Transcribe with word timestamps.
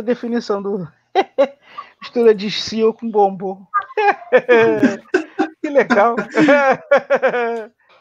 a 0.00 0.02
definição 0.02 0.62
do 0.62 0.88
mistura 2.00 2.34
de 2.34 2.50
cio 2.50 2.92
com 2.92 3.10
bombom. 3.10 3.66
que 5.62 5.68
legal. 5.68 6.16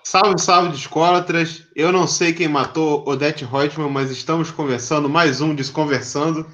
Salve, 0.01 0.39
salve, 0.39 0.71
discólatras. 0.71 1.67
Eu 1.75 1.91
não 1.91 2.07
sei 2.07 2.31
quem 2.31 2.47
matou 2.47 3.05
Odete 3.05 3.43
Reutemann, 3.43 3.91
mas 3.91 4.09
estamos 4.09 4.49
conversando 4.49 5.09
mais 5.09 5.41
um 5.41 5.53
Desconversando, 5.53 6.47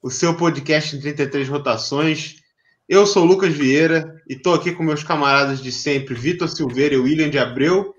o 0.00 0.10
seu 0.10 0.36
podcast 0.36 0.96
em 0.96 1.00
33 1.00 1.48
rotações. 1.48 2.36
Eu 2.88 3.04
sou 3.04 3.24
o 3.24 3.26
Lucas 3.26 3.52
Vieira 3.52 4.22
e 4.28 4.34
estou 4.34 4.54
aqui 4.54 4.70
com 4.70 4.84
meus 4.84 5.02
camaradas 5.02 5.60
de 5.60 5.72
sempre, 5.72 6.14
Vitor 6.14 6.48
Silveira 6.48 6.94
e 6.94 6.98
William 6.98 7.28
de 7.28 7.38
Abreu. 7.38 7.92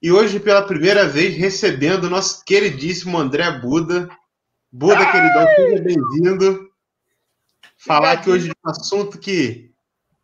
E 0.00 0.10
hoje, 0.10 0.40
pela 0.40 0.62
primeira 0.62 1.06
vez, 1.06 1.36
recebendo 1.36 2.04
o 2.04 2.10
nosso 2.10 2.42
queridíssimo 2.44 3.18
André 3.18 3.50
Buda. 3.60 4.08
Buda, 4.70 4.98
Ai! 4.98 5.12
queridão, 5.12 5.46
seja 5.54 5.82
bem-vindo. 5.82 6.70
Falar 7.78 8.12
aqui 8.12 8.28
hoje 8.28 8.48
de 8.48 8.50
um 8.50 8.70
assunto 8.70 9.18
que 9.18 9.70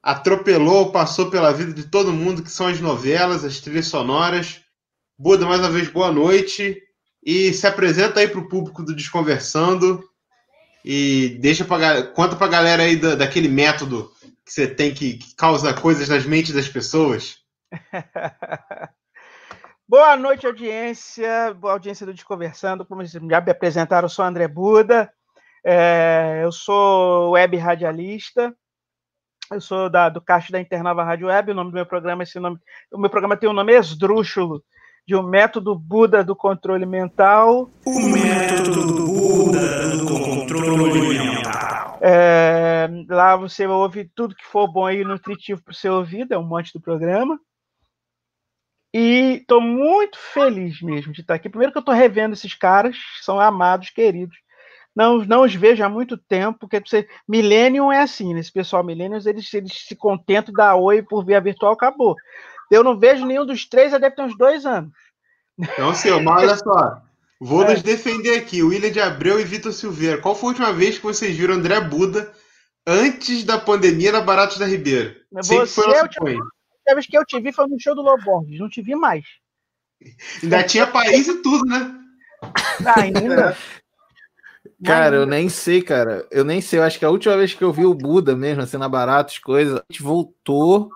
atropelou, 0.02 0.92
passou 0.92 1.30
pela 1.30 1.50
vida 1.52 1.72
de 1.72 1.84
todo 1.84 2.12
mundo, 2.12 2.42
que 2.42 2.50
são 2.50 2.66
as 2.66 2.78
novelas, 2.78 3.42
as 3.42 3.60
trilhas 3.60 3.86
sonoras. 3.86 4.60
Buda, 5.18 5.46
mais 5.46 5.60
uma 5.60 5.70
vez, 5.70 5.88
boa 5.88 6.12
noite. 6.12 6.76
E 7.24 7.54
se 7.54 7.66
apresenta 7.66 8.20
aí 8.20 8.28
para 8.28 8.40
o 8.40 8.48
público 8.48 8.82
do 8.82 8.94
Desconversando. 8.94 10.04
E 10.84 11.38
deixa 11.40 11.64
pra, 11.64 12.02
conta 12.02 12.36
para 12.36 12.46
a 12.46 12.50
galera 12.50 12.82
aí 12.82 12.96
da, 12.96 13.14
daquele 13.14 13.48
método 13.48 14.12
que 14.44 14.52
você 14.52 14.66
tem 14.66 14.92
que, 14.92 15.14
que 15.14 15.34
causa 15.34 15.72
coisas 15.72 16.06
nas 16.06 16.26
mentes 16.26 16.52
das 16.52 16.68
pessoas. 16.68 17.38
Boa 19.86 20.16
noite, 20.16 20.46
audiência. 20.46 21.52
Boa 21.52 21.74
audiência 21.74 22.06
do 22.06 22.14
Desconversando. 22.14 22.86
Como 22.86 23.04
já 23.04 23.20
me 23.20 23.50
apresentaram, 23.50 24.06
eu 24.06 24.10
sou 24.10 24.24
André 24.24 24.48
Buda. 24.48 25.12
É, 25.62 26.40
eu 26.42 26.50
sou 26.50 27.32
web 27.32 27.54
radialista. 27.58 28.54
Eu 29.52 29.60
sou 29.60 29.90
da, 29.90 30.08
do 30.08 30.22
caixa 30.22 30.50
da 30.50 30.58
Internava 30.58 31.04
Rádio 31.04 31.26
Web. 31.26 31.50
O 31.50 31.54
nome 31.54 31.70
do 31.70 31.74
meu 31.74 31.84
programa, 31.84 32.22
esse 32.22 32.40
nome, 32.40 32.58
o 32.90 32.98
meu 32.98 33.10
programa 33.10 33.36
tem 33.36 33.46
o 33.46 33.52
um 33.52 33.54
nome 33.54 33.74
esdrúxulo 33.74 34.64
de 35.06 35.14
um 35.14 35.22
método 35.22 35.78
Buda 35.78 36.24
do 36.24 36.34
controle 36.34 36.86
mental. 36.86 37.70
O 37.84 38.00
método 38.08 39.04
Buda 39.04 39.98
do 39.98 40.06
controle 40.06 41.18
mental. 41.18 41.98
É, 42.00 42.88
lá 43.10 43.36
você 43.36 43.66
ouve 43.66 44.10
tudo 44.14 44.34
que 44.34 44.46
for 44.46 44.66
bom 44.66 44.88
e 44.88 45.04
nutritivo 45.04 45.62
para 45.62 45.72
o 45.72 45.76
seu 45.76 45.92
ouvido, 45.96 46.32
é 46.32 46.38
um 46.38 46.42
monte 46.42 46.72
do 46.72 46.80
programa. 46.80 47.38
E 48.94 49.38
estou 49.40 49.60
muito 49.60 50.16
feliz 50.16 50.80
mesmo 50.80 51.12
de 51.12 51.20
estar 51.20 51.34
aqui. 51.34 51.48
Primeiro 51.48 51.72
que 51.72 51.78
eu 51.78 51.80
estou 51.80 51.94
revendo 51.94 52.32
esses 52.32 52.54
caras, 52.54 52.96
são 53.20 53.40
amados, 53.40 53.90
queridos 53.90 54.36
não, 54.94 55.24
não 55.24 55.42
os 55.42 55.54
vejo 55.54 55.82
há 55.82 55.88
muito 55.88 56.16
tempo, 56.16 56.60
porque 56.60 56.78
você, 56.78 57.08
Millennium 57.28 57.90
é 57.90 58.00
assim, 58.00 58.32
né? 58.32 58.40
esse 58.40 58.52
pessoal 58.52 58.84
Millennium, 58.84 59.18
eles, 59.26 59.52
eles 59.52 59.72
se 59.86 59.96
contentam 59.96 60.54
dar 60.54 60.76
oi 60.76 61.02
por 61.02 61.24
via 61.24 61.40
virtual, 61.40 61.72
acabou. 61.72 62.14
Eu 62.70 62.84
não 62.84 62.98
vejo 62.98 63.26
nenhum 63.26 63.44
dos 63.44 63.68
três, 63.68 63.90
já 63.90 63.98
deve 63.98 64.14
ter 64.14 64.22
uns 64.22 64.38
dois 64.38 64.64
anos. 64.64 64.92
Não, 65.78 65.94
senhor, 65.94 66.22
mas 66.22 66.44
olha 66.44 66.56
só, 66.56 67.02
vou 67.40 67.64
é. 67.66 67.72
nos 67.72 67.82
defender 67.82 68.38
aqui, 68.38 68.62
William 68.62 68.90
de 68.90 69.00
Abreu 69.00 69.40
e 69.40 69.44
Vitor 69.44 69.72
Silveira. 69.72 70.20
Qual 70.20 70.34
foi 70.34 70.48
a 70.48 70.50
última 70.50 70.72
vez 70.72 70.96
que 70.96 71.04
vocês 71.04 71.36
viram 71.36 71.54
André 71.54 71.80
Buda 71.80 72.32
antes 72.86 73.42
da 73.42 73.58
pandemia 73.58 74.12
na 74.12 74.20
Baratos 74.20 74.58
da 74.58 74.66
Ribeira? 74.66 75.16
Sempre 75.42 75.66
Você, 75.66 75.82
foi 75.82 75.86
nosso 75.88 76.08
te... 76.08 76.38
A 76.88 76.94
vez 76.94 77.06
que 77.06 77.16
eu 77.16 77.24
te 77.24 77.40
vi 77.40 77.52
foi 77.52 77.66
no 77.66 77.80
show 77.80 77.94
do 77.94 78.02
Loborges, 78.02 78.58
não 78.58 78.68
te 78.68 78.82
vi 78.82 78.94
mais. 78.94 79.24
Ainda 80.42 80.62
tinha 80.64 80.86
país 80.86 81.26
e 81.28 81.42
tudo, 81.42 81.64
né? 81.64 81.94
ainda. 82.96 83.56
Cara, 84.84 85.16
eu 85.16 85.26
nem 85.26 85.48
sei, 85.48 85.80
cara. 85.80 86.26
Eu 86.30 86.44
nem 86.44 86.60
sei. 86.60 86.78
Eu 86.78 86.82
acho 86.82 86.98
que 86.98 87.04
a 87.04 87.10
última 87.10 87.36
vez 87.36 87.54
que 87.54 87.62
eu 87.62 87.72
vi 87.72 87.86
o 87.86 87.94
Buda 87.94 88.36
mesmo, 88.36 88.62
assim, 88.62 88.76
na 88.76 88.88
Baratos, 88.88 89.38
coisas, 89.38 89.76
a 89.76 89.82
gente 89.90 90.02
voltou 90.02 90.90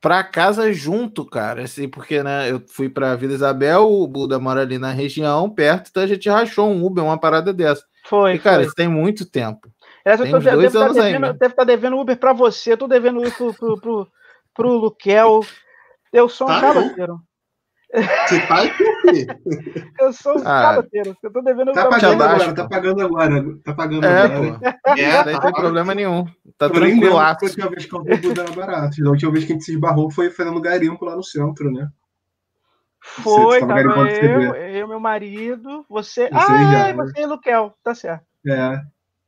pra 0.00 0.22
casa 0.24 0.72
junto, 0.72 1.24
cara. 1.24 1.64
Assim, 1.64 1.88
porque, 1.88 2.22
né, 2.22 2.50
eu 2.50 2.62
fui 2.66 2.88
pra 2.88 3.16
Vila 3.16 3.34
Isabel, 3.34 3.90
o 3.90 4.06
Buda 4.06 4.38
mora 4.38 4.62
ali 4.62 4.78
na 4.78 4.92
região, 4.92 5.50
perto, 5.50 5.88
então 5.90 6.02
a 6.02 6.06
gente 6.06 6.28
rachou 6.28 6.70
um 6.70 6.84
Uber, 6.84 7.04
uma 7.04 7.18
parada 7.18 7.52
dessa. 7.52 7.82
Foi. 8.04 8.34
E, 8.34 8.38
cara, 8.38 8.58
foi. 8.58 8.66
isso 8.66 8.74
tem 8.74 8.88
muito 8.88 9.28
tempo. 9.28 9.68
Essa 10.04 10.22
tem 10.22 10.32
eu 10.32 10.40
tô, 10.40 10.50
dois 10.50 10.76
anos 10.76 10.96
devendo, 10.96 11.26
estar 11.26 11.50
tá 11.50 11.64
devendo 11.64 11.98
Uber 11.98 12.16
pra 12.16 12.32
você, 12.32 12.72
eu 12.72 12.76
tô 12.76 12.86
devendo 12.86 13.18
Uber 13.18 13.32
pro, 13.32 13.54
pro, 13.54 13.80
pro, 13.80 14.08
pro 14.56 14.72
Luquel. 14.72 15.40
Eu 16.12 16.28
sou 16.28 16.46
um 16.46 16.50
tá 16.50 16.60
cabaceiro. 16.60 17.20
Você 17.94 18.46
tá 18.46 18.62
aqui. 18.62 18.84
Eu 20.00 20.12
sou 20.12 20.36
um 20.36 20.40
ah, 20.40 20.62
cabateiro. 20.62 21.16
Eu 21.22 21.32
tô 21.32 21.40
devendo 21.40 21.72
tá 21.72 21.88
pagando 21.88 22.22
agora, 22.22 22.54
tá 22.54 22.68
pagando 22.68 23.02
agora. 23.02 23.58
Tá 23.64 23.74
pagando 23.74 24.04
é, 24.04 24.22
agora. 24.22 24.58
Pô. 24.58 24.90
É, 24.98 25.24
não 25.24 25.32
tá 25.32 25.40
tem 25.40 25.52
problema 25.52 25.94
nenhum. 25.94 26.24
Tá 26.58 26.68
tranquilo. 26.68 27.18
A 27.18 27.36
última 27.40 27.70
vez 27.70 27.86
que 27.86 27.94
eu 27.94 28.02
vi 28.02 28.28
o 28.28 28.54
barato. 28.56 29.06
A 29.06 29.10
última 29.10 29.32
vez 29.32 29.44
que 29.44 29.52
a 29.52 29.54
gente 29.54 29.64
se 29.64 29.72
esbarrou 29.72 30.10
foi 30.10 30.30
fazendo 30.30 30.60
garimpo 30.60 31.04
lá 31.04 31.14
no 31.14 31.22
centro, 31.22 31.70
né? 31.70 31.88
Foi, 33.00 33.60
tava 33.60 33.80
eu, 33.80 34.54
eu, 34.54 34.88
meu 34.88 34.98
marido, 34.98 35.86
você. 35.88 36.28
você 36.28 36.34
ah, 36.34 36.72
já, 36.72 36.88
é, 36.88 36.92
né? 36.92 37.04
você 37.04 37.20
e 37.20 37.26
Luquel, 37.26 37.72
tá 37.82 37.94
certo. 37.94 38.24
É. 38.44 38.80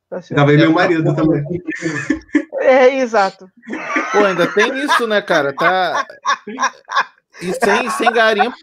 Tá 0.09 0.21
certo. 0.21 0.39
Tava 0.39 0.51
aí 0.51 0.57
meu 0.57 0.71
marido 0.71 1.15
também. 1.15 1.43
É, 2.59 2.99
exato. 2.99 3.49
Pô, 4.11 4.25
ainda 4.25 4.47
tem 4.47 4.83
isso, 4.83 5.07
né, 5.07 5.21
cara? 5.21 5.53
Tá. 5.53 6.05
E 7.41 7.53
sem, 7.53 7.89
sem 7.91 8.11
garimpo, 8.11 8.57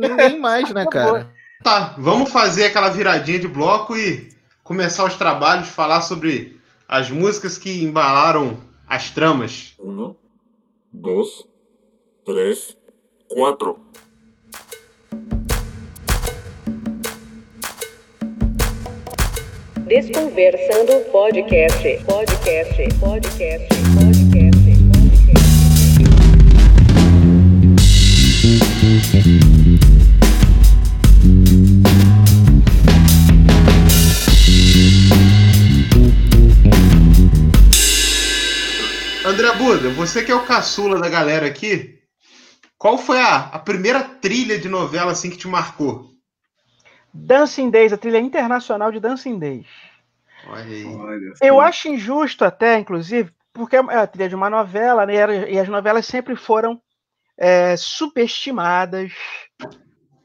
ninguém 0.00 0.38
mais, 0.38 0.70
né, 0.72 0.84
cara? 0.86 1.30
Tá, 1.62 1.94
vamos 1.98 2.30
fazer 2.30 2.64
aquela 2.64 2.88
viradinha 2.88 3.38
de 3.38 3.46
bloco 3.46 3.96
e 3.96 4.30
começar 4.64 5.04
os 5.04 5.14
trabalhos, 5.14 5.68
falar 5.68 6.00
sobre 6.00 6.58
as 6.88 7.10
músicas 7.10 7.58
que 7.58 7.84
embalaram 7.84 8.58
as 8.88 9.10
tramas. 9.10 9.74
Um, 9.78 10.14
dois, 10.92 11.44
três, 12.24 12.76
quatro. 13.28 13.78
Desconversando 19.90 21.00
podcast, 21.10 21.82
podcast, 22.04 22.88
podcast, 23.00 23.68
podcast. 23.98 24.50
André 39.26 39.52
Buda, 39.56 39.90
você 39.90 40.22
que 40.22 40.30
é 40.30 40.34
o 40.36 40.44
caçula 40.44 41.00
da 41.00 41.08
galera 41.08 41.46
aqui, 41.46 41.98
qual 42.78 42.96
foi 42.96 43.18
a, 43.18 43.38
a 43.38 43.58
primeira 43.58 44.04
trilha 44.04 44.56
de 44.56 44.68
novela 44.68 45.10
assim 45.10 45.28
que 45.28 45.36
te 45.36 45.48
marcou? 45.48 46.09
Dancing 47.12 47.70
Days, 47.70 47.92
a 47.92 47.98
trilha 47.98 48.18
internacional 48.18 48.90
de 48.92 49.00
Dancing 49.00 49.38
Days. 49.38 49.66
Olha 50.46 50.64
aí. 50.64 51.32
Eu 51.40 51.60
acho 51.60 51.88
injusto 51.88 52.44
até, 52.44 52.78
inclusive, 52.78 53.32
porque 53.52 53.76
é 53.76 53.78
a 53.78 54.06
trilha 54.06 54.28
de 54.28 54.34
uma 54.34 54.48
novela, 54.48 55.04
né, 55.04 55.14
e 55.50 55.58
as 55.58 55.68
novelas 55.68 56.06
sempre 56.06 56.36
foram 56.36 56.80
é, 57.36 57.76
superestimadas 57.76 59.12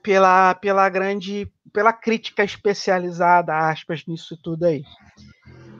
pela, 0.04 0.54
pela 0.56 0.88
grande, 0.90 1.52
pela 1.74 1.92
crítica 1.92 2.44
especializada, 2.44 3.58
aspas, 3.70 4.06
nisso 4.06 4.38
tudo 4.42 4.66
aí. 4.66 4.84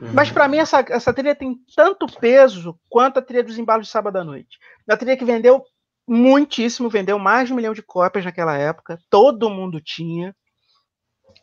Uhum. 0.00 0.12
Mas 0.12 0.30
para 0.30 0.48
mim 0.48 0.58
essa, 0.58 0.84
essa 0.88 1.12
trilha 1.12 1.34
tem 1.34 1.56
tanto 1.74 2.06
peso 2.06 2.78
quanto 2.88 3.18
a 3.18 3.22
trilha 3.22 3.44
dos 3.44 3.58
embalos 3.58 3.86
de 3.86 3.92
sábado 3.92 4.16
à 4.16 4.24
noite. 4.24 4.58
A 4.88 4.96
trilha 4.96 5.16
que 5.16 5.24
vendeu 5.24 5.62
muitíssimo, 6.06 6.88
vendeu 6.88 7.18
mais 7.18 7.48
de 7.48 7.52
um 7.52 7.56
milhão 7.56 7.74
de 7.74 7.82
cópias 7.82 8.24
naquela 8.24 8.56
época, 8.56 8.98
todo 9.10 9.50
mundo 9.50 9.80
tinha. 9.80 10.34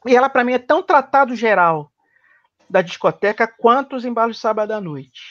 E 0.05 0.15
ela 0.15 0.29
para 0.29 0.43
mim 0.43 0.53
é 0.53 0.59
tão 0.59 0.83
tratado 0.83 1.35
geral 1.35 1.91
da 2.69 2.81
discoteca 2.81 3.47
quanto 3.47 3.95
os 3.95 4.05
embalos 4.05 4.35
de 4.37 4.41
sábado 4.41 4.71
à 4.71 4.81
noite. 4.81 5.21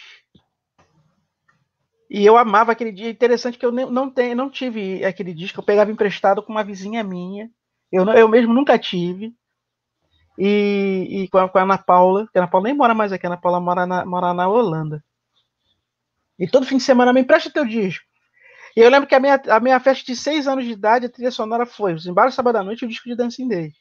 E 2.10 2.26
eu 2.26 2.36
amava 2.36 2.72
aquele 2.72 2.92
dia. 2.92 3.08
Interessante 3.08 3.56
que 3.58 3.64
eu 3.64 3.72
não, 3.72 4.10
tenho, 4.10 4.36
não 4.36 4.50
tive 4.50 5.02
aquele 5.04 5.32
disco. 5.32 5.60
Eu 5.60 5.64
pegava 5.64 5.90
emprestado 5.90 6.42
com 6.42 6.52
uma 6.52 6.62
vizinha 6.62 7.02
minha. 7.02 7.50
Eu, 7.90 8.04
eu 8.10 8.28
mesmo 8.28 8.52
nunca 8.52 8.78
tive. 8.78 9.34
E, 10.38 11.08
e 11.10 11.28
com, 11.28 11.38
a, 11.38 11.48
com, 11.48 11.58
a, 11.58 11.62
Ana 11.62 11.78
Paula, 11.78 12.28
que 12.30 12.38
a 12.38 12.42
Ana 12.42 12.50
Paula 12.50 12.68
nem 12.68 12.76
mora 12.76 12.94
mais 12.94 13.12
aqui, 13.12 13.26
a 13.26 13.30
Ana 13.30 13.36
Paula 13.36 13.60
mora 13.60 13.86
na, 13.86 14.04
mora 14.04 14.34
na 14.34 14.46
Holanda. 14.46 15.02
E 16.38 16.46
todo 16.46 16.66
fim 16.66 16.76
de 16.76 16.82
semana 16.82 17.12
me 17.12 17.20
empresta 17.20 17.50
teu 17.50 17.64
disco. 17.64 18.04
E 18.76 18.80
eu 18.80 18.90
lembro 18.90 19.08
que 19.08 19.14
a 19.14 19.20
minha, 19.20 19.40
a 19.48 19.60
minha 19.60 19.80
festa 19.80 20.04
de 20.04 20.16
seis 20.16 20.46
anos 20.46 20.64
de 20.64 20.72
idade, 20.72 21.06
a 21.06 21.10
trilha 21.10 21.30
sonora 21.30 21.66
foi 21.66 21.94
Os 21.94 22.06
Embalos 22.06 22.34
Sábado 22.34 22.56
à 22.56 22.62
Noite 22.62 22.82
e 22.82 22.84
o 22.86 22.88
disco 22.88 23.08
de 23.08 23.16
Dancing 23.16 23.48
Day. 23.48 23.72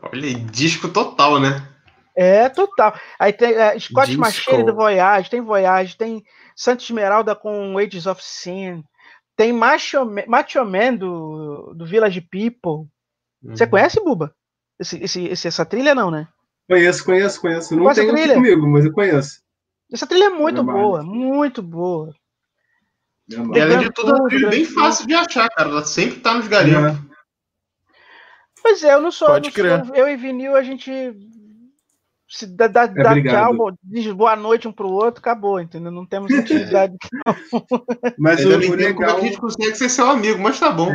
Olha, 0.00 0.34
disco 0.34 0.88
total, 0.88 1.40
né? 1.40 1.68
É, 2.16 2.48
total. 2.48 2.94
Aí 3.18 3.32
tem 3.32 3.54
é, 3.54 3.78
Scott 3.78 4.16
Machine 4.16 4.64
do 4.64 4.74
Voyage, 4.74 5.30
tem 5.30 5.40
Voyage, 5.40 5.96
tem 5.96 6.22
Santa 6.54 6.82
Esmeralda 6.82 7.34
com 7.34 7.78
Ages 7.78 8.06
of 8.06 8.22
Sin. 8.22 8.84
Tem 9.36 9.52
Macho, 9.52 10.04
Macho 10.28 10.64
Man 10.64 10.94
do, 10.96 11.74
do 11.74 11.86
Village 11.86 12.20
People. 12.20 12.88
Uhum. 13.42 13.56
Você 13.56 13.66
conhece, 13.66 14.02
Buba? 14.02 14.34
Esse, 14.78 15.02
esse, 15.02 15.24
esse, 15.26 15.48
essa 15.48 15.64
trilha 15.64 15.94
não, 15.94 16.10
né? 16.10 16.28
Conheço, 16.68 17.04
conheço, 17.04 17.40
conheço. 17.40 17.76
Não 17.76 17.92
tenho 17.92 18.12
aqui 18.12 18.34
comigo, 18.34 18.66
mas 18.68 18.84
eu 18.84 18.92
conheço. 18.92 19.40
Essa 19.92 20.06
trilha 20.06 20.26
é 20.26 20.30
muito 20.30 20.62
boa, 20.62 21.02
muito 21.02 21.62
boa. 21.62 22.14
Mãe. 23.30 23.58
E 23.58 23.60
além 23.60 23.78
de 23.78 23.92
tudo, 23.92 24.28
é 24.30 24.50
bem 24.50 24.64
fácil 24.64 25.06
de 25.06 25.14
achar, 25.14 25.48
cara. 25.48 25.68
Ela 25.68 25.84
sempre 25.84 26.20
tá 26.20 26.34
nos 26.34 26.48
garimpos. 26.48 27.11
É. 28.62 28.68
Pois 28.68 28.82
é, 28.84 28.94
eu 28.94 29.00
não 29.00 29.10
sou. 29.10 29.28
Pode 29.28 29.48
não 29.48 29.54
crer. 29.54 29.84
sou- 29.86 29.94
eu 29.94 30.08
e 30.08 30.16
vinil, 30.16 30.54
a 30.56 30.62
gente 30.62 30.90
se 32.28 32.46
dá, 32.46 32.66
dá, 32.66 32.86
dá 32.86 33.10
obrigado. 33.10 33.56
tchau, 33.56 33.78
diz 33.82 34.10
boa 34.12 34.34
noite 34.34 34.66
um 34.66 34.72
pro 34.72 34.88
outro, 34.88 35.20
acabou, 35.20 35.60
entendeu? 35.60 35.92
Não 35.92 36.06
temos 36.06 36.32
utilidade. 36.32 36.96
Mas 38.18 38.44
o, 38.44 38.48
entendo 38.52 38.70
como 38.70 38.80
é 38.80 38.84
legal, 38.86 39.14
que 39.16 39.20
a 39.20 39.24
gente 39.28 39.38
consegue 39.38 39.74
ser 39.74 39.88
seu 39.90 40.08
amigo, 40.08 40.40
mas 40.40 40.58
tá 40.58 40.70
bom. 40.70 40.90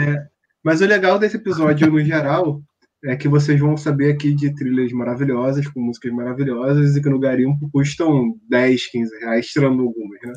mas 0.63 0.81
o 0.81 0.85
legal 0.87 1.19
desse 1.19 1.37
episódio 1.37 1.91
no 1.91 2.03
geral 2.03 2.59
é 3.03 3.15
que 3.15 3.27
vocês 3.27 3.59
vão 3.59 3.77
saber 3.77 4.13
aqui 4.13 4.33
de 4.33 4.53
trilhas 4.55 4.91
maravilhosas, 4.91 5.67
com 5.67 5.79
músicas 5.79 6.11
maravilhosas, 6.11 6.95
e 6.95 7.01
que 7.01 7.09
no 7.09 7.19
garimpo 7.19 7.69
custam 7.71 8.35
10, 8.49 8.87
15 8.87 9.19
reais, 9.19 9.45
tirando 9.47 9.83
algumas, 9.83 10.19
né? 10.23 10.33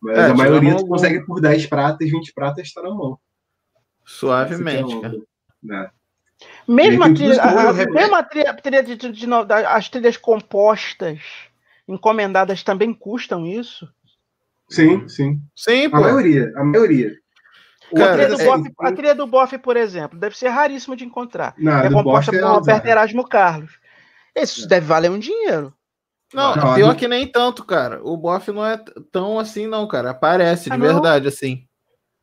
Mas 0.00 0.16
É, 0.18 0.26
a 0.30 0.34
maioria 0.34 0.76
tu 0.76 0.86
consegue 0.86 1.24
por 1.26 1.40
10 1.40 1.66
pratas, 1.66 2.08
20 2.10 2.32
pratas 2.32 2.72
tá 2.72 2.80
na 2.82 2.90
mão. 2.94 3.18
Suavemente, 4.06 4.94
é 4.96 5.00
cara. 5.00 5.18
né? 5.62 5.90
Mesmo 6.68 7.02
a 7.02 7.14
trilha, 7.14 7.42
a- 7.42 7.70
a- 7.70 7.72
mesmo 7.72 8.14
a 8.14 8.22
trilha, 8.22 8.54
trilha 8.54 8.82
de, 8.82 8.94
de- 8.94 9.10
de 9.12 9.26
da- 9.46 9.74
as 9.74 9.88
trilhas 9.88 10.16
compostas, 10.18 11.18
encomendadas 11.88 12.62
também 12.62 12.92
custam 12.92 13.46
isso? 13.46 13.88
Sim, 14.68 15.08
sim. 15.08 15.40
Sim, 15.56 15.86
A 15.86 15.98
maioria, 16.00 16.52
a 16.54 16.62
maioria. 16.62 17.12
A 17.90 17.96
Cara, 17.96 18.12
trilha, 18.12 18.28
do 18.28 18.32
Outra, 18.34 18.44
é- 18.44 18.46
Boff, 18.58 18.72
a 18.80 18.92
trilha 18.92 19.14
do 19.14 19.26
Boff, 19.26 19.58
por 19.58 19.76
exemplo, 19.78 20.18
deve 20.18 20.36
ser 20.36 20.48
raríssimo 20.48 20.94
de 20.94 21.06
encontrar. 21.06 21.54
Não, 21.56 21.72
é 21.78 21.90
composta 21.90 22.30
Boff 22.32 22.42
por 22.42 22.46
é 22.46 22.50
Roberto 22.58 22.82
azar. 22.84 22.90
Erasmo 22.90 23.26
Carlos. 23.26 23.78
Isso 24.36 24.68
deve 24.68 24.86
valer 24.86 25.10
um 25.10 25.18
dinheiro. 25.18 25.72
Não, 26.34 26.54
Não, 26.54 26.74
pior 26.74 26.92
do- 26.92 26.98
que 26.98 27.08
nem 27.08 27.26
tanto, 27.26 27.64
cara. 27.64 28.02
O 28.04 28.14
Boff 28.14 28.52
não 28.52 28.64
é 28.66 28.76
tão 29.10 29.38
assim, 29.38 29.66
não, 29.66 29.88
cara. 29.88 30.10
Aparece 30.10 30.64
de 30.68 30.72
Ah, 30.74 30.76
não? 30.78 30.86
verdade, 30.86 31.28
assim. 31.28 31.66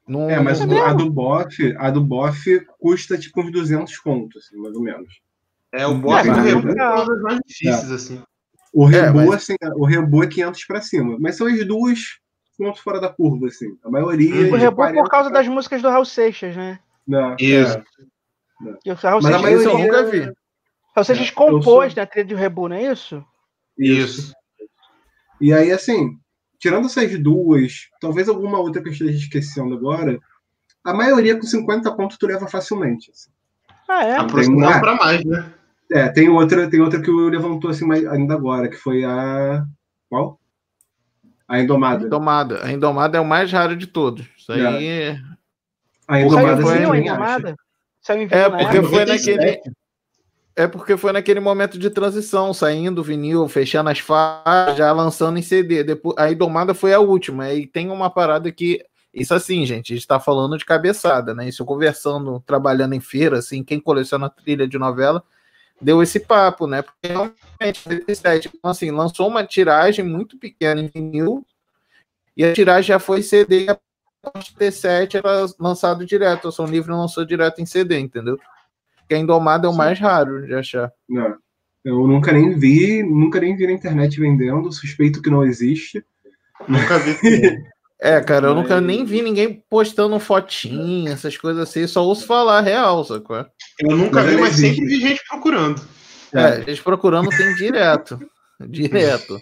Não, 0.08 0.30
É, 0.30 0.40
mas 0.40 0.62
É 0.62 0.80
a 0.82 0.94
do 0.94 1.10
Boff, 1.10 1.76
a 1.78 1.90
do 1.90 2.02
Boff 2.02 2.66
custa 2.80 3.18
tipo 3.18 3.42
uns 3.42 3.52
200 3.52 3.98
contos, 4.00 4.46
assim, 4.46 4.58
mais 4.58 4.76
ou 4.76 4.82
menos. 4.84 5.20
É, 5.74 5.86
o 5.88 5.96
boss 5.96 6.20
É, 6.20 6.24
do 6.24 6.30
mas- 6.38 6.46
Rebu 6.46 6.70
é 6.70 6.90
uma 6.90 7.06
das 7.06 7.22
mais 7.22 7.40
difíceis, 7.46 7.92
assim. 7.92 8.24
O 8.72 8.88
É, 8.88 8.92
Rebu, 9.02 9.18
mas- 9.18 9.34
assim, 9.34 9.56
o 9.76 9.86
Rebu 9.86 10.24
é 10.24 10.28
500 10.28 10.66
pra 10.66 10.82
cima. 10.82 11.18
Mas 11.20 11.36
são 11.38 11.48
as 11.48 11.66
duas 11.66 12.00
pontos 12.58 12.82
fora 12.82 13.02
da 13.02 13.10
curva, 13.10 13.48
assim. 13.48 13.76
A 13.84 13.90
maioria. 13.90 14.34
Uhum. 14.34 14.54
O 14.54 14.58
de 14.58 14.64
Rebu 14.64 14.76
40 14.78 15.02
por 15.04 15.10
causa 15.10 15.30
pra- 15.30 15.40
das 15.40 15.48
músicas 15.48 15.82
do 15.82 15.90
Raul 15.90 16.06
Seixas, 16.06 16.56
né? 16.56 16.80
Não, 17.08 17.36
Isso. 17.40 17.78
é. 17.78 17.84
Que 18.84 18.92
o 18.92 18.96
Raul 18.96 19.22
Mas 19.22 19.26
a 19.34 19.40
Seixas, 19.40 19.42
maioria- 19.42 19.58
Isso 19.68 19.70
eu 19.70 19.78
nunca 19.80 20.04
vi. 20.12 20.20
Raul 20.96 21.04
Seixas 21.06 21.28
É, 21.28 21.32
compôs 21.32 21.94
sou- 21.94 22.02
na 22.02 22.06
trilha 22.06 22.28
do 22.28 22.36
Rebu, 22.36 22.70
não 22.70 22.76
é 22.76 22.92
isso? 22.92 23.26
Isso. 23.78 24.34
E 25.42 25.52
aí, 25.52 25.72
assim, 25.72 26.18
tirando 26.66 26.86
essas 26.88 27.20
duas, 27.20 27.90
talvez 28.02 28.28
alguma 28.28 28.58
outra 28.58 28.82
que 28.82 28.88
eu 28.90 28.92
esteja 28.92 29.16
esquecendo 29.16 29.76
agora, 29.76 30.18
a 30.84 30.94
maioria 30.96 31.36
com 31.36 31.44
50 31.44 31.92
conto 31.92 32.18
tu 32.18 32.26
leva 32.26 32.48
facilmente. 32.48 33.12
assim. 33.12 33.30
Ah, 33.88 34.04
é? 34.04 34.18
Aproximando 34.18 34.72
Tem- 34.72 34.82
pra 34.82 34.96
mais, 34.96 35.24
né? 35.24 35.54
É, 35.92 36.10
tem 36.10 36.28
outra, 36.28 36.68
tem 36.68 36.82
outra 36.82 37.00
que 37.00 37.12
o 37.12 37.30
levantou 37.30 37.70
assim 37.70 37.86
mais, 37.86 38.04
ainda 38.08 38.34
agora, 38.34 38.68
que 38.68 38.76
foi 38.78 39.04
a. 39.06 39.64
Qual? 40.10 40.40
A 41.48 41.60
Indomada. 41.60 42.04
Indomada. 42.08 42.66
A 42.66 42.72
Indomada 42.72 43.18
é 43.20 43.22
o 43.22 43.26
mais 43.26 43.52
raro 43.52 43.76
de 43.76 43.86
todos. 43.86 44.26
Isso 44.36 44.52
aí. 44.52 44.66
A 46.08 46.14
Saiu 46.16 46.26
Indomada 46.26 46.62
em 46.62 46.64
foi- 46.64 46.64
você 46.64 46.74
vinil 46.78 46.92
a. 46.94 46.98
Indomada? 46.98 47.56
Saiu 48.02 48.22
em 48.24 48.28
É, 48.32 48.50
porque 48.50 48.82
foi 48.82 49.06
97. 49.06 49.38
naquele. 49.38 49.62
É 50.58 50.68
porque 50.68 50.96
foi 50.96 51.12
naquele 51.12 51.42
momento 51.42 51.78
de 51.78 51.90
transição, 51.90 52.54
saindo 52.54 53.02
o 53.02 53.04
vinil, 53.04 53.46
fechando 53.50 53.90
as 53.90 54.00
faixas, 54.00 54.78
já 54.78 54.92
lançando 54.94 55.38
em 55.38 55.42
CD. 55.42 55.84
Depois, 55.84 56.16
a 56.18 56.32
Indomada 56.32 56.74
foi 56.74 56.94
a 56.94 57.00
última. 57.00 57.52
E 57.52 57.68
tem 57.68 57.90
uma 57.90 58.10
parada 58.10 58.50
que. 58.52 58.84
Isso 59.14 59.34
assim, 59.34 59.66
gente, 59.66 59.94
a 59.94 59.96
gente 59.96 60.08
tá 60.08 60.20
falando 60.20 60.58
de 60.58 60.66
cabeçada, 60.66 61.34
né? 61.34 61.48
Isso 61.48 61.64
conversando, 61.64 62.42
trabalhando 62.46 62.94
em 62.96 63.00
feira, 63.00 63.38
assim, 63.40 63.64
quem 63.64 63.80
coleciona 63.80 64.30
trilha 64.30 64.68
de 64.68 64.78
novela, 64.78 65.24
deu 65.82 66.04
esse 66.04 66.20
papo, 66.20 66.68
né? 66.68 66.82
Porque 66.82 67.08
realmente, 67.08 67.82
97, 67.86 68.52
então, 68.54 68.72
assim, 68.72 68.92
lançou 68.92 69.30
uma 69.30 69.46
tiragem 69.46 70.04
muito 70.04 70.38
pequena 70.38 70.82
em 70.82 70.88
vinil, 70.88 71.46
e 72.36 72.44
a 72.44 72.52
tiragem 72.52 72.90
já 72.90 73.00
foi 73.00 73.24
CD, 73.24 73.66
e 73.66 73.70
a 73.70 73.80
T7 74.60 75.16
era 75.16 75.46
lançado 75.58 76.06
direto, 76.06 76.50
a 76.50 76.52
Som 76.52 76.66
Livre 76.66 76.92
lançou 76.92 77.24
direto 77.24 77.62
em 77.62 77.66
CD, 77.66 77.98
entendeu? 77.98 78.38
Porque 79.06 79.16
a 79.16 79.20
Indomada 79.20 79.68
é 79.68 79.70
o 79.70 79.76
mais 79.76 80.00
raro 80.00 80.46
de 80.46 80.54
achar. 80.56 80.92
Não. 81.08 81.36
Eu 81.84 82.08
nunca 82.08 82.32
nem 82.32 82.58
vi, 82.58 83.04
nunca 83.04 83.40
nem 83.40 83.56
vi 83.56 83.68
na 83.68 83.74
internet 83.74 84.20
vendendo, 84.20 84.72
suspeito 84.72 85.22
que 85.22 85.30
não 85.30 85.44
existe. 85.44 86.04
Nunca 86.68 86.98
vi. 87.00 87.16
É, 87.98 88.20
cara, 88.20 88.48
eu 88.48 88.54
Mas- 88.54 88.64
nunca 88.64 88.82
nem 88.82 89.06
vi 89.06 89.22
ninguém 89.22 89.64
postando 89.70 90.20
fotinha, 90.20 91.14
essas 91.14 91.38
coisas 91.38 91.64
assim, 91.64 91.88
só 91.88 92.04
ouço 92.06 92.28
falar 92.28 92.60
real, 92.60 93.06
sacou? 93.06 93.38
Eu 93.80 93.96
nunca 93.96 94.22
Mas 94.22 94.30
vi, 94.32 94.38
mas 94.42 94.54
existe. 94.60 94.76
sempre 94.76 94.90
vi 94.96 95.00
gente 95.00 95.24
procurando. 95.30 95.82
É, 96.34 96.60
eles 96.60 96.80
procurando 96.82 97.30
tem 97.30 97.56
direto. 97.56 98.20
Direto. 98.68 99.40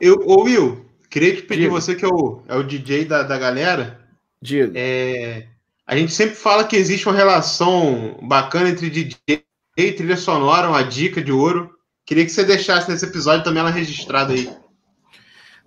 Eu, 0.00 0.16
ô 0.26 0.42
Will, 0.42 0.84
queria 1.08 1.36
te 1.36 1.42
pedir, 1.42 1.62
Diga. 1.62 1.72
você 1.72 1.94
que 1.94 2.04
é 2.04 2.08
o, 2.08 2.42
é 2.48 2.56
o 2.56 2.62
DJ 2.64 3.04
da, 3.04 3.22
da 3.22 3.38
galera, 3.38 4.00
Diga. 4.42 4.72
é, 4.74 5.46
a 5.90 5.96
gente 5.96 6.12
sempre 6.12 6.36
fala 6.36 6.62
que 6.62 6.76
existe 6.76 7.08
uma 7.08 7.16
relação 7.16 8.16
bacana 8.22 8.68
entre 8.68 8.88
DJ 8.88 9.42
e 9.76 9.90
trilha 9.90 10.16
sonora, 10.16 10.68
uma 10.68 10.84
dica 10.84 11.20
de 11.20 11.32
ouro. 11.32 11.68
Queria 12.06 12.24
que 12.24 12.30
você 12.30 12.44
deixasse 12.44 12.88
nesse 12.88 13.06
episódio 13.06 13.42
também 13.42 13.58
ela 13.58 13.70
registrada 13.70 14.32
aí. 14.32 14.48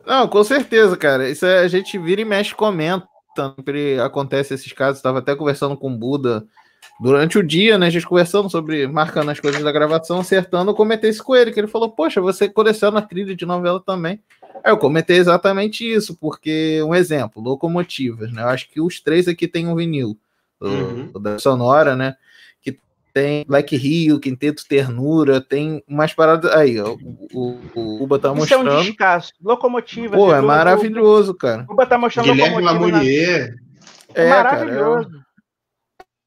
Não, 0.07 0.25
com 0.29 0.41
certeza, 0.41 0.95
cara. 0.95 1.29
Isso 1.29 1.45
é- 1.45 1.59
a 1.59 1.67
gente 1.67 1.97
vira 1.97 2.21
e 2.21 2.25
mexe, 2.25 2.55
comenta. 2.55 3.05
Sempre 3.35 3.99
acontece 3.99 4.53
esses 4.53 4.71
casos. 4.71 4.99
Estava 4.99 5.19
até 5.19 5.35
conversando 5.35 5.75
com 5.75 5.91
o 5.91 5.97
Buda 5.97 6.45
durante 6.99 7.37
o 7.37 7.43
dia, 7.43 7.77
né? 7.77 7.87
A 7.87 7.89
gente 7.89 8.05
conversando 8.07 8.49
sobre, 8.49 8.87
marcando 8.87 9.29
as 9.31 9.39
coisas 9.39 9.61
da 9.63 9.71
gravação, 9.71 10.19
acertando. 10.19 10.71
Eu 10.71 10.75
comentei 10.75 11.09
isso 11.09 11.23
com 11.23 11.35
ele, 11.35 11.51
que 11.51 11.59
ele 11.59 11.67
falou: 11.67 11.89
Poxa, 11.89 12.21
você 12.21 12.47
coleciona 12.49 13.01
trilha 13.01 13.35
de 13.35 13.45
novela 13.45 13.79
também. 13.79 14.19
Aí 14.63 14.71
eu 14.71 14.77
comentei 14.77 15.17
exatamente 15.17 15.83
isso, 15.83 16.15
porque, 16.15 16.81
um 16.83 16.93
exemplo, 16.95 17.41
locomotivas, 17.41 18.31
né? 18.31 18.43
Eu 18.43 18.47
acho 18.49 18.69
que 18.69 18.79
os 18.79 18.99
três 19.01 19.27
aqui 19.27 19.47
tem 19.47 19.67
um 19.67 19.75
vinil. 19.75 20.17
O, 20.61 20.67
Uhum. 20.67 21.09
o 21.13 21.19
da 21.19 21.37
Sonora, 21.39 21.95
né? 21.95 22.15
Que 22.61 22.77
tem 23.13 23.43
Black 23.45 23.75
Rio, 23.75 24.19
Quinteto 24.19 24.65
Ternura, 24.65 25.41
tem 25.41 25.83
umas 25.85 26.13
paradas. 26.13 26.49
Aí, 26.53 26.79
ó, 26.79 26.93
o, 26.93 27.17
o, 27.33 27.59
o 27.75 28.03
Uba 28.03 28.17
tá 28.17 28.29
Isso 28.33 28.53
é 28.53 28.57
um 28.57 28.63
mostrando. 28.63 28.83
descasso. 28.85 29.33
Locomotiva. 29.43 30.15
Pô, 30.15 30.33
é 30.33 30.39
maravilhoso, 30.39 31.33
cara. 31.33 31.65
O 31.67 31.73
Uba 31.73 31.85
tá 31.85 31.97
mostrando 31.97 32.27
Guilherme 32.31 32.61
locomotiva. 32.61 32.97
na-. 32.99 33.05
É, 33.05 33.55
É, 34.13 34.29
maravilhoso. 34.29 35.09
Cara, 35.09 35.22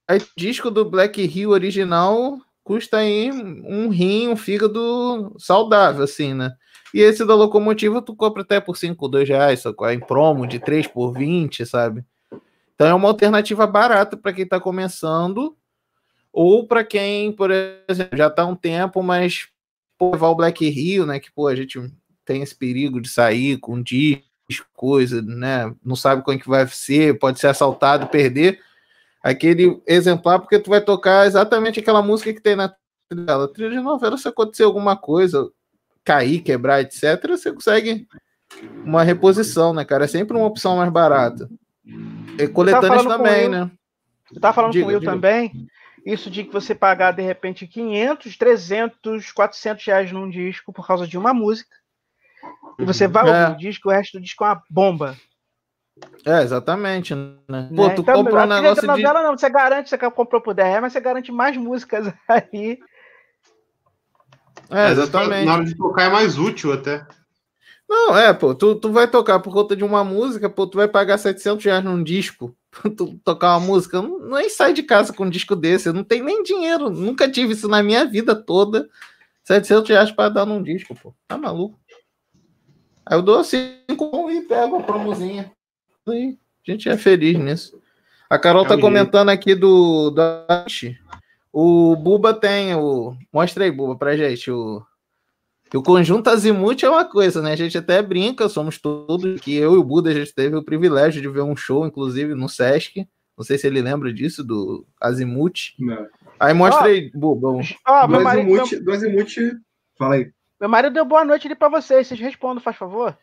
Aí, 0.09 0.21
disco 0.37 0.71
do 0.71 0.85
Black 0.85 1.21
Hill 1.21 1.51
original 1.51 2.39
custa 2.63 2.99
aí 2.99 3.31
um 3.31 3.89
rim, 3.89 4.29
um 4.29 4.37
fígado 4.37 5.33
saudável, 5.39 6.03
assim, 6.03 6.35
né? 6.35 6.53
E 6.93 7.01
esse 7.01 7.25
da 7.25 7.35
locomotiva 7.35 8.03
tu 8.03 8.15
compra 8.15 8.43
até 8.43 8.61
por 8.61 8.77
5, 8.77 9.09
2 9.09 9.29
reais, 9.29 9.61
sacou? 9.61 9.89
em 9.91 10.01
promo 10.01 10.47
de 10.47 10.59
3 10.59 10.87
por 10.89 11.13
20, 11.13 11.65
sabe? 11.65 12.05
Então 12.75 12.87
é 12.87 12.95
uma 12.95 13.09
alternativa 13.09 13.67
barata 13.67 14.17
para 14.17 14.33
quem 14.33 14.47
tá 14.47 14.59
começando, 14.59 15.57
ou 16.33 16.67
para 16.67 16.85
quem, 16.85 17.33
por 17.33 17.51
exemplo, 17.89 18.17
já 18.17 18.29
tá 18.29 18.43
há 18.43 18.47
um 18.47 18.57
tempo, 18.57 19.03
mas 19.03 19.49
pô, 19.97 20.11
levar 20.11 20.29
o 20.29 20.35
Black 20.35 20.65
Hill, 20.65 21.07
né? 21.07 21.21
Que 21.21 21.31
pô, 21.31 21.49
a 21.49 21.55
gente 21.55 21.81
tem 22.25 22.43
esse 22.43 22.55
perigo 22.55 23.01
de 23.01 23.09
sair 23.09 23.59
com 23.59 23.81
disco, 23.81 24.25
coisa, 24.75 25.23
né? 25.23 25.73
Não 25.85 25.97
sabe 25.97 26.23
como 26.23 26.37
é 26.37 26.41
que 26.41 26.49
vai 26.49 26.67
ser, 26.67 27.19
pode 27.19 27.39
ser 27.39 27.47
assaltado, 27.47 28.09
perder 28.09 28.61
aquele 29.31 29.81
exemplar, 29.87 30.39
porque 30.39 30.59
tu 30.59 30.71
vai 30.71 30.81
tocar 30.81 31.27
exatamente 31.27 31.81
aquela 31.81 32.03
música 32.03 32.33
que 32.33 32.41
tem 32.41 32.55
na 32.55 32.69
trilha 33.09 33.27
dela. 33.27 33.53
Trilha 33.53 33.71
de 33.71 33.81
novela, 33.81 34.17
se 34.17 34.29
acontecer 34.29 34.63
alguma 34.63 34.97
coisa, 34.97 35.51
cair, 36.05 36.41
quebrar, 36.41 36.81
etc., 36.81 37.21
você 37.29 37.53
consegue 37.53 38.07
uma 38.85 39.03
reposição, 39.03 39.75
né, 39.75 39.85
cara? 39.85 40.05
É 40.05 40.09
sempre 40.09 40.37
uma 40.37 40.47
opção 40.47 40.77
mais 40.77 40.91
barata. 40.91 41.51
E 42.39 42.47
coletâneas 42.49 43.03
falando 43.03 43.19
com 43.19 43.25
também, 43.25 43.49
né? 43.49 43.71
Eu 44.33 44.41
tava 44.41 44.55
falando 44.55 44.73
Diga, 44.73 44.85
com 44.85 44.91
o 44.91 44.95
Will 44.95 45.03
também. 45.05 45.69
Isso 46.05 46.31
de 46.31 46.45
que 46.45 46.53
você 46.53 46.73
pagar, 46.73 47.11
de 47.13 47.23
repente, 47.23 47.67
500, 47.67 48.37
300, 48.37 49.33
400 49.33 49.85
reais 49.85 50.13
num 50.13 50.31
disco 50.31 50.73
por 50.73 50.87
causa 50.87 51.07
de 51.07 51.19
uma 51.19 51.35
música. 51.35 51.75
E 52.79 52.85
você 52.85 53.09
vai 53.09 53.29
É. 53.29 53.43
ouvir 53.43 53.55
o 53.55 53.59
disco, 53.59 53.89
o 53.89 53.93
resto 53.93 54.19
do 54.19 54.23
disco 54.23 54.45
é 54.45 54.49
uma 54.49 54.63
bomba. 54.71 55.17
É, 56.25 56.43
exatamente, 56.43 57.15
né? 57.15 57.69
Pô, 57.75 57.89
né? 57.89 57.95
tu 57.95 58.03
Então, 58.03 58.15
compra 58.15 58.45
um 58.45 58.49
negócio 58.49 58.81
de... 58.81 58.87
novela 58.87 59.23
não, 59.23 59.37
você 59.37 59.49
garante, 59.49 59.89
você 59.89 59.97
comprou 59.97 60.41
por 60.41 60.55
10 60.55 60.69
reais, 60.69 60.83
mas 60.83 60.93
você 60.93 61.01
garante 61.01 61.33
mais 61.33 61.57
músicas 61.57 62.13
aí. 62.29 62.79
É, 64.71 64.91
exatamente. 64.91 65.47
Na 65.47 65.55
hora 65.55 65.65
de 65.65 65.77
tocar 65.77 66.05
é 66.05 66.09
mais 66.11 66.39
útil 66.39 66.73
até. 66.73 67.07
Não, 67.89 68.17
é, 68.17 68.35
pô, 68.35 68.53
tu, 68.55 68.75
tu 68.75 68.91
vai 68.91 69.09
tocar 69.09 69.39
por 69.39 69.53
conta 69.53 69.77
de 69.77 69.85
uma 69.85 70.03
música, 70.03 70.51
pô, 70.51 70.67
tu 70.67 70.77
vai 70.77 70.89
pagar 70.89 71.19
700 71.19 71.65
reais 71.65 71.85
num 71.85 72.03
disco 72.03 72.55
pra 72.71 72.91
tu 72.91 73.19
tocar 73.25 73.57
uma 73.57 73.61
música. 73.61 73.99
Eu 73.99 74.03
não, 74.03 74.19
nem 74.31 74.51
sai 74.51 74.73
de 74.73 74.83
casa 74.83 75.13
com 75.13 75.25
um 75.25 75.31
disco 75.31 75.55
desse, 75.55 75.89
eu 75.89 75.93
não 75.93 76.03
tenho 76.03 76.25
nem 76.25 76.43
dinheiro, 76.43 76.91
nunca 76.91 77.31
tive 77.31 77.53
isso 77.53 77.69
na 77.69 77.83
minha 77.83 78.05
vida 78.05 78.35
toda. 78.35 78.89
700 79.45 79.89
reais 79.89 80.11
pra 80.11 80.29
dar 80.29 80.45
num 80.45 80.61
disco, 80.61 80.95
pô, 81.01 81.15
tá 81.29 81.39
maluco. 81.39 81.79
Aí 83.07 83.17
eu 83.17 83.23
dou 83.23 83.45
5 83.45 84.31
e 84.33 84.41
pego 84.43 84.79
a 84.79 84.83
promozinha. 84.83 85.56
Aí, 86.09 86.39
a 86.67 86.71
gente 86.71 86.89
é 86.89 86.97
feliz 86.97 87.39
nisso. 87.39 87.81
A 88.29 88.39
Carol 88.39 88.65
É 88.65 88.69
tá 88.69 88.79
comentando 88.79 89.29
aqui 89.29 89.55
do, 89.55 90.11
do 90.11 90.21
o 91.59 91.97
Buba 91.97 92.35
tem 92.35 92.75
o. 92.75 93.17
Mostra 93.33 93.65
aí, 93.65 93.71
Buba, 93.71 93.97
pra 93.97 94.15
gente. 94.15 94.51
O, 94.51 94.83
o 95.75 95.83
conjunto 95.83 96.29
Azimuth 96.29 96.83
é 96.83 96.91
uma 96.91 97.07
coisa, 97.07 97.41
né? 97.41 97.53
A 97.53 97.57
gente 97.57 97.79
até 97.79 98.03
brinca, 98.03 98.47
somos 98.47 98.77
todos. 98.79 99.41
Que 99.41 99.55
eu 99.57 99.73
e 99.75 99.79
o 99.79 99.83
Buda 99.83 100.11
a 100.11 100.13
gente 100.13 100.35
teve 100.35 100.55
o 100.55 100.63
privilégio 100.63 101.23
de 101.23 101.29
ver 101.31 101.41
um 101.41 101.57
show, 101.57 101.87
inclusive, 101.87 102.35
no 102.35 102.47
Sesc. 102.47 103.09
Não 103.39 103.43
sei 103.43 103.57
se 103.57 103.67
ele 103.67 103.81
lembra 103.81 104.13
disso, 104.13 104.45
do 104.45 104.87
Azimuth. 105.01 105.73
Não. 105.79 106.07
Aí 106.39 106.53
mostra 106.53 106.85
Ó, 106.85 106.87
aí, 106.89 107.11
Buba. 107.15 107.49
um- 107.49 107.63
meu 108.09 108.21
Do 108.21 108.29
Azimuth, 108.29 108.85
do 108.85 108.93
Azimuth, 108.93 109.35
fala 109.99 110.17
aí. 110.17 110.31
meu 110.61 110.69
marido 110.69 110.93
deu 110.93 111.07
boa 111.07 111.25
noite 111.25 111.47
ali 111.47 111.55
pra 111.55 111.71
vocês. 111.71 112.07
Vocês 112.07 112.21
respondam, 112.21 112.61
faz 112.63 112.77
favor. 112.77 113.17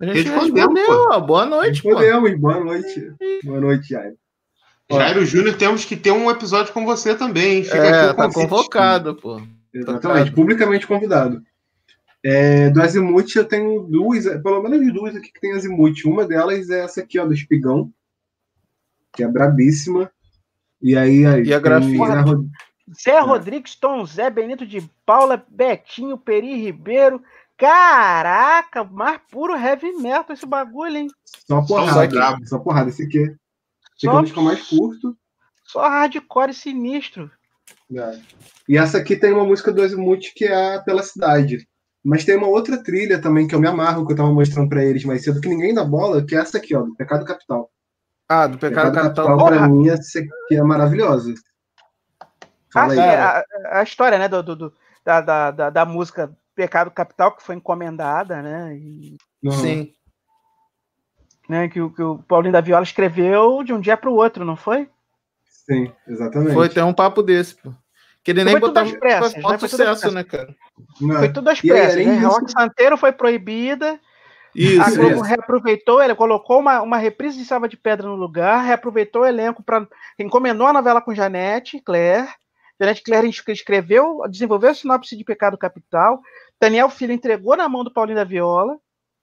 Respondeu, 0.00 0.68
respondeu. 0.72 1.20
Boa 1.22 1.46
noite, 1.46 1.82
pô. 1.82 1.88
Respondemos, 1.90 2.38
boa 2.38 2.60
noite. 2.64 3.12
Boa 3.44 3.60
noite, 3.60 3.88
Jair. 3.88 4.14
Ó. 4.90 4.98
Jairo 4.98 5.24
Júnior, 5.24 5.56
temos 5.56 5.84
que 5.84 5.96
ter 5.96 6.12
um 6.12 6.30
episódio 6.30 6.72
com 6.72 6.84
você 6.84 7.14
também. 7.14 7.58
hein? 7.58 7.64
Fica 7.64 7.76
É, 7.78 8.12
tá 8.12 8.30
convocado, 8.30 9.14
pô. 9.16 9.40
Exatamente, 9.72 10.32
publicamente 10.32 10.86
convidado. 10.86 11.42
É, 12.24 12.70
do 12.70 12.82
Azimuth 12.82 13.34
eu 13.36 13.44
tenho 13.44 13.82
duas, 13.82 14.24
pelo 14.42 14.62
menos 14.62 14.92
duas 14.92 15.14
aqui 15.16 15.30
que 15.32 15.40
tem 15.40 15.52
Azimuth. 15.52 16.04
Uma 16.04 16.26
delas 16.26 16.70
é 16.70 16.80
essa 16.84 17.00
aqui, 17.00 17.18
ó, 17.18 17.24
do 17.26 17.34
Espigão, 17.34 17.90
que 19.14 19.22
é 19.22 19.28
brabíssima. 19.28 20.10
E 20.82 20.96
aí, 20.96 21.24
aí 21.24 21.42
E 21.44 21.54
a 21.54 21.58
grafia? 21.58 21.96
Zé 22.06 22.20
Rod- 22.20 22.46
Zé 23.02 23.18
Rodrigues, 23.20 23.74
Tom 23.76 24.04
Zé, 24.06 24.30
Benito 24.30 24.66
de 24.66 24.88
Paula, 25.04 25.44
Betinho, 25.48 26.16
Peri 26.18 26.54
Ribeiro. 26.62 27.22
Caraca, 27.58 28.84
mais 28.84 29.20
puro 29.30 29.54
heavy 29.56 29.92
metal 29.92 30.34
esse 30.34 30.44
bagulho, 30.46 30.96
hein? 30.98 31.08
Só 31.24 31.60
Só 31.62 31.66
porrada, 31.66 32.06
brabo. 32.08 32.46
só 32.46 32.58
porrada. 32.58 32.90
Esse 32.90 33.04
aqui, 33.04 33.18
esse 33.18 33.30
aqui 33.32 34.08
é 34.08 34.10
Só- 34.10 34.18
um 34.18 34.22
disco 34.22 34.42
mais 34.42 34.68
curto. 34.68 35.16
Só 35.64 35.88
hardcore 35.88 36.52
sinistro. 36.54 37.30
né? 37.90 38.22
E 38.68 38.76
essa 38.76 38.98
aqui 38.98 39.16
tem 39.16 39.32
uma 39.32 39.44
música 39.44 39.72
do 39.72 39.82
Azimuth 39.82 40.32
que 40.34 40.44
é 40.44 40.80
Pela 40.82 41.02
Cidade. 41.02 41.66
Mas 42.04 42.24
tem 42.24 42.36
uma 42.36 42.46
outra 42.46 42.80
trilha 42.82 43.20
também 43.20 43.48
que 43.48 43.54
eu 43.54 43.60
me 43.60 43.66
amarro, 43.66 44.06
que 44.06 44.12
eu 44.12 44.16
tava 44.16 44.32
mostrando 44.32 44.68
pra 44.68 44.84
eles 44.84 45.04
mais 45.04 45.24
cedo, 45.24 45.40
que 45.40 45.48
ninguém 45.48 45.74
dá 45.74 45.82
bola, 45.84 46.24
que 46.24 46.36
é 46.36 46.38
essa 46.38 46.58
aqui, 46.58 46.74
ó, 46.76 46.82
do 46.82 46.94
Pecado 46.94 47.24
Capital. 47.24 47.68
Ah, 48.28 48.46
do 48.46 48.58
Pecado 48.58 48.92
Capital. 48.92 49.36
Porra. 49.36 49.56
pra 49.56 49.68
mim, 49.68 49.88
essa 49.88 50.18
aqui 50.20 50.30
é 50.56 50.62
maravilhosa. 50.62 51.34
Fala 52.72 52.92
aí. 52.92 52.98
Ah, 53.00 53.04
é, 53.04 53.16
a, 53.68 53.80
a 53.80 53.82
história, 53.82 54.18
né, 54.18 54.28
do, 54.28 54.42
do- 54.42 54.54
do- 54.56 54.74
da, 55.04 55.20
da, 55.20 55.50
da, 55.50 55.70
da 55.70 55.84
música 55.84 56.36
Pecado 56.56 56.90
Capital, 56.90 57.36
que 57.36 57.42
foi 57.42 57.54
encomendada, 57.54 58.42
né? 58.42 58.74
E, 58.76 59.16
Uhum. 59.44 59.50
Sim. 59.52 59.92
né 61.48 61.68
que, 61.68 61.80
o- 61.80 61.90
que 61.90 62.02
o 62.02 62.18
Paulinho 62.18 62.52
da 62.52 62.60
Viola 62.60 62.82
escreveu 62.82 63.62
de 63.62 63.72
um 63.72 63.78
dia 63.80 63.96
para 63.96 64.10
o 64.10 64.14
outro, 64.14 64.44
não 64.44 64.56
foi? 64.56 64.88
Sim, 65.44 65.92
exatamente. 66.08 66.52
Foi 66.54 66.68
ter 66.68 66.82
um 66.82 66.92
papo 66.94 67.22
desse, 67.22 67.54
pô. 67.56 67.72
Que 68.24 68.32
ele 68.32 68.42
nem 68.42 68.54
Foi 68.54 68.60
tudo 68.60 68.68
botava 68.70 68.88
às 68.90 68.96
pressas, 68.98 69.32
foi 69.34 69.42
né? 69.52 69.58
Foi 69.58 69.68
tudo 69.68 69.82
às 69.82 69.98
sucesso, 69.98 70.14
né, 70.14 70.24
cara? 70.24 70.56
Não, 71.00 71.16
Foi 71.18 71.32
tudo 71.32 71.48
às 71.48 71.60
aí, 71.62 71.68
pressas, 71.68 72.04
né? 72.06 72.16
disso- 72.16 72.26
Rock 72.28 72.50
Santeiro 72.50 72.96
foi 72.96 73.12
proibida, 73.12 74.00
Isso, 74.54 74.82
a 74.82 74.90
Globo 74.90 75.14
isso. 75.16 75.22
reaproveitou, 75.22 76.02
ele 76.02 76.14
colocou 76.16 76.58
uma, 76.58 76.80
uma 76.82 76.96
reprise 76.96 77.38
de 77.38 77.44
Salva 77.44 77.68
de 77.68 77.76
Pedra 77.76 78.08
no 78.08 78.16
lugar, 78.16 78.64
reaproveitou 78.64 79.22
o 79.22 79.26
elenco 79.26 79.62
para 79.62 79.86
encomendou 80.18 80.66
a 80.66 80.72
novela 80.72 81.00
com 81.00 81.14
Janete 81.14 81.78
Claire. 81.80 82.26
Janete 82.80 83.02
Claire 83.02 83.28
es- 83.28 83.42
escreveu, 83.48 84.22
desenvolveu 84.28 84.70
a 84.70 84.74
sinopse 84.74 85.16
de 85.16 85.24
Pecado 85.24 85.56
Capital. 85.56 86.20
Daniel 86.60 86.88
Filho 86.88 87.12
entregou 87.12 87.56
na 87.56 87.68
mão 87.68 87.84
do 87.84 87.92
Paulinho 87.92 88.16
da 88.16 88.24
Viola, 88.24 88.76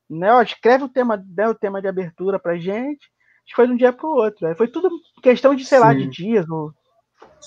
né? 0.10 0.32
Ó, 0.34 0.42
escreve 0.42 0.84
o 0.84 0.90
tema, 0.90 1.24
né, 1.36 1.48
o 1.48 1.56
tema 1.56 1.82
de 1.82 1.88
abertura 1.88 2.38
pra 2.40 2.58
gente. 2.58 3.12
Que 3.46 3.56
foi 3.56 3.68
de 3.68 3.74
um 3.74 3.76
dia 3.78 3.92
para 3.92 4.08
o 4.08 4.14
outro. 4.16 4.48
Aí 4.48 4.56
Foi 4.56 4.70
tudo 4.70 4.90
questão 5.22 5.54
de, 5.54 5.66
sei 5.66 5.78
lá, 5.78 5.92
Sim. 5.92 5.98
de 6.00 6.08
dias. 6.08 6.50
Ou... 6.50 6.72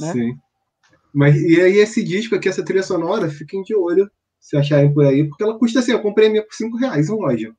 né? 0.00 0.12
Sim. 0.12 0.38
Mas 1.14 1.36
e 1.40 1.58
aí 1.58 1.78
esse 1.78 2.04
disco 2.04 2.34
aqui, 2.34 2.48
essa 2.50 2.62
trilha 2.62 2.82
sonora, 2.82 3.30
fiquem 3.30 3.62
de 3.62 3.74
olho 3.74 4.10
se 4.38 4.56
acharem 4.58 4.92
por 4.92 5.06
aí, 5.06 5.26
porque 5.26 5.42
ela 5.42 5.58
custa 5.58 5.78
assim, 5.78 5.92
eu 5.92 6.02
comprei 6.02 6.28
a 6.28 6.30
minha 6.30 6.42
por 6.44 6.52
5 6.54 6.76
reais 6.76 7.08
em 7.08 7.14
loja. 7.16 7.52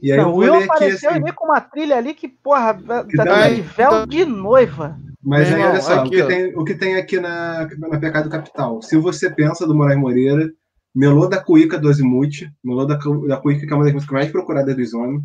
E 0.00 0.12
aí 0.12 0.18
Não, 0.18 0.26
eu 0.26 0.30
o 0.30 0.32
vou 0.34 0.40
Will 0.42 0.52
ler 0.52 0.58
aqui 0.58 0.64
apareceu 0.70 1.10
assim, 1.10 1.18
ali 1.18 1.32
com 1.32 1.46
uma 1.46 1.60
trilha 1.60 1.96
ali 1.96 2.14
que, 2.14 2.28
porra, 2.28 2.74
Que 3.08 3.16
dá- 3.16 3.48
de 3.48 3.60
véu 3.62 4.06
de 4.06 4.24
noiva. 4.24 4.96
mas 5.20 5.48
Meu 5.48 5.56
aí 5.56 5.62
irmão, 5.62 5.72
olha 5.72 5.82
só, 5.82 6.00
aqui, 6.00 6.06
o, 6.08 6.10
que 6.10 6.26
tem, 6.26 6.56
o 6.56 6.64
que 6.64 6.74
tem 6.76 6.96
aqui 6.96 7.18
na, 7.18 7.68
na 7.76 7.98
Pecado 7.98 8.30
Capital. 8.30 8.80
Se 8.80 8.96
você 8.96 9.28
pensa 9.28 9.66
do 9.66 9.74
Moraes 9.74 9.98
Moreira, 9.98 10.52
Melô 10.96 11.28
da 11.28 11.38
Cuíca 11.38 11.78
do 11.78 11.90
Azimuth, 11.90 12.50
Melô 12.64 12.86
da, 12.86 12.96
da 13.28 13.36
Cuíca, 13.36 13.66
que 13.66 13.72
é 13.72 13.76
uma 13.76 13.84
das 13.84 13.92
músicas 13.92 14.14
mais 14.14 14.30
procuradas 14.30 14.74
do 14.74 14.82
Zone, 14.82 15.22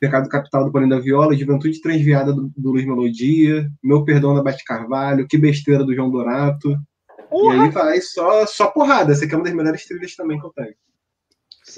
Pecado 0.00 0.28
Capital 0.28 0.64
do 0.64 0.72
Paulinho 0.72 0.90
da 0.90 1.00
Viola, 1.00 1.36
Juventude 1.36 1.80
Transviada 1.80 2.32
do, 2.32 2.50
do 2.56 2.72
Luiz 2.72 2.84
Melodia, 2.84 3.70
Meu 3.80 4.04
Perdão 4.04 4.34
da 4.34 4.42
Bate 4.42 4.64
Carvalho, 4.64 5.28
Que 5.28 5.38
Besteira 5.38 5.84
do 5.84 5.94
João 5.94 6.10
Dorato. 6.10 6.72
E 6.72 7.28
Porra, 7.30 7.62
aí 7.62 7.70
vai 7.70 8.00
só, 8.00 8.44
só 8.44 8.68
porrada. 8.72 9.12
Essa 9.12 9.24
aqui 9.24 9.34
é 9.34 9.36
uma 9.36 9.44
das 9.44 9.54
melhores 9.54 9.86
trilhas 9.86 10.16
também 10.16 10.40
que 10.40 10.46
eu 10.46 10.52
tenho. 10.52 10.74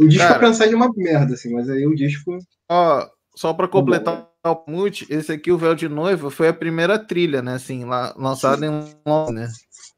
O 0.01 0.09
disco 0.09 0.27
Cara. 0.27 0.39
pra 0.39 0.49
pensar 0.49 0.67
de 0.67 0.75
uma 0.75 0.91
merda, 0.97 1.35
assim, 1.35 1.53
mas 1.53 1.69
aí 1.69 1.87
o 1.87 1.95
disco. 1.95 2.39
Ó, 2.71 3.07
só 3.35 3.53
pra 3.53 3.69
completar 3.69 4.29
o 4.45 4.65
mute, 4.71 5.07
esse 5.11 5.31
aqui, 5.33 5.53
o 5.53 5.59
Véu 5.59 5.75
de 5.75 5.89
Noiva, 5.89 6.31
foi 6.31 6.49
a 6.49 6.55
primeira 6.55 6.99
trilha, 6.99 7.43
né? 7.43 7.55
Assim, 7.55 7.85
lá, 7.85 8.13
lançada 8.17 8.65
em 8.67 8.71
Londres, 9.07 9.35
né? 9.35 9.49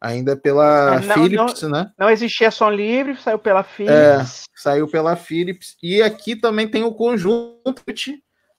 Ainda 0.01 0.37
pela 0.37 0.97
Ah, 0.97 1.01
não, 1.01 1.15
Philips, 1.15 1.63
né? 1.63 1.91
não 1.97 2.11
existia 2.11 2.51
som 2.51 2.69
livre, 2.71 3.17
saiu 3.17 3.39
pela 3.39 3.61
É. 3.61 3.63
Philips. 3.63 4.45
Saiu 4.55 4.89
pela 4.89 5.15
Philips. 5.15 5.77
E 5.83 6.03
aqui 6.03 6.35
também 6.35 6.67
tem 6.67 6.83
o 6.83 6.93
conjunto 6.93 7.83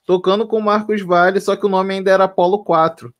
tocando 0.06 0.46
com 0.46 0.58
o 0.58 0.62
Marcos 0.62 1.02
Vale, 1.02 1.40
só 1.40 1.54
que 1.54 1.66
o 1.66 1.68
nome 1.68 1.94
ainda 1.94 2.10
era 2.10 2.24
Apolo 2.24 2.64
4. 2.64 3.12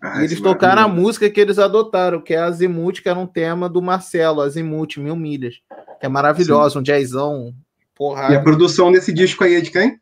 Ah, 0.00 0.20
E 0.20 0.24
eles 0.24 0.40
tocaram 0.40 0.72
a 0.72 0.76
maravilhoso. 0.82 1.02
música 1.02 1.30
que 1.30 1.40
eles 1.40 1.58
adotaram, 1.58 2.20
que 2.22 2.34
é 2.34 2.38
Azimuth, 2.38 3.00
que 3.02 3.08
era 3.08 3.18
um 3.18 3.26
tema 3.26 3.68
do 3.68 3.80
Marcelo, 3.82 4.40
Azimuth, 4.40 4.96
Mil 4.96 5.14
Milhas. 5.14 5.56
Que 6.00 6.06
é 6.06 6.08
maravilhosa, 6.08 6.78
um 6.78 6.82
jazzão, 6.82 7.48
E 7.80 7.84
porrada. 7.94 8.36
a 8.36 8.42
produção 8.42 8.90
desse 8.90 9.12
disco 9.12 9.44
aí 9.44 9.54
é 9.54 9.60
de 9.60 9.70
quem? 9.70 10.00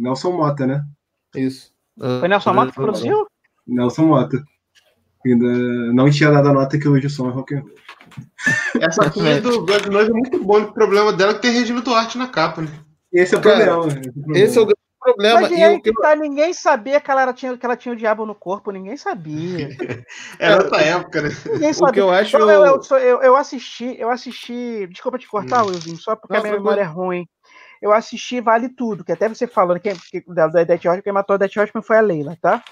Nelson 0.00 0.32
Mota, 0.32 0.66
né? 0.66 0.82
Isso. 1.34 1.72
Foi 1.98 2.26
Nelson 2.28 2.54
Mota 2.54 2.72
que 2.72 2.76
produziu? 2.80 3.26
Nelson 3.66 4.06
Mota. 4.06 4.42
Ainda 5.24 5.46
não 5.92 6.10
tinha 6.10 6.30
dado 6.30 6.48
a 6.48 6.52
nota 6.54 6.78
que 6.78 6.88
hoje 6.88 7.06
o 7.06 7.10
som 7.10 7.28
é 7.28 7.32
rock 7.32 7.54
and 7.54 7.60
roll. 7.60 7.70
Essa 8.80 9.10
trilha 9.10 9.40
do 9.42 9.62
Blood 9.66 9.90
Noise 9.90 10.10
é 10.10 10.14
muito 10.14 10.42
boa. 10.42 10.60
O 10.60 10.72
problema 10.72 11.12
dela 11.12 11.32
é 11.32 11.34
que 11.34 11.42
tem 11.42 11.50
Regina 11.52 11.82
Duarte 11.82 12.16
na 12.16 12.26
capa, 12.26 12.62
né? 12.62 12.70
Esse 13.12 13.34
é 13.34 13.38
o 13.38 13.42
Cara, 13.42 13.64
problema. 13.66 13.86
Esse 13.86 13.98
é 13.98 14.10
o 14.10 14.12
problema. 14.14 14.38
Esse 14.38 14.58
é 14.58 14.60
o 14.62 14.64
grande 14.64 14.80
problema. 14.98 15.40
Mas 15.42 15.50
E 15.50 15.62
aí 15.62 15.76
o 15.76 15.82
que 15.82 15.92
tá, 15.92 16.16
ninguém 16.16 16.54
sabia 16.54 17.00
que 17.00 17.10
ela, 17.10 17.32
tinha, 17.34 17.56
que 17.56 17.66
ela 17.66 17.76
tinha 17.76 17.92
o 17.92 17.96
diabo 17.96 18.24
no 18.24 18.34
corpo, 18.34 18.70
ninguém 18.70 18.96
sabia. 18.96 19.68
Era 20.38 20.62
outra 20.62 20.80
época, 20.80 21.20
né? 21.22 21.28
Ninguém 21.44 21.68
o 21.70 21.72
que 21.72 21.74
sabia. 21.74 22.02
eu 22.02 22.10
acho. 22.10 22.36
Eu, 22.38 22.48
eu, 22.50 22.64
eu, 22.66 22.82
sou- 22.82 22.98
eu- 22.98 23.22
eu 23.22 23.36
assisti, 23.36 23.94
eu 23.98 24.10
assisti. 24.10 24.86
Desculpa 24.86 25.18
te 25.18 25.28
cortar, 25.28 25.64
Wilson, 25.64 25.96
só 25.96 26.16
porque 26.16 26.32
Não, 26.32 26.40
a 26.40 26.42
minha 26.42 26.54
memória 26.56 26.80
é 26.80 26.84
ruim. 26.84 27.26
Eu 27.80 27.92
assisti 27.92 28.40
Vale 28.40 28.68
Tudo, 28.68 29.04
que 29.04 29.12
até 29.12 29.28
você 29.28 29.46
falando 29.46 29.80
que, 29.80 29.92
que, 30.10 30.24
da, 30.28 30.46
da 30.46 30.64
Death 30.64 30.84
Horseman, 30.84 31.02
quem 31.02 31.12
matou 31.12 31.34
a 31.34 31.36
Death 31.38 31.56
Horseman 31.56 31.82
foi 31.82 31.96
a 31.96 32.02
Leila, 32.02 32.36
tá? 32.40 32.62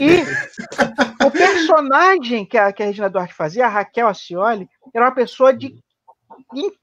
E 0.00 0.22
o 1.24 1.30
personagem 1.30 2.44
que 2.44 2.58
a, 2.58 2.72
que 2.72 2.82
a 2.82 2.86
Regina 2.86 3.08
Duarte 3.08 3.34
fazia, 3.34 3.66
a 3.66 3.68
Raquel 3.68 4.08
Acioli, 4.08 4.68
era 4.94 5.04
uma 5.04 5.14
pessoa 5.14 5.52
de, 5.52 5.78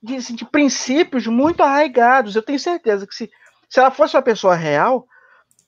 de, 0.02 0.16
assim, 0.16 0.36
de 0.36 0.46
princípios 0.46 1.28
muito 1.28 1.62
arraigados. 1.62 2.36
Eu 2.36 2.42
tenho 2.42 2.60
certeza 2.60 3.06
que 3.06 3.16
se, 3.16 3.30
se 3.70 3.80
ela 3.80 3.92
fosse 3.92 4.16
uma 4.16 4.22
pessoa 4.22 4.56
real, 4.56 5.06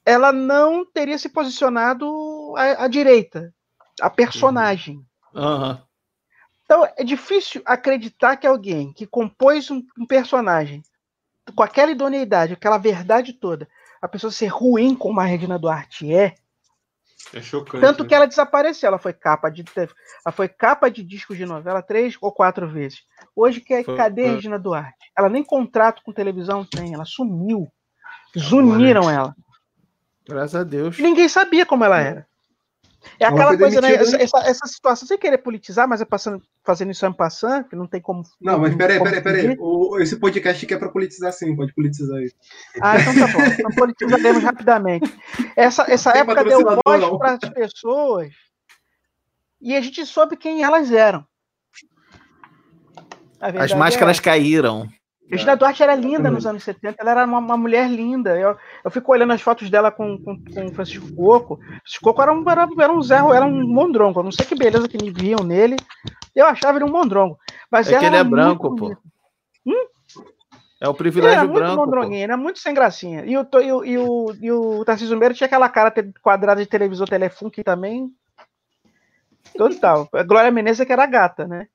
ela 0.05 0.31
não 0.31 0.85
teria 0.85 1.17
se 1.17 1.29
posicionado 1.29 2.53
à, 2.55 2.85
à 2.85 2.87
direita. 2.87 3.53
A 3.99 4.09
personagem. 4.09 5.01
Aham. 5.35 5.81
Então 6.63 6.85
é 6.97 7.03
difícil 7.03 7.61
acreditar 7.65 8.35
que 8.35 8.45
alguém 8.45 8.91
que 8.91 9.07
compôs 9.07 9.71
um, 9.71 9.81
um 9.97 10.05
personagem 10.05 10.83
com 11.55 11.63
aquela 11.63 11.91
idoneidade, 11.91 12.53
aquela 12.53 12.77
verdade 12.77 13.33
toda, 13.33 13.67
a 14.01 14.07
pessoa 14.07 14.31
ser 14.31 14.47
ruim 14.47 14.95
como 14.95 15.19
a 15.19 15.25
Regina 15.25 15.57
Duarte 15.57 16.13
é, 16.13 16.35
É 17.33 17.41
chocante. 17.41 17.81
tanto 17.81 18.03
né? 18.03 18.09
que 18.09 18.15
ela 18.15 18.27
desapareceu, 18.27 18.87
ela 18.87 18.99
foi 18.99 19.13
capa 19.13 19.49
de 19.49 19.63
ela 19.75 20.31
foi 20.31 20.47
capa 20.47 20.89
de 20.89 21.03
discos 21.03 21.37
de 21.37 21.45
novela 21.45 21.81
três 21.81 22.15
ou 22.21 22.31
quatro 22.31 22.67
vezes. 22.69 23.03
Hoje 23.35 23.59
que 23.61 23.83
Foi- 23.83 23.95
cadê 23.97 24.23
a 24.23 24.25
foi. 24.25 24.35
Regina 24.35 24.59
Duarte? 24.59 25.11
Ela 25.17 25.29
nem 25.29 25.43
contrato 25.43 26.01
com 26.03 26.13
televisão 26.13 26.63
tem, 26.65 26.93
ela 26.93 27.05
sumiu. 27.05 27.67
Zuniram 28.37 29.09
ela. 29.09 29.35
Graças 30.27 30.55
a 30.55 30.63
Deus. 30.63 30.99
E 30.99 31.01
ninguém 31.01 31.27
sabia 31.29 31.65
como 31.65 31.83
ela 31.83 31.99
era. 31.99 32.27
É 33.19 33.25
Ela 33.25 33.33
aquela 33.33 33.57
coisa, 33.57 33.81
né? 33.81 33.87
demitida, 33.97 34.03
Essa, 34.03 34.17
né? 34.17 34.23
essa, 34.23 34.49
essa 34.49 34.67
situação, 34.67 35.07
sem 35.07 35.17
querer 35.17 35.37
politizar, 35.39 35.87
mas 35.87 36.01
é 36.01 36.05
passando, 36.05 36.41
fazendo 36.63 36.91
isso 36.91 37.05
em 37.05 37.13
passando, 37.13 37.65
que 37.65 37.75
não 37.75 37.87
tem 37.87 38.01
como. 38.01 38.23
Não, 38.39 38.59
mas 38.59 38.75
peraí, 38.75 39.01
peraí, 39.01 39.21
peraí. 39.21 39.55
O- 39.59 39.99
Esse 39.99 40.15
podcast 40.17 40.63
aqui 40.65 40.73
é 40.73 40.77
pra 40.77 40.89
politizar 40.89 41.31
sim, 41.33 41.55
pode 41.55 41.73
politizar 41.73 42.17
aí. 42.17 42.31
Ah, 42.81 42.99
então 42.99 43.13
tá 43.15 43.27
bom. 43.33 43.43
Então 43.45 43.71
politizaremos 43.71 44.43
rapidamente. 44.43 45.13
Essa, 45.55 45.85
essa 45.91 46.11
época 46.17 46.43
deu 46.43 46.61
voz 46.61 47.17
para 47.17 47.31
as 47.33 47.49
pessoas 47.53 48.33
e 49.59 49.75
a 49.75 49.81
gente 49.81 50.05
soube 50.05 50.37
quem 50.37 50.63
elas 50.63 50.91
eram. 50.91 51.25
As 53.39 53.71
é 53.71 53.75
máscaras 53.75 54.15
essa. 54.17 54.23
caíram. 54.23 54.89
Regina 55.29 55.55
Duarte 55.55 55.83
era 55.83 55.93
linda 55.95 56.31
nos 56.31 56.45
anos 56.45 56.63
70, 56.63 56.95
ela 56.99 57.11
era 57.11 57.25
uma, 57.25 57.39
uma 57.39 57.57
mulher 57.57 57.89
linda. 57.89 58.37
Eu, 58.39 58.55
eu 58.83 58.89
fico 58.91 59.11
olhando 59.11 59.33
as 59.33 59.41
fotos 59.41 59.69
dela 59.69 59.91
com, 59.91 60.17
com, 60.23 60.37
com 60.43 60.65
o 60.65 60.73
Francisco 60.73 61.13
Coco. 61.15 61.57
Francisco 61.57 62.03
Coco 62.03 62.21
era 62.21 62.33
um, 62.33 62.49
era, 62.49 62.67
era 62.79 62.93
um 62.93 63.01
Zé, 63.01 63.15
era 63.17 63.45
um 63.45 63.67
mondrongo. 63.67 64.19
Eu 64.19 64.23
não 64.23 64.31
sei 64.31 64.45
que 64.45 64.55
beleza 64.55 64.87
que 64.87 64.97
me 64.97 65.11
viam 65.11 65.43
nele. 65.43 65.75
Eu 66.35 66.45
achava 66.45 66.77
ele 66.77 66.85
um 66.85 66.91
mondrongo. 66.91 67.37
Mas 67.69 67.91
É 67.91 67.99
que 67.99 68.05
ele 68.05 68.15
é 68.15 68.23
branco, 68.23 68.69
muito 68.69 68.75
pô. 68.77 68.85
bonita. 68.85 69.01
É 70.79 70.87
o 70.87 70.91
Ele 70.91 70.91
era 70.91 70.93
privilégio 70.93 71.47
muito 71.49 71.53
branco. 71.55 71.75
pô. 71.75 71.85
mondronguinho, 71.85 72.23
era 72.23 72.37
muito 72.37 72.59
sem 72.59 72.73
gracinha. 72.73 73.25
E 73.25 73.35
o, 73.37 73.47
e 73.61 73.71
o, 73.71 73.83
e 73.85 73.97
o, 73.97 74.35
e 74.41 74.51
o 74.51 74.85
Tarcísio 74.85 75.17
Meira 75.17 75.33
tinha 75.33 75.47
aquela 75.47 75.67
cara 75.69 75.93
quadrada 76.21 76.61
de 76.61 76.69
televisor 76.69 77.09
Telefunken 77.09 77.63
também. 77.63 78.09
Total. 79.57 80.07
A 80.13 80.23
Glória 80.23 80.51
Menezes 80.51 80.81
é 80.81 80.85
que 80.85 80.93
era 80.93 81.05
gata, 81.05 81.47
né? 81.47 81.67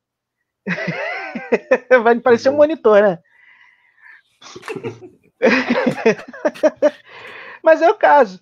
Vai 2.02 2.18
parecer 2.20 2.50
um 2.50 2.56
monitor, 2.56 3.02
né? 3.02 3.18
Mas 7.62 7.82
é 7.82 7.90
o 7.90 7.94
caso. 7.94 8.40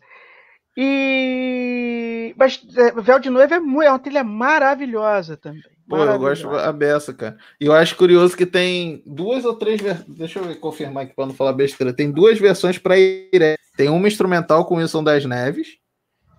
E. 0.76 2.34
Mas 2.36 2.60
é, 2.76 2.92
Véu 2.92 3.18
de 3.18 3.30
Noiva 3.30 3.56
é, 3.56 3.60
mu- 3.60 3.82
é 3.82 3.90
uma 3.90 3.98
trilha 3.98 4.24
maravilhosa 4.24 5.36
também. 5.36 5.62
Pô, 5.88 5.96
eu 5.96 6.18
gosto 6.18 6.44
Maravilhosa. 6.46 6.68
a 6.68 6.72
beça, 6.72 7.12
cara. 7.12 7.36
E 7.60 7.66
eu 7.66 7.72
acho 7.72 7.96
curioso 7.96 8.36
que 8.36 8.46
tem 8.46 9.02
duas 9.04 9.44
ou 9.44 9.54
três 9.54 9.80
versões. 9.80 10.06
Deixa 10.08 10.38
eu 10.38 10.44
ver, 10.44 10.54
confirmar 10.56 11.04
aqui 11.04 11.14
para 11.14 11.26
não 11.26 11.34
falar 11.34 11.52
besteira. 11.52 11.92
Tem 11.92 12.10
duas 12.10 12.38
versões 12.38 12.78
para 12.78 12.96
Iré. 12.96 13.56
Tem 13.76 13.88
uma 13.88 14.06
instrumental 14.06 14.64
com 14.64 14.76
Wilson 14.76 15.02
das 15.02 15.24
Neves 15.24 15.78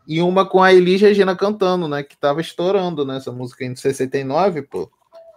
e 0.08 0.22
uma 0.22 0.46
com 0.46 0.64
a 0.64 0.74
Elis 0.74 1.02
Regina 1.02 1.36
cantando, 1.36 1.88
né? 1.88 2.02
Que 2.02 2.18
tava 2.18 2.40
estourando 2.40 3.06
nessa 3.06 3.32
música 3.32 3.66
em 3.66 3.76
69, 3.76 4.62
pô. 4.64 4.90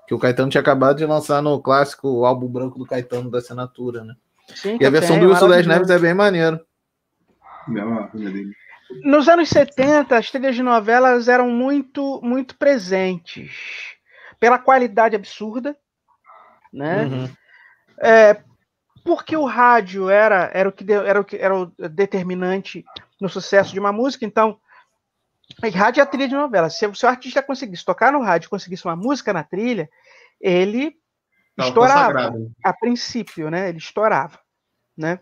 Que 0.07 0.15
o 0.15 0.19
Caetano 0.19 0.51
tinha 0.51 0.61
acabado 0.61 0.97
de 0.99 1.07
lançar 1.07 1.43
no 1.43 1.61
clássico 1.61 2.09
o 2.09 2.27
álbum 2.27 2.47
branco 2.49 2.79
do 2.79 2.87
Caetano 2.87 3.31
da 3.31 3.39
assinatura, 3.39 4.05
né? 4.05 4.15
Sim, 4.55 4.77
E 4.81 4.85
a 4.87 4.91
versão 4.91 5.17
tenho, 5.17 5.29
do 5.29 5.33
Wilson 5.33 5.49
das. 5.49 5.67
Neves 5.67 5.91
é 5.91 5.99
bem 5.99 6.13
maneiro. 6.15 6.61
Nos 9.03 9.29
anos 9.29 9.49
70, 9.49 10.17
as 10.17 10.31
trilhas 10.31 10.55
de 10.55 10.63
novelas 10.63 11.29
eram 11.29 11.49
muito, 11.49 12.21
muito 12.23 12.57
presentes. 12.57 13.53
Pela 14.39 14.59
qualidade 14.59 15.17
absurda, 15.17 15.75
né? 16.73 17.05
Uhum. 17.05 17.29
É, 17.99 18.43
porque 19.03 19.37
o 19.37 19.45
rádio 19.47 20.11
era, 20.11 20.51
era, 20.53 20.69
o 20.69 20.73
que 20.73 20.85
deu- 20.85 21.03
era 21.07 21.21
o 21.21 21.25
que 21.25 21.37
era 21.37 21.55
o 21.57 21.67
determinante 21.89 22.85
no 23.21 23.29
sucesso 23.29 23.73
de 23.73 23.81
uma 23.81 23.93
música, 23.93 24.25
então 24.27 24.59
rádio 25.73 26.01
é 26.01 26.03
a 26.03 26.07
trilha 26.07 26.29
de 26.29 26.35
novela. 26.35 26.71
Se, 26.71 26.87
o 26.87 26.93
artista 27.07 27.43
conseguisse 27.43 27.85
tocar 27.85 28.13
no 28.13 28.23
rádio, 28.23 28.51
conseguisse 28.51 28.85
uma 28.85 28.97
música 28.97 29.33
na 29.33 29.43
trilha, 29.43 29.89
ele 30.41 30.97
estourava. 31.59 32.13
consagrado. 32.13 32.53
A 32.65 32.73
princípio, 32.73 33.51
né? 33.51 33.69
Ele 33.69 33.79
estourava, 33.79 34.39
né? 34.97 35.21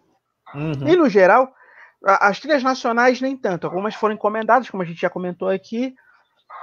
Uhum. 0.55 0.89
E 0.89 0.97
no 0.97 1.09
geral, 1.09 1.53
as 2.05 2.41
trilhas 2.41 2.63
nacionais 2.63 3.21
nem 3.21 3.37
tanto. 3.37 3.67
Algumas 3.67 3.95
foram 3.95 4.15
encomendadas, 4.15 4.69
como 4.69 4.83
a 4.83 4.87
gente 4.87 5.01
já 5.01 5.11
comentou 5.11 5.49
aqui. 5.49 5.95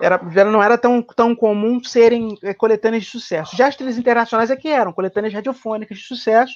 Era, 0.02 0.18
não 0.46 0.64
era 0.64 0.78
tão, 0.78 1.02
tão 1.02 1.36
comum 1.36 1.84
serem 1.84 2.38
eh, 2.44 2.54
coletâneas 2.54 3.04
de 3.04 3.10
sucesso. 3.10 3.56
Já 3.58 3.68
as 3.68 3.76
trilhas 3.76 3.98
internacionais 3.98 4.50
é 4.50 4.56
que 4.56 4.70
eram, 4.70 4.94
coletâneas 4.94 5.34
radiofônicas 5.34 5.98
de 5.98 6.06
sucesso, 6.06 6.54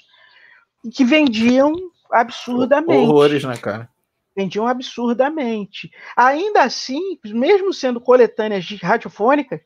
e 0.86 0.90
que 0.90 1.04
vendiam 1.04 1.74
absurdamente. 2.12 3.10
Horrores, 3.10 3.44
né, 3.44 3.58
cara? 3.58 3.90
Vendiam 4.36 4.68
absurdamente. 4.68 5.92
Ainda 6.16 6.64
assim, 6.64 7.20
mesmo 7.26 7.74
sendo 7.74 8.02
coletâneas 8.02 8.66
de 8.66 8.76
radiofônicas, 8.78 9.62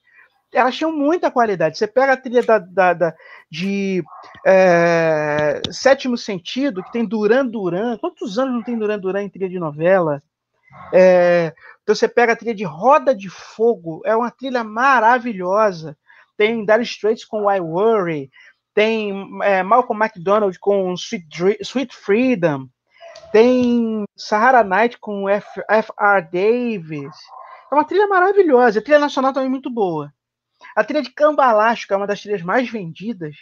elas 0.53 0.75
tinham 0.75 0.91
muita 0.91 1.31
qualidade. 1.31 1.77
Você 1.77 1.87
pega 1.87 2.13
a 2.13 2.17
trilha 2.17 2.43
da, 2.43 2.57
da- 2.59 2.93
da- 2.93 3.15
de 3.51 4.03
é, 4.45 5.61
Sétimo 5.71 6.17
Sentido, 6.17 6.83
que 6.83 6.91
tem 6.91 7.05
Duran 7.05 7.45
Duran. 7.45 7.97
Quantos 7.97 8.39
anos 8.39 8.53
não 8.55 8.63
tem 8.63 8.77
Duran 8.77 8.99
Duran 8.99 9.23
em 9.23 9.29
trilha 9.29 9.49
de 9.49 9.59
novela? 9.59 10.21
É, 10.93 11.53
então 11.83 11.95
você 11.95 12.07
pega 12.07 12.33
a 12.33 12.35
trilha 12.35 12.55
de 12.55 12.63
Roda 12.63 13.15
de 13.15 13.29
Fogo, 13.29 14.01
é 14.05 14.15
uma 14.15 14.31
trilha 14.31 14.63
maravilhosa. 14.63 15.97
Tem 16.37 16.65
Dire 16.65 16.83
Straits 16.83 17.25
com 17.25 17.47
Why 17.47 17.59
Worry, 17.59 18.29
tem 18.73 19.27
é, 19.43 19.63
Malcolm 19.63 20.03
McDonald 20.03 20.57
com 20.59 20.93
Sweet, 20.93 21.57
Sweet 21.61 21.95
Freedom, 21.95 22.67
tem 23.31 24.05
Sahara 24.15 24.63
Night 24.63 24.97
com 24.99 25.27
F.R. 25.29 26.21
Davis. 26.31 27.15
É 27.71 27.75
uma 27.75 27.85
trilha 27.85 28.07
maravilhosa. 28.07 28.79
A 28.79 28.81
trilha 28.81 28.99
nacional 28.99 29.33
também 29.33 29.47
é 29.47 29.51
muito 29.51 29.69
boa. 29.69 30.11
A 30.75 30.83
trilha 30.83 31.01
de 31.01 31.11
Cambalacho, 31.11 31.87
que 31.87 31.93
é 31.93 31.97
uma 31.97 32.07
das 32.07 32.21
trilhas 32.21 32.41
mais 32.41 32.69
vendidas 32.69 33.35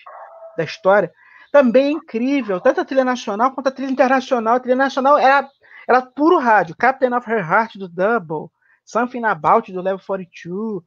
da 0.58 0.64
história, 0.64 1.12
também 1.52 1.88
é 1.88 1.92
incrível. 1.92 2.60
Tanto 2.60 2.82
a 2.82 2.86
trilha 2.86 3.06
nacional 3.06 3.52
quanto 3.54 3.68
a 3.68 3.72
trilha 3.72 3.92
internacional. 3.92 4.56
A 4.56 4.60
trilha 4.60 4.76
nacional 4.76 5.18
era, 5.18 5.48
era 5.88 6.02
puro 6.02 6.38
rádio. 6.40 6.76
Captain 6.78 7.14
of 7.14 7.30
Her 7.30 7.40
Heart 7.50 7.78
do 7.78 7.88
Double, 7.88 8.50
Something 8.84 9.24
About 9.26 9.72
do 9.72 9.82
Level 9.82 10.00
42. 10.06 10.84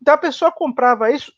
Então 0.00 0.14
a 0.14 0.18
pessoa 0.18 0.50
comprava 0.52 1.10
isso, 1.10 1.32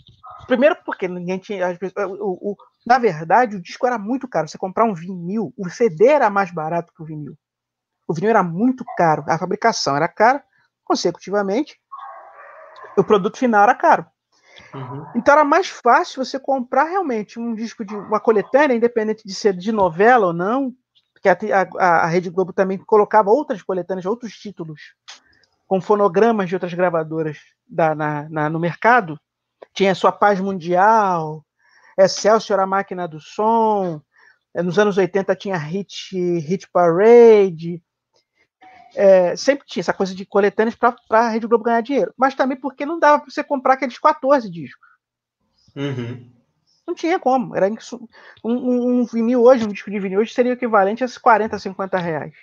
primeiro 0.46 0.76
porque 0.84 1.08
ninguém 1.08 1.38
tinha. 1.38 1.66
as 1.66 1.78
pessoas- 1.78 2.10
o- 2.10 2.52
o- 2.52 2.56
na 2.86 2.98
verdade, 2.98 3.56
o 3.56 3.60
disco 3.60 3.86
era 3.86 3.98
muito 3.98 4.28
caro. 4.28 4.46
Você 4.48 4.56
comprar 4.56 4.84
um 4.84 4.94
vinil, 4.94 5.52
o 5.56 5.68
CD 5.68 6.06
era 6.06 6.30
mais 6.30 6.50
barato 6.52 6.92
que 6.94 7.02
o 7.02 7.06
vinil. 7.06 7.36
O 8.06 8.14
vinil 8.14 8.30
era 8.30 8.42
muito 8.42 8.84
caro, 8.96 9.24
a 9.26 9.36
fabricação 9.36 9.96
era 9.96 10.06
cara, 10.06 10.42
consecutivamente, 10.84 11.76
o 12.96 13.02
produto 13.02 13.36
final 13.36 13.64
era 13.64 13.74
caro. 13.74 14.06
Uhum. 14.72 15.04
Então 15.16 15.32
era 15.34 15.44
mais 15.44 15.68
fácil 15.68 16.24
você 16.24 16.38
comprar 16.38 16.84
realmente 16.84 17.38
um 17.38 17.54
disco 17.54 17.84
de 17.84 17.94
uma 17.94 18.20
coletânea, 18.20 18.76
independente 18.76 19.22
de 19.26 19.34
ser 19.34 19.52
de 19.54 19.72
novela 19.72 20.28
ou 20.28 20.32
não, 20.32 20.72
porque 21.12 21.28
a, 21.28 21.36
a- 21.78 22.04
a 22.04 22.06
Rede 22.06 22.30
Globo 22.30 22.52
também 22.52 22.78
colocava 22.78 23.30
outras 23.30 23.62
coletâneas, 23.62 24.06
outros 24.06 24.34
títulos, 24.34 24.80
com 25.66 25.80
fonogramas 25.80 26.48
de 26.48 26.54
outras 26.54 26.72
gravadoras 26.72 27.38
da- 27.68 27.94
na- 27.94 28.28
na- 28.30 28.48
no 28.48 28.60
mercado. 28.60 29.18
Tinha 29.74 29.94
Sua 29.94 30.12
Paz 30.12 30.38
Mundial, 30.40 31.44
Excelsior, 31.96 32.60
a 32.60 32.66
Máquina 32.66 33.06
do 33.08 33.20
Som, 33.20 34.00
eh, 34.54 34.62
nos 34.62 34.78
anos 34.78 34.96
80 34.98 35.34
tinha 35.34 35.56
Hit, 35.56 36.14
Hit 36.40 36.68
Parade, 36.72 37.82
é, 38.94 39.36
sempre 39.36 39.66
tinha 39.66 39.80
essa 39.82 39.92
coisa 39.92 40.14
de 40.14 40.24
coletâneas 40.24 40.74
para 40.74 40.96
a 41.10 41.28
Rede 41.28 41.46
Globo 41.46 41.64
ganhar 41.64 41.82
dinheiro. 41.82 42.14
Mas 42.16 42.34
também 42.34 42.58
porque 42.58 42.86
não 42.86 42.98
dava 42.98 43.20
para 43.22 43.30
você 43.30 43.44
comprar 43.44 43.74
aqueles 43.74 43.98
14 43.98 44.50
discos. 44.50 44.88
Uhum. 45.74 46.30
Não 46.86 46.94
tinha 46.94 47.18
como. 47.18 47.54
Era 47.54 47.68
um, 47.68 47.76
um- 48.44 49.00
um 49.00 49.04
vinil 49.04 49.42
hoje, 49.42 49.64
um 49.64 49.68
disco 49.68 49.90
de 49.90 49.98
vinil 49.98 50.20
hoje 50.20 50.32
seria 50.32 50.52
o 50.52 50.54
equivalente 50.54 51.02
a 51.02 51.06
esses 51.06 51.18
40, 51.18 51.58
50 51.58 51.98
reais. 51.98 52.34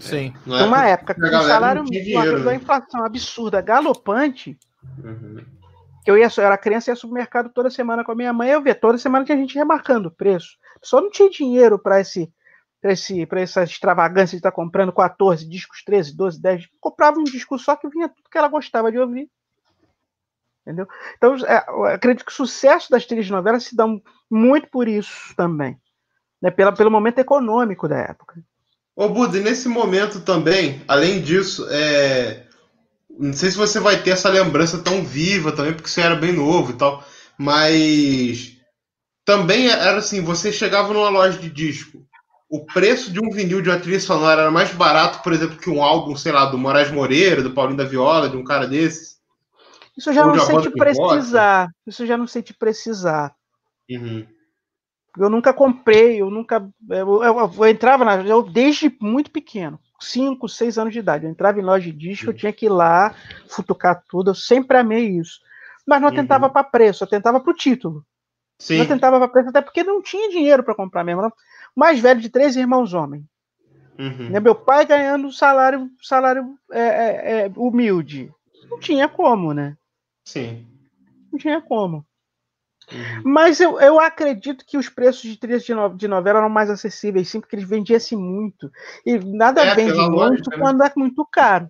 Sim. 0.00 0.34
Na 0.44 0.64
Numa 0.64 0.86
época 0.88 1.12
a 1.12 1.16
que 1.16 1.22
o 1.22 1.42
salário 1.42 1.84
mínimo, 1.84 2.36
uma 2.38 2.50
né? 2.50 2.56
inflação 2.56 3.04
absurda, 3.04 3.60
galopante, 3.60 4.58
Uhum. 4.98 5.44
Que 6.06 6.10
eu 6.12 6.16
ia, 6.16 6.28
eu 6.36 6.44
era 6.44 6.56
criança 6.56 6.92
ia 6.92 6.94
supermercado 6.94 7.50
toda 7.52 7.68
semana 7.68 8.04
com 8.04 8.12
a 8.12 8.14
minha 8.14 8.32
mãe, 8.32 8.48
eu 8.48 8.62
via 8.62 8.76
toda 8.76 8.96
semana 8.96 9.24
tinha 9.24 9.36
gente 9.36 9.56
remarcando 9.56 10.06
o 10.06 10.10
preço. 10.12 10.56
A 10.76 10.78
pessoa 10.78 11.02
não 11.02 11.10
tinha 11.10 11.28
dinheiro 11.28 11.80
para 11.80 12.00
esse, 12.00 12.32
pra 12.80 12.92
esse, 12.92 13.26
pra 13.26 13.40
essa 13.40 13.64
extravagância 13.64 14.36
de 14.36 14.36
estar 14.36 14.52
comprando 14.52 14.92
14 14.92 15.44
discos, 15.48 15.82
13, 15.82 16.16
12, 16.16 16.40
10. 16.40 16.68
Comprava 16.78 17.18
um 17.18 17.24
disco 17.24 17.58
só 17.58 17.74
que 17.74 17.88
vinha 17.88 18.08
tudo 18.08 18.30
que 18.30 18.38
ela 18.38 18.46
gostava 18.46 18.92
de 18.92 19.00
ouvir. 19.00 19.28
Entendeu? 20.62 20.86
Então, 21.16 21.34
é, 21.44 21.92
acredito 21.92 22.24
que 22.24 22.30
o 22.30 22.34
sucesso 22.36 22.88
das 22.88 23.04
novela 23.28 23.58
se 23.58 23.74
dá 23.74 23.84
muito 24.30 24.68
por 24.70 24.86
isso 24.86 25.34
também. 25.36 25.76
Né? 26.40 26.52
Pela, 26.52 26.72
pelo 26.72 26.90
momento 26.90 27.18
econômico 27.18 27.88
da 27.88 27.98
época. 27.98 28.40
Ô, 28.94 29.08
Buda, 29.08 29.40
nesse 29.40 29.68
momento 29.68 30.20
também, 30.20 30.84
além 30.86 31.20
disso, 31.20 31.66
é... 31.68 32.45
não 33.18 33.32
sei 33.32 33.50
se 33.50 33.56
você 33.56 33.80
vai 33.80 34.02
ter 34.02 34.10
essa 34.10 34.28
lembrança 34.28 34.78
tão 34.82 35.04
viva 35.04 35.52
também, 35.52 35.72
porque 35.74 35.88
você 35.88 36.00
era 36.00 36.16
bem 36.16 36.32
novo 36.32 36.72
e 36.72 36.76
tal, 36.76 37.04
mas 37.38 38.56
também 39.24 39.68
era 39.68 39.98
assim, 39.98 40.22
você 40.22 40.52
chegava 40.52 40.92
numa 40.92 41.08
loja 41.08 41.38
de 41.38 41.50
disco, 41.50 42.04
o 42.48 42.64
preço 42.66 43.12
de 43.12 43.20
um 43.20 43.30
vinil 43.30 43.60
de 43.60 43.68
uma 43.70 43.78
trilha 43.80 44.00
sonora 44.00 44.42
era 44.42 44.50
mais 44.50 44.72
barato, 44.72 45.22
por 45.22 45.32
exemplo, 45.32 45.56
que 45.56 45.68
um 45.70 45.82
álbum, 45.82 46.16
sei 46.16 46.32
lá, 46.32 46.46
do 46.46 46.58
Moraes 46.58 46.90
Moreira, 46.92 47.42
do 47.42 47.52
Paulinho 47.52 47.78
da 47.78 47.84
Viola, 47.84 48.28
de 48.28 48.36
um 48.36 48.44
cara 48.44 48.66
desses. 48.68 49.16
Isso 49.96 50.10
eu 50.10 50.14
já 50.14 50.26
Ou 50.26 50.36
não 50.36 50.38
sei 50.38 50.60
te 50.60 50.68
Rock. 50.68 50.78
precisar. 50.78 51.68
Isso 51.86 52.02
eu 52.02 52.06
já 52.06 52.16
não 52.16 52.26
sei 52.26 52.42
te 52.42 52.54
precisar. 52.54 53.34
Uhum. 53.90 54.26
Eu 55.18 55.30
nunca 55.30 55.52
comprei, 55.52 56.20
eu 56.20 56.30
nunca. 56.30 56.68
Eu, 56.88 57.22
eu- 57.22 57.52
eu 57.58 57.66
entrava 57.66 58.04
na. 58.04 58.22
Eu, 58.22 58.42
desde 58.42 58.94
muito 59.00 59.30
pequeno. 59.30 59.80
5, 60.00 60.48
6 60.48 60.78
anos 60.78 60.92
de 60.92 60.98
idade. 61.00 61.24
Eu 61.24 61.30
entrava 61.30 61.58
em 61.58 61.62
loja 61.64 61.90
de 61.90 61.96
disco, 61.96 62.30
eu 62.30 62.34
tinha 62.34 62.52
que 62.52 62.66
ir 62.66 62.70
lá, 62.70 63.14
futucar 63.48 64.02
tudo. 64.08 64.30
Eu 64.30 64.34
sempre 64.34 64.76
amei 64.76 65.06
isso. 65.08 65.40
Mas 65.86 66.00
não 66.00 66.08
Uhum. 66.08 66.14
atentava 66.14 66.48
para 66.50 66.64
preço, 66.64 67.02
eu 67.04 67.06
atentava 67.06 67.40
para 67.40 67.50
o 67.50 67.54
título. 67.56 68.04
Sim. 68.58 68.76
Não 68.78 68.84
atentava 68.84 69.18
para 69.18 69.28
preço, 69.28 69.50
até 69.50 69.60
porque 69.60 69.82
não 69.84 70.02
tinha 70.02 70.30
dinheiro 70.30 70.62
para 70.62 70.74
comprar 70.74 71.04
mesmo. 71.04 71.22
O 71.26 71.32
mais 71.80 72.00
velho 72.00 72.20
de 72.20 72.28
três 72.30 72.56
irmãos 72.56 72.94
homens. 72.94 73.24
Uhum. 73.98 74.30
Né? 74.30 74.40
Meu 74.40 74.54
pai 74.54 74.84
ganhando 74.86 75.32
salário, 75.32 75.90
salário 76.02 76.56
é, 76.70 76.80
é, 76.80 77.40
é, 77.46 77.52
humilde. 77.56 78.32
Não 78.70 78.78
tinha 78.78 79.08
como, 79.08 79.52
né? 79.52 79.76
Sim. 80.24 80.66
Não 81.32 81.38
tinha 81.38 81.60
como. 81.60 82.05
Uhum. 82.92 83.22
Mas 83.24 83.60
eu, 83.60 83.80
eu 83.80 83.98
acredito 84.00 84.64
que 84.66 84.78
os 84.78 84.88
preços 84.88 85.22
de 85.22 85.36
trilhas 85.36 85.64
de, 85.64 85.74
no- 85.74 85.94
de 85.96 86.06
novela 86.06 86.38
eram 86.38 86.48
mais 86.48 86.70
acessíveis, 86.70 87.28
sim, 87.28 87.40
porque 87.40 87.56
eles 87.56 87.68
vendiam-se 87.68 88.14
muito. 88.16 88.70
E 89.04 89.18
nada 89.18 89.62
É, 89.62 89.74
vende 89.74 89.92
muito 90.08 90.10
lógica, 90.10 90.50
né? 90.56 90.62
quando 90.62 90.82
é 90.84 90.92
muito 90.96 91.26
caro. 91.30 91.68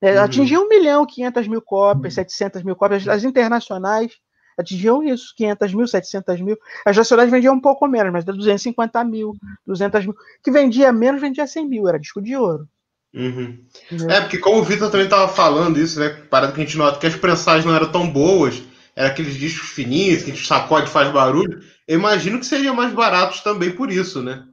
É, 0.00 0.12
Uhum. 0.12 0.24
Atingiu 0.24 0.62
1 0.62 0.68
milhão, 0.68 1.06
500 1.06 1.48
mil 1.48 1.62
cópias, 1.62 2.14
700 2.14 2.62
mil 2.62 2.76
cópias. 2.76 3.06
As 3.08 3.24
internacionais 3.24 4.12
atingiam 4.58 5.02
isso, 5.02 5.34
500 5.36 5.74
mil, 5.74 5.86
700 5.86 6.40
mil. 6.40 6.56
As 6.86 6.96
nacionais 6.96 7.30
vendiam 7.30 7.54
um 7.54 7.60
pouco 7.60 7.86
menos, 7.88 8.12
mas 8.12 8.24
250 8.24 9.04
mil, 9.04 9.34
200 9.66 10.04
mil. 10.06 10.14
Que 10.42 10.50
vendia 10.50 10.92
menos, 10.92 11.20
vendia 11.20 11.46
100 11.46 11.68
mil, 11.68 11.88
era 11.88 11.98
disco 11.98 12.20
de 12.22 12.36
ouro. 12.36 12.68
Uhum. 13.14 13.64
É, 14.08 14.20
porque 14.20 14.38
como 14.38 14.58
o 14.60 14.64
Vitor 14.64 14.90
também 14.90 15.08
tava 15.08 15.28
falando 15.32 15.78
isso, 15.78 15.98
né? 15.98 16.10
Parada 16.30 16.52
que 16.52 16.60
a 16.60 16.64
gente 16.64 16.76
nota 16.76 16.98
que 16.98 17.06
as 17.06 17.16
prensagens 17.16 17.64
não 17.64 17.74
eram 17.74 17.90
tão 17.90 18.08
boas, 18.10 18.62
era 18.98 19.06
aqueles 19.10 19.36
discos 19.36 19.68
fininhos, 19.68 20.24
que 20.24 20.32
a 20.32 20.34
gente 20.34 20.44
sacode 20.44 20.88
e 20.88 20.92
faz 20.92 21.08
barulho. 21.12 21.60
Eu 21.86 22.00
imagino 22.00 22.40
que 22.40 22.44
seriam 22.44 22.74
mais 22.74 22.92
baratos 22.92 23.40
também 23.42 23.70
por 23.70 23.92
isso, 23.92 24.20
né? 24.24 24.44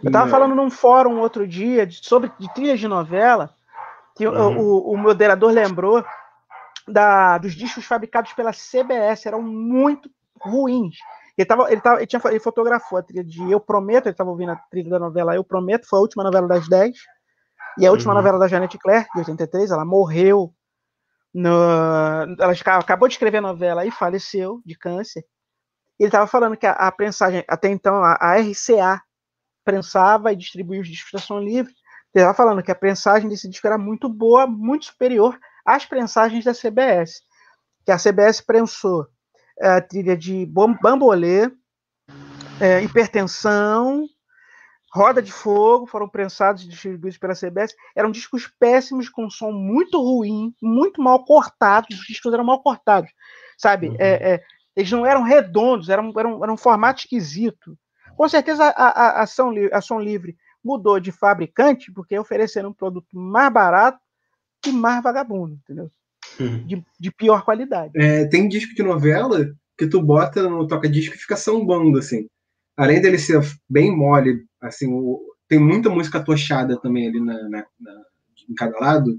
Eu 0.00 0.12
tava 0.12 0.26
Não. 0.26 0.30
falando 0.30 0.54
num 0.54 0.70
fórum 0.70 1.18
outro 1.18 1.44
dia 1.44 1.84
de- 1.84 1.96
sobre 2.06 2.30
de 2.38 2.54
trilhas 2.54 2.78
de 2.78 2.86
novela, 2.86 3.50
que 4.16 4.28
o- 4.28 4.30
Uhum. 4.32 4.58
o, 4.60 4.92
o 4.92 4.96
moderador 4.96 5.50
lembrou 5.50 6.04
da, 6.86 7.36
dos 7.38 7.52
discos 7.52 7.84
fabricados 7.84 8.32
pela 8.32 8.52
CBS, 8.52 9.26
eram 9.26 9.42
muito 9.42 10.08
ruins. 10.40 10.94
Ele, 11.36 11.44
tava, 11.44 11.68
ele, 11.72 11.80
tava, 11.80 11.96
ele, 11.96 12.06
tinha, 12.06 12.22
ele 12.26 12.38
fotografou 12.38 12.96
a 12.98 13.02
trilha 13.02 13.24
de 13.24 13.50
Eu 13.50 13.58
Prometo, 13.58 14.06
ele 14.06 14.12
estava 14.14 14.30
ouvindo 14.30 14.52
a 14.52 14.56
trilha 14.70 14.88
da 14.90 15.00
novela 15.00 15.34
Eu 15.34 15.42
Prometo, 15.42 15.88
foi 15.88 15.98
a 15.98 16.02
última 16.02 16.22
novela 16.22 16.46
das 16.46 16.68
10, 16.68 16.96
e 17.76 17.84
a 17.84 17.90
última 17.90 18.12
Uhum. 18.12 18.18
novela 18.18 18.38
da 18.38 18.46
Janete 18.46 18.78
Claire, 18.78 19.08
de 19.12 19.18
83, 19.18 19.72
ela 19.72 19.84
morreu. 19.84 20.54
No, 21.34 21.50
ela 22.38 22.52
acabou 22.78 23.08
de 23.08 23.14
escrever 23.14 23.38
a 23.38 23.42
novela 23.42 23.84
e 23.84 23.90
faleceu 23.90 24.62
de 24.64 24.76
câncer. 24.78 25.24
Ele 25.98 26.08
estava 26.08 26.26
falando 26.26 26.56
que 26.56 26.66
a, 26.66 26.72
a 26.72 26.92
prensagem, 26.92 27.44
até 27.48 27.68
então, 27.68 27.96
a, 28.04 28.16
a 28.20 28.36
RCA 28.40 29.02
prensava 29.64 30.32
e 30.32 30.36
distribuía 30.36 30.80
os 30.80 30.88
discos 30.88 31.12
da 31.12 31.18
Som 31.18 31.40
Livre. 31.40 31.72
Ele 32.14 32.22
estava 32.24 32.34
falando 32.34 32.62
que 32.62 32.70
a 32.70 32.74
prensagem 32.76 33.28
desse 33.28 33.48
disco 33.48 33.66
era 33.66 33.78
muito 33.78 34.08
boa, 34.08 34.46
muito 34.46 34.86
superior 34.86 35.38
às 35.66 35.84
prensagens 35.84 36.44
da 36.44 36.52
CBS. 36.54 37.22
Que 37.84 37.90
a 37.92 37.98
CBS 37.98 38.40
prensou 38.40 39.06
eh, 39.60 39.68
a 39.68 39.80
trilha 39.80 40.16
de 40.16 40.46
Bam- 40.46 40.78
Bambolê, 40.80 41.50
eh, 42.60 42.82
Hipertensão, 42.82 44.06
Roda 44.94 45.20
de 45.20 45.32
Fogo, 45.32 45.86
foram 45.86 46.08
prensados 46.08 46.62
e 46.62 46.68
distribuídos 46.68 47.18
pela 47.18 47.34
CBS. 47.34 47.74
Eram 47.96 48.12
discos 48.12 48.46
péssimos, 48.46 49.08
com 49.08 49.28
som 49.28 49.50
muito 49.50 50.00
ruim, 50.00 50.54
muito 50.62 51.02
mal 51.02 51.24
cortados. 51.24 51.98
Os 51.98 52.06
discos 52.06 52.32
eram 52.32 52.44
mal 52.44 52.62
cortados, 52.62 53.10
sabe? 53.58 53.88
Uhum. 53.88 53.96
É, 53.98 54.34
é, 54.34 54.42
eles 54.76 54.92
não 54.92 55.04
eram 55.04 55.24
redondos, 55.24 55.88
eram, 55.88 56.12
eram, 56.16 56.44
eram 56.44 56.54
um 56.54 56.56
formato 56.56 57.00
esquisito. 57.00 57.76
Com 58.16 58.28
certeza 58.28 58.64
a, 58.64 58.68
a, 58.68 59.08
a, 59.20 59.22
a 59.22 59.80
Som 59.80 60.00
Livre 60.00 60.36
mudou 60.62 61.00
de 61.00 61.10
fabricante 61.10 61.90
porque 61.92 62.16
ofereceram 62.16 62.70
um 62.70 62.72
produto 62.74 63.08
mais 63.12 63.52
barato 63.52 63.98
e 64.64 64.70
mais 64.70 65.02
vagabundo, 65.02 65.54
entendeu? 65.54 65.90
Uhum. 66.38 66.64
De, 66.66 66.84
de 67.00 67.10
pior 67.10 67.44
qualidade. 67.44 67.92
É, 67.96 68.26
tem 68.26 68.48
disco 68.48 68.72
de 68.74 68.82
novela 68.84 69.52
que 69.76 69.88
tu 69.88 70.00
bota 70.00 70.48
no 70.48 70.68
toca-disco 70.68 71.16
e 71.16 71.18
fica 71.18 71.36
sambando, 71.36 71.98
assim. 71.98 72.28
Além 72.76 73.00
dele 73.00 73.18
ser 73.18 73.40
bem 73.68 73.94
mole, 73.96 74.44
assim, 74.60 74.92
o- 74.92 75.20
tem 75.48 75.58
muita 75.58 75.88
música 75.90 76.22
tochada 76.24 76.76
também 76.80 77.08
ali 77.08 77.20
na, 77.20 77.34
na- 77.48 77.66
na- 77.80 78.02
em 78.48 78.54
cada 78.54 78.78
lado. 78.78 79.18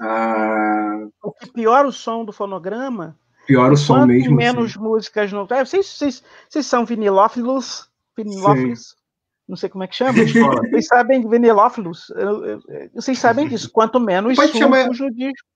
Ah, 0.00 1.06
O 1.22 1.32
que 1.32 1.52
piora 1.52 1.86
o 1.88 1.92
som 1.92 2.24
do 2.24 2.32
fonograma 2.32 3.16
pior 3.46 3.72
o 3.72 3.76
som 3.76 3.94
Quanto 4.00 4.06
mesmo. 4.08 4.36
menos 4.36 4.70
assim. 4.72 4.78
músicas 4.80 5.32
no. 5.32 5.46
É, 5.50 5.64
vocês, 5.64 5.86
vocês, 5.86 6.22
vocês 6.48 6.66
são 6.66 6.84
vinilófilos? 6.84 7.90
Vinilófilos? 8.16 8.96
Não 9.48 9.56
sei 9.56 9.68
como 9.70 9.82
é 9.84 9.88
que 9.88 9.96
chama. 9.96 10.12
Vocês 10.70 10.86
sabem 10.86 11.26
vinilófilos? 11.26 12.12
Vocês 12.94 13.18
sabem 13.18 13.48
disso. 13.48 13.70
Quanto 13.72 13.98
menos 13.98 14.36
Pode 14.36 14.52
chamar- 14.58 14.86
no 14.88 14.92
disco. 15.14 15.48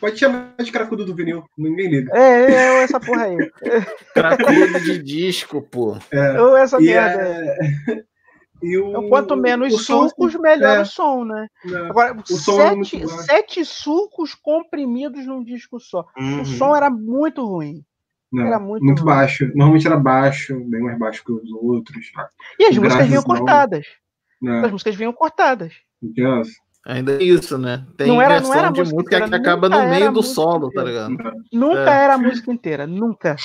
Pode 0.00 0.16
chamar 0.18 0.54
de 0.62 0.70
cracudo 0.70 1.04
do 1.04 1.14
vinil, 1.14 1.44
ninguém 1.56 1.88
liga. 1.88 2.12
É, 2.16 2.20
é, 2.20 2.52
é 2.52 2.82
essa 2.84 3.00
porra 3.00 3.24
aí. 3.24 3.36
Cracudo 4.14 4.80
de 4.80 5.02
disco, 5.02 5.60
pô. 5.62 5.96
Ou 6.40 6.56
essa 6.56 6.80
E, 6.80 6.84
merda. 6.86 7.22
é- 7.22 7.56
e 8.62 8.78
o, 8.78 8.90
Então, 8.90 9.08
quanto 9.08 9.36
menos 9.36 9.74
o 9.74 9.78
som, 9.78 10.08
sulcos, 10.08 10.34
melhor 10.36 10.76
é. 10.78 10.80
o 10.82 10.84
som, 10.86 11.24
né? 11.24 11.48
Agora, 11.90 12.16
som 12.24 12.60
é 12.60 12.74
muito 12.76 12.88
sete, 12.90 13.06
baixo. 13.06 13.22
sete 13.24 13.64
sulcos 13.64 14.34
comprimidos 14.36 15.26
num 15.26 15.42
disco 15.42 15.80
só. 15.80 16.06
Uhum. 16.16 16.42
O 16.42 16.44
som 16.44 16.76
era 16.76 16.88
muito 16.90 17.44
ruim. 17.44 17.84
né, 18.32 18.46
era 18.46 18.60
muito 18.60 18.84
muito, 18.84 18.98
ruim. 19.02 19.06
baixo. 19.14 19.46
Normalmente 19.48 19.86
era 19.88 19.96
baixo, 19.96 20.60
bem 20.66 20.80
mais 20.80 20.98
baixo 20.98 21.24
que 21.24 21.32
os 21.32 21.50
outros. 21.50 22.12
E 22.58 22.64
as 22.66 22.76
O 22.76 22.82
músicas 22.82 23.06
vinham 23.08 23.22
cortadas. 23.24 23.86
As 24.64 24.70
músicas 24.70 24.94
vinham 24.94 25.12
cortadas. 25.12 25.72
Entendeu? 26.00 26.42
Ainda 26.88 27.12
é 27.12 27.22
isso, 27.22 27.58
né? 27.58 27.84
Tem 27.98 28.06
Não 28.08 28.20
era- 28.22 28.40
não 28.40 28.40
versão 28.40 28.58
era 28.58 28.70
de 28.72 28.80
música 28.80 28.96
música 28.96 29.16
que 29.18 29.24
inteira, 29.26 29.36
acaba 29.36 29.68
no 29.68 29.88
meio 29.90 30.10
do 30.10 30.22
solo, 30.22 30.70
tá 30.72 30.80
inteira. 30.80 31.08
ligado? 31.08 31.34
Nunca 31.52 31.90
É. 31.94 32.02
era 32.04 32.14
a 32.14 32.18
música 32.18 32.50
inteira. 32.50 32.86
Nunca. 32.86 33.36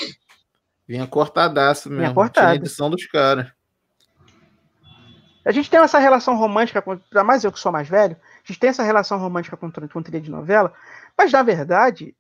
Vinha 0.88 1.06
cortadaço 1.06 1.90
mesmo. 1.90 2.04
Tinha 2.06 2.14
cortada. 2.14 2.56
edição 2.56 2.90
dos 2.90 3.06
caras. 3.06 3.52
A 5.46 5.52
gente 5.52 5.70
tem 5.70 5.78
essa 5.82 6.00
relação 6.00 6.38
romântica, 6.38 6.82
com, 6.82 6.92
ainda 6.92 7.24
mais 7.24 7.44
eu 7.44 7.52
que 7.52 7.60
sou 7.60 7.70
mais 7.70 7.90
velho, 7.90 8.16
a 8.16 8.48
gente 8.48 8.58
tem 8.60 8.70
essa 8.70 8.82
relação 8.84 9.18
romântica 9.20 9.58
com, 9.58 9.70
com 9.70 10.02
trilha 10.02 10.22
de 10.22 10.32
novela, 10.32 10.74
mas 11.18 11.30
na 11.34 11.44
verdade, 11.44 12.16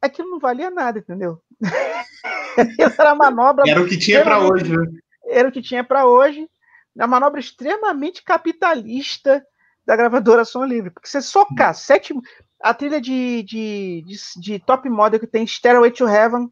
aquilo 0.00 0.30
não 0.30 0.38
valia 0.38 0.70
nada, 0.70 1.00
entendeu? 1.00 1.42
Era 2.98 3.16
manobra, 3.16 3.64
Era 3.68 3.82
o 3.82 3.88
que 3.88 3.98
tinha 3.98 4.22
pra 4.22 4.38
hoje, 4.38 4.76
né? 4.76 4.86
era 5.28 5.48
o 5.48 5.52
que 5.52 5.60
tinha 5.60 5.82
para 5.82 6.06
hoje, 6.06 6.48
uma 6.94 7.08
manobra 7.08 7.40
extremamente 7.40 8.22
capitalista 8.22 9.44
da 9.86 9.96
gravadora 9.96 10.44
Som 10.44 10.64
Livre, 10.64 10.90
porque 10.90 11.08
você 11.08 11.20
socar 11.20 11.74
sete, 11.74 12.14
a 12.62 12.72
trilha 12.72 13.00
de, 13.00 13.42
de, 13.42 14.04
de, 14.06 14.16
de 14.40 14.58
top 14.58 14.88
model 14.88 15.20
que 15.20 15.26
tem 15.26 15.46
Stairway 15.46 15.90
to 15.90 16.08
Heaven, 16.08 16.48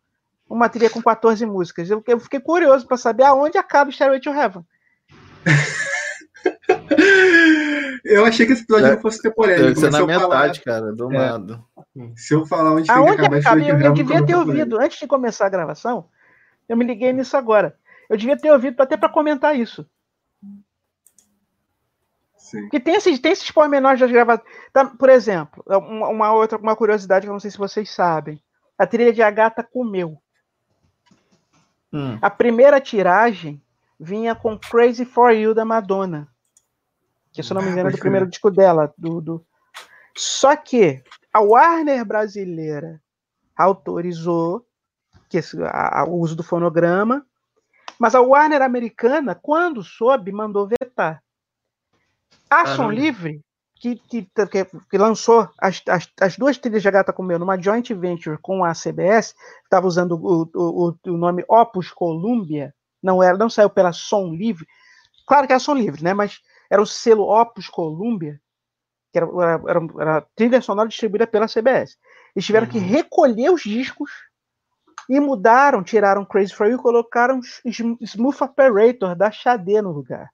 uma 0.48 0.68
trilha 0.68 0.90
com 0.90 1.02
14 1.02 1.44
músicas, 1.46 1.90
eu, 1.90 2.02
eu 2.06 2.20
fiquei 2.20 2.40
curioso 2.40 2.86
para 2.86 2.96
saber 2.96 3.24
aonde 3.24 3.56
acaba 3.56 3.90
Stairway 3.90 4.20
to 4.20 4.30
Heaven. 4.30 4.64
Eu 8.04 8.24
achei 8.24 8.44
que 8.46 8.52
esse 8.52 8.62
episódio 8.62 8.86
É, 8.86 8.94
não 8.94 9.00
fosse 9.00 9.22
ter 9.22 9.28
Deve 9.28 9.36
polêmico, 9.36 9.80
ser 9.80 9.90
mas 9.90 9.92
na 9.92 10.00
eu, 10.00 10.20
falar, 10.20 10.40
metade, 10.40 10.60
cara, 10.62 10.92
do 10.92 11.12
É. 11.12 11.16
nada. 11.16 11.62
se 12.16 12.34
eu 12.34 12.44
falar 12.46 12.72
onde 12.72 12.86
tem 12.86 12.94
que 12.94 13.00
Aonde 13.00 13.20
acabar 13.20 13.38
acaba? 13.38 13.60
Eu, 13.60 13.78
eu 13.78 13.92
devia 13.92 14.26
ter 14.26 14.34
ouvido, 14.36 14.80
antes 14.80 14.98
de 14.98 15.06
começar 15.06 15.46
a 15.46 15.50
gravação, 15.50 16.08
eu 16.68 16.76
me 16.76 16.84
liguei 16.84 17.12
nisso 17.12 17.36
agora. 17.36 17.76
Eu 18.08 18.16
devia 18.16 18.36
ter 18.36 18.50
ouvido 18.50 18.80
até 18.80 18.96
para 18.96 19.08
comentar 19.08 19.56
isso. 19.56 19.86
Sim. 22.52 22.60
Porque 22.62 22.78
tem 22.78 22.94
esses, 22.96 23.18
tem 23.18 23.32
esses 23.32 23.50
pormenores 23.50 23.98
das 23.98 24.10
gravações. 24.12 24.46
Tá, 24.74 24.84
por 24.84 25.08
exemplo, 25.08 25.64
uma, 25.66 26.08
uma 26.08 26.32
outra 26.34 26.58
uma 26.58 26.76
curiosidade 26.76 27.24
que 27.24 27.30
eu 27.30 27.32
não 27.32 27.40
sei 27.40 27.50
se 27.50 27.56
vocês 27.56 27.88
sabem. 27.90 28.38
A 28.76 28.86
trilha 28.86 29.10
de 29.10 29.22
Agatha 29.22 29.62
comeu. 29.62 30.18
Hum. 31.90 32.18
A 32.20 32.28
primeira 32.28 32.78
tiragem 32.78 33.60
vinha 33.98 34.34
com 34.34 34.58
Crazy 34.58 35.06
for 35.06 35.30
You 35.30 35.54
da 35.54 35.64
Madonna. 35.64 36.28
Que, 37.32 37.42
se 37.42 37.50
eu 37.50 37.54
não 37.54 37.62
me 37.62 37.70
engano, 37.70 37.88
é 37.88 37.92
do 37.92 37.98
primeiro 37.98 38.26
disco 38.26 38.50
dela. 38.50 38.92
Do, 38.98 39.20
do... 39.22 39.46
Só 40.14 40.54
que 40.54 41.02
a 41.32 41.40
Warner 41.40 42.04
brasileira 42.04 43.00
autorizou 43.56 44.66
que 45.30 45.38
esse- 45.38 45.62
a- 45.62 46.00
a- 46.00 46.04
o 46.04 46.18
uso 46.18 46.36
do 46.36 46.42
fonograma, 46.42 47.24
mas 47.98 48.14
a 48.14 48.20
Warner 48.20 48.60
americana, 48.60 49.34
quando 49.34 49.82
soube, 49.82 50.30
mandou 50.32 50.66
vetar. 50.68 51.22
A 52.52 52.66
Som. 52.66 52.90
Livre, 52.90 53.40
que, 53.76 53.96
que, 53.96 54.22
que- 54.50 54.64
que 54.90 54.98
lançou 54.98 55.48
as, 55.60 55.82
as, 55.88 56.08
as 56.20 56.36
duas 56.36 56.58
trilhas 56.58 56.82
de 56.82 56.88
Agatha 56.88 57.12
Comeu 57.12 57.38
numa 57.38 57.60
joint 57.60 57.92
venture 57.94 58.38
com 58.40 58.64
a 58.64 58.74
CBS, 58.74 59.34
estava 59.64 59.86
usando 59.86 60.12
o, 60.16 60.48
o, 60.54 60.94
o- 61.06 61.12
nome 61.16 61.44
Opus 61.48 61.90
Columbia, 61.90 62.72
não 63.02 63.22
era, 63.22 63.36
não 63.36 63.50
saiu 63.50 63.70
pela 63.70 63.92
Som 63.92 64.32
Livre, 64.34 64.66
claro 65.26 65.46
que 65.46 65.52
era 65.52 65.60
Som 65.60 65.74
Livre, 65.74 66.02
né? 66.04 66.14
Mas 66.14 66.40
era 66.70 66.80
o 66.80 66.86
selo 66.86 67.24
Opus 67.24 67.68
Columbia, 67.68 68.40
que 69.12 69.18
era, 69.18 69.26
era, 69.26 69.62
era, 69.68 69.80
era 70.00 70.16
a 70.18 70.20
trilha 70.36 70.60
sonora 70.60 70.88
distribuída 70.88 71.26
pela 71.26 71.48
CBS. 71.48 71.96
Eles 72.34 72.46
tiveram 72.46 72.66
que 72.66 72.78
Uhum. 72.78 72.86
recolher 72.86 73.50
os 73.50 73.62
discos 73.62 74.10
e 75.08 75.18
mudaram, 75.20 75.82
tiraram 75.82 76.24
Crazy 76.24 76.54
for 76.54 76.66
You 76.68 76.76
e 76.78 76.82
colocaram 76.82 77.40
Sm- 77.66 77.96
Smooth 78.00 78.42
Operator 78.44 79.14
da 79.16 79.30
Xadê 79.30 79.82
no 79.82 79.90
lugar. 79.90 80.30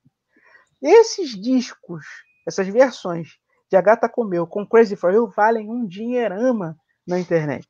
Esses 0.83 1.31
discos, 1.41 2.05
essas 2.47 2.69
versões 2.69 3.31
de 3.71 3.77
Agatha 3.77 4.09
Comeu 4.09 4.47
com 4.47 4.67
Crazy 4.67 4.97
for 4.97 5.13
You 5.13 5.29
valem 5.35 5.69
um 5.71 5.87
dinheirama 5.87 6.77
na 7.07 7.19
internet. 7.19 7.67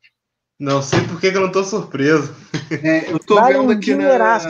Não 0.59 0.81
sei 0.81 1.01
por 1.07 1.19
que 1.19 1.27
eu 1.27 1.41
não 1.41 1.51
tô 1.51 1.63
surpreso. 1.63 2.35
É, 2.83 3.11
eu 3.11 3.19
tô 3.19 3.35
Vale 3.35 3.53
vendo 3.57 3.67
um 3.67 3.71
aqui 3.71 3.91
na. 3.95 3.97
dinheiraço. 4.03 4.47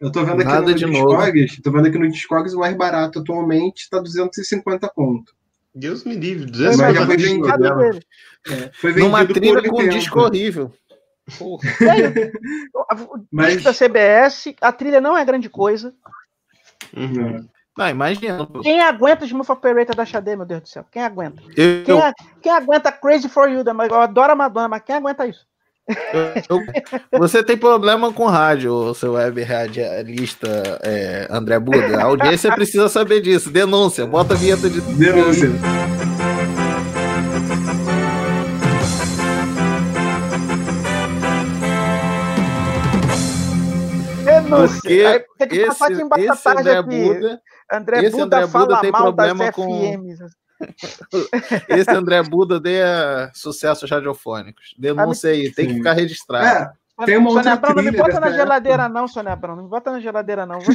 Eu 0.00 0.10
tô 0.10 0.24
vendo 0.24 0.40
aqui 0.40 0.44
Nada 0.50 0.60
no 0.62 0.74
de 0.74 0.84
Discogs, 0.86 1.62
tô 1.62 1.70
vendo 1.70 1.86
aqui 1.86 1.98
no 1.98 2.10
Discogs 2.10 2.54
o 2.54 2.60
mais 2.60 2.74
barato 2.74 3.18
atualmente 3.20 3.88
tá 3.90 3.98
250 4.00 4.88
conto. 4.88 5.34
Deus 5.74 6.04
me 6.04 6.14
livre. 6.16 6.50
Mas 6.50 6.76
Mas 6.78 6.96
250 6.96 6.98
já 6.98 7.06
foi 7.06 7.16
vendido. 7.92 8.06
É, 8.48 8.70
foi 8.72 8.92
vendido 8.92 9.06
Numa 9.12 9.26
trilha 9.26 9.62
com 9.68 9.76
um 9.76 9.78
80. 9.80 9.98
disco 9.98 10.20
horrível. 10.20 10.72
O 11.38 11.58
disco 11.58 13.26
Mas- 13.30 13.62
da 13.62 13.72
CBS, 13.72 14.54
a 14.60 14.72
trilha 14.72 15.00
não 15.00 15.16
é 15.16 15.24
grande 15.24 15.48
coisa. 15.48 15.94
Uhum. 16.96 17.46
Não, 17.76 17.88
imagina. 17.88 18.46
Quem 18.62 18.80
aguenta 18.80 19.24
Smooth 19.24 19.52
Operator 19.52 19.94
da 19.94 20.04
Xadê, 20.04 20.36
meu 20.36 20.44
Deus 20.44 20.62
do 20.62 20.68
céu? 20.68 20.84
Quem 20.90 21.02
aguenta? 21.02 21.40
Eu, 21.56 21.84
Quem, 21.84 22.00
a- 22.00 22.12
quem 22.42 22.52
aguenta 22.52 22.92
Crazy 22.92 23.28
for 23.28 23.48
You? 23.48 23.62
da- 23.64 23.72
Eu 23.88 24.00
adoro 24.00 24.32
a 24.32 24.36
Madonna, 24.36 24.68
mas 24.68 24.82
quem 24.82 24.96
aguenta 24.96 25.26
isso? 25.26 25.46
eu- 26.48 27.18
você 27.18 27.42
tem 27.42 27.56
problema 27.56 28.12
com 28.12 28.26
rádio, 28.26 28.92
seu 28.94 29.12
web 29.14 29.42
radialista 29.42 30.78
é, 30.82 31.26
André 31.30 31.58
Buda. 31.58 32.00
A 32.00 32.04
audiência 32.04 32.52
precisa 32.54 32.88
saber 32.88 33.20
disso. 33.20 33.50
Denúncia, 33.50 34.06
bota 34.06 34.34
a 34.34 34.36
vinheta 34.36 34.68
de. 34.68 34.80
Denúncia. 34.80 35.48
Denúncia. 44.24 44.80
Porque 44.80 45.02
Aí 45.06 45.24
tem 45.38 45.48
que 45.48 45.56
Esse, 45.56 45.66
passar 45.66 45.92
embaixo 45.92 46.26
da 46.26 46.34
esse 46.34 46.42
tarde 46.44 46.60
André 46.60 46.78
aqui. 46.78 47.04
Buda, 47.14 47.40
André 47.72 47.98
esse 48.04 48.10
Buda 48.10 48.24
André 48.24 48.46
Buda 48.46 48.50
fala 48.50 48.80
tem 48.80 48.90
mal 48.90 49.12
das 49.12 49.26
problema 49.28 49.52
com- 49.52 49.92
FMs. 49.92 50.18
esse 51.68 51.90
André 51.90 52.22
Buda 52.22 52.56
odeia 52.56 53.30
sucessos 53.34 53.90
radiofônicos. 53.90 54.74
Denúncia 54.78 55.30
aí, 55.30 55.52
tem 55.52 55.68
que 55.68 55.74
ficar 55.74 55.92
registrado. 55.94 56.46
É, 56.46 57.06
Tem 57.06 57.16
uma 57.16 57.30
Sônia 57.30 57.52
outra 57.52 57.70
Abrão, 57.70 57.74
não 57.74 57.90
me 57.90 57.96
bota 57.96 58.20
na 58.20 58.30
geladeira, 58.30 58.88
não, 58.88 59.08
Sônia 59.08 59.32
Abrão. 59.32 59.56
Não 59.56 59.62
me 59.64 59.70
bota 59.70 59.90
na 59.90 60.00
geladeira, 60.00 60.44
não. 60.44 60.60
Vou 60.60 60.74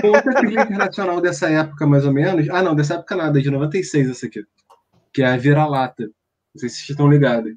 tem 0.00 0.10
outra 0.10 0.34
trilha 0.34 0.62
internacional 0.62 1.20
dessa 1.20 1.50
época, 1.50 1.86
mais 1.86 2.06
ou 2.06 2.12
menos. 2.12 2.48
Ah, 2.48 2.62
não, 2.62 2.74
dessa 2.74 2.94
época 2.94 3.16
nada, 3.16 3.38
é 3.38 3.42
de 3.42 3.50
96 3.50 4.10
essa 4.10 4.26
aqui. 4.26 4.42
Que 5.12 5.22
é 5.22 5.26
a 5.26 5.36
Vira-Lata. 5.36 6.04
Não 6.04 6.58
sei 6.58 6.68
se 6.68 6.76
vocês 6.76 6.90
estão 6.90 7.10
ligados. 7.10 7.52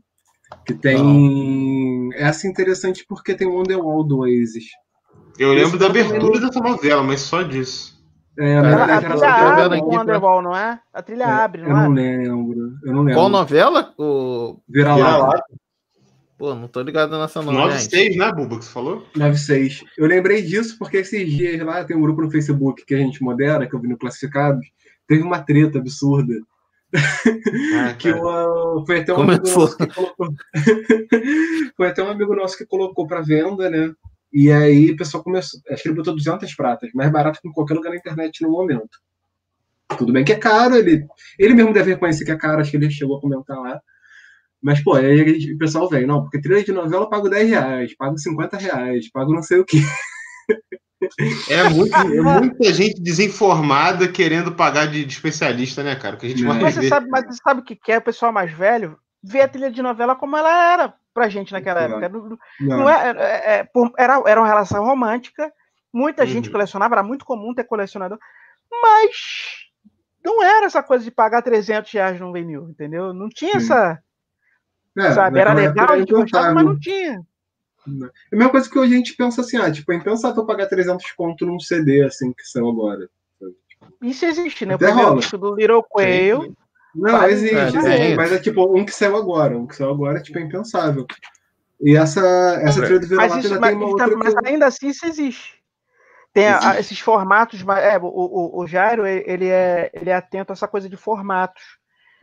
Que 0.66 0.74
tem. 0.74 2.10
Essa 2.16 2.48
é 2.48 2.50
interessante 2.50 3.06
porque 3.08 3.34
tem 3.34 3.48
o 3.48 3.56
Wonderwall 3.56 4.04
do 4.04 4.20
Oasis. 4.20 4.66
Eu 5.38 5.54
lembro 5.54 5.78
da 5.78 5.88
abertura 5.88 6.40
não- 6.40 6.48
dessa 6.48 6.60
novela, 6.60 7.04
mas 7.04 7.22
só 7.22 7.42
disso. 7.42 7.96
É, 8.38 8.58
a 8.58 8.62
verdade, 8.62 9.06
ela 9.06 9.16
trilha 9.16 9.30
abre 9.66 9.80
com 9.80 9.90
pra- 9.90 9.98
Wonderwall, 10.00 10.42
não 10.42 10.56
é? 10.56 10.80
A 10.94 11.02
trilha 11.02 11.24
É, 11.24 11.28
abre, 11.32 11.62
Eu 11.62 11.70
não 11.70 11.76
não 11.76 11.84
é? 11.86 12.18
lembro. 12.18 12.74
Eu 12.84 12.94
não 12.94 13.04
Qual 13.06 13.06
lembro. 13.06 13.30
novela? 13.30 13.94
O... 13.98 14.60
Vira-Lata. 14.68 15.42
Pô, 16.38 16.54
não 16.54 16.68
tô 16.68 16.82
ligado 16.82 17.18
nessa 17.18 17.42
não, 17.42 17.54
9 17.54 17.78
gente. 17.78 17.92
6, 17.92 18.18
né, 18.18 18.30
Buba, 18.34 18.60
que 18.60 18.66
você 18.66 18.72
falou? 18.72 19.06
96. 19.16 19.86
Eu 19.98 20.06
lembrei 20.06 20.42
disso 20.42 20.78
porque 20.78 20.98
esses 20.98 21.32
dias 21.32 21.62
lá 21.66 21.82
tem 21.86 21.96
um 21.96 22.02
grupo 22.02 22.22
no 22.24 22.30
Facebook 22.30 22.86
que 22.86 22.94
a 22.94 22.98
gente 22.98 23.24
modera, 23.24 23.66
que 23.66 23.74
eu 23.74 23.80
vi 23.80 23.88
no 23.88 23.98
Classificados. 23.98 24.68
Teve 25.08 25.24
uma 25.24 25.40
treta 25.40 25.78
absurda. 25.80 26.34
Ah, 26.94 27.94
Que 27.98 28.12
uma- 28.12 28.84
foi 28.86 29.00
até 29.00 29.14
um 29.14 29.16
Começou. 29.16 29.46
amigo 29.46 29.60
nosso 29.62 29.78
que 29.78 29.88
colocou. 29.88 30.34
foi 31.78 31.88
até 31.88 32.04
um 32.04 32.10
amigo 32.10 32.36
nosso 32.36 32.58
que 32.58 32.66
colocou 32.66 33.08
para 33.08 33.22
venda, 33.22 33.70
né? 33.70 33.94
E 34.38 34.52
aí 34.52 34.92
o 34.92 34.98
pessoal 34.98 35.24
começou. 35.24 35.62
Acho 35.70 35.82
que 35.82 35.88
ele 35.88 35.96
botou 35.96 36.14
200 36.14 36.54
pratas, 36.56 36.90
mais 36.94 37.10
barato 37.10 37.40
que 37.42 37.48
em 37.48 37.54
qualquer 37.54 37.74
lugar 37.74 37.92
na 37.92 37.96
internet 37.96 38.42
no 38.44 38.52
momento. 38.52 39.00
Tudo 39.98 40.12
bem 40.12 40.26
que 40.26 40.34
é 40.34 40.38
caro, 40.38 40.76
ele, 40.76 41.06
ele 41.40 41.54
mesmo 41.54 41.72
deve 41.72 41.92
reconhecer 41.92 42.26
que 42.26 42.32
é 42.32 42.38
caro, 42.38 42.60
acho 42.60 42.70
que 42.70 42.76
ele 42.76 42.92
chegou 42.92 43.18
a 43.18 43.22
comentar 43.22 43.58
lá. 43.58 43.80
Mas, 44.62 44.84
pô, 44.84 44.96
aí 44.96 45.54
o 45.54 45.58
pessoal 45.58 45.88
vem, 45.88 46.06
não, 46.06 46.22
porque 46.24 46.42
trilha 46.42 46.62
de 46.62 46.74
novela 46.74 47.06
eu 47.06 47.10
pago 47.10 47.30
10 47.30 47.50
reais, 47.50 47.96
pago 47.96 48.18
50 48.18 48.58
reais, 48.58 49.10
pago 49.10 49.34
não 49.34 49.42
sei 49.42 49.60
o 49.60 49.66
quê. 49.66 49.78
É, 51.50 51.70
muito- 51.70 51.96
é 51.96 52.22
muita 52.22 52.74
gente 52.74 53.02
desinformada 53.02 54.06
querendo 54.12 54.52
pagar 54.54 54.88
de, 54.88 55.06
de 55.06 55.14
especialista, 55.14 55.82
né, 55.82 55.96
cara? 55.96 56.18
Que 56.18 56.26
a 56.26 56.30
gente 56.30 56.44
É. 56.44 56.48
mais 56.48 56.62
Mas 56.62 56.74
você 56.74 56.82
vê. 56.82 56.90
sabe, 56.90 57.08
mas 57.10 57.26
você 57.26 57.40
sabe 57.42 57.62
o 57.62 57.64
que 57.64 57.80
é 57.90 58.00
o 58.00 58.02
pessoal 58.02 58.34
mais 58.34 58.52
velho? 58.52 58.98
Ver 59.24 59.42
a 59.42 59.48
trilha 59.48 59.72
de 59.72 59.82
novela 59.82 60.14
como 60.14 60.36
ela 60.36 60.74
era 60.74 60.94
pra 61.16 61.30
gente 61.30 61.54
naquela 61.54 61.82
É. 61.82 61.86
época. 61.86 62.10
Não, 62.10 62.78
Não, 62.78 62.90
é, 62.90 63.10
é- 63.12 63.56
é- 63.60 63.64
por- 63.64 63.92
era, 63.98 64.22
era 64.28 64.40
uma 64.42 64.48
relação 64.48 64.84
romântica, 64.84 65.52
muita 65.92 66.26
gente 66.28 66.48
Uhum. 66.48 66.52
colecionava, 66.52 66.96
era 66.96 67.04
muito 67.04 67.24
comum 67.26 67.54
ter 67.56 67.64
colecionador, 67.64 68.20
mas 68.70 69.16
não 70.24 70.44
era 70.44 70.66
essa 70.66 70.84
coisa 70.84 71.04
de 71.06 71.10
pagar 71.12 71.42
300 71.42 71.90
reais 71.92 72.20
num 72.20 72.34
vinil, 72.34 72.70
entendeu? 72.70 73.14
Não 73.14 73.30
tinha 73.30 73.52
Sim. 73.52 73.58
essa, 73.58 74.00
é, 74.98 75.12
sabe? 75.14 75.40
Era 75.40 75.52
época 75.52 75.62
legal, 75.70 75.90
a 75.96 75.98
gente 75.98 76.12
gostava, 76.14 76.54
mas 76.54 76.66
não 76.66 76.78
tinha. 76.78 77.22
É 77.88 78.36
a 78.36 78.38
mesma 78.38 78.50
coisa 78.52 78.70
que 78.70 78.78
a 78.80 78.86
gente 78.88 79.16
pensa 79.16 79.40
assim, 79.42 79.58
ah, 79.58 79.72
tipo, 79.72 79.90
é 79.94 79.96
impensável 79.96 80.42
eu 80.42 80.46
pagar 80.46 80.68
300 80.68 81.10
conto 81.14 81.46
num 81.46 81.60
CD, 81.60 82.04
assim, 82.04 82.34
que 82.34 82.44
saiu 82.44 82.68
agora. 82.70 83.08
Isso 84.02 84.26
existe, 84.26 84.66
né? 84.66 84.74
O 84.74 84.76
Até 84.76 84.88
primeiro 84.88 85.10
rola. 85.10 85.22
disco 85.22 85.38
do 85.38 85.56
Little 85.56 85.84
Quail, 85.84 86.56
Não, 86.96 87.28
existe, 87.28 87.56
é, 87.56 87.66
existe, 87.68 87.82
tem. 87.84 88.16
mas 88.16 88.32
é 88.32 88.40
tipo 88.40 88.76
um 88.78 88.86
que 88.86 88.92
saiu 88.92 89.18
agora, 89.18 89.58
um 89.58 89.68
que 89.68 89.76
saiu 89.76 89.92
agora, 89.92 90.22
tipo, 90.22 90.40
é 90.40 90.42
impensável. 90.42 91.06
E 91.82 91.96
essa, 91.96 92.22
essa 92.64 92.82
trilha 92.82 93.00
do 93.00 93.16
mas, 93.16 93.34
Vira-Lata 93.34 93.48
ainda 93.48 93.60
mas, 93.60 93.70
tem 93.70 93.78
uma 93.78 93.90
então, 93.92 94.06
outra 94.08 94.18
mas 94.18 94.36
ainda 94.46 94.66
assim 94.68 94.88
isso 94.88 95.06
existe. 95.06 95.56
Tem 96.34 96.48
a- 96.48 96.58
Existe. 96.58 96.80
esses 96.80 97.00
formatos, 97.00 97.64
mas 97.64 97.84
é, 97.84 97.98
o, 97.98 98.06
o, 98.06 98.62
o 98.62 98.68
Jairo 98.68 99.06
ele 99.06 99.48
é, 99.48 99.90
ele 99.94 100.10
é 100.10 100.16
atento 100.16 100.52
a 100.52 100.54
essa 100.54 100.68
coisa 100.68 100.90
de 100.90 100.98
formatos. 100.98 101.62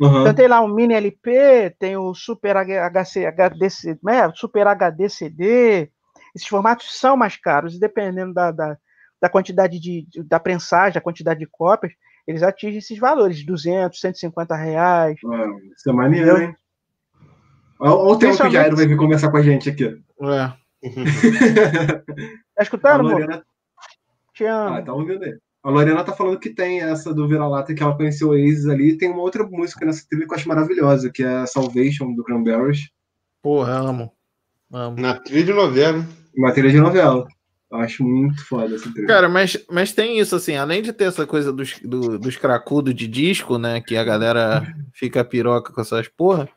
Aham. 0.03 0.21
Então 0.23 0.35
tem 0.35 0.49
lá 0.49 0.61
um 0.61 0.69
mini 0.75 0.95
LP, 0.95 1.75
tem 1.79 1.97
o 1.97 2.15
Super 2.15 2.57
HC, 2.57 3.27
HDC, 3.27 3.99
né, 4.03 4.31
Super 4.35 4.67
HD 4.67 5.09
CD. 5.09 5.91
Esses 6.35 6.49
formatos 6.49 6.99
são 6.99 7.17
mais 7.17 7.37
caros, 7.37 7.79
dependendo 7.79 8.33
da, 8.33 8.51
da, 8.51 8.77
da 9.21 9.29
quantidade 9.29 9.79
de, 9.79 10.07
de- 10.09 10.23
da 10.25 10.41
prensagem, 10.41 10.95
da 10.95 11.01
quantidade 11.01 11.41
de 11.41 11.47
cópias, 11.47 11.93
eles 12.27 12.43
atingem 12.43 12.79
esses 12.79 12.99
valores, 12.99 13.45
200, 13.45 13.99
150 13.99 14.55
reais. 14.57 15.19
Ah, 15.27 15.47
isso 15.77 15.91
é 15.91 15.93
maneiro, 15.93 16.41
hein? 16.41 16.55
Olha 17.79 17.95
o 17.95 18.17
tempo 18.17 18.37
que 18.37 18.43
o 18.47 18.51
Jairo 18.51 18.77
vai 18.77 18.87
vir 18.87 18.97
conversar 18.97 19.31
com 19.31 19.37
a 19.39 19.43
gente 19.43 19.69
aqui. 19.71 20.01
É. 20.21 20.53
Tá 22.55 22.63
escutando, 22.63 23.01
amor? 23.01 23.13
Lorena, 23.13 23.43
Te 24.35 24.45
amo. 24.45 24.77
ah, 24.77 24.83
tá 24.83 24.93
ouvindo 24.93 25.25
aí. 25.25 25.37
A 25.65 25.71
Lorena 25.71 26.05
tá 26.05 26.13
falando 26.13 26.39
que 26.39 26.51
tem 26.51 26.81
essa 26.81 27.15
do 27.15 27.27
Vira-Lata 27.27 27.73
que 27.75 27.83
ela 27.83 27.97
conheceu 27.97 28.29
o 28.29 28.31
Oasis 28.33 28.67
ali. 28.69 28.91
E 28.91 28.99
tem 28.99 29.11
uma 29.11 29.23
outra 29.23 29.43
música 29.45 29.87
nessa 29.87 30.05
trilha 30.09 30.27
que 30.27 30.33
eu 30.33 30.37
acho 30.37 30.49
maravilhosa, 30.49 31.11
que 31.11 31.23
é 31.23 31.37
a 31.37 31.47
Salvation 31.47 32.13
do 32.15 32.23
Cranberries. 32.25 32.91
Porra, 33.41 33.73
amo. 33.73 34.13
Amo. 34.73 35.01
Na 35.01 35.19
trilha 35.21 35.45
de 35.45 35.53
novela. 35.53 36.05
Uma 36.37 36.53
trilha 36.53 36.71
de 36.71 36.81
novela. 36.81 37.27
Eu 37.73 37.79
acho 37.79 38.05
muito 38.05 38.45
foda 38.45 38.75
essa 38.75 38.93
trilha. 38.93 39.07
Cara, 39.09 39.29
mas, 39.31 39.57
mas 39.71 39.93
tem 39.93 40.19
isso, 40.19 40.37
assim, 40.37 40.57
além 40.57 40.83
de 40.83 40.93
ter 40.93 41.05
essa 41.05 41.27
coisa 41.27 41.51
dos, 41.51 41.79
do- 41.83 42.19
dos 42.19 42.37
cracudos 42.37 42.95
de 42.95 43.09
disco, 43.09 43.57
né? 43.57 43.81
Que 43.81 43.97
a 43.97 44.05
galera 44.05 44.63
fica 44.93 45.25
piroca 45.25 45.73
com 45.73 45.81
essas 45.81 46.07
porra. 46.07 46.49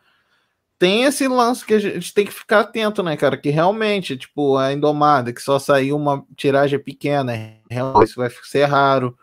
Tem 0.78 1.04
esse 1.06 1.26
lance 1.26 1.66
que 1.66 1.74
a 1.74 1.80
gente 1.80 2.14
tem 2.14 2.26
que 2.26 2.34
ficar 2.34 2.60
atento, 2.60 3.02
né, 3.02 3.16
cara? 3.16 3.38
Que 3.38 3.50
realmente, 3.50 4.18
tipo, 4.18 4.58
a 4.58 4.74
Indomada, 4.74 5.32
que 5.32 5.42
só 5.42 5.58
saiu 5.58 5.96
uma 5.96 6.26
tiragem 6.36 6.78
pequena, 6.78 7.32
realmente 7.72 8.10
isso 8.10 8.20
vai 8.20 8.30
ser 8.44 8.66
raro. 8.66 9.18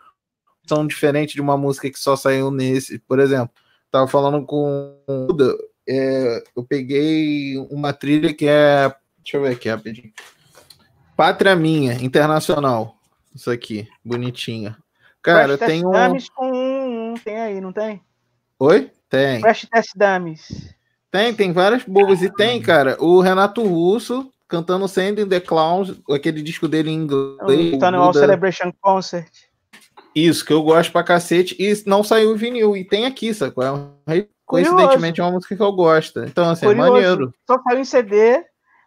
São 0.67 0.87
diferentes 0.87 1.35
de 1.35 1.41
uma 1.41 1.55
música 1.55 1.91
que 1.91 1.99
só 1.99 2.15
saiu 2.15 2.49
nesse. 2.49 2.97
Por 2.97 3.19
exemplo, 3.19 3.51
tava 3.91 4.07
falando 4.07 4.43
com 4.47 4.97
o 5.07 5.27
Duda, 5.27 5.55
é, 5.87 6.43
eu 6.57 6.63
peguei 6.63 7.55
uma 7.69 7.93
trilha 7.93 8.33
que 8.33 8.47
é. 8.47 8.91
Deixa 9.19 9.37
eu 9.37 9.43
ver 9.43 9.51
aqui 9.51 9.69
rapidinho. 9.69 10.11
Pátria 11.15 11.55
Minha, 11.55 11.93
internacional. 12.03 12.95
Isso 13.33 13.49
aqui, 13.49 13.87
bonitinha. 14.03 14.77
Cara, 15.21 15.57
Crash 15.57 15.69
tem 15.69 15.85
um. 15.85 15.91
Dummies 15.91 16.29
com 16.29 16.51
um, 16.51 17.11
um, 17.11 17.13
tem 17.15 17.39
aí, 17.39 17.61
não 17.61 17.71
tem? 17.71 18.01
Oi? 18.59 18.91
Tem. 19.09 19.41
Crash 19.41 19.67
Test 19.71 19.89
Dummies. 19.95 20.73
Tem, 21.11 21.33
tem 21.33 21.51
várias 21.51 21.83
bobas. 21.83 22.21
E 22.21 22.29
tem, 22.29 22.61
cara, 22.61 22.97
o 22.99 23.21
Renato 23.21 23.63
Russo 23.63 24.29
cantando 24.47 24.87
Sending 24.87 25.27
the 25.27 25.39
Clowns, 25.39 25.95
aquele 26.11 26.41
disco 26.41 26.67
dele 26.67 26.91
em 26.91 26.95
inglês. 26.95 27.73
Um 27.73 27.79
Tony 27.79 27.97
o 27.97 28.01
Hawk 28.01 28.07
Buda- 28.13 28.19
Celebration 28.19 28.71
Concert. 28.81 29.31
Isso, 30.15 30.45
que 30.45 30.53
eu 30.53 30.61
gosto 30.61 30.91
pra 30.91 31.03
cacete. 31.03 31.55
E 31.59 31.73
não 31.87 32.03
saiu 32.03 32.33
em 32.33 32.37
vinil. 32.37 32.77
E 32.77 32.83
tem 32.83 33.05
aqui, 33.05 33.33
sacou? 33.33 33.63
É 33.63 33.71
um- 33.71 33.93
Coincidentemente 34.45 35.19
é 35.19 35.23
uma 35.23 35.31
música 35.31 35.55
que 35.55 35.61
eu 35.63 35.71
gosto. 35.71 36.19
Então, 36.23 36.47
assim, 36.49 36.65
é 36.67 36.69
Curioso. 36.69 36.91
maneiro. 36.91 37.33
Só 37.49 37.59
saiu 37.63 37.79
em 37.79 37.85
CD, 37.85 38.43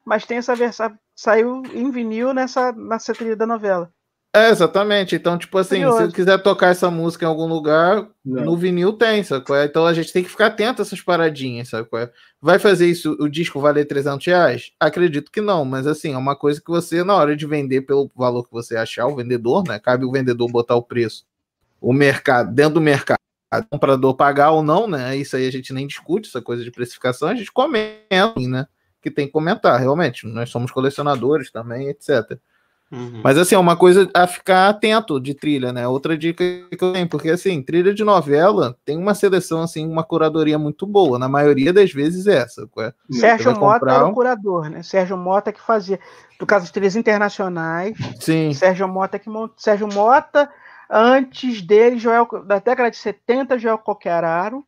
mas 0.07 0.25
tem 0.25 0.39
essa 0.39 0.55
versão. 0.55 0.97
Saiu 1.17 1.63
em 1.75 1.91
vinil 1.91 2.33
nessa, 2.33 2.71
nessa 2.73 3.13
trilha 3.13 3.35
da 3.35 3.47
novela. 3.47 3.93
É, 4.37 4.51
exatamente. 4.51 5.17
Então, 5.17 5.39
tipo 5.39 5.57
assim, 5.57 5.77
Curioso. 5.77 6.07
se 6.07 6.13
quiser 6.13 6.39
tocar 6.43 6.69
essa 6.69 6.91
música 6.91 7.25
em 7.25 7.29
algum 7.29 7.47
lugar, 7.47 8.07
Não. 8.23 8.45
no 8.45 8.57
vinil 8.57 8.93
tem, 8.93 9.25
sabe? 9.25 9.47
qual 9.47 9.59
é? 9.59 9.65
Então 9.65 9.87
a 9.87 9.95
gente 9.95 10.13
tem 10.13 10.23
que 10.23 10.29
ficar 10.29 10.47
atento 10.47 10.83
a 10.83 10.85
essas 10.85 11.01
paradinhas, 11.01 11.71
sabe? 11.71 11.89
qual 11.89 12.03
é? 12.03 12.13
Vai 12.41 12.59
fazer 12.59 12.87
isso, 12.87 13.17
o 13.19 13.31
disco 13.31 13.59
valer 13.59 13.87
300 13.87 14.27
reais? 14.27 14.73
Acredito 14.79 15.33
que 15.33 15.41
não, 15.41 15.65
mas 15.65 15.87
assim, 15.87 16.13
é 16.13 16.19
uma 16.19 16.37
coisa 16.37 16.61
que 16.61 16.71
você, 16.71 17.03
na 17.03 17.15
hora 17.15 17.35
de 17.35 17.47
vender 17.47 17.81
pelo 17.83 18.11
valor 18.15 18.45
que 18.45 18.53
você 18.53 18.77
achar, 18.77 19.07
o 19.07 19.17
vendedor, 19.17 19.65
né? 19.67 19.79
Cabe 19.79 20.05
o 20.05 20.13
vendedor 20.13 20.51
botar 20.53 20.77
o 20.77 20.83
preço. 20.83 21.25
O 21.81 21.95
mercado, 21.95 22.55
dentro 22.55 22.75
do 22.75 22.81
mercado, 22.81 23.19
o 23.55 23.65
comprador 23.71 24.15
pagar 24.15 24.51
ou 24.51 24.63
não, 24.63 24.87
né? 24.87 25.17
Isso 25.17 25.35
aí 25.35 25.47
a 25.47 25.53
gente 25.53 25.73
nem 25.73 25.87
discute, 25.87 26.29
essa 26.29 26.43
coisa 26.43 26.63
de 26.63 26.71
precificação, 26.71 27.29
a 27.29 27.35
gente 27.35 27.51
comenta, 27.51 28.39
né? 28.39 28.67
Que 29.07 29.11
tem 29.13 29.27
que 29.27 29.33
comentar, 29.33 29.79
realmente. 29.79 30.27
Nós 30.27 30.51
somos 30.51 30.73
colecionadores 30.73 31.49
também, 31.53 31.89
etc. 31.89 32.37
Uhum. 32.91 33.21
Mas 33.23 33.39
assim, 33.39 33.55
é 33.55 33.59
uma 33.59 33.77
coisa 33.77 34.11
a 34.13 34.27
ficar 34.27 34.69
atento 34.69 35.21
de 35.21 35.33
trilha, 35.33 35.73
né? 35.73 35.87
Outra 35.87 36.19
dica 36.19 36.43
que 36.43 36.85
eu 36.85 36.93
tenho, 36.93 37.09
porque 37.09 37.31
assim, 37.31 37.63
trilha 37.63 37.95
de 37.95 38.03
novela 38.03 38.77
tem 38.85 38.99
uma 38.99 39.15
seleção, 39.15 39.63
assim, 39.63 39.87
uma 39.89 40.03
curadoria 40.03 40.59
muito 40.59 40.85
boa. 40.89 41.21
Na 41.21 41.29
maioria 41.29 41.73
das 41.73 41.93
vezes 41.93 42.27
é 42.27 42.39
essa. 42.39 42.69
é? 42.79 42.93
Sérgio 43.13 43.53
vai 43.53 43.61
Mota 43.61 43.91
era 43.91 44.07
um- 44.07 44.11
o 44.11 44.15
curador, 44.15 44.69
né? 44.71 44.83
Sérgio 44.83 45.17
Mota 45.17 45.53
que 45.53 45.61
fazia, 45.61 46.01
por 46.37 46.47
causa 46.47 46.65
das 46.65 46.73
trilhas 46.73 46.97
internacionais, 46.97 47.97
Sim. 48.19 48.53
Sérgio 48.53 48.89
Mota 48.89 49.21
que 49.21 49.29
montou. 49.29 49.55
Sérgio 49.57 49.87
Mota, 49.93 50.51
antes 50.91 51.63
dele, 51.63 51.97
Joel, 51.97 52.27
da 52.45 52.59
década 52.59 52.91
de 52.91 52.97
70, 52.97 53.57
Joel 53.57 53.79
Coqueraro, 53.79 54.65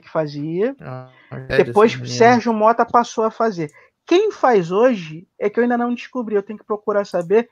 que 0.00 0.10
fazia. 0.10 0.76
Ah, 0.80 1.08
Depois 1.48 1.92
esse 1.92 2.00
menino. 2.00 2.16
Sérgio 2.18 2.52
Mota 2.52 2.84
passou 2.84 3.24
a 3.24 3.30
fazer. 3.30 3.70
Quem 4.06 4.30
faz 4.30 4.70
hoje 4.70 5.26
é 5.38 5.48
que 5.48 5.58
eu 5.58 5.62
ainda 5.62 5.78
não 5.78 5.94
descobri, 5.94 6.34
eu 6.34 6.42
tenho 6.42 6.58
que 6.58 6.64
procurar 6.64 7.04
saber. 7.04 7.48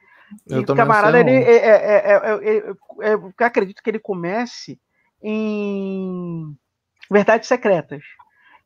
E 0.46 0.58
o 0.58 0.64
camarada, 0.64 1.20
ele, 1.20 1.30
é, 1.30 1.42
é, 1.42 1.56
é, 1.56 2.12
é, 2.12 2.56
é, 2.56 3.10
é, 3.10 3.14
eu 3.14 3.32
acredito 3.38 3.82
que 3.82 3.90
ele 3.90 3.98
comece 3.98 4.78
em 5.22 6.56
Verdades 7.10 7.48
Secretas. 7.48 8.02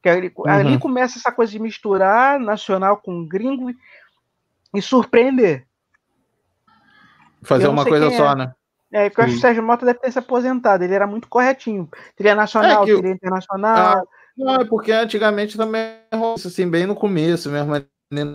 Que 0.03 0.09
ali, 0.09 0.33
ali 0.47 0.79
começa 0.79 1.19
essa 1.19 1.33
coisa 1.33 1.51
de 1.51 1.59
misturar 1.59 2.39
nacional 2.39 2.97
com 2.99 3.27
gringo 3.27 3.71
e- 3.71 3.77
e 4.75 4.83
surpreender. 4.83 5.67
Fazer 7.43 7.69
uma 7.69 7.85
coisa 7.85 8.11
só, 8.13 8.33
é. 8.33 8.35
né? 8.37 8.55
É, 8.97 9.11
que 9.11 9.21
eu 9.21 9.25
acho 9.25 9.35
que 9.35 9.39
o 9.39 9.41
Sérgio 9.43 9.63
Mota 9.63 9.85
deve 9.85 9.99
ter 9.99 10.11
se 10.11 10.19
aposentado, 10.19 10.83
ele 10.83 10.95
era 10.95 11.07
muito 11.07 11.29
corretinho. 11.29 11.87
Trilha 12.17 12.35
nacional, 12.35 12.83
É 12.83 12.87
que 12.87 12.95
o- 12.95 12.99
trilha 12.99 13.13
internacional. 13.13 14.09
Não, 14.35 14.55
é 14.55 14.65
porque 14.65 14.91
antigamente 14.91 15.55
também 15.55 15.99
assim, 16.35 16.67
bem 16.67 16.87
no 16.87 16.95
começo 16.95 17.51
mesmo, 17.51 17.75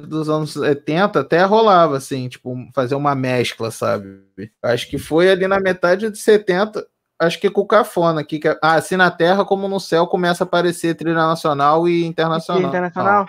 dos 0.08 0.30
anos 0.30 0.54
70 0.54 1.22
até 1.22 1.44
rolava, 1.46 1.98
assim, 1.98 2.30
tipo, 2.30 2.56
fazer 2.76 2.94
uma 2.94 3.16
mescla, 3.16 3.72
sabe? 3.72 4.22
Acho 4.62 4.88
que 4.88 5.00
foi 5.00 5.32
ali 5.32 5.48
na 5.48 5.60
metade 5.60 6.12
de 6.12 6.18
70, 6.20 6.86
acho 7.20 7.40
que 7.40 7.50
com 7.50 7.62
o 7.62 7.68
Cafona 7.68 8.22
aqui, 8.22 8.38
que, 8.38 8.48
ah, 8.48 8.76
assim 8.76 8.96
na 8.96 9.10
Terra 9.10 9.44
como 9.44 9.68
no 9.68 9.80
céu 9.80 10.06
começa 10.06 10.44
a 10.44 10.46
aparecer 10.46 10.94
trilha 10.94 11.16
nacional 11.16 11.88
e 11.90 12.06
internacional. 12.06 12.62
trilha 12.62 12.68
internacional. 12.70 13.28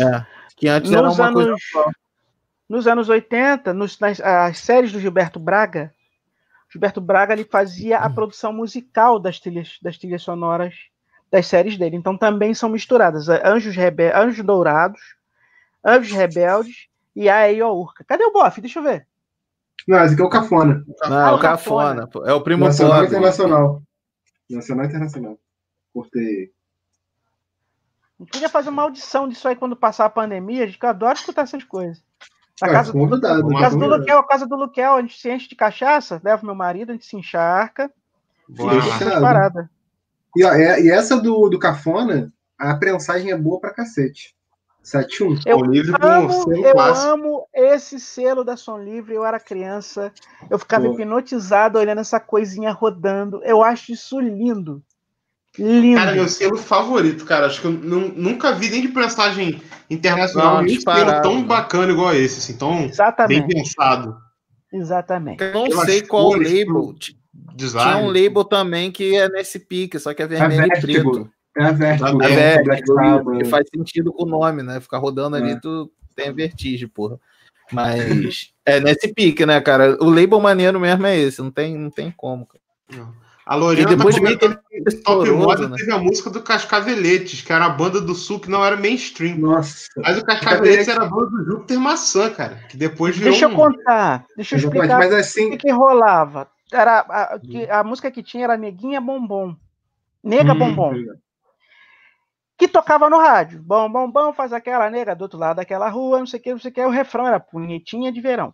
É, 0.00 0.24
que 0.56 0.68
antes 0.68 0.92
era 0.92 1.02
Nos 1.02 1.18
uma 1.18 1.32
coisa 1.32 1.50
anos, 1.50 1.62
nos 2.68 2.86
anos 2.86 3.08
80, 3.08 3.74
nos, 3.74 3.98
nas 3.98 4.20
as 4.20 4.58
séries 4.60 4.92
do 4.92 5.00
Gilberto 5.00 5.40
Braga, 5.40 5.92
Gilberto 6.70 7.00
Braga 7.00 7.32
ele 7.32 7.44
fazia 7.44 7.98
Hum. 8.00 8.04
a 8.04 8.10
produção 8.10 8.52
musical 8.52 9.18
das 9.18 9.38
trilhas, 9.40 9.78
das 9.82 9.98
trilhas 9.98 10.22
sonoras 10.22 10.74
das 11.30 11.46
séries 11.46 11.76
dele. 11.76 11.96
Então 11.96 12.16
também 12.16 12.54
são 12.54 12.68
misturadas 12.68 13.28
é, 13.28 13.46
Anjos, 13.46 13.74
Rebe 13.76 14.10
Anjos 14.12 14.44
Dourados, 14.44 15.00
Anjos 15.84 16.12
Rebeldes 16.12 16.88
e 17.14 17.28
a 17.28 17.46
Urca. 17.70 18.04
Cadê 18.04 18.24
o 18.24 18.32
Boff? 18.32 18.60
Deixa 18.60 18.78
eu 18.78 18.82
ver. 18.82 19.06
Não, 19.88 20.04
esse 20.04 20.14
aqui 20.14 20.22
é 20.22 20.26
o 20.26 20.30
Cafona. 20.30 20.84
Não, 20.86 21.16
Ah, 21.16 21.30
é 21.30 21.32
o 21.32 21.38
Cafona, 21.38 22.06
pô, 22.06 22.24
é 22.26 22.32
o 22.34 22.40
primo 22.42 22.64
Nacional 22.66 22.94
pobre. 23.00 23.08
internacional. 23.08 23.82
Nacional 24.48 24.84
internacional. 24.86 25.38
Cortei. 25.92 26.52
A 28.18 28.22
gente 28.22 28.32
podia 28.32 28.48
fazer 28.48 28.68
uma 28.68 28.82
audição 28.82 29.26
disso 29.28 29.48
aí 29.48 29.56
quando 29.56 29.74
passar 29.74 30.04
a 30.04 30.10
pandemia, 30.10 30.66
gente, 30.66 30.78
que 30.78 30.84
eu 30.84 30.90
adoro 30.90 31.14
escutar 31.14 31.42
essas 31.42 31.64
coisas. 31.64 32.04
Na 32.62 32.68
Ah, 32.68 32.72
casa, 32.72 32.92
do, 32.92 32.98
convidado, 32.98 33.48
na 33.48 33.60
casa 33.60 33.76
do 33.76 33.80
convidado. 33.80 34.00
Luquel, 34.00 34.18
a 34.18 34.26
casa 34.26 34.46
do 34.46 34.56
Luquel, 34.56 34.94
a 34.94 35.00
gente 35.00 35.18
se 35.20 35.30
enche 35.30 35.48
de 35.48 35.56
cachaça, 35.56 36.20
leva 36.22 36.44
meu 36.44 36.54
marido, 36.54 36.90
a 36.90 36.92
gente 36.92 37.06
se 37.06 37.16
encharca, 37.16 37.90
e 38.48 38.54
Fechado. 38.56 39.20
paradas. 39.22 39.66
E, 40.36 40.44
ó, 40.44 40.52
é- 40.52 40.80
e 40.82 40.90
essa 40.90 41.16
do, 41.20 41.48
do 41.48 41.58
Cafona, 41.58 42.32
a 42.58 42.74
prensagem 42.76 43.30
é 43.30 43.36
boa 43.36 43.60
pra 43.60 43.72
cacete. 43.72 44.34
7-1. 44.82 45.40
Eu 45.44 45.58
O 45.58 45.64
livro 45.64 45.98
com 45.98 46.06
amo, 46.06 46.32
selo 46.32 46.64
eu 46.66 46.72
clássico. 46.72 47.08
amo 47.12 47.46
esse 47.54 48.00
selo 48.00 48.42
da 48.42 48.56
Som 48.56 48.78
Livre. 48.78 49.14
Eu 49.14 49.24
era 49.24 49.38
criança, 49.38 50.10
eu 50.48 50.58
ficava 50.58 50.86
Pô. 50.86 50.92
hipnotizado 50.94 51.78
olhando 51.78 52.00
essa 52.00 52.18
coisinha 52.18 52.72
rodando. 52.72 53.42
Eu 53.44 53.62
acho 53.62 53.92
isso 53.92 54.18
lindo. 54.18 54.82
Lindo. 55.58 55.98
Cara, 55.98 56.14
meu 56.14 56.28
selo 56.28 56.56
favorito, 56.56 57.24
cara. 57.24 57.46
Acho 57.46 57.60
que 57.60 57.66
eu 57.66 57.72
nu- 57.72 58.12
nunca 58.14 58.52
vi 58.52 58.70
nem 58.70 58.82
de 58.82 58.88
prensagem 58.88 59.60
internacional 59.90 60.56
Não, 60.56 60.62
nenhum 60.62 60.80
selo 60.80 61.22
tão 61.22 61.40
né? 61.40 61.44
bacana 61.44 61.92
igual 61.92 62.14
esse, 62.14 62.38
assim, 62.38 62.56
tão 62.56 62.76
bem 62.76 62.88
Exatamente. 62.88 63.54
pensado. 63.54 64.16
Exatamente. 64.72 65.42
Eu 65.42 65.52
não 65.52 65.68
Pelas 65.68 65.84
sei 65.86 66.02
qual 66.02 66.30
label. 66.34 66.94
Design. 67.56 67.90
Tinha 67.92 68.04
um 68.04 68.06
label 68.08 68.44
também 68.44 68.90
que 68.92 69.16
é 69.16 69.28
nesse 69.28 69.58
pique, 69.58 69.98
só 69.98 70.14
que 70.14 70.22
é 70.22 70.26
vermelho 70.26 70.62
e 70.62 70.68
Vertigo. 70.68 71.10
preto. 71.12 71.30
É 71.58 71.64
a 71.64 71.72
Vertigo. 71.72 72.22
É 72.22 72.32
é 72.32 72.62
Vertigo, 72.62 73.24
Black 73.24 73.38
Que 73.44 73.50
faz 73.50 73.66
sentido 73.74 74.12
com 74.12 74.22
o 74.24 74.28
nome, 74.28 74.62
né? 74.62 74.80
Ficar 74.80 74.98
rodando 74.98 75.36
ali, 75.36 75.52
É. 75.52 75.60
tu 75.60 75.90
tem 76.14 76.32
vertigem, 76.32 76.86
porra. 76.88 77.18
Mas 77.72 78.52
é 78.64 78.78
nesse 78.80 79.12
pique, 79.12 79.44
né, 79.44 79.60
cara? 79.60 79.96
O 80.00 80.08
label 80.10 80.40
maneiro 80.40 80.78
mesmo 80.78 81.06
é 81.06 81.16
esse, 81.18 81.40
não 81.42 81.50
tem, 81.50 81.76
não 81.76 81.90
tem 81.90 82.12
como. 82.16 82.46
Cara. 82.46 83.08
A 83.46 83.54
Lorena 83.56 83.92
E 83.92 83.96
depois 83.96 84.14
tá 84.14 84.20
comentando 84.20 84.58
Top 85.04 85.30
Moda 85.30 85.68
né? 85.68 85.76
teve 85.76 85.90
a 85.92 85.98
música 85.98 86.30
do 86.30 86.42
Cascaveletes, 86.42 87.42
que 87.42 87.52
era 87.52 87.64
a 87.64 87.70
banda 87.70 88.00
do 88.00 88.14
Sul 88.14 88.38
que 88.38 88.50
não 88.50 88.64
era 88.64 88.76
mainstream. 88.76 89.36
Nossa. 89.38 89.86
Mas 89.96 90.18
o 90.18 90.24
Cascaveletes 90.24 90.86
era 90.88 91.02
a 91.02 91.06
banda 91.06 91.30
do 91.30 91.44
Júpiter 91.44 91.80
Maçã, 91.80 92.30
cara. 92.30 92.56
Que 92.68 92.76
depois 92.76 93.16
virou 93.16 93.32
Deixa 93.32 93.46
eu 93.46 93.50
um- 93.50 93.56
contar. 93.56 94.24
Deixa 94.36 94.54
eu 94.54 94.58
explicar 94.60 94.98
Mas 94.98 95.12
o 95.12 95.16
assim, 95.16 95.50
que, 95.50 95.56
que 95.58 95.70
rolava. 95.72 96.48
Era 96.72 97.00
a, 97.00 97.38
que- 97.40 97.68
a 97.68 97.82
música 97.82 98.10
que 98.10 98.22
tinha 98.22 98.44
era 98.44 98.56
Neguinha 98.56 99.00
Bombom. 99.00 99.56
Nega 100.22 100.52
Hum. 100.52 100.58
Bombom. 100.58 100.94
Que 102.56 102.68
tocava 102.68 103.08
no 103.08 103.18
rádio. 103.18 103.62
Bom, 103.62 103.90
bom, 103.90 104.08
bom, 104.10 104.32
faz 104.34 104.52
aquela 104.52 104.90
nega 104.90 105.16
do 105.16 105.22
outro 105.22 105.38
lado 105.38 105.56
daquela 105.56 105.88
rua, 105.88 106.18
não 106.18 106.26
sei 106.26 106.38
o 106.38 106.42
que, 106.42 106.52
não 106.52 106.58
sei 106.60 106.70
o 106.70 106.74
que. 106.74 106.80
O 106.84 106.90
refrão 106.90 107.26
era 107.26 107.40
punhetinha 107.40 108.12
de 108.12 108.20
verão. 108.20 108.52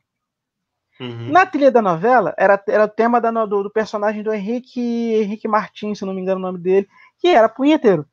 Uhum. 0.99 1.31
Na 1.31 1.45
trilha 1.45 1.71
da 1.71 1.83
novela, 1.83 2.35
era, 2.39 2.63
era 2.67 2.85
o 2.85 2.89
tema 2.89 3.21
da 3.21 3.31
do, 3.31 3.65
do 3.65 3.71
personagem 3.71 4.23
do 4.23 4.33
Henrique, 4.33 4.81
Henrique 4.81 5.47
Martins, 5.47 5.99
se 5.99 6.05
não 6.05 6.15
me 6.15 6.21
engano 6.21 6.39
o 6.39 6.43
nome 6.43 6.59
dele, 6.59 6.89
que 7.19 7.29
era 7.29 7.49
punheteiro. 7.49 8.07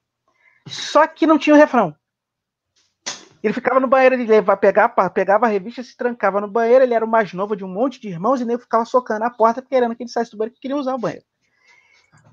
Só 0.67 1.07
que 1.07 1.25
não 1.25 1.37
tinha 1.37 1.55
o 1.55 1.59
refrão. 1.59 1.95
Ele 3.41 3.53
ficava 3.53 3.79
no 3.79 3.87
banheiro, 3.87 4.15
ele 4.15 4.25
levava, 4.25 4.57
pegava, 4.57 5.09
pegava 5.09 5.45
a 5.45 5.49
revista, 5.49 5.83
se 5.83 5.97
trancava 5.97 6.39
no 6.39 6.47
banheiro, 6.47 6.83
ele 6.83 6.93
era 6.93 7.03
o 7.03 7.07
mais 7.07 7.33
novo 7.33 7.57
de 7.57 7.65
um 7.65 7.67
monte 7.67 7.99
de 7.99 8.07
irmãos, 8.07 8.39
e 8.39 8.45
nem 8.45 8.57
ficava 8.57 8.85
socando 8.85 9.25
a 9.25 9.29
porta, 9.29 9.61
querendo 9.61 9.95
que 9.95 10.03
ele 10.03 10.09
saísse 10.09 10.31
do 10.31 10.37
banheiro, 10.37 10.55
que 10.55 10.61
queria 10.61 10.77
usar 10.77 10.95
o 10.95 10.99
banheiro. 10.99 11.25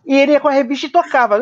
E 0.06 0.14
ele 0.14 0.32
ia 0.32 0.40
com 0.40 0.48
a 0.48 0.52
revista 0.52 0.86
e 0.86 0.90
tocava. 0.90 1.38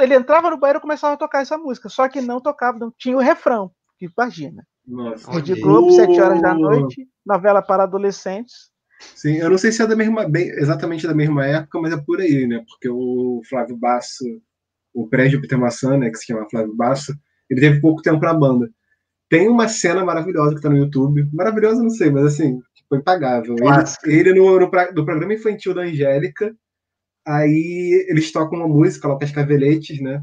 Ele 0.00 0.14
entrava 0.14 0.50
no 0.50 0.56
banheiro 0.56 0.78
e 0.78 0.82
começava 0.82 1.14
a 1.14 1.16
tocar 1.16 1.42
essa 1.42 1.58
música, 1.58 1.88
só 1.88 2.08
que 2.08 2.20
não 2.20 2.40
tocava, 2.40 2.78
não 2.78 2.92
tinha 2.96 3.16
o 3.16 3.20
refrão. 3.20 3.72
Imagina. 4.00 4.64
Nossa. 4.88 5.30
Rede 5.30 5.52
aí. 5.52 5.60
Globo, 5.60 5.92
7 5.92 6.20
horas 6.20 6.40
da 6.40 6.54
Oh. 6.54 6.58
noite, 6.58 7.06
novela 7.24 7.60
para 7.60 7.82
adolescentes. 7.82 8.70
Sim, 9.14 9.36
eu 9.36 9.50
não 9.50 9.58
sei 9.58 9.70
se 9.70 9.82
é 9.82 9.86
da 9.86 9.94
mesma, 9.94 10.28
bem, 10.28 10.48
exatamente 10.48 11.06
da 11.06 11.14
mesma 11.14 11.46
época, 11.46 11.78
mas 11.80 11.92
é 11.92 11.96
por 11.96 12.20
aí, 12.20 12.46
né? 12.46 12.64
Porque 12.68 12.88
o 12.88 13.40
Flávio 13.48 13.76
Basso, 13.76 14.24
o 14.92 15.06
prédio 15.06 15.40
Peter 15.40 15.58
Maçã, 15.58 15.96
né, 15.96 16.10
que 16.10 16.16
se 16.18 16.26
chama 16.26 16.48
Flávio 16.50 16.74
Basso, 16.74 17.14
ele 17.48 17.60
teve 17.60 17.80
pouco 17.80 18.02
tempo 18.02 18.20
na 18.20 18.34
banda. 18.34 18.68
Tem 19.28 19.48
uma 19.48 19.68
cena 19.68 20.04
maravilhosa 20.04 20.56
que 20.56 20.62
tá 20.62 20.70
no 20.70 20.76
YouTube. 20.78 21.28
Maravilhosa, 21.32 21.82
não 21.82 21.90
sei, 21.90 22.10
mas 22.10 22.24
assim, 22.24 22.58
tipo, 22.74 22.96
impagável. 22.96 23.54
Ele, 24.04 24.30
ele 24.30 24.40
no, 24.40 24.58
no, 24.58 24.66
no 24.66 25.04
programa 25.04 25.34
infantil 25.34 25.74
da 25.74 25.82
Angélica, 25.82 26.56
aí 27.26 28.06
eles 28.08 28.32
tocam 28.32 28.58
uma 28.58 28.68
música 28.68 29.06
lá, 29.06 29.14
o 29.14 29.18
Cascaveletes, 29.18 30.00
né? 30.00 30.22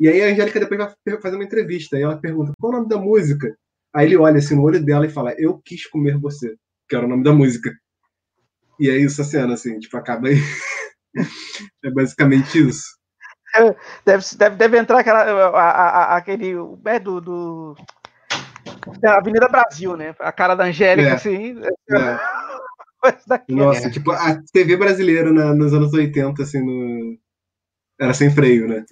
E 0.00 0.08
aí 0.08 0.22
a 0.22 0.32
Angélica 0.32 0.58
depois 0.58 0.80
vai 1.06 1.20
fazer 1.20 1.36
uma 1.36 1.44
entrevista, 1.44 1.96
e 1.98 2.02
ela 2.02 2.16
pergunta, 2.16 2.52
qual 2.58 2.72
é 2.72 2.76
o 2.76 2.78
nome 2.78 2.88
da 2.88 2.98
música? 2.98 3.54
Aí 3.94 4.06
ele 4.06 4.16
olha 4.16 4.38
assim 4.38 4.54
no 4.54 4.62
olho 4.62 4.82
dela 4.84 5.06
e 5.06 5.10
fala, 5.10 5.34
Eu 5.38 5.58
Quis 5.64 5.86
Comer 5.86 6.18
Você, 6.18 6.54
que 6.88 6.96
era 6.96 7.04
o 7.04 7.08
nome 7.08 7.22
da 7.22 7.32
música. 7.32 7.70
E 8.80 8.88
é 8.88 8.96
isso 8.96 9.20
a 9.20 9.24
cena, 9.24 9.54
assim, 9.54 9.78
tipo, 9.78 9.96
acaba 9.96 10.28
aí. 10.28 10.38
é 11.84 11.90
basicamente 11.90 12.58
isso. 12.68 12.84
Deve, 14.04 14.24
deve, 14.36 14.56
deve 14.56 14.78
entrar 14.78 15.00
aquela, 15.00 15.22
a- 15.50 15.60
a- 15.60 16.16
aquele. 16.16 16.54
É 16.86 16.98
do, 16.98 17.20
do. 17.20 17.76
Da 19.00 19.18
Avenida 19.18 19.46
Brasil, 19.48 19.94
né? 19.96 20.14
A 20.18 20.32
cara 20.32 20.54
da 20.54 20.64
Angélica, 20.64 21.10
É. 21.10 21.12
assim. 21.12 21.60
É. 21.90 22.42
Nossa, 23.48 23.90
tipo, 23.90 24.10
a 24.12 24.40
TV 24.52 24.76
brasileira 24.76 25.30
na- 25.32 25.54
nos 25.54 25.74
anos 25.74 25.92
80, 25.92 26.42
assim, 26.42 26.64
no... 26.64 27.18
era 28.00 28.14
sem 28.14 28.30
freio, 28.30 28.66
né? 28.66 28.84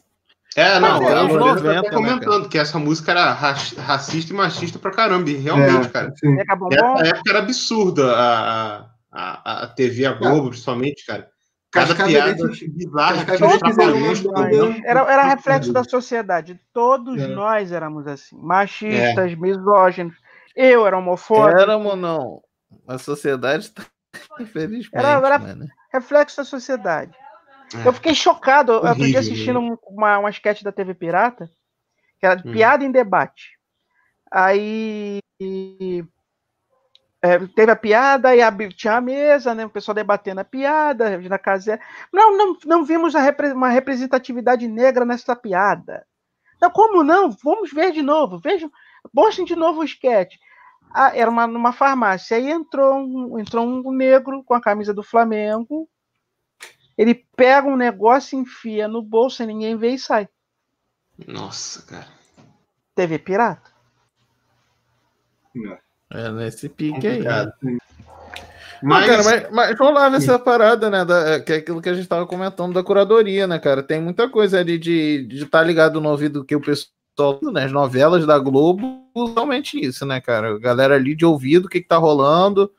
É, 0.57 0.81
não, 0.81 1.01
Mas 1.01 1.09
é, 1.11 1.13
anos 1.13 1.37
90, 1.37 1.63
tá 1.63 1.83
né, 1.83 1.91
comentando 1.91 2.49
que 2.49 2.59
essa 2.59 2.79
música 2.79 3.13
era 3.13 3.33
ra- 3.33 3.55
racista 3.79 4.33
e 4.33 4.37
machista 4.37 4.79
pra 4.79 4.91
caramba. 4.91 5.31
E 5.31 5.35
realmente, 5.37 5.87
é, 5.87 5.91
cara. 5.91 6.13
sim. 6.17 6.35
Nessa 6.35 7.07
época 7.07 7.31
era 7.31 7.39
absurda 7.39 8.17
a, 8.17 8.87
a, 9.13 9.63
a, 9.63 9.67
TV, 9.69 10.07
a 10.07 10.13
Globo, 10.13 10.51
principalmente, 10.51 11.07
cara. 11.07 11.29
Cada 11.73 11.95
piada 11.95 12.35
bizarra 12.75 13.25
que 13.25 13.37
tinha 13.37 14.83
Era, 14.85 15.01
era 15.03 15.23
reflexo 15.23 15.73
da 15.73 15.85
sociedade. 15.85 16.59
Todos 16.73 17.23
É. 17.23 17.29
nós 17.29 17.71
éramos 17.71 18.09
assim. 18.09 18.37
Machistas, 18.43 19.33
misóginos. 19.37 20.17
Eu 20.57 20.85
era 20.85 20.99
homofóbico. 20.99 21.61
Éramos 21.61 21.97
não. 21.97 22.41
A 22.89 22.99
sociedade 22.99 23.71
tá. 23.71 23.85
Infelizmente. 24.41 24.91
Era- 24.93 25.25
era- 25.25 25.39
mano. 25.39 25.65
Reflexo 25.93 26.39
da 26.39 26.45
sociedade. 26.45 27.13
É. 27.75 27.87
Eu 27.89 27.93
fiquei 27.93 28.15
chocado. 28.15 28.73
Horrível, 28.73 29.07
dia 29.07 29.21
assistindo 29.21 29.61
um- 29.61 29.77
uma, 29.89 30.19
uma 30.19 30.31
sketch 30.31 30.63
da 30.63 30.73
TV 30.73 30.95
Pirata, 30.95 31.49
que 32.19 32.27
era 32.27 32.41
Hum. 32.45 32.53
piada 32.53 32.85
em 32.85 32.91
debate. 32.91 33.59
Aí 34.31 35.21
é, 37.23 37.39
teve 37.55 37.71
a 37.71 37.77
piada 37.77 38.35
e 38.35 38.41
abri- 38.41 38.73
tinha 38.73 38.95
a 38.95 39.01
mesa, 39.01 39.55
né? 39.55 39.67
O 39.67 39.71
pessoal 39.71 39.95
debatendo 39.95 40.41
a 40.41 40.45
piada, 40.45 41.19
na 41.19 41.39
casa. 41.39 41.79
Não, 42.13 42.37
não, 42.37 42.57
não 42.65 42.85
vimos 42.85 43.15
a 43.15 43.21
repre- 43.21 43.53
uma 43.53 43.69
representatividade 43.69 44.67
negra 44.67 45.05
nessa 45.05 45.37
piada. 45.37 46.07
Não, 46.61 46.71
como 46.71 47.03
não? 47.03 47.31
Vamos 47.43 47.73
ver 47.73 47.93
de 47.93 48.03
novo. 48.03 48.39
Vejam, 48.39 48.71
mostrem 49.13 49.47
de 49.47 49.55
novo 49.57 49.81
o 49.81 49.85
sketch. 49.85 50.35
Ah, 50.95 51.13
era 51.15 51.31
uma, 51.31 51.47
numa 51.47 51.73
farmácia. 51.73 52.37
Aí 52.37 52.51
entrou 52.51 52.97
um, 52.97 53.39
entrou 53.39 53.65
um 53.67 53.93
negro 53.93 54.43
com 54.45 54.55
a 54.55 54.61
camisa 54.61 54.93
do 54.95 55.03
Flamengo. 55.03 55.89
Ele 57.01 57.15
pega 57.35 57.67
um 57.67 57.79
negócio, 57.79 58.39
enfia 58.39 58.87
no 58.87 59.01
bolso 59.01 59.43
e 59.43 59.47
ninguém 59.47 59.75
vê 59.75 59.93
e 59.93 59.99
sai. 59.99 60.29
Nossa, 61.27 61.81
cara. 61.87 62.09
TV 62.95 63.19
pirata. 63.19 63.71
É 66.11 66.31
nesse 66.31 66.69
pique 66.69 67.07
aí. 67.07 67.23
Mas, 67.25 67.79
Mas, 68.83 69.07
cara, 69.07 69.23
mas, 69.25 69.51
mas 69.51 69.79
rolava 69.79 70.17
essa 70.19 70.39
parada, 70.39 70.91
né? 70.91 71.03
da- 71.03 71.41
que 71.41 71.55
é 71.55 71.57
aquilo 71.57 71.81
que 71.81 71.89
a 71.89 71.95
gente 71.95 72.07
tava 72.07 72.27
comentando 72.27 72.75
da 72.75 72.85
curadoria, 72.85 73.47
né, 73.47 73.59
cara? 73.59 73.83
Tem 73.83 73.99
muita 73.99 74.29
coisa 74.29 74.61
ali 74.61 74.79
de 74.79 75.27
estar 75.31 75.63
ligado 75.63 76.03
no 76.03 76.11
ouvido 76.11 76.45
que 76.45 76.55
o 76.55 76.61
pessoal, 76.61 77.41
né? 77.51 77.65
As 77.65 77.73
novelas 77.73 78.27
da 78.27 78.39
Globo, 78.39 79.07
realmente 79.35 79.83
isso, 79.83 80.05
né, 80.05 80.21
cara? 80.21 80.55
A 80.55 80.59
galera 80.59 80.97
ali 80.97 81.17
de 81.17 81.25
ouvido, 81.25 81.65
o 81.65 81.69
que, 81.71 81.81
que 81.81 81.89
tá 81.89 81.97
rolando, 81.97 82.71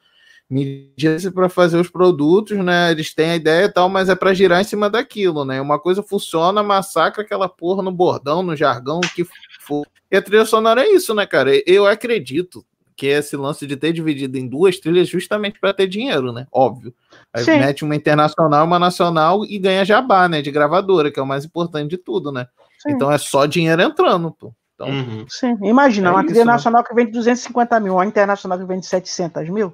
mídia 0.52 1.32
para 1.34 1.48
fazer 1.48 1.80
os 1.80 1.90
produtos, 1.90 2.58
né? 2.58 2.92
Eles 2.92 3.14
têm 3.14 3.32
a 3.32 3.36
ideia 3.38 3.66
e 3.66 3.70
tal, 3.70 3.88
mas 3.88 4.10
é 4.10 4.16
para 4.16 4.34
girar 4.34 4.60
em 4.60 4.66
cima 4.66 4.90
daquilo, 4.90 5.46
né? 5.46 5.62
Uma 5.62 5.80
coisa 5.80 6.04
funciona, 6.04 6.62
massacra 6.62 7.24
aquela 7.24 7.48
porra 7.48 7.82
no 7.82 7.92
bordão, 7.92 8.44
no 8.44 8.56
jargão, 8.56 8.98
o 8.98 9.14
que 9.16 9.26
for. 9.62 9.88
E 10.12 10.18
a 10.18 10.22
trilha 10.22 10.46
sonora 10.46 10.84
é 10.84 10.92
isso, 10.92 11.16
né, 11.16 11.26
cara? 11.26 11.52
Eu 11.66 11.88
acredito 11.88 12.66
que 12.98 13.08
é 13.08 13.18
esse 13.18 13.36
lance 13.38 13.66
de 13.66 13.78
ter 13.78 13.94
dividido 13.94 14.38
em 14.38 14.48
duas 14.48 14.78
trilhas 14.78 15.08
justamente 15.08 15.60
para 15.60 15.74
ter 15.74 15.88
dinheiro, 15.88 16.34
né? 16.34 16.46
Óbvio. 16.52 16.94
Aí 17.34 17.44
Sim. 17.44 17.58
mete 17.58 17.84
uma 17.86 17.96
internacional, 17.96 18.66
uma 18.66 18.78
nacional 18.78 19.46
e 19.46 19.58
ganha 19.58 19.86
jabá, 19.86 20.28
né? 20.28 20.42
De 20.42 20.52
gravadora, 20.52 21.10
que 21.10 21.20
é 21.20 21.24
o 21.24 21.26
mais 21.26 21.46
importante 21.46 21.90
de 21.90 21.98
tudo, 21.98 22.32
né? 22.32 22.46
Sim. 22.78 22.92
Então 22.92 23.12
é 23.12 23.18
só 23.18 23.46
dinheiro 23.46 23.82
entrando, 23.82 24.32
pô. 24.32 24.54
Então, 24.76 24.90
Uhum. 24.90 25.26
Sim, 25.30 25.58
imagina, 25.64 26.10
É 26.10 26.12
uma 26.12 26.20
isso, 26.22 26.28
trilha 26.28 26.46
né? 26.46 26.52
nacional 26.52 26.84
que 26.84 26.94
vende 26.94 27.12
250 27.12 27.80
mil, 27.80 27.94
uma 27.94 28.06
internacional 28.06 28.60
que 28.60 28.66
vende 28.66 28.86
700 28.86 29.48
mil. 29.50 29.74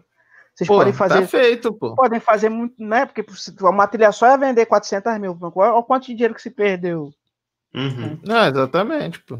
Vocês 0.57 0.67
pô, 0.67 0.77
podem 0.77 0.91
fazer, 0.91 1.21
tá 1.21 1.27
feito, 1.27 1.71
pô. 1.71 1.93
podem 1.93 2.19
fazer 2.19 2.49
muito, 2.49 2.83
né? 2.83 3.05
Porque 3.05 3.23
uma 3.61 3.85
trilha 3.85 4.11
só 4.11 4.25
ia 4.25 4.37
vender 4.37 4.65
400 4.65 5.19
mil. 5.19 5.37
Olha 5.39 5.73
o 5.73 5.83
quanto 5.83 6.07
de 6.07 6.15
dinheiro 6.15 6.33
que 6.33 6.41
se 6.41 6.49
perdeu. 6.49 7.13
Uhum. 7.75 8.19
Não, 8.23 8.43
exatamente, 8.47 9.19
pô. 9.19 9.39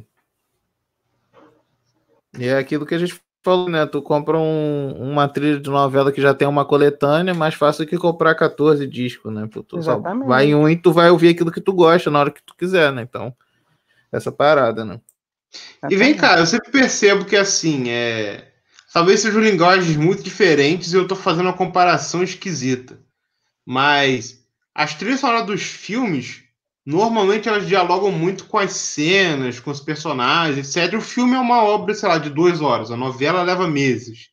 E 2.38 2.45
é 2.45 2.59
aquilo 2.59 2.86
que 2.86 2.93
a 2.93 2.99
gente 2.99 3.20
falou, 3.43 3.68
né? 3.68 3.88
Tu 3.88 3.99
compra 3.99 4.38
um- 4.38 4.93
uma 5.11 5.28
trilha 5.28 5.59
de 5.59 5.72
novela 5.72 6.11
que 6.11 6.22
já 6.22 6.36
tem 6.36 6.47
uma 6.47 6.63
coletânea, 6.63 7.34
mais 7.34 7.55
fácil 7.55 7.88
que 7.88 7.97
comprar 7.97 8.36
14 8.36 8.86
discos, 8.86 9.34
né? 9.34 9.49
Pô, 9.51 9.63
tu 9.63 9.82
só 9.82 9.93
Exatamente. 9.93 10.28
vai 10.28 10.45
em 10.45 10.53
um 10.55 10.70
e 10.70 10.80
tu 10.80 10.93
vai 10.93 11.09
ouvir 11.09 11.30
aquilo 11.30 11.51
que 11.51 11.61
tu 11.61 11.74
gosta 11.74 12.11
na 12.11 12.20
hora 12.20 12.30
que 12.32 12.43
tu 12.43 12.55
quiser, 12.55 12.91
né? 12.91 13.01
Então, 13.01 13.36
essa 14.11 14.32
parada, 14.32 14.86
né? 14.86 15.01
E 15.89 15.95
vem 15.95 16.15
cá, 16.15 16.38
eu 16.38 16.45
sempre 16.45 16.70
percebo 16.70 17.26
que 17.26 17.36
assim, 17.36 17.89
é. 17.89 18.46
Talvez 18.93 19.19
sejam 19.19 19.41
linguagens 19.41 19.95
muito 19.97 20.23
diferentes 20.23 20.93
e 20.93 20.95
eu 20.95 21.07
tô 21.07 21.15
fazendo 21.15 21.47
uma 21.47 21.53
comparação 21.53 22.23
esquisita. 22.23 22.99
Mas 23.65 24.43
as 24.73 24.95
trilhas 24.95 25.19
sonoras 25.19 25.45
dos 25.45 25.63
filmes, 25.63 26.43
normalmente 26.85 27.49
elas 27.49 27.67
dialogam 27.67 28.11
muito 28.11 28.45
com 28.45 28.57
as 28.57 28.71
cenas, 28.71 29.59
com 29.59 29.71
os 29.71 29.81
personagens, 29.81 30.75
etc. 30.75 30.97
O 30.97 31.01
filme 31.01 31.35
é 31.35 31.39
uma 31.39 31.63
obra, 31.63 31.93
sei 31.93 32.07
lá, 32.07 32.17
de 32.17 32.29
duas 32.29 32.61
horas. 32.61 32.89
A 32.89 32.95
novela 32.95 33.43
leva 33.43 33.67
meses. 33.67 34.29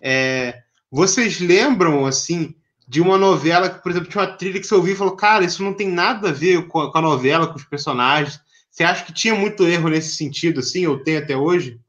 É, 0.00 0.62
vocês 0.90 1.40
lembram, 1.40 2.04
assim, 2.04 2.54
de 2.86 3.00
uma 3.00 3.16
novela 3.16 3.70
que, 3.70 3.82
por 3.82 3.90
exemplo, 3.90 4.08
tinha 4.08 4.22
uma 4.22 4.36
trilha 4.36 4.60
que 4.60 4.66
você 4.66 4.74
ouviu 4.74 4.94
e 4.94 4.96
falou, 4.96 5.16
cara, 5.16 5.44
isso 5.44 5.62
não 5.62 5.74
tem 5.74 5.88
nada 5.88 6.28
a 6.28 6.32
ver 6.32 6.66
com 6.68 6.80
a, 6.80 6.92
com 6.92 6.98
a 6.98 7.02
novela, 7.02 7.46
com 7.46 7.56
os 7.56 7.64
personagens. 7.64 8.40
Você 8.70 8.84
acha 8.84 9.04
que 9.04 9.12
tinha 9.12 9.34
muito 9.34 9.66
erro 9.66 9.88
nesse 9.88 10.14
sentido, 10.16 10.60
assim, 10.60 10.86
ou 10.86 11.02
tem 11.02 11.16
até 11.16 11.36
hoje? 11.36 11.80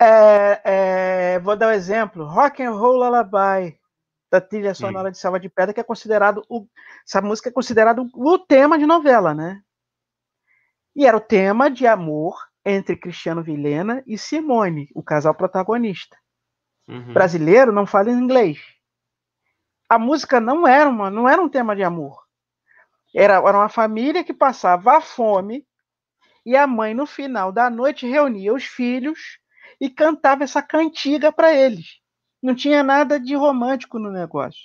É, 0.00 0.60
é, 0.64 1.01
vou 1.38 1.56
dar 1.56 1.68
um 1.68 1.72
exemplo. 1.72 2.24
Rock 2.24 2.62
and 2.62 2.72
Roll 2.72 2.96
Lullaby, 2.96 3.78
da 4.30 4.40
trilha 4.40 4.74
sonora 4.74 5.10
de 5.10 5.18
Selva 5.18 5.38
de 5.38 5.48
Pedra, 5.48 5.74
que 5.74 5.80
é 5.80 5.84
considerado 5.84 6.42
o, 6.48 6.66
essa 7.06 7.20
música 7.20 7.48
é 7.48 7.52
considerado 7.52 8.08
o 8.14 8.38
tema 8.38 8.78
de 8.78 8.86
novela, 8.86 9.34
né? 9.34 9.62
E 10.94 11.06
era 11.06 11.16
o 11.16 11.20
tema 11.20 11.70
de 11.70 11.86
amor 11.86 12.36
entre 12.64 12.96
Cristiano 12.96 13.42
Vilhena 13.42 14.02
e 14.06 14.16
Simone, 14.16 14.88
o 14.94 15.02
casal 15.02 15.34
protagonista. 15.34 16.16
Uhum. 16.88 17.12
brasileiro 17.12 17.72
não 17.72 17.86
fala 17.86 18.10
inglês. 18.10 18.60
A 19.88 19.98
música 19.98 20.40
não 20.40 20.66
era, 20.66 20.90
uma, 20.90 21.10
não 21.10 21.28
era 21.28 21.40
um 21.40 21.48
tema 21.48 21.76
de 21.76 21.82
amor. 21.84 22.26
Era, 23.14 23.34
era 23.34 23.58
uma 23.58 23.68
família 23.68 24.24
que 24.24 24.34
passava 24.34 25.00
fome 25.00 25.66
e 26.44 26.56
a 26.56 26.66
mãe, 26.66 26.92
no 26.92 27.06
final 27.06 27.52
da 27.52 27.70
noite, 27.70 28.06
reunia 28.06 28.52
os 28.52 28.64
filhos 28.64 29.38
e 29.82 29.90
cantava 29.90 30.44
essa 30.44 30.62
cantiga 30.62 31.32
para 31.32 31.52
eles. 31.52 31.98
Não 32.40 32.54
tinha 32.54 32.84
nada 32.84 33.18
de 33.18 33.34
romântico 33.34 33.98
no 33.98 34.12
negócio. 34.12 34.60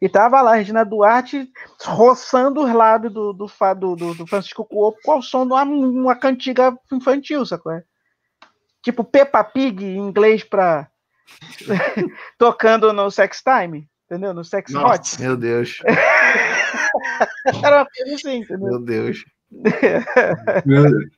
E 0.00 0.08
tava 0.08 0.40
lá, 0.40 0.54
Regina 0.54 0.86
Duarte 0.86 1.46
roçando 1.84 2.64
os 2.64 2.72
lábios 2.72 3.12
do, 3.12 3.34
do, 3.34 3.46
do, 3.46 3.96
do, 3.96 4.14
do 4.14 4.26
Francisco 4.26 4.64
Cuoco 4.64 4.98
com 5.04 5.18
o 5.18 5.22
som 5.22 5.46
de 5.46 5.52
uma, 5.52 5.64
uma 5.64 6.16
cantiga 6.16 6.74
infantil, 6.90 7.44
sacou? 7.44 7.72
é? 7.72 7.84
Tipo 8.82 9.04
Peppa 9.04 9.44
Pig 9.44 9.84
em 9.84 9.98
inglês 9.98 10.42
para 10.42 10.88
tocando 12.38 12.90
no 12.94 13.10
sex 13.10 13.42
time, 13.42 13.86
entendeu? 14.06 14.32
No 14.32 14.42
sex 14.42 14.72
Nossa. 14.72 14.94
hot. 14.94 15.20
Meu 15.20 15.36
Deus, 15.36 15.82
Era 17.62 17.82
uma 17.82 17.86
coisa 17.86 18.14
assim, 18.14 18.38
entendeu? 18.38 18.70
meu 18.70 18.80
Deus. 18.80 19.24
Meu 20.64 20.84
Deus. 20.84 21.17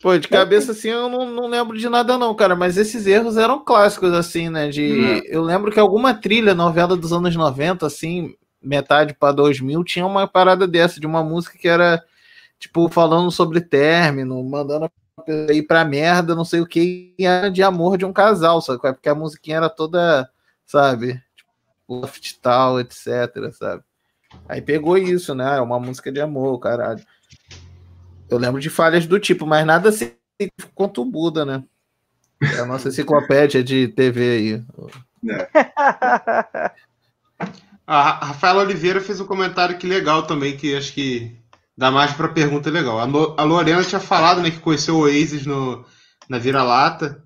Pô, 0.00 0.16
de 0.16 0.28
cabeça 0.28 0.72
assim 0.72 0.88
eu 0.88 1.10
não, 1.10 1.30
não 1.30 1.46
lembro 1.46 1.76
de 1.76 1.88
nada 1.88 2.16
não, 2.16 2.34
cara, 2.34 2.56
mas 2.56 2.78
esses 2.78 3.06
erros 3.06 3.36
eram 3.36 3.62
clássicos 3.62 4.14
assim, 4.14 4.48
né, 4.48 4.68
de 4.68 5.22
eu 5.26 5.42
lembro 5.42 5.70
que 5.70 5.78
alguma 5.78 6.14
trilha, 6.14 6.54
novela 6.54 6.96
dos 6.96 7.12
anos 7.12 7.36
90 7.36 7.86
assim, 7.86 8.34
metade 8.62 9.12
para 9.12 9.32
2000, 9.32 9.84
tinha 9.84 10.06
uma 10.06 10.26
parada 10.26 10.66
dessa 10.66 10.98
de 10.98 11.06
uma 11.06 11.22
música 11.22 11.58
que 11.58 11.68
era 11.68 12.02
tipo 12.58 12.88
falando 12.88 13.30
sobre 13.30 13.60
término, 13.60 14.42
mandando 14.42 14.86
a 14.86 15.22
pessoa 15.22 15.52
ir 15.54 15.62
pra 15.62 15.84
merda, 15.84 16.34
não 16.34 16.44
sei 16.44 16.60
o 16.60 16.66
que, 16.66 17.14
e 17.18 17.26
era 17.26 17.50
de 17.50 17.62
amor 17.62 17.98
de 17.98 18.04
um 18.06 18.12
casal, 18.12 18.60
sabe? 18.62 18.78
Porque 18.80 19.08
a 19.08 19.14
musiquinha 19.14 19.58
era 19.58 19.68
toda, 19.68 20.30
sabe, 20.64 21.22
tipo, 21.36 21.50
loft 21.88 22.38
tal, 22.40 22.80
etc, 22.80 23.52
sabe? 23.52 23.82
Aí 24.48 24.62
pegou 24.62 24.96
isso, 24.96 25.34
né? 25.34 25.60
Uma 25.60 25.78
música 25.80 26.10
de 26.10 26.20
amor, 26.20 26.58
caralho. 26.58 27.04
Eu 28.30 28.38
lembro 28.38 28.60
de 28.60 28.70
falhas 28.70 29.06
do 29.06 29.18
tipo, 29.18 29.46
mas 29.46 29.66
nada 29.66 29.88
assim 29.88 30.12
quanto 30.74 31.02
o 31.02 31.04
Buda, 31.04 31.44
né? 31.44 31.62
É 32.42 32.60
a 32.60 32.66
nossa 32.66 32.88
enciclopédia 32.88 33.62
de 33.62 33.88
TV 33.88 34.30
aí. 34.30 34.64
A 37.86 38.02
Ra- 38.02 38.26
Rafaela 38.28 38.62
Oliveira 38.62 39.00
fez 39.00 39.20
um 39.20 39.26
comentário 39.26 39.76
que 39.78 39.86
legal 39.86 40.22
também, 40.26 40.56
que 40.56 40.74
acho 40.74 40.92
que 40.92 41.36
dá 41.76 41.90
mais 41.90 42.12
para 42.12 42.28
pergunta 42.28 42.70
legal. 42.70 42.98
A, 42.98 43.04
a 43.04 43.44
Lorena 43.44 43.84
tinha 43.84 44.00
falado 44.00 44.40
né, 44.40 44.50
que 44.50 44.60
conheceu 44.60 44.96
o 44.96 45.00
Oasis 45.00 45.44
no, 45.46 45.84
na 46.28 46.38
Vira-Lata. 46.38 47.22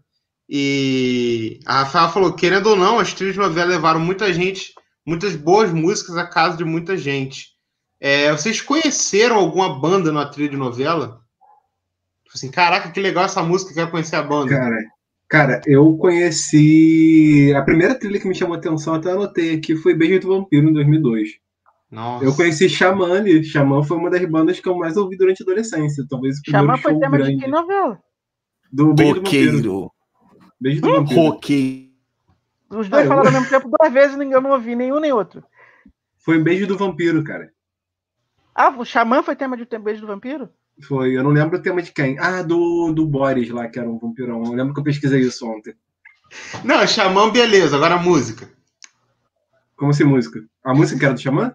E 0.48 1.61
a 1.66 1.80
Rafaela 1.80 2.11
falou: 2.11 2.32
querendo 2.34 2.66
ou 2.68 2.76
não, 2.76 2.98
as 2.98 3.12
trilhas 3.14 3.34
de 3.34 3.40
novela 3.40 3.70
levaram 3.70 4.00
muita 4.00 4.32
gente, 4.32 4.74
muitas 5.07 5.34
boas 5.36 5.70
músicas 5.72 6.16
à 6.16 6.26
casa 6.26 6.57
de 6.57 6.64
muita 6.64 6.96
gente. 6.96 7.53
É, 8.07 8.30
vocês 8.32 8.61
conheceram 8.61 9.36
alguma 9.36 9.80
banda 9.80 10.12
na 10.12 10.26
trilha 10.26 10.50
de 10.50 10.59
novela? 10.59 11.22
Tipo 12.24 12.34
assim, 12.34 12.50
caraca, 12.50 12.90
que 12.90 13.00
legal 13.00 13.24
essa 13.24 13.42
música, 13.42 13.72
quero 13.72 13.90
conhecer 13.90 14.16
a 14.16 14.22
banda. 14.22 14.50
Cara, 14.50 14.76
cara, 15.26 15.61
eu 15.66 15.96
conheci. 15.96 17.50
A 17.57 17.62
primeira 17.62 17.94
trilha 17.94 18.20
que 18.20 18.28
me 18.28 18.34
chamou 18.34 18.57
a 18.57 18.59
atenção, 18.59 18.92
até 18.92 19.11
anotei 19.11 19.55
aqui, 19.55 19.74
foi 19.74 19.94
Beijo 19.94 20.20
do 20.20 20.28
Vampiro, 20.28 20.68
em 20.68 20.72
2002. 20.74 21.30
Nossa. 21.90 22.24
Eu 22.26 22.34
conheci 22.36 22.68
Xamã, 22.68 23.24
Xamã 23.42 23.82
foi 23.82 23.96
uma 23.96 24.11
das 24.11 24.22
bandas 24.26 24.61
que 24.61 24.68
eu 24.68 24.76
mais 24.76 24.98
ouvi 24.98 25.16
durante 25.16 25.42
a 25.42 25.44
adolescência. 25.44 26.05
Talvez 26.11 26.38
o 26.38 26.42
primeiro 26.42 26.66
Chamar 26.66 26.78
foi 26.82 26.98
tema 26.98 27.16
de 27.16 27.22
grande 27.24 27.42
que 27.44 27.50
novela? 27.50 27.98
do 28.70 28.92
Beijo 28.92 29.14
do 29.14 29.20
Vampiro. 29.22 29.52
Roqueiro. 29.57 29.92
Beijo 30.61 30.80
do 30.82 30.90
Vampiro. 30.90 31.20
Roqueiro. 31.22 31.88
Os 32.68 32.88
dois 32.88 33.02
Ah, 33.02 33.05
eu- 33.05 33.09
falaram 33.09 33.28
ao 33.28 33.32
mesmo 33.40 33.48
tempo 33.48 33.70
duas 33.78 33.92
vezes 33.92 34.14
e 34.18 34.30
eu 34.30 34.40
não 34.42 34.50
ouvi 34.50 34.76
nenhum 34.76 35.00
nem 35.00 35.11
outro. 35.12 35.42
Foi 36.18 36.38
um 36.38 36.42
beijo 36.42 36.66
do 36.66 36.76
vampiro, 36.76 37.22
cara. 37.24 37.50
Ah, 38.55 38.68
o 38.70 38.84
Xamã 38.84 39.22
foi 39.22 39.34
tema 39.36 39.57
de 39.57 39.64
Beijo 39.78 40.02
do 40.02 40.07
Vampiro? 40.07 40.48
Foi, 40.82 41.16
eu 41.16 41.22
não 41.22 41.30
lembro 41.30 41.59
o 41.59 41.62
tema 41.62 41.80
de 41.82 41.92
quem. 41.92 42.18
Ah, 42.18 42.42
do, 42.42 42.92
do 42.92 43.07
Boris 43.07 43.50
lá, 43.50 43.68
que 43.68 43.78
era 43.78 43.88
um 43.88 43.98
vampirão. 43.98 44.42
Eu 44.44 44.52
lembro 44.52 44.74
que 44.74 44.80
eu 44.80 44.84
pesquisei 44.84 45.20
isso 45.20 45.46
ontem. 45.48 45.74
Não, 46.64 46.84
Xamã, 46.86 47.30
beleza. 47.30 47.76
Agora 47.76 47.94
a 47.94 47.98
música. 47.98 48.48
Como 49.76 49.90
assim, 49.90 50.05
música? 50.05 50.40
A 50.64 50.74
música 50.74 50.98
que 50.98 51.05
era 51.05 51.14
do 51.14 51.20
Xamã? 51.20 51.55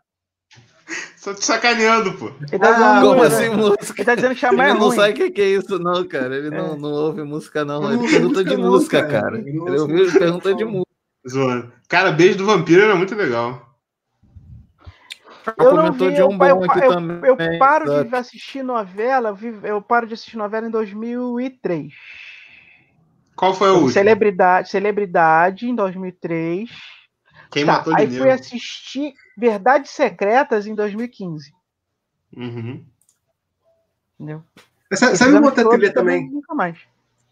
Só 1.18 1.34
te 1.34 1.44
sacaneando, 1.44 2.14
pô. 2.14 2.32
Ele 2.50 2.60
tá 2.60 2.70
Ah, 2.70 2.74
dizendo, 2.94 3.02
Como 3.10 3.22
né? 3.22 3.28
assim, 3.28 3.50
música? 3.50 3.94
Ele 4.02 4.06
tá 4.06 4.16
dizendo 4.16 4.34
que 4.36 4.40
Xamã 4.42 4.64
é 4.64 4.70
Ele 4.70 4.80
não 4.80 4.86
ruim. 4.88 4.96
sabe 4.96 5.12
o 5.12 5.16
que 5.16 5.32
que 5.32 5.42
é 5.42 5.50
isso, 5.50 5.80
não, 5.80 6.08
cara. 6.08 6.36
Ele 6.38 6.50
não, 6.50 6.74
É. 6.74 6.78
não 6.78 6.92
ouve 6.92 7.24
música, 7.24 7.66
não. 7.66 7.82
Não 7.82 7.94
Ele 7.94 8.10
pergunta 8.12 8.44
de 8.44 8.56
não, 8.58 8.72
música, 8.72 9.06
cara. 9.06 9.32
não 9.32 9.38
Ele 9.40 9.60
música, 9.60 10.20
pergunta 10.20 10.56
de 10.56 10.64
não. 10.66 10.72
música. 11.26 11.72
Cara, 11.90 12.12
Beijo 12.14 12.38
do 12.38 12.46
Vampiro 12.46 12.82
era 12.84 12.96
muito 12.96 13.14
legal. 13.16 13.69
Eu 15.58 15.74
não 15.74 15.92
vi, 15.92 16.12
de 16.12 16.20
eu, 16.20 16.30
um 16.30 16.44
eu, 16.44 16.64
aqui 16.64 16.80
eu, 16.84 16.90
também. 16.90 17.20
eu 17.24 17.60
paro 17.60 17.86
exato. 17.86 18.10
de 18.10 18.16
assistir 18.16 18.64
novela, 18.64 19.38
eu 19.64 19.82
paro 19.82 20.08
de 20.08 20.14
assistir 20.14 20.38
novela 20.38 20.68
em 20.68 20.72
2003. 20.72 21.94
Qual 23.36 23.54
foi 23.54 23.70
o 23.70 23.74
último? 23.76 23.92
Celebridade, 23.92 24.70
Celebridade 24.70 25.70
em 25.70 25.76
2003. 25.76 26.70
Quem 27.52 27.66
Tá, 27.66 27.74
matou 27.74 27.96
aí 27.96 28.08
fui 28.08 28.30
assistir 28.30 29.14
Verdades 29.38 29.92
Secretas 29.92 30.68
em 30.68 30.76
2015. 30.76 31.52
Uhum. 32.36 32.86
Entendeu? 34.20 34.44
Sabe, 34.94 35.18
sabe 35.18 35.32
uma 35.32 35.46
outra 35.46 35.64
todos 35.64 35.78
trilha 35.78 35.94
também, 35.94 36.22
também? 36.22 36.34
Nunca 36.34 36.54
mais. 36.54 36.78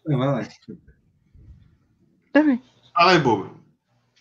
Ah, 0.08 0.16
vai 0.16 0.28
lá. 0.28 0.48
Também. 2.32 2.62
Fala 2.94 3.12
aí, 3.12 3.18
bobo. 3.18 3.58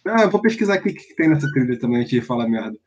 Ah, 0.06 0.24
eu 0.24 0.30
vou 0.30 0.42
pesquisar 0.42 0.76
aqui 0.76 0.90
o 0.90 0.94
que 0.94 1.08
que 1.08 1.16
tem 1.16 1.30
nessa 1.30 1.50
trilha 1.52 1.80
também 1.80 2.00
antes 2.00 2.10
de 2.10 2.22
falar 2.22 2.48
merda. 2.48 2.78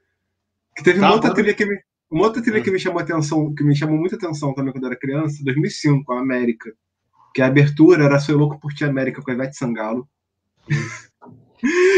Que 0.77 0.83
teve 0.85 0.99
uma 0.99 1.09
Tá, 1.09 1.15
outra 1.15 1.29
manda. 1.31 1.41
trilha 1.43 1.55
que 1.57 1.67
me. 1.67 1.79
Uma 2.11 2.25
outra 2.27 2.43
trilha 2.43 2.59
Hum. 2.61 2.63
que 2.63 2.71
me 2.71 2.79
chamou 2.81 3.01
atenção, 3.01 3.55
que 3.55 3.63
me 3.63 3.77
chamou 3.77 3.97
muita 3.97 4.17
atenção 4.17 4.53
também 4.55 4.73
quando 4.73 4.85
eu 4.85 4.91
era 4.91 4.99
criança, 4.99 5.43
2005, 5.45 6.13
a 6.13 6.21
América. 6.21 6.73
Que 7.35 7.41
a 7.43 7.47
abertura 7.47 8.05
era 8.05 8.19
Sou 8.19 8.37
Louco 8.37 8.59
por 8.59 8.73
Ti 8.73 8.85
América 8.85 9.23
com 9.23 9.31
a 9.31 9.35
Ivete 9.35 9.57
Sangalo. 9.57 10.09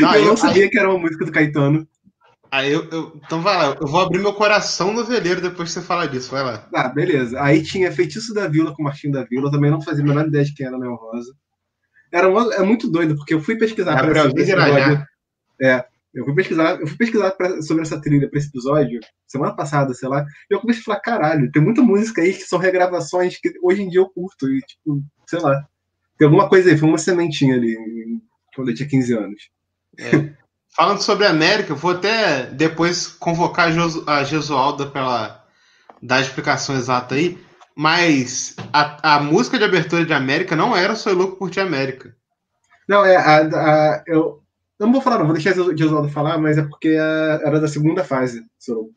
Não, 0.00 0.14
eu 0.14 0.20
eu- 0.22 0.26
não 0.26 0.36
sabia 0.36 0.68
que 0.68 0.78
era 0.78 0.90
uma 0.90 0.98
música 0.98 1.24
do 1.24 1.32
Caetano. 1.32 1.86
Aí 2.50 2.70
eu, 2.72 2.86
eu- 2.90 3.12
então 3.24 3.40
vai 3.40 3.56
lá, 3.56 3.76
eu 3.80 3.86
vou 3.86 4.00
abrir 4.00 4.18
meu 4.18 4.34
coração 4.34 4.92
noveleiro 4.92 5.40
depois 5.40 5.68
que 5.72 5.80
você 5.80 5.86
falar 5.86 6.06
disso, 6.06 6.30
vai 6.30 6.42
lá. 6.42 6.68
Ah, 6.74 6.88
beleza. 6.88 7.40
Aí 7.40 7.62
tinha 7.62 7.90
Feitiço 7.92 8.34
da 8.34 8.46
Vila 8.48 8.74
com 8.74 8.82
Martinho 8.82 9.12
da 9.12 9.24
Vila. 9.24 9.46
Eu 9.46 9.50
também 9.52 9.70
não 9.70 9.80
fazia 9.80 10.04
a 10.04 10.06
menor 10.06 10.26
ideia 10.26 10.44
de 10.44 10.52
quem 10.54 10.66
era 10.66 10.76
Neo 10.78 10.94
Rosa. 10.96 11.32
Era 12.12 12.28
uma- 12.28 12.52
é 12.54 12.60
muito 12.62 12.90
doido, 12.90 13.16
porque 13.16 13.32
eu 13.32 13.40
fui 13.40 13.56
pesquisar 13.56 13.92
pra 13.92 14.02
Gabriel 14.02 14.26
esse, 14.36 14.52
episódio. 14.52 15.06
É, 15.62 15.84
eu 16.14 16.24
fui 16.24 16.34
pesquisar, 16.34 16.80
eu 16.80 16.86
fui 16.86 16.96
pesquisar 16.96 17.30
pra- 17.32 17.60
sobre 17.62 17.82
essa 17.82 18.00
trilha 18.00 18.28
pra 18.28 18.38
esse 18.38 18.48
episódio, 18.48 19.00
semana 19.26 19.54
passada, 19.56 19.94
sei 19.94 20.08
lá, 20.08 20.24
e 20.50 20.54
eu 20.54 20.60
comecei 20.60 20.82
a 20.82 20.84
falar, 20.84 21.00
caralho, 21.00 21.50
tem 21.52 21.62
muita 21.62 21.82
música 21.82 22.20
aí 22.22 22.32
que 22.34 22.42
são 22.42 22.58
regravações 22.58 23.38
que 23.40 23.52
hoje 23.62 23.82
em 23.82 23.88
dia 23.88 24.00
eu 24.00 24.08
curto, 24.10 24.48
e 24.48 24.60
tipo, 24.60 25.02
sei 25.26 25.40
lá. 25.40 25.66
Tem 26.18 26.26
alguma 26.26 26.48
coisa 26.48 26.70
aí, 26.70 26.78
foi 26.78 26.88
uma 26.88 26.98
sementinha 26.98 27.54
ali, 27.56 27.76
quando 28.54 28.70
eu 28.70 28.74
tinha 28.74 28.88
15 28.88 29.14
anos. 29.14 29.50
Falando 30.74 31.02
sobre 31.02 31.26
a 31.26 31.30
América, 31.30 31.72
eu 31.72 31.76
vou 31.76 31.90
até 31.92 32.46
depois 32.46 33.06
convocar 33.06 33.68
a, 33.68 33.70
Josu, 33.70 34.04
a 34.08 34.24
Jesualda 34.24 34.86
para 34.86 35.44
dar 36.02 36.16
a 36.16 36.20
explicação 36.20 36.74
exata 36.76 37.14
aí, 37.14 37.38
mas 37.76 38.56
a, 38.72 39.16
a 39.16 39.20
música 39.20 39.58
de 39.58 39.64
abertura 39.64 40.04
de 40.04 40.12
América 40.12 40.56
não 40.56 40.76
era 40.76 40.94
Sou 40.94 41.12
Louco 41.14 41.36
por 41.36 41.50
Ti 41.50 41.60
América. 41.60 42.14
Não, 42.88 43.04
é, 43.04 43.16
a, 43.16 43.38
a- 43.42 44.04
eu, 44.06 44.41
eu 44.82 44.86
não 44.86 44.92
vou 44.92 45.00
falar, 45.02 45.18
não, 45.18 45.26
vou 45.26 45.34
deixar 45.34 45.56
o 45.58 45.76
Gesualdo 45.76 46.08
falar, 46.08 46.38
mas 46.38 46.58
é 46.58 46.62
porque 46.62 46.88
a- 46.88 47.40
era 47.44 47.60
da 47.60 47.68
segunda 47.68 48.02
fase. 48.04 48.42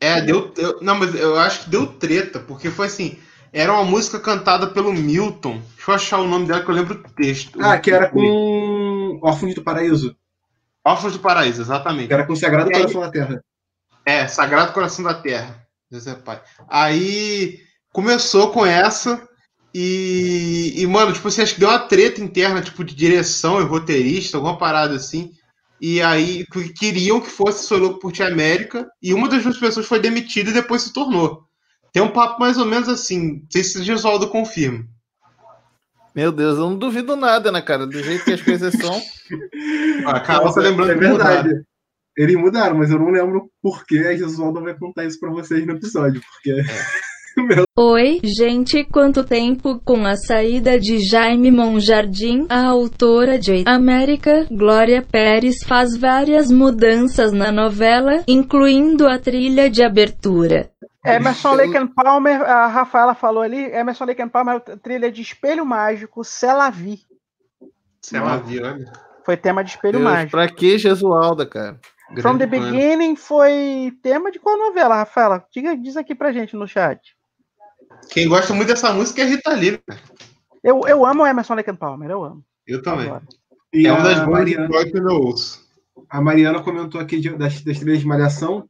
É, 0.00 0.20
deu. 0.20 0.52
eu- 0.56 0.78
não, 0.82 0.96
mas 0.96 1.14
eu 1.14 1.38
acho 1.38 1.64
que 1.64 1.70
deu 1.70 1.86
treta, 1.86 2.38
porque 2.40 2.70
foi 2.70 2.86
assim. 2.86 3.18
Era 3.52 3.72
uma 3.72 3.84
música 3.84 4.18
cantada 4.20 4.66
pelo 4.66 4.92
Milton. 4.92 5.62
Deixa 5.76 5.90
eu 5.90 5.94
achar 5.94 6.18
o 6.20 6.28
nome 6.28 6.46
dela 6.46 6.62
que 6.62 6.68
eu 6.70 6.74
lembro 6.74 6.94
o 7.00 7.10
texto. 7.14 7.58
Ah, 7.62 7.78
que 7.78 7.90
era 7.90 8.10
com 8.10 9.18
Órfãos 9.22 9.54
do 9.54 9.62
Paraíso, 9.62 10.14
Órfãos 10.84 11.14
do 11.14 11.20
Paraíso, 11.20 11.62
exatamente. 11.62 12.08
que 12.08 12.14
era 12.14 12.26
com 12.26 12.36
Sagrado 12.36 12.68
aí- 12.68 12.76
Coração 12.80 13.00
da 13.00 13.10
Terra. 13.10 13.44
É, 14.04 14.28
Sagrado 14.28 14.72
Coração 14.72 15.04
da 15.04 15.14
Terra. 15.14 15.62
Deus 15.90 16.06
é 16.06 16.14
Pai. 16.14 16.42
Aí 16.68 17.60
começou 17.92 18.50
com 18.50 18.66
essa. 18.66 19.26
E, 19.74 20.72
e, 20.76 20.86
mano, 20.86 21.12
tipo 21.12 21.28
assim, 21.28 21.42
acho 21.42 21.54
que 21.54 21.60
deu 21.60 21.68
uma 21.68 21.78
treta 21.78 22.20
interna, 22.20 22.62
tipo, 22.62 22.82
de 22.82 22.94
direção 22.94 23.60
e 23.60 23.64
roteirista, 23.64 24.36
alguma 24.36 24.56
parada 24.58 24.94
assim. 24.96 25.32
E 25.80 26.00
aí 26.00 26.46
que 26.46 26.72
queriam 26.72 27.20
que 27.20 27.30
fosse 27.30 27.66
Sou 27.66 27.78
Louco 27.78 28.00
por 28.00 28.12
Ti 28.12 28.22
América. 28.22 28.88
E 29.02 29.12
uma 29.12 29.28
das 29.28 29.42
duas 29.42 29.58
pessoas 29.58 29.86
foi 29.86 30.00
demitida 30.00 30.50
e 30.50 30.54
depois 30.54 30.82
se 30.82 30.92
tornou. 30.92 31.44
Tem 31.92 32.02
um 32.02 32.12
papo 32.12 32.40
mais 32.40 32.58
ou 32.58 32.66
menos 32.66 32.88
assim. 32.88 33.40
Não 33.40 33.50
sei 33.50 33.64
se 33.64 33.78
o 33.78 33.84
Gesualdo 33.84 34.28
confirma. 34.28 34.84
Meu 36.14 36.32
Deus, 36.32 36.56
eu 36.56 36.70
não 36.70 36.78
duvido 36.78 37.14
nada, 37.14 37.52
né, 37.52 37.60
cara? 37.60 37.86
Do 37.86 38.02
jeito 38.02 38.24
que 38.24 38.32
as 38.32 38.42
coisas 38.42 38.74
são. 38.74 39.02
Ah, 40.06 40.40
Nossa, 40.40 40.60
tá 40.62 40.68
lembrando 40.68 40.92
é 40.92 40.94
que 40.94 41.00
verdade. 41.00 41.48
mudaram. 41.48 41.64
Eles 42.16 42.36
mudaram, 42.36 42.78
mas 42.78 42.90
eu 42.90 42.98
não 42.98 43.10
lembro 43.10 43.50
por 43.60 43.84
que 43.84 43.98
a 43.98 44.16
Jesualdo 44.16 44.62
vai 44.62 44.72
contar 44.78 45.04
isso 45.04 45.18
pra 45.18 45.30
vocês 45.30 45.66
no 45.66 45.72
episódio, 45.72 46.20
porque. 46.20 46.62
Oi, 47.76 48.20
gente, 48.24 48.82
quanto 48.84 49.22
tempo 49.22 49.78
com 49.84 50.06
a 50.06 50.16
saída 50.16 50.80
de 50.80 50.98
Jaime 50.98 51.50
Monjardim, 51.50 52.46
a 52.48 52.66
autora 52.66 53.38
de 53.38 53.62
América, 53.66 54.46
Glória 54.50 55.02
Pérez 55.02 55.62
faz 55.62 55.94
várias 55.94 56.50
mudanças 56.50 57.32
na 57.32 57.52
novela, 57.52 58.24
incluindo 58.26 59.06
a 59.06 59.18
trilha 59.18 59.68
de 59.68 59.84
abertura. 59.84 60.70
Emerson 61.04 61.54
Lake 61.54 61.76
and 61.76 61.88
Palmer, 61.88 62.40
a 62.40 62.66
Rafaela 62.68 63.14
falou 63.14 63.42
ali, 63.42 63.64
Emerson 63.70 64.06
Lake 64.06 64.22
and 64.22 64.30
Palmer, 64.30 64.60
trilha 64.82 65.12
de 65.12 65.20
Espelho 65.20 65.66
Mágico, 65.66 66.24
Celavi. 66.24 67.00
Se 68.00 68.16
ela 68.16 68.38
viu, 68.38 68.64
olha. 68.64 68.90
Foi 69.24 69.36
tema 69.36 69.62
de 69.62 69.70
Espelho 69.70 69.98
Deus, 69.98 70.04
Mágico. 70.04 70.30
pra 70.30 70.48
que 70.48 70.78
Jesualda, 70.78 71.44
cara? 71.44 71.78
From 72.22 72.38
the 72.38 72.46
Grande. 72.46 72.70
Beginning 72.70 73.16
foi 73.16 73.92
tema 74.02 74.30
de 74.30 74.38
qual 74.38 74.56
novela, 74.56 74.96
Rafaela? 74.96 75.44
Diga, 75.52 75.76
diz 75.76 75.96
aqui 75.96 76.14
pra 76.14 76.32
gente 76.32 76.56
no 76.56 76.66
chat. 76.66 77.15
Quem 78.10 78.28
gosta 78.28 78.54
muito 78.54 78.68
dessa 78.68 78.92
música 78.92 79.22
é 79.22 79.24
a 79.24 79.28
Rita 79.28 79.52
Lee. 79.54 79.80
Eu, 80.62 80.80
eu 80.86 81.04
amo 81.06 81.22
o 81.22 81.26
Emerson 81.26 81.54
Lake 81.54 81.70
and 81.70 81.76
Palmer, 81.76 82.10
eu 82.10 82.24
amo. 82.24 82.44
Eu 82.66 82.82
também. 82.82 83.12
E 83.72 83.86
É 83.86 83.92
uma 83.92 84.02
das 84.02 84.18
rock 84.20 84.90
que 84.90 84.98
eu 84.98 85.06
ouço. 85.06 85.64
a 86.08 86.20
Mariana 86.20 86.62
comentou 86.62 87.00
aqui 87.00 87.20
de- 87.20 87.36
das, 87.36 87.60
das 87.62 87.78
trilhas 87.78 88.00
de 88.00 88.06
Malhação. 88.06 88.68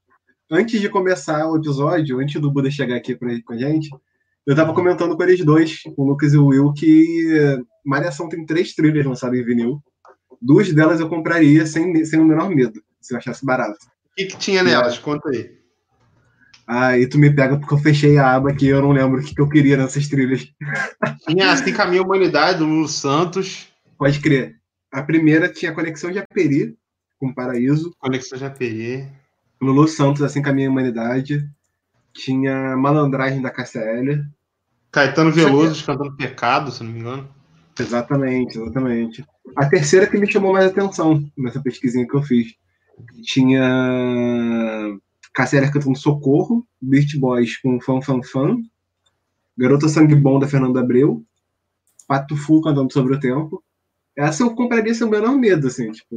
Antes 0.50 0.80
de 0.80 0.88
começar 0.88 1.46
o 1.48 1.56
episódio, 1.56 2.18
antes 2.20 2.40
do 2.40 2.50
Buda 2.50 2.70
chegar 2.70 2.96
aqui 2.96 3.16
pra, 3.16 3.30
com 3.44 3.52
a 3.54 3.56
gente, 3.56 3.88
eu 4.46 4.54
tava 4.54 4.72
comentando 4.74 5.16
com 5.16 5.22
eles 5.22 5.44
dois, 5.44 5.82
com 5.94 6.02
o 6.02 6.06
Lucas 6.08 6.32
e 6.34 6.38
o 6.38 6.46
Will, 6.46 6.72
que 6.72 7.58
Malhação 7.84 8.28
tem 8.28 8.44
três 8.46 8.74
trilhas 8.74 9.04
lançadas 9.04 9.38
em 9.38 9.44
vinil. 9.44 9.82
Duas 10.40 10.72
delas 10.72 11.00
eu 11.00 11.08
compraria 11.08 11.66
sem, 11.66 12.04
sem 12.04 12.20
o 12.20 12.24
menor 12.24 12.48
medo, 12.50 12.80
se 13.00 13.14
eu 13.14 13.18
achasse 13.18 13.44
barato. 13.44 13.78
O 14.12 14.14
que, 14.16 14.26
que 14.26 14.36
tinha 14.38 14.62
nelas? 14.62 14.98
Conta 14.98 15.28
aí. 15.30 15.50
Aí 16.66 17.08
tu 17.08 17.18
me 17.18 17.30
pega 17.30 17.56
porque 17.56 17.72
eu 17.72 17.78
fechei 17.78 18.18
a 18.18 18.34
aba 18.34 18.50
aqui 18.50 18.66
eu 18.66 18.82
não 18.82 18.90
lembro 18.90 19.20
o 19.20 19.24
que, 19.24 19.34
que 19.34 19.40
eu 19.40 19.48
queria 19.48 19.76
nessas 19.76 20.08
trilhas. 20.08 20.52
Tinha 21.26 21.52
Assim 21.52 21.72
Caminha 21.72 22.02
a 22.02 22.04
Humanidade, 22.04 22.58
do 22.58 22.66
Lulu 22.66 22.88
Santos, 22.88 23.68
Pode 23.98 24.20
crer. 24.20 24.56
A 24.92 25.02
primeira 25.02 25.48
tinha 25.48 25.72
Conexão 25.72 26.10
de 26.10 26.18
Aperi, 26.18 26.76
com 27.18 27.32
Paraíso. 27.32 27.94
Conexão 27.98 28.38
JPE. 28.38 29.08
Lulu 29.60 29.88
Santos, 29.88 30.22
Assim 30.22 30.42
Caminha 30.42 30.68
a 30.68 30.70
Humanidade. 30.70 31.48
Tinha 32.12 32.76
Malandragem 32.76 33.40
da 33.40 33.50
KCL. 33.50 34.24
Caetano 34.92 35.32
Veloso 35.32 35.84
cantando 35.84 36.16
Pecado, 36.16 36.70
se 36.70 36.82
não 36.82 36.92
me 36.92 37.00
engano. 37.00 37.28
Exatamente, 37.78 38.58
exatamente. 38.58 39.24
A 39.54 39.66
terceira 39.66 40.06
que 40.06 40.18
me 40.18 40.30
chamou 40.30 40.52
mais 40.52 40.66
atenção 40.66 41.30
nessa 41.36 41.60
pesquisinha 41.60 42.06
que 42.06 42.14
eu 42.14 42.22
fiz. 42.22 42.54
Tinha 43.22 44.98
KCL 45.36 45.70
cantando 45.70 45.98
Socorro, 45.98 46.66
Beast 46.80 47.16
Boys 47.18 47.58
com 47.58 47.78
Fan 47.80 48.00
Fan 48.00 48.22
Fan, 48.22 48.56
Garota 49.56 49.88
Sangue 49.88 50.14
Bom 50.14 50.38
da 50.38 50.48
Fernanda 50.48 50.80
Abreu, 50.80 51.22
Pato 52.08 52.34
Fu 52.36 52.60
cantando 52.62 52.92
Sobre 52.92 53.14
o 53.14 53.20
Tempo. 53.20 53.62
Essa 54.16 54.42
eu 54.42 54.54
compraria 54.54 54.94
sem 54.94 55.06
o 55.06 55.10
menor 55.10 55.32
medo, 55.36 55.66
assim, 55.66 55.92
tipo. 55.92 56.16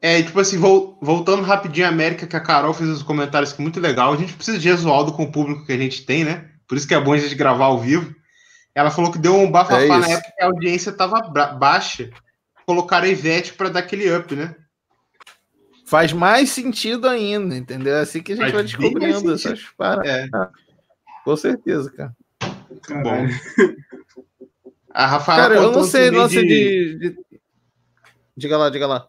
É, 0.00 0.22
tipo 0.22 0.38
assim, 0.38 0.58
vol- 0.58 0.98
voltando 1.00 1.42
rapidinho 1.42 1.86
à 1.86 1.88
América, 1.88 2.26
que 2.26 2.36
a 2.36 2.40
Carol 2.40 2.74
fez 2.74 2.90
os 2.90 3.02
comentários 3.02 3.52
que 3.54 3.60
é 3.60 3.62
muito 3.62 3.80
legal. 3.80 4.12
A 4.12 4.16
gente 4.16 4.34
precisa 4.34 4.58
de 4.58 4.64
Gesualdo 4.64 5.14
com 5.14 5.22
o 5.22 5.32
público 5.32 5.64
que 5.64 5.72
a 5.72 5.78
gente 5.78 6.04
tem, 6.04 6.24
né? 6.24 6.50
Por 6.68 6.76
isso 6.76 6.86
que 6.86 6.94
é 6.94 7.00
bom 7.00 7.14
a 7.14 7.16
gente 7.16 7.34
gravar 7.34 7.66
ao 7.66 7.80
vivo. 7.80 8.14
Ela 8.74 8.90
falou 8.90 9.10
que 9.10 9.18
deu 9.18 9.34
um 9.34 9.50
bafafá 9.50 9.82
É 9.82 9.88
na 9.88 10.08
época 10.08 10.32
que 10.36 10.42
a 10.42 10.46
audiência 10.46 10.92
tava 10.92 11.20
baixa. 11.58 12.10
Colocaram 12.66 13.06
a 13.06 13.08
Ivete 13.08 13.54
pra 13.54 13.70
dar 13.70 13.80
aquele 13.80 14.14
up, 14.14 14.34
né? 14.34 14.54
Faz 15.84 16.12
mais 16.12 16.50
sentido 16.50 17.08
ainda, 17.08 17.56
entendeu? 17.56 17.94
É 17.94 18.00
assim 18.00 18.22
que 18.22 18.32
a 18.32 18.36
gente 18.36 18.42
Faz 18.50 18.54
vai 18.54 18.62
descobrindo 18.64 19.32
essas 19.34 19.62
paradas. 19.76 20.08
É. 20.08 20.28
Com 21.24 21.36
certeza, 21.36 21.90
cara. 21.92 22.16
Caralho. 22.82 23.28
A 24.92 25.06
Rafaela 25.06 25.42
Cara, 25.42 25.54
eu 25.56 25.72
não 25.72 25.84
sei, 25.84 26.10
de... 26.10 26.98
de- 26.98 27.16
Diga 28.36 28.56
lá, 28.56 28.70
diga 28.70 28.86
lá. 28.86 29.08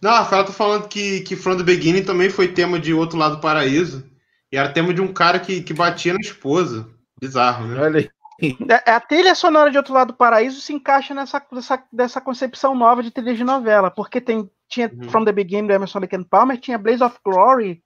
Não, 0.00 0.10
a 0.10 0.18
Rafaela 0.18 0.44
tá 0.46 0.52
falando 0.52 0.88
que, 0.88 1.20
que 1.20 1.36
From 1.36 1.56
the 1.56 1.62
Beginning 1.62 2.04
também 2.04 2.30
foi 2.30 2.48
tema 2.48 2.78
de 2.78 2.92
Outro 2.94 3.18
Lado 3.18 3.36
do 3.36 3.40
Paraíso. 3.40 4.08
E 4.50 4.56
era 4.56 4.72
tema 4.72 4.94
de 4.94 5.00
um 5.00 5.12
cara 5.12 5.38
que, 5.38 5.60
que 5.62 5.74
batia 5.74 6.12
na 6.14 6.20
esposa. 6.20 6.88
Bizarro, 7.20 7.66
né? 7.66 7.80
Olha 7.80 7.98
aí. 8.00 8.10
É, 8.86 8.92
A 8.92 9.00
trilha 9.00 9.34
sonora 9.34 9.70
de 9.70 9.76
Outro 9.76 9.92
Lado 9.92 10.08
do 10.08 10.16
Paraíso 10.16 10.60
se 10.60 10.72
encaixa 10.72 11.12
nessa, 11.12 11.44
nessa, 11.52 11.82
dessa 11.92 12.20
concepção 12.20 12.74
nova 12.74 13.02
de 13.02 13.10
trilha 13.10 13.34
de 13.34 13.42
novela, 13.42 13.90
porque 13.90 14.20
tem, 14.20 14.48
tinha 14.68 14.90
Uhum. 14.92 15.08
From 15.10 15.24
the 15.24 15.32
Beginning 15.32 15.66
do 15.68 15.72
Emerson 15.74 15.98
Lake 16.00 16.14
and 16.16 16.24
Palmer, 16.24 16.58
tinha 16.58 16.78
Blaze 16.78 17.02
of 17.02 17.18
Glory 17.24 17.82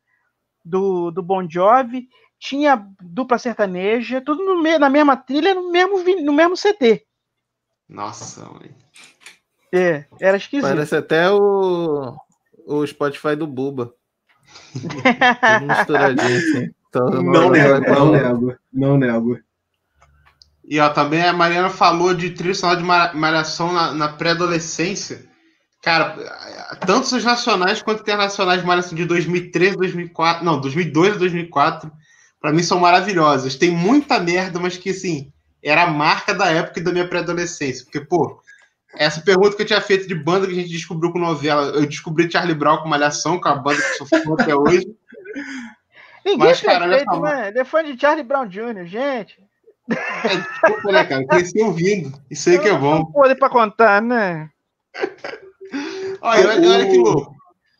do, 0.64 1.10
do 1.10 1.22
Bon 1.22 1.48
Jovi, 1.48 2.08
tinha 2.38 2.84
dupla 3.00 3.38
sertaneja, 3.38 4.20
tudo 4.20 4.44
no 4.44 4.60
na 4.78 4.90
mesma 4.90 5.16
trilha, 5.16 5.54
no 5.54 5.70
mesmo, 5.70 6.02
no 6.24 6.32
mesmo 6.32 6.56
CD. 6.56 7.04
Nossa, 7.88 8.44
mãe. 8.46 8.74
É, 9.72 10.04
era 10.20 10.36
esquisito. 10.36 10.68
Parece 10.68 10.96
até 10.96 11.30
o, 11.30 12.14
o 12.66 12.86
Spotify 12.86 13.34
do 13.36 13.46
Buba. 13.46 13.94
Misturadinho 15.66 16.36
assim. 16.38 16.70
Então, 16.88 17.08
Não 17.08 17.48
nego, 17.50 17.76
igual- 17.76 18.06
não 18.06 18.12
nego, 18.12 18.56
não 18.72 18.96
nego. 18.98 19.38
E 20.64 20.78
ó, 20.78 20.88
também 20.90 21.22
a 21.22 21.32
Mariana 21.32 21.70
falou 21.70 22.14
de 22.14 22.30
trilha 22.30 22.54
sonora 22.54 22.78
de 22.78 22.84
ma- 22.84 23.12
malhação 23.14 23.72
na, 23.72 23.92
na 23.94 24.08
pré-adolescência. 24.12 25.30
Cara, 25.82 26.16
tanto 26.86 27.16
os 27.16 27.24
nacionais 27.24 27.82
quanto 27.82 28.02
internacionais 28.02 28.60
de 28.60 28.66
malhação 28.66 28.96
de 28.96 29.04
2013, 29.04 29.76
2004, 29.76 30.44
não, 30.44 30.60
2002 30.60 31.16
a 31.16 31.18
2004, 31.18 31.90
pra 32.40 32.52
mim 32.52 32.62
são 32.62 32.78
maravilhosas. 32.78 33.56
Tem 33.56 33.70
muita 33.70 34.20
merda, 34.20 34.60
mas 34.60 34.76
que 34.76 34.90
assim, 34.90 35.32
era 35.60 35.82
a 35.82 35.90
marca 35.90 36.32
da 36.32 36.46
época 36.46 36.78
e 36.78 36.82
da 36.84 36.92
minha 36.92 37.08
pré-adolescência. 37.08 37.84
Porque, 37.84 38.00
pô, 38.00 38.40
essa 38.94 39.20
pergunta 39.22 39.56
que 39.56 39.62
eu 39.62 39.66
tinha 39.66 39.80
feito 39.80 40.06
de 40.06 40.14
banda 40.14 40.46
que 40.46 40.52
a 40.52 40.56
gente 40.56 40.70
descobriu 40.70 41.10
com 41.10 41.18
novela, 41.18 41.72
eu 41.72 41.84
descobri 41.84 42.30
Charlie 42.30 42.54
Brown 42.54 42.78
com 42.78 42.88
Malhação, 42.88 43.40
com 43.40 43.48
a 43.48 43.56
banda 43.56 43.82
que 43.82 44.02
eu 44.02 44.06
sou 44.06 44.06
fã 44.06 44.34
até 44.38 44.54
hoje. 44.54 44.86
Ninguém 46.24 46.46
Mas, 46.46 46.62
é 46.62 46.64
cara, 46.64 46.84
olha 46.84 47.04
só, 47.04 47.20
né? 47.20 47.48
Ele 47.48 47.58
é 47.58 47.64
fã 47.64 47.82
de 47.82 48.00
Charlie 48.00 48.22
Brown 48.22 48.46
Jr., 48.46 48.84
gente. 48.84 49.36
É, 49.90 50.36
desculpa, 50.36 50.92
né, 50.92 51.04
cara? 51.04 51.22
Eu 51.22 51.26
cresci 51.26 51.60
ouvindo. 51.60 52.12
Isso 52.30 52.48
aí 52.48 52.60
que 52.60 52.68
é 52.68 52.78
bom. 52.78 52.98
Não 52.98 53.06
pode 53.06 53.34
pra 53.34 53.50
contar, 53.50 54.00
né? 54.00 54.48
Olha, 56.20 56.50
olha, 56.50 56.70
olha 56.70 56.86
que 56.88 56.98
O- 56.98 57.02
louco. 57.02 57.34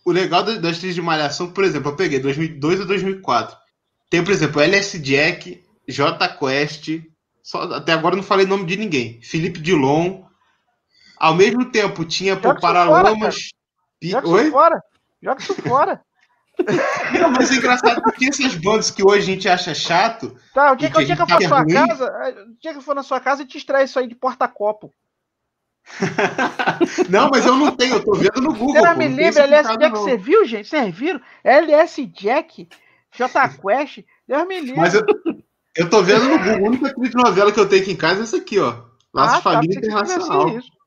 O 0.05 0.11
legal 0.11 0.43
das, 0.43 0.79
trilhas 0.79 0.97
de 0.97 1.03
malhação, 1.03 1.53
por 1.53 1.63
exemplo, 1.63 1.93
eu 1.93 1.97
peguei 1.97 2.19
2002 2.19 2.81
a 2.81 2.85
2004. 2.85 3.57
Tem, 4.11 4.23
por 4.25 4.33
exemplo, 4.33 4.61
LS 4.61 4.99
Jack, 4.99 5.65
J 5.87 6.29
Quest, 6.29 6.89
só, 7.43 7.63
até 7.73 7.93
agora 7.93 8.15
eu 8.15 8.17
não 8.17 8.25
falei 8.25 8.45
nome 8.45 8.65
de 8.67 8.77
ninguém. 8.77 9.21
Felipe 9.23 9.61
Dilon. 9.61 10.23
Ao 11.17 11.35
mesmo 11.35 11.71
tempo, 11.71 12.05
tinha 12.05 12.37
por 12.37 12.61
Paralamas. 12.61 13.51
Joga 14.03 14.29
Oi? 14.29 14.43
isso 14.43 14.51
fora. 14.51 14.83
Joga 15.23 15.41
isso 15.41 15.55
fora. 15.55 16.01
Não, 17.19 17.31
mas 17.31 17.51
é 17.51 17.55
engraçado 17.55 18.03
porque 18.03 18.27
essas 18.27 18.55
bandas 18.57 18.91
que 18.91 19.03
hoje 19.03 19.19
a 19.19 19.35
gente 19.35 19.49
acha 19.49 19.75
chato. 19.75 20.37
Tá, 20.53 20.73
o 20.73 20.77
dia 20.77 20.89
E 20.89 20.91
que, 20.91 20.99
que 20.99 21.17
que 21.17 21.21
eu 21.21 21.25
a 21.25 21.27
for 21.27 21.41
na 21.41 21.49
sua 21.49 21.67
casa, 21.67 22.05
eh, 22.07 22.43
o 22.43 22.61
dia 22.61 22.73
que 22.73 22.79
eu 22.79 22.83
for 22.83 22.95
na 22.95 23.03
sua 23.03 23.21
casa 23.21 23.43
e 23.43 23.47
te 23.47 23.57
extrai 23.57 23.85
isso 23.85 23.99
aí 23.99 24.07
de 24.07 24.15
porta-copo. 24.15 24.93
Não, 27.09 27.29
mas 27.31 27.45
eu 27.45 27.57
não 27.57 27.71
tenho, 27.77 27.95
eu 27.97 28.05
tô 28.05 28.13
vendo 28.15 28.41
no 28.41 28.53
Google. 28.55 28.75
Você 28.75 28.81
não 28.83 28.93
pô, 28.93 28.99
me 28.99 29.09
livre, 29.09 29.25
esse 29.29 29.41
LS 29.41 29.69
Jack, 29.69 29.93
não. 29.95 30.03
você 30.03 30.17
viu, 30.17 30.45
gente? 30.45 30.69
Vocês 30.69 30.95
viram? 30.95 31.21
LS 31.45 32.07
Jack, 32.07 32.69
J 33.15 33.49
Quest, 33.49 33.99
Deus 34.27 34.47
me 34.49 34.61
livre. 34.61 34.77
Mas 34.81 34.95
eu, 34.95 35.05
eu 35.77 35.91
tô 35.91 36.03
vendo 36.03 36.25
no 36.29 36.39
Google. 36.39 36.55
A 36.55 36.69
única 36.69 36.95
trilha 36.95 37.11
de 37.11 37.17
novela 37.17 37.53
que 37.53 37.61
eu 37.61 37.69
tenho 37.69 37.83
aqui 37.83 37.93
em 37.93 37.97
casa 37.97 38.21
é 38.21 38.23
essa 38.23 38.37
aqui, 38.37 38.59
ó. 38.59 38.75
Laços 39.13 39.37
de 39.39 39.43
Família 39.43 39.81
pensei 39.81 39.91
que 39.93 40.07
você 40.07 40.13
Internacional. 40.15 40.49
fizesse 40.49 40.67
isso. 40.67 40.83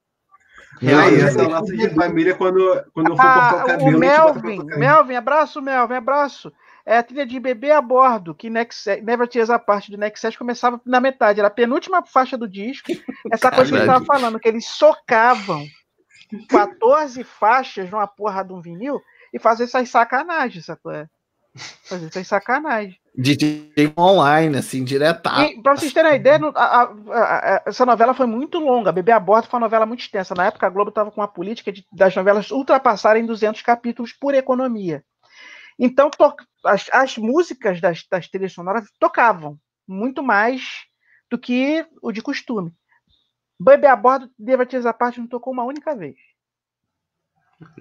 Aí, 0.82 0.88
Não, 1.18 1.26
essa 1.28 1.39
eu- 1.41 1.50
laço 1.50 1.72
de 1.78 1.89
família, 1.91 2.36
quando, 2.36 2.84
quando 2.93 3.08
eu 3.12 3.16
for 3.16 3.22
cortar 3.24 3.56
o 3.56 3.60
Ah, 3.60 3.66
cabelo, 3.66 3.96
o 3.96 4.00
Melvin. 4.00 4.64
Melvin, 4.78 5.16
abraço, 5.16 5.62
Melvin, 5.62 5.93
abraço. 5.93 6.52
É 6.86 6.98
a 6.98 7.04
trilha 7.04 7.26
de 7.26 7.40
Bebê 7.40 7.72
a 7.72 7.82
Bordo, 7.82 8.36
que 8.36 8.50
Next, 8.50 8.88
Never 9.02 9.28
Tears 9.28 9.50
a 9.50 9.58
parte 9.58 9.90
do 9.90 9.98
Next 9.98 10.38
começava 10.38 10.80
na 10.86 11.00
metade, 11.00 11.40
era 11.40 11.48
a 11.48 11.52
penúltima 11.52 12.06
faixa 12.06 12.38
do 12.38 12.48
disco. 12.48 12.92
Essa 13.32 13.50
coisa 13.52 13.72
que 13.72 13.78
ele 13.78 13.86
Caralho. 13.88 14.06
tava 14.06 14.20
falando, 14.20 14.40
que 14.40 14.48
eles 14.48 14.66
socavam 14.68 15.66
14 16.50 17.24
faixas 17.24 17.90
numa 17.90 18.08
porra 18.08 18.44
de 18.44 18.54
um 18.54 18.62
vinil 18.62 19.02
e 19.34 19.40
fazer 19.40 19.64
essas 19.66 19.90
sacanagens, 19.90 20.66
sacou? 20.66 20.92
É? 20.92 21.08
Fazer 21.86 22.08
essas 22.08 22.28
sacanagens. 22.28 22.96
DJ 23.18 23.72
online, 23.98 24.58
assim, 24.58 24.84
diretaço. 24.84 25.44
E, 25.46 25.62
pra 25.64 25.76
vocês 25.76 25.94
terem 25.94 26.12
uma 26.12 26.16
ideia, 26.18 26.38
a- 26.54 26.64
a- 26.64 26.84
a- 26.84 27.56
a- 27.56 27.64
essa 27.66 27.86
novela 27.86 28.14
foi 28.14 28.26
muito 28.26 28.60
longa. 28.60 28.92
Bebê 28.92 29.12
a 29.14 29.20
Bordo 29.20 29.48
foi 29.48 29.58
uma 29.58 29.66
novela 29.66 29.86
muito 29.86 30.02
extensa. 30.02 30.36
Na 30.36 30.48
época, 30.48 30.68
a 30.68 30.70
Globo 30.70 30.90
estava 30.90 31.10
com 31.12 31.22
uma 31.22 31.28
política 31.28 31.72
de- 31.72 31.86
das 31.94 32.14
novelas 32.16 32.52
ultrapassarem 32.52 33.26
200 33.26 33.62
capítulos 33.62 34.12
por 34.12 34.34
economia. 34.36 35.02
Então, 35.78 36.10
as, 36.64 36.90
as 36.92 37.18
músicas 37.18 37.82
das, 37.82 38.06
das 38.10 38.28
trilhas 38.28 38.54
sonoras 38.54 38.90
tocavam 39.00 39.60
muito 39.88 40.24
mais 40.24 40.86
do 41.30 41.38
que 41.38 41.86
o 42.02 42.12
de 42.12 42.22
costume. 42.22 42.74
Bebê 43.60 43.88
a 43.88 43.96
Bordo, 43.96 44.30
Deva 44.38 44.66
Tia 44.66 44.94
parte 44.94 45.20
não 45.20 45.28
tocou 45.28 45.54
uma 45.54 45.64
única 45.64 45.96
vez. 45.96 46.16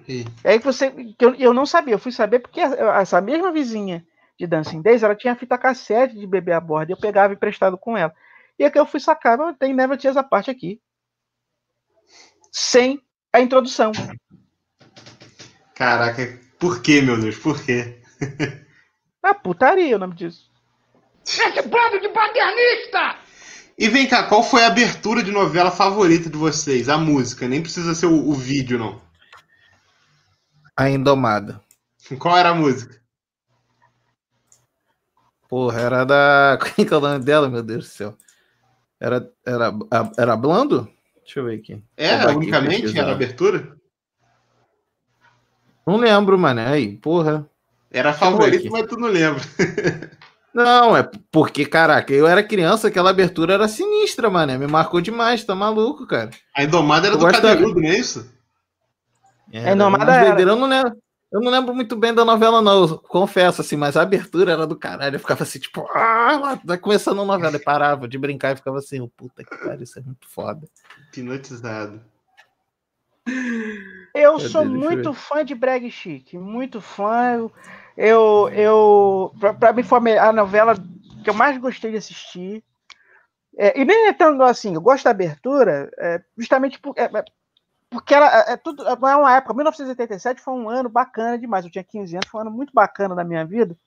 Ih, 0.07 0.25
É 0.43 0.57
que 0.57 0.63
você. 0.65 0.89
Que 0.91 1.25
eu, 1.25 1.35
eu 1.35 1.53
não 1.53 1.65
sabia, 1.65 1.93
eu 1.93 1.99
fui 1.99 2.11
saber 2.11 2.39
porque 2.39 2.61
a- 2.61 3.01
essa 3.01 3.19
mesma 3.19 3.51
vizinha 3.51 4.05
de 4.39 4.47
Dancing 4.47 4.81
Days, 4.81 5.03
ela 5.03 5.15
tinha 5.15 5.35
fita 5.35 5.57
cassete 5.57 6.17
de 6.17 6.27
bebê 6.27 6.53
a 6.53 6.59
bordo, 6.59 6.89
e 6.89 6.93
eu 6.93 6.97
pegava 6.99 7.33
emprestado 7.33 7.77
com 7.77 7.97
ela. 7.97 8.13
E 8.57 8.63
é 8.63 8.69
que 8.69 8.79
eu 8.79 8.85
fui 8.85 8.99
sacar, 8.99 9.37
mas 9.37 9.57
tem 9.57 9.73
Never 9.73 9.97
Tears 9.97 10.17
a 10.17 10.23
parte 10.23 10.49
aqui. 10.49 10.81
Sem 12.51 13.01
a 13.33 13.41
introdução. 13.41 13.91
Caraca, 15.73 16.39
por 16.65 16.81
que, 16.81 16.99
meu 16.99 17.19
Deus? 17.19 17.37
Por 17.37 17.63
quê? 17.63 18.01
Ah, 19.21 19.35
putaria 19.35 19.95
o 19.95 19.99
nome 19.99 20.15
disso. 20.15 20.49
E 23.77 23.87
vem 23.87 24.07
cá, 24.07 24.23
qual 24.23 24.41
foi 24.41 24.63
a 24.63 24.67
abertura 24.67 25.21
de 25.21 25.31
novela 25.31 25.69
favorita 25.69 26.27
de 26.27 26.37
vocês? 26.37 26.89
A 26.89 26.97
música, 26.97 27.47
nem 27.47 27.61
precisa 27.61 27.93
ser 27.93 28.07
o, 28.07 28.29
o 28.29 28.33
vídeo, 28.33 28.79
não. 28.79 28.99
A 30.75 30.89
Indomada. 30.89 31.61
Qual 32.17 32.35
era 32.35 32.49
a 32.49 32.55
música? 32.55 32.99
Porra, 35.47 35.81
era 35.81 36.03
da. 36.03 36.57
Quem 36.75 36.83
que 36.83 36.93
é 36.93 36.97
o 36.97 37.01
nome 37.01 37.23
dela, 37.23 37.47
meu 37.47 37.61
Deus 37.61 37.85
do 37.85 37.91
céu? 37.91 38.17
Era, 38.99 39.31
era, 39.45 39.71
era 40.17 40.35
Blando? 40.35 40.91
Deixa 41.23 41.41
eu 41.41 41.45
ver 41.45 41.59
aqui. 41.59 41.83
É, 41.95 42.25
unicamente 42.27 42.97
era 42.97 43.09
a 43.09 43.13
abertura? 43.13 43.75
Não 45.85 45.97
lembro, 45.97 46.37
mano. 46.37 46.61
Aí, 46.61 46.97
porra. 46.97 47.47
Era 47.91 48.09
a 48.09 48.13
aqui. 48.13 48.69
mas 48.69 48.87
tu 48.87 48.97
não 48.97 49.07
lembra. 49.07 49.41
Não, 50.53 50.95
é 50.95 51.03
porque, 51.31 51.65
caraca, 51.65 52.13
eu 52.13 52.25
era 52.25 52.41
criança, 52.41 52.87
aquela 52.87 53.09
abertura 53.09 53.53
era 53.55 53.67
sinistra, 53.67 54.29
mano. 54.29 54.57
Me 54.57 54.67
marcou 54.67 55.01
demais, 55.01 55.43
tá 55.43 55.53
maluco, 55.53 56.07
cara. 56.07 56.29
A 56.55 56.63
Indomada 56.63 57.07
era 57.07 57.15
Eu 57.15 57.19
do 57.19 57.25
da- 57.25 57.31
Cadeirudo, 57.31 57.81
não 57.81 57.89
é 57.89 57.97
isso? 57.97 58.33
Era 59.51 59.73
Indomada 59.73 60.05
umas 60.05 60.15
era. 60.15 60.41
Eu 60.41 60.55
não 60.55 60.67
lembro. 60.67 60.97
Eu 61.31 61.41
não 61.41 61.51
lembro 61.51 61.75
muito 61.75 61.97
bem 61.97 62.13
da 62.13 62.23
novela, 62.23 62.61
não, 62.61 62.83
eu 62.87 62.97
confesso, 62.99 63.59
assim, 63.59 63.75
mas 63.75 63.97
a 63.97 64.01
abertura 64.03 64.53
era 64.53 64.65
do 64.65 64.77
caralho. 64.77 65.15
Eu 65.15 65.19
ficava 65.19 65.43
assim, 65.43 65.59
tipo, 65.59 65.85
ah, 65.93 66.39
lá, 66.41 66.57
tá 66.57 66.77
começando 66.77 67.21
a 67.21 67.25
novela. 67.25 67.57
E 67.57 67.59
parava 67.59 68.07
de 68.07 68.17
brincar 68.17 68.53
e 68.53 68.55
ficava 68.55 68.77
assim, 68.77 69.05
puta 69.17 69.43
que 69.43 69.57
pariu, 69.57 69.83
isso 69.83 69.99
é 69.99 70.01
muito 70.01 70.25
foda. 70.29 70.65
Hipnotizado. 71.09 71.99
Eu 74.13 74.37
Cadê? 74.37 74.49
sou 74.49 74.61
Deixa 74.63 74.77
eu 74.77 74.89
muito 74.89 75.13
fã 75.13 75.43
de 75.43 75.55
Brag 75.55 75.89
Chic, 75.89 76.33
muito 76.35 76.79
fã. 76.79 77.49
Eu, 77.97 78.49
eu, 78.49 79.33
pra, 79.39 79.53
pra 79.53 79.73
mim 79.73 79.83
foi 79.83 80.17
a 80.17 80.31
novela 80.31 80.75
que 81.23 81.29
eu 81.29 81.33
mais 81.33 81.57
gostei 81.57 81.91
de 81.91 81.97
assistir. 81.97 82.63
É, 83.57 83.79
e 83.79 83.85
nem 83.85 84.07
é 84.07 84.13
tanto 84.13 84.43
assim, 84.43 84.75
eu 84.75 84.81
gosto 84.81 85.05
da 85.05 85.11
abertura, 85.11 85.89
é, 85.97 86.21
justamente 86.37 86.77
por, 86.77 86.93
é, 86.97 87.03
é, 87.03 87.25
porque 87.89 88.13
ela 88.13 88.27
é, 88.27 88.53
é 88.53 88.57
tudo, 88.57 88.85
é 88.85 88.93
uma 88.93 89.35
época, 89.35 89.53
1987 89.53 90.41
foi 90.41 90.53
um 90.53 90.69
ano 90.69 90.89
bacana 90.89 91.39
demais. 91.39 91.65
Eu 91.65 91.71
tinha 91.71 91.83
15 91.83 92.15
anos, 92.15 92.27
foi 92.29 92.39
um 92.39 92.41
ano 92.41 92.51
muito 92.51 92.73
bacana 92.73 93.15
na 93.15 93.23
minha 93.23 93.45
vida. 93.45 93.77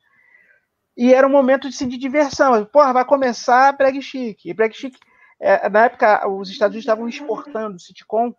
E 0.96 1.14
era 1.14 1.26
um 1.26 1.30
momento 1.30 1.68
assim, 1.68 1.86
de 1.86 1.96
diversão. 1.96 2.64
Porra, 2.64 2.92
vai 2.92 3.04
começar 3.04 3.72
Brag 3.76 4.00
Chic. 4.02 4.46
E 4.46 4.54
Brag 4.54 4.74
Chic, 4.74 4.96
é, 5.40 5.68
na 5.68 5.84
época, 5.84 6.26
os 6.28 6.50
Estados 6.50 6.74
Unidos 6.74 6.84
estavam 6.84 7.08
exportando 7.08 7.78
sitcom 7.78 8.34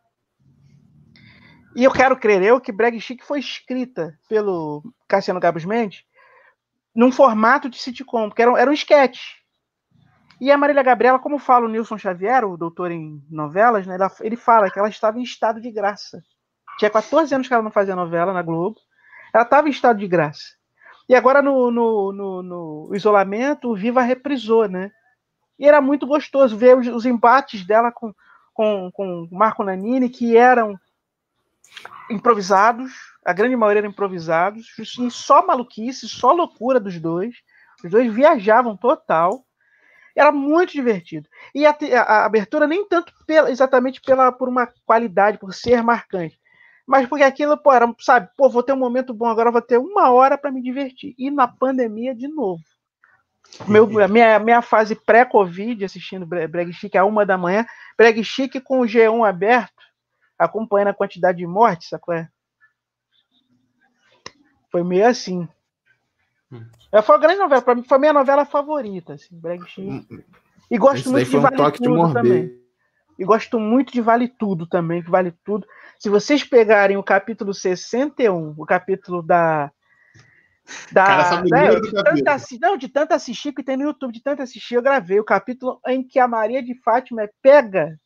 e 1.76 1.84
eu 1.84 1.92
quero 1.92 2.18
crer 2.18 2.42
eu 2.44 2.60
que 2.60 2.72
Brag 2.72 3.00
Chic 3.00 3.24
foi 3.24 3.40
escrita 3.40 4.18
pelo 4.28 4.84
Cassiano 5.08 5.40
Gabos 5.40 5.66
Mendes 5.66 6.04
num 6.96 7.12
formato 7.12 7.70
de 7.70 7.78
sitcom, 7.78 8.28
porque 8.30 8.42
era, 8.42 8.60
era 8.60 8.70
um 8.70 8.74
sketch. 8.74 9.20
E 10.42 10.52
a 10.52 10.58
Marília 10.58 10.82
Gabriela, 10.84 11.20
como 11.20 11.38
fala 11.38 11.66
o 11.66 11.70
Nilson 11.70 11.98
Xavier, 11.98 12.46
o 12.46 12.58
doutor 12.58 12.92
em 12.92 13.22
novelas, 13.30 13.86
né, 13.86 13.96
ela- 13.96 14.12
ele 14.22 14.36
fala 14.36 14.70
que 14.72 14.80
ela 14.80 14.90
estava 14.90 15.20
em 15.20 15.24
estado 15.24 15.62
de 15.62 15.70
graça. 15.70 16.24
Tinha 16.78 16.90
14 16.90 17.34
anos 17.36 17.48
que 17.48 17.54
ela 17.54 17.64
não 17.64 17.72
fazia 17.72 17.96
novela 17.96 18.34
na 18.34 18.42
Globo. 18.42 18.78
Ela 19.34 19.44
estava 19.44 19.68
em 19.68 19.72
estado 19.72 20.00
de 20.00 20.08
graça. 20.08 20.42
E 21.10 21.16
agora 21.16 21.42
no, 21.42 21.70
no, 21.72 22.12
no- 22.14 22.44
no 22.44 22.96
isolamento, 22.96 23.70
o 23.70 23.76
Viva 23.76 24.02
reprisou, 24.02 24.68
né? 24.68 24.92
E 25.58 25.68
era 25.68 25.82
muito 25.82 26.08
gostoso 26.08 26.56
ver 26.58 26.78
os, 26.78 26.88
os 26.88 27.06
embates 27.06 27.66
dela 27.66 27.92
com, 27.92 28.14
com, 28.54 28.90
com 28.94 29.28
Marco 29.32 29.64
Nanini, 29.64 30.10
que 30.10 30.38
eram 30.38 30.80
improvisados, 32.10 32.92
a 33.26 33.34
grande 33.34 33.56
maioria 33.56 33.82
eram 33.82 33.90
improvisados, 33.90 34.68
e 34.80 35.12
só 35.12 35.46
maluquice, 35.46 36.08
só 36.08 36.32
loucura 36.32 36.80
dos 36.80 37.00
dois. 37.00 37.36
Os 37.84 37.92
dois 37.92 38.14
viajavam 38.14 38.76
total. 38.76 39.46
Era 40.16 40.32
muito 40.32 40.74
divertido. 40.74 41.28
E 41.54 41.66
a, 41.66 41.76
a- 41.96 42.26
abertura 42.26 42.68
nem 42.68 42.86
tanto 42.88 43.14
pela- 43.26 43.52
exatamente 43.52 44.02
pela, 44.02 44.32
por 44.32 44.50
uma 44.50 44.68
qualidade, 44.86 45.38
por 45.38 45.54
ser 45.54 45.82
marcante, 45.84 46.38
mas 46.86 47.08
porque 47.08 47.24
aquilo, 47.24 47.56
pô, 47.56 47.72
era, 47.72 47.94
sabe, 48.00 48.28
pô, 48.36 48.50
vou 48.50 48.64
ter 48.64 48.74
um 48.74 48.78
momento 48.78 49.14
bom 49.14 49.28
agora, 49.28 49.52
vou 49.52 49.62
ter 49.62 49.78
uma 49.78 50.10
hora 50.12 50.38
para 50.38 50.52
me 50.52 50.62
divertir. 50.62 51.14
E 51.18 51.30
na 51.30 51.48
pandemia, 51.48 52.16
de 52.16 52.28
novo. 52.28 52.64
Meu, 53.68 53.88
a 54.04 54.08
minha, 54.08 54.40
minha 54.40 54.62
fase 54.62 54.96
pré-Covid, 54.96 55.86
assistindo 55.86 56.26
Bre- 56.26 56.48
Breg 56.48 56.74
Chic 56.74 56.96
a 56.96 57.06
uma 57.06 57.26
da 57.26 57.38
manhã, 57.38 57.66
Breg 57.98 58.24
Chic 58.24 58.60
com 58.62 58.80
o 58.82 58.86
G1 58.86 59.28
aberto, 59.28 59.79
acompanhando 60.40 60.88
a 60.88 60.94
quantidade 60.94 61.38
de 61.40 61.46
mortes, 61.46 61.90
sacou? 61.90 62.14
É? 62.14 62.30
Foi 64.72 64.84
meio 64.84 65.06
assim. 65.06 65.48
Hum. 66.52 66.66
É, 66.92 67.02
Foi 67.02 67.16
a 67.16 67.20
grande 67.20 67.40
novela, 67.40 67.62
pra 67.62 67.76
mim, 67.76 67.84
foi 67.84 67.98
a 67.98 68.00
minha 68.00 68.14
novela 68.14 68.46
favorita, 68.46 69.14
assim, 69.14 69.40
Breg 69.40 69.64
Chic. 69.68 70.08
E 70.72 70.78
gosto 70.78 70.98
Esse 71.02 71.10
muito 71.10 71.30
de 71.30 71.38
um 71.38 71.42
Vale 71.42 71.58
toque 71.58 71.80
de 71.80 71.84
Tudo 71.84 72.14
também. 72.14 72.60
E 73.18 73.26
gosto 73.26 73.60
muito 73.60 73.92
de 73.92 74.02
Vale 74.02 74.28
Tudo 74.30 74.66
também, 74.66 75.04
que 75.04 75.10
Vale 75.12 75.32
Tudo. 75.44 75.68
Se 76.00 76.08
vocês 76.10 76.44
pegarem 76.44 76.96
o 76.98 77.04
capítulo 77.04 77.54
61, 77.54 78.54
o 78.58 78.66
capítulo 78.66 79.22
da. 79.22 79.72
Da, 80.92 81.04
Cara, 81.04 81.42
né, 81.50 81.68
do 81.72 81.82
de 81.82 81.92
tanto 81.92 82.06
capítulo. 82.06 82.30
assi- 82.30 82.60
não, 82.62 82.78
de 82.78 82.88
tanto 82.88 83.12
assistir 83.14 83.52
que 83.54 83.64
tem 83.64 83.76
no 83.76 83.84
YouTube, 83.84 84.14
de 84.14 84.22
tanto 84.22 84.44
assistir, 84.44 84.76
eu 84.76 84.84
gravei 84.84 85.20
o 85.20 85.24
capítulo 85.26 85.80
em 85.88 86.08
que 86.08 86.20
a 86.20 86.28
Maria 86.28 86.62
de 86.62 86.80
Fátima 86.84 87.24
é 87.24 87.30
pega 87.42 88.00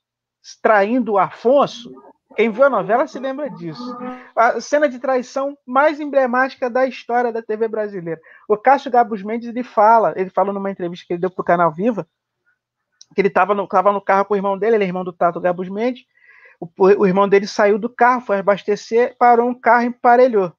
traindo 0.62 1.14
o 1.14 1.18
Afonso. 1.20 1.94
Quem 2.36 2.50
viu 2.50 2.64
a 2.64 2.70
novela 2.70 3.08
se 3.08 3.20
lembra 3.20 3.50
disso. 3.50 3.98
A 4.36 4.60
cena 4.60 4.90
de 4.90 5.00
traição 5.00 5.58
mais 5.66 6.00
emblemática 6.00 6.70
da 6.70 6.86
história 6.86 7.32
da 7.32 7.42
TV 7.42 7.68
brasileira. 7.68 8.20
O 8.48 8.58
Cássio 8.58 8.92
Gabus 8.92 9.22
Mendes 9.22 9.50
ele 9.50 9.64
fala, 9.64 10.14
ele 10.16 10.30
falou 10.30 10.54
numa 10.54 10.72
entrevista 10.72 11.06
que 11.06 11.14
ele 11.14 11.22
deu 11.22 11.30
pro 11.30 11.44
canal 11.44 11.72
Viva, 11.72 12.08
que 13.14 13.22
ele 13.22 13.28
estava 13.28 13.54
no, 13.54 13.68
tava 13.68 13.92
no 13.92 14.02
carro 14.02 14.26
com 14.26 14.34
o 14.34 14.38
irmão 14.38 14.58
dele, 14.58 14.76
ele 14.76 14.84
é 14.84 14.88
irmão 14.88 15.04
do 15.04 15.14
Tato 15.14 15.40
Gabus 15.40 15.70
Mendes. 15.70 16.06
O, 16.60 16.68
o 16.78 17.06
irmão 17.06 17.28
dele 17.28 17.46
saiu 17.46 17.78
do 17.78 17.90
carro, 17.90 18.22
foi 18.22 18.40
abastecer, 18.40 19.16
parou 19.18 19.48
um 19.48 19.60
carro 19.60 19.84
e 19.84 19.88
emparelhou. 19.88 20.54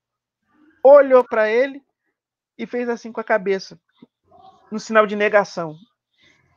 Olhou 0.82 1.24
para 1.24 1.50
ele 1.50 1.82
e 2.58 2.66
fez 2.66 2.88
assim 2.88 3.10
com 3.10 3.20
a 3.20 3.24
cabeça, 3.24 3.78
no 4.70 4.78
sinal 4.78 5.06
de 5.06 5.16
negação. 5.16 5.74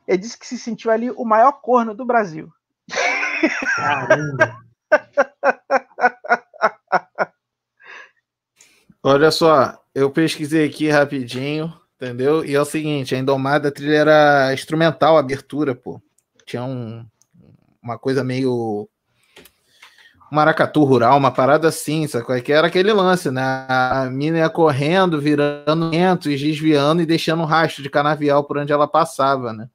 Ele 0.06 0.18
disse 0.18 0.38
que 0.38 0.46
se 0.46 0.58
sentiu 0.58 0.90
ali 0.90 1.10
o 1.10 1.24
maior 1.24 1.52
corno 1.60 1.94
do 1.94 2.04
Brasil. 2.04 2.52
Olha 9.08 9.30
só, 9.30 9.82
eu 9.94 10.10
pesquisei 10.10 10.66
aqui 10.66 10.90
rapidinho, 10.90 11.72
entendeu? 11.96 12.44
E 12.44 12.54
é 12.54 12.60
o 12.60 12.64
seguinte, 12.66 13.14
a 13.14 13.18
Indomada 13.18 13.68
a 13.68 13.72
trilha 13.72 13.96
era 13.96 14.52
instrumental, 14.52 15.16
a 15.16 15.20
abertura, 15.20 15.74
pô. 15.74 15.98
Tinha 16.44 16.62
um, 16.62 17.06
uma 17.82 17.98
coisa 17.98 18.22
meio 18.22 18.86
maracatu 20.30 20.84
rural, 20.84 21.16
uma 21.16 21.30
parada 21.30 21.68
assim, 21.68 22.06
sacou? 22.06 22.38
Que 22.42 22.52
era 22.52 22.66
aquele 22.66 22.92
lance, 22.92 23.30
né? 23.30 23.40
A 23.66 24.08
mina 24.12 24.38
ia 24.40 24.50
correndo, 24.50 25.18
virando 25.18 25.88
lento 25.88 26.30
e 26.30 26.36
desviando 26.36 27.00
e 27.00 27.06
deixando 27.06 27.40
um 27.40 27.46
rastro 27.46 27.82
de 27.82 27.88
canavial 27.88 28.44
por 28.44 28.58
onde 28.58 28.74
ela 28.74 28.86
passava, 28.86 29.54
né? 29.54 29.70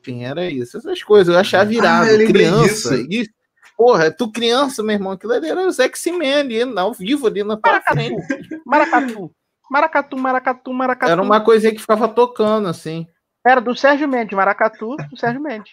Enfim, 0.00 0.24
era 0.24 0.50
isso. 0.50 0.76
Essas 0.76 1.02
coisas, 1.02 1.32
eu 1.32 1.40
achava 1.40 1.64
virado, 1.64 2.08
Ah, 2.08 2.12
eu 2.12 2.26
criança. 2.26 2.96
disso. 2.98 3.06
E, 3.10 3.26
porra, 3.80 4.10
tu 4.10 4.30
criança, 4.30 4.82
meu 4.82 4.92
irmão, 4.92 5.12
aquilo 5.12 5.32
ali 5.32 5.48
era 5.48 5.66
o 5.66 5.72
Sexy 5.72 6.12
Man 6.12 6.40
ali, 6.40 6.60
ao 6.78 6.92
vivo 6.92 7.26
ali 7.26 7.42
na 7.42 7.56
tua 7.56 7.80
frente. 7.80 8.22
Maracatu. 8.66 9.30
Maracatu, 9.70 10.18
maracatu, 10.18 10.72
maracatu. 10.74 11.12
Era 11.12 11.22
uma 11.22 11.40
coisinha 11.40 11.72
que 11.72 11.80
ficava 11.80 12.06
tocando, 12.06 12.68
assim. 12.68 13.06
Era 13.46 13.58
do 13.58 13.74
Sérgio 13.74 14.06
Mendes, 14.06 14.36
maracatu 14.36 14.96
do 15.08 15.16
Sérgio 15.16 15.40
Mendes. 15.40 15.72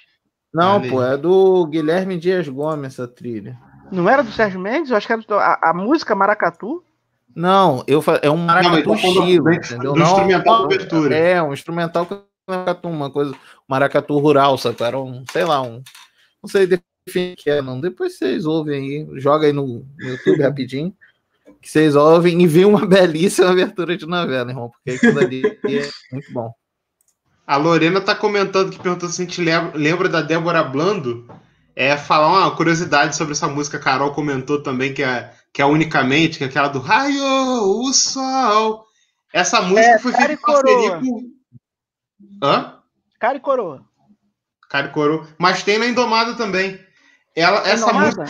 Não, 0.54 0.78
aí. 0.80 0.90
pô, 0.90 1.04
é 1.04 1.18
do 1.18 1.66
Guilherme 1.68 2.18
Dias 2.18 2.48
Gomes 2.48 2.94
essa 2.94 3.10
trilha. 3.10 3.60
Não 3.92 4.08
era 4.08 4.24
do 4.24 4.32
Sérgio 4.32 4.62
Mendes? 4.62 4.90
Eu 4.90 4.96
acho 4.96 5.06
que 5.06 5.12
era 5.12 5.22
do, 5.22 5.36
a, 5.36 5.60
a 5.62 5.74
música 5.74 6.16
Maracatu. 6.16 6.82
Não, 7.36 7.84
eu 7.88 8.02
fa... 8.02 8.22
é 8.24 8.32
um 8.32 8.38
maracatu 8.38 8.90
Não, 8.90 9.14
do- 9.14 9.54
entendeu? 9.54 9.94
do 9.94 10.00
Não, 10.00 10.06
instrumental 10.06 10.60
não, 10.60 10.64
abertura. 10.64 11.14
É, 11.14 11.44
um 11.44 11.52
instrumental 11.52 12.06
com 12.06 12.22
maracatu, 12.48 12.88
uma 12.88 13.12
coisa, 13.12 13.36
maracatu 13.68 14.18
rural, 14.18 14.58
sabe? 14.58 14.82
Era 14.82 14.98
um, 14.98 15.26
sei 15.30 15.44
lá, 15.44 15.62
um, 15.62 15.84
não 16.42 16.50
sei 16.50 16.66
o 17.08 17.36
que 17.36 17.50
é, 17.50 17.62
não. 17.62 17.80
Depois 17.80 18.18
vocês 18.18 18.46
ouvem 18.46 18.76
aí, 18.76 19.20
joga 19.20 19.48
aí 19.48 19.54
no, 19.54 19.86
YouTube 20.00 20.42
rapidinho, 20.42 20.96
que 21.62 21.70
vocês 21.70 21.96
ouvem 21.96 22.42
e 22.42 22.48
vê 22.48 22.66
uma 22.66 22.86
belíssima 22.88 23.50
abertura 23.50 23.98
de 23.98 24.06
novela, 24.06 24.52
irmão, 24.52 24.70
porque 24.70 24.92
aquilo 24.92 25.20
ali 25.20 25.46
é 25.46 25.90
muito 26.12 26.32
bom. 26.32 26.54
A 27.46 27.56
Lorena 27.56 28.02
tá 28.02 28.14
comentando 28.14 28.72
que 28.72 28.80
perguntou 28.80 29.08
se 29.08 29.22
a 29.22 29.26
gente 29.26 29.42
lembra, 29.42 30.10
da 30.10 30.22
Débora 30.22 30.64
Blando. 30.64 31.26
É 31.74 31.96
falar 31.96 32.28
uma 32.28 32.56
curiosidade 32.56 33.16
sobre 33.16 33.34
essa 33.34 33.48
música. 33.48 33.78
A 33.78 33.80
Carol 33.80 34.12
comentou 34.12 34.62
também 34.62 34.94
que 34.94 35.04
é, 35.04 35.32
que 35.54 35.62
é 35.62 35.66
unicamente, 35.66 36.38
que 36.38 36.44
é 36.44 36.48
aquela 36.48 36.68
do 36.68 36.80
Raio, 36.80 37.24
o 37.24 37.94
Sol. 37.94 38.86
Essa 39.32 39.62
música 39.62 39.82
É, 39.82 40.00
foi 40.00 40.12
feita 40.12 40.34
em 40.34 40.38
parceria 40.38 40.90
coroa. 40.90 41.00
com. 41.00 41.32
Hã? 42.44 42.80
Cara 43.20 43.38
e 43.38 43.40
coroa. 43.40 43.86
Cara 44.70 44.88
e 44.88 44.92
coroa. 44.92 45.28
Mas 45.38 45.64
tem 45.64 45.78
na 45.78 45.88
Indomada 45.88 46.36
também. 46.36 46.80
Ela, 47.38 47.62
Tem 47.62 47.72
essa 47.74 47.94
música. 47.94 48.26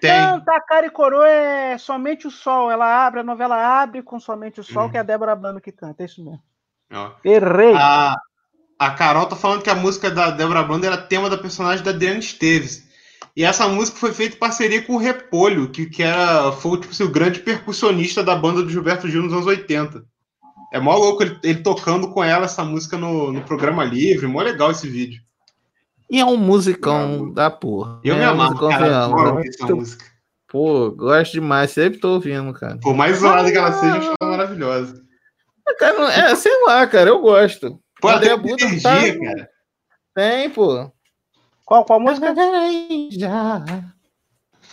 Tem. 0.00 0.12
Não, 0.12 0.40
tá, 0.40 0.60
cara 0.60 0.86
e 0.86 0.90
coroa 0.90 1.28
é 1.28 1.76
somente 1.76 2.26
o 2.26 2.30
sol. 2.30 2.70
Ela 2.70 3.04
abre, 3.04 3.20
a 3.20 3.24
novela 3.24 3.56
abre 3.56 4.00
com 4.00 4.20
somente 4.20 4.60
o 4.60 4.64
sol, 4.64 4.86
Hum. 4.86 4.90
que 4.90 4.96
é 4.96 5.00
a 5.00 5.02
Débora 5.02 5.34
Blando 5.34 5.60
que 5.60 5.72
canta. 5.72 6.04
É 6.04 6.06
isso 6.06 6.24
mesmo. 6.24 6.40
Ó. 6.92 7.10
Errei. 7.24 7.74
A, 7.74 8.14
a 8.78 8.90
Carol 8.92 9.26
tá 9.26 9.34
falando 9.34 9.62
que 9.62 9.70
a 9.70 9.74
música 9.74 10.08
da 10.08 10.30
Débora 10.30 10.62
Blando 10.62 10.86
era 10.86 10.96
tema 10.96 11.28
da 11.28 11.36
personagem 11.36 11.84
da 11.84 11.90
Adriana 11.90 12.20
Esteves. 12.20 12.88
E 13.36 13.44
essa 13.44 13.66
música 13.66 13.98
foi 13.98 14.12
feita 14.12 14.36
em 14.36 14.38
parceria 14.38 14.82
com 14.82 14.94
o 14.94 14.98
Repolho, 14.98 15.68
que, 15.70 15.86
que 15.86 16.04
era, 16.04 16.52
foi 16.52 16.78
tipo, 16.78 16.92
assim, 16.92 17.02
o 17.02 17.10
grande 17.10 17.40
percussionista 17.40 18.22
da 18.22 18.36
banda 18.36 18.62
do 18.62 18.70
Gilberto 18.70 19.08
Gil 19.08 19.22
nos 19.22 19.32
anos 19.32 19.46
80. 19.46 20.04
É 20.72 20.78
mó 20.78 20.94
louco 20.96 21.24
ele, 21.24 21.38
ele 21.42 21.62
tocando 21.62 22.10
com 22.12 22.22
ela 22.22 22.44
essa 22.44 22.64
música 22.64 22.96
no, 22.96 23.32
no 23.32 23.42
programa 23.42 23.82
livre, 23.82 24.28
mó 24.28 24.40
legal 24.40 24.70
esse 24.70 24.88
vídeo. 24.88 25.20
E 26.10 26.20
é 26.20 26.24
um 26.24 26.36
musicão 26.36 27.32
da 27.32 27.50
porra. 27.50 28.00
Eu 28.04 28.14
é 28.14 28.18
me 28.18 28.24
amarro, 28.24 28.68
cara, 28.68 29.04
adoro 29.04 29.22
né? 29.24 29.30
ouvir 29.32 29.48
essa 29.48 29.66
música. 29.74 30.04
Pô, 30.48 30.90
gosto 30.92 31.32
demais, 31.32 31.70
sempre 31.70 31.98
tô 31.98 32.12
ouvindo, 32.14 32.52
cara. 32.52 32.78
Por 32.80 32.94
mais 32.94 33.18
zoada 33.18 33.50
que 33.50 33.56
ela 33.58 33.72
seja, 33.72 33.98
acho 33.98 34.12
ela 34.20 34.30
maravilhosa. 34.30 35.02
Cara, 35.78 35.98
não- 35.98 36.08
é, 36.08 36.34
sei 36.36 36.52
lá, 36.64 36.86
cara, 36.86 37.10
eu 37.10 37.20
gosto. 37.20 37.80
Pô, 38.00 38.08
ela 38.10 38.18
Até 38.18 38.28
tem 38.28 38.38
Buda 38.38 38.62
energia, 38.64 38.82
tá- 38.82 39.24
cara. 39.24 39.48
Tem, 40.14 40.50
pô. 40.50 40.92
Qual, 41.64 41.84
qual 41.84 41.98
música? 41.98 42.34
Já. 43.10 43.64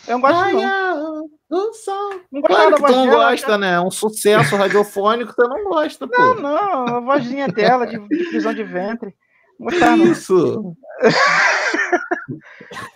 Eu 0.08 0.14
não 0.20 0.22
gosto, 0.22 0.54
não. 0.54 1.30
Sol. 1.74 2.12
Não 2.32 2.42
gostava 2.42 2.70
Claro 2.72 2.76
que 2.76 2.84
tu 2.84 2.92
não 2.92 3.08
gosta, 3.08 3.58
né? 3.58 3.74
É 3.74 3.82
um 3.82 3.92
sucesso 3.92 4.56
radiofônico, 4.56 5.34
você 5.34 5.48
não 5.48 5.64
gosta, 5.66 6.08
pô. 6.08 6.22
Não, 6.22 6.36
não, 6.36 6.88
a 6.98 7.00
vozinha 7.00 7.48
dela, 7.48 7.86
de 7.88 8.00
prisão 8.00 8.54
de 8.54 8.64
ventre. 8.64 9.14
Não. 9.60 9.98
Isso. 9.98 10.76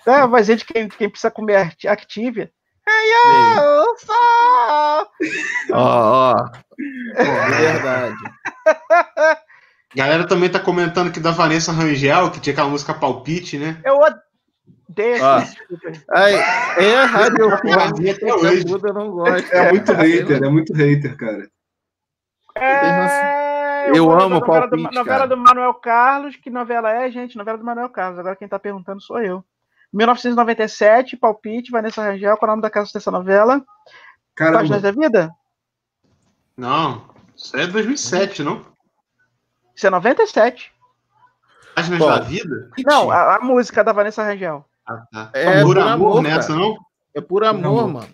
É 0.05 0.27
vozinha 0.27 0.57
de 0.57 0.65
quem, 0.65 0.87
quem 0.87 1.09
precisa 1.09 1.31
comer 1.31 1.55
Act- 1.57 1.87
Activia. 1.87 2.51
Ei, 2.87 3.11
Eu 3.57 3.97
sou... 3.97 4.15
Ó, 5.73 6.33
ó. 6.33 6.35
É 7.15 7.23
verdade. 7.49 8.15
A 8.65 9.37
galera 9.95 10.27
também 10.27 10.49
tá 10.49 10.59
comentando 10.59 11.11
que 11.11 11.19
da 11.19 11.31
Vanessa 11.31 11.71
Rangel, 11.71 12.29
que 12.31 12.39
tinha 12.39 12.53
aquela 12.53 12.69
música 12.69 12.93
Palpite, 12.93 13.57
né? 13.57 13.81
Eu 13.83 13.95
odeio. 13.97 15.23
Aí, 16.13 16.35
é 16.35 17.03
radiofônico, 17.05 18.11
Até 18.11 18.33
hoje. 18.35 18.61
a 18.61 18.65
Buda 18.67 18.93
não 18.93 19.09
gosta. 19.09 19.55
É 19.55 19.71
muito 19.71 19.91
hater, 19.93 20.43
é 20.43 20.49
muito 20.49 20.73
hater, 20.73 21.17
cara. 21.17 21.49
É, 22.57 22.79
Eu 23.93 24.05
vou 24.05 24.13
amo 24.13 24.39
novela, 24.39 24.67
do, 24.67 24.69
palpite, 24.69 24.95
novela 24.95 25.17
cara. 25.19 25.27
do 25.27 25.37
Manuel 25.37 25.73
Carlos. 25.75 26.35
Que 26.35 26.49
novela 26.49 26.91
é, 26.91 27.11
gente? 27.11 27.37
Novela 27.37 27.57
do 27.57 27.63
Manuel 27.63 27.89
Carlos. 27.89 28.19
Agora 28.19 28.35
quem 28.35 28.47
tá 28.47 28.57
perguntando 28.57 29.01
sou 29.01 29.19
eu. 29.21 29.43
1997, 29.93 31.15
Palpite, 31.15 31.71
Vanessa 31.71 32.03
Rangel. 32.03 32.37
Qual 32.37 32.47
é 32.49 32.51
o 32.51 32.55
nome 32.55 32.61
da 32.61 32.69
casa 32.69 32.91
dessa 32.93 33.11
novela? 33.11 33.63
Páginas 34.37 34.67
Caramba, 34.67 34.79
da 34.81 34.91
Vida? 34.91 35.31
Não, 36.57 37.09
isso 37.35 37.55
é 37.55 37.67
2007, 37.67 38.43
não? 38.43 38.65
Isso 39.73 39.87
é 39.87 39.89
97. 39.89 40.73
Páginas 41.75 41.99
Qual? 41.99 42.09
da 42.09 42.19
Vida? 42.19 42.69
Não, 42.85 43.11
a, 43.11 43.35
a 43.35 43.39
música 43.39 43.83
da 43.83 43.93
Vanessa 43.93 44.23
Rangel. 44.23 44.65
Ah, 44.85 45.05
tá. 45.11 45.29
É, 45.33 45.61
por 45.61 45.67
por 45.67 45.79
amor, 45.79 45.87
amor, 45.87 46.21
nessa, 46.23 46.55
não? 46.55 46.77
É 47.13 47.21
por 47.21 47.43
amor, 47.43 47.79
amor. 47.79 47.87
mano. 47.87 48.07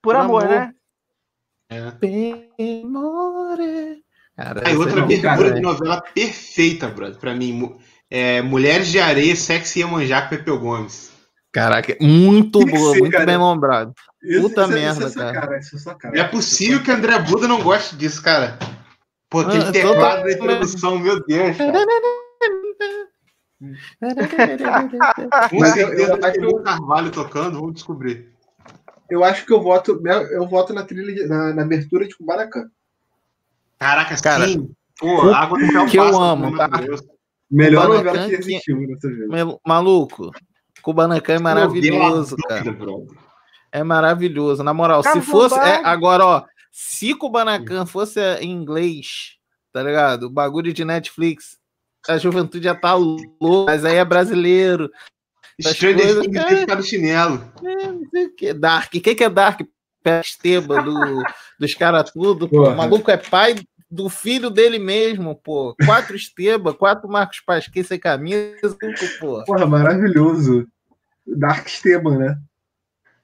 Por, 0.00 0.14
Por 0.14 0.16
amor, 0.16 0.44
amor. 0.44 0.54
né? 0.54 0.74
É. 1.70 2.82
Amore. 2.82 4.03
Cara, 4.36 4.60
outra 4.76 5.00
é 5.00 5.02
abertura 5.02 5.36
boa, 5.36 5.48
de 5.50 5.54
né? 5.54 5.60
novela 5.60 6.00
perfeita, 6.14 6.88
brother, 6.88 7.18
pra 7.18 7.34
mim. 7.34 7.76
É, 8.10 8.42
Mulheres 8.42 8.88
de 8.88 8.98
Areia, 8.98 9.34
Sexy 9.36 9.78
e 9.78 9.82
Iemanjá 9.82 10.22
com 10.22 10.28
Pepeu 10.30 10.58
Gomes. 10.58 11.12
Caraca, 11.52 11.96
muito 12.00 12.58
que 12.64 12.70
boa, 12.72 12.92
ser, 12.94 12.98
muito 12.98 13.12
cara. 13.12 13.26
bem 13.26 13.38
lembrado. 13.38 13.92
Puta 14.40 14.62
isso- 14.64 14.72
merda, 14.72 15.06
isso 15.06 15.22
é 15.22 15.32
cara. 15.32 15.58
Isso 15.58 15.76
é 15.76 15.78
sua 15.78 15.94
cara. 15.94 16.14
Não 16.16 16.20
é 16.24 16.28
possível 16.28 16.82
que 16.82 16.90
André 16.90 17.16
Buda 17.20 17.46
não 17.46 17.62
goste 17.62 17.94
disso, 17.96 18.20
cara. 18.22 18.58
Pô, 19.30 19.40
aquele 19.40 19.64
Ah, 19.64 19.72
teclado 19.72 20.24
da 20.24 20.32
introdução, 20.32 20.98
meu 20.98 21.24
Deus, 21.24 21.56
cara. 21.56 21.72
Com 25.50 25.64
certeza 25.64 26.32
que 26.32 26.40
o 26.40 26.50
eu- 26.50 26.62
Carvalho 26.62 27.10
tocando, 27.10 27.58
vamos 27.60 27.74
descobrir. 27.74 28.32
Eu 29.08 29.22
acho 29.22 29.44
que 29.46 29.52
eu 29.52 29.62
voto, 29.62 30.00
eu 30.32 30.46
voto 30.48 30.72
na 30.72 30.82
trilha, 30.82 31.26
na, 31.28 31.54
na 31.54 31.62
abertura 31.62 32.06
de 32.06 32.16
Kubanacan. 32.16 32.68
Caraca, 33.84 34.16
Cara, 34.22 34.48
sim. 34.48 34.70
Pô, 34.98 35.30
água 35.30 35.58
do 35.58 35.66
céu 35.70 35.86
que 35.86 35.98
eu 35.98 36.16
amo, 36.18 36.56
tá? 36.56 36.70
Melhor 37.50 37.86
Kubanacan 37.86 38.12
novela 38.12 38.28
que 38.30 38.36
que- 38.36 38.40
existiu 38.42 38.80
nessa 38.80 39.08
vida. 39.10 39.58
Maluco, 39.66 40.30
Kubanacan 40.80 41.34
é 41.34 41.38
maravilhoso, 41.38 42.34
Deus, 42.36 42.48
cara. 42.48 42.76
É 43.70 43.82
maravilhoso. 43.82 44.62
Na 44.62 44.72
moral, 44.72 45.02
se 45.02 45.20
fosse. 45.20 45.58
é, 45.58 45.84
agora, 45.84 46.24
ó. 46.24 46.44
Se 46.72 47.14
Kubanacan 47.14 47.84
fosse 47.84 48.20
em 48.40 48.50
inglês, 48.52 49.34
tá 49.70 49.82
ligado? 49.82 50.24
O 50.24 50.30
bagulho 50.30 50.72
de 50.72 50.82
Netflix, 50.82 51.58
a 52.08 52.16
juventude 52.16 52.64
já 52.64 52.74
tá 52.74 52.94
louca, 52.94 53.26
mas 53.66 53.84
aí 53.84 53.96
é 53.96 54.04
brasileiro. 54.04 54.90
Stranger 55.60 56.20
Things 56.22 56.34
cara. 56.34 56.48
tem 56.48 56.56
ficado 56.58 56.82
chinelo. 56.82 57.52
Não 57.62 58.08
sei 58.10 58.26
o 58.26 58.34
que. 58.34 58.54
Dark. 58.54 58.88
O 58.94 59.00
que, 59.00 59.14
que 59.14 59.24
é 59.24 59.28
Dark? 59.28 59.60
Pé 60.02 60.20
Esteba 60.20 60.82
do, 60.82 61.22
dos 61.58 61.74
caras 61.74 62.10
tudo. 62.10 62.48
Pô. 62.48 62.68
O 62.68 62.76
maluco 62.76 63.10
é 63.10 63.16
pai 63.16 63.54
do 63.94 64.08
filho 64.08 64.50
dele 64.50 64.78
mesmo, 64.78 65.34
pô. 65.36 65.74
Quatro 65.84 66.16
Esteba, 66.16 66.74
quatro 66.74 67.08
Marcos 67.08 67.40
Pasquim 67.40 67.82
sem 67.82 67.98
camisa, 67.98 68.76
pô. 69.20 69.44
Porra, 69.44 69.66
maravilhoso. 69.66 70.66
Dark 71.26 71.66
Esteban, 71.66 72.18
né? 72.18 72.38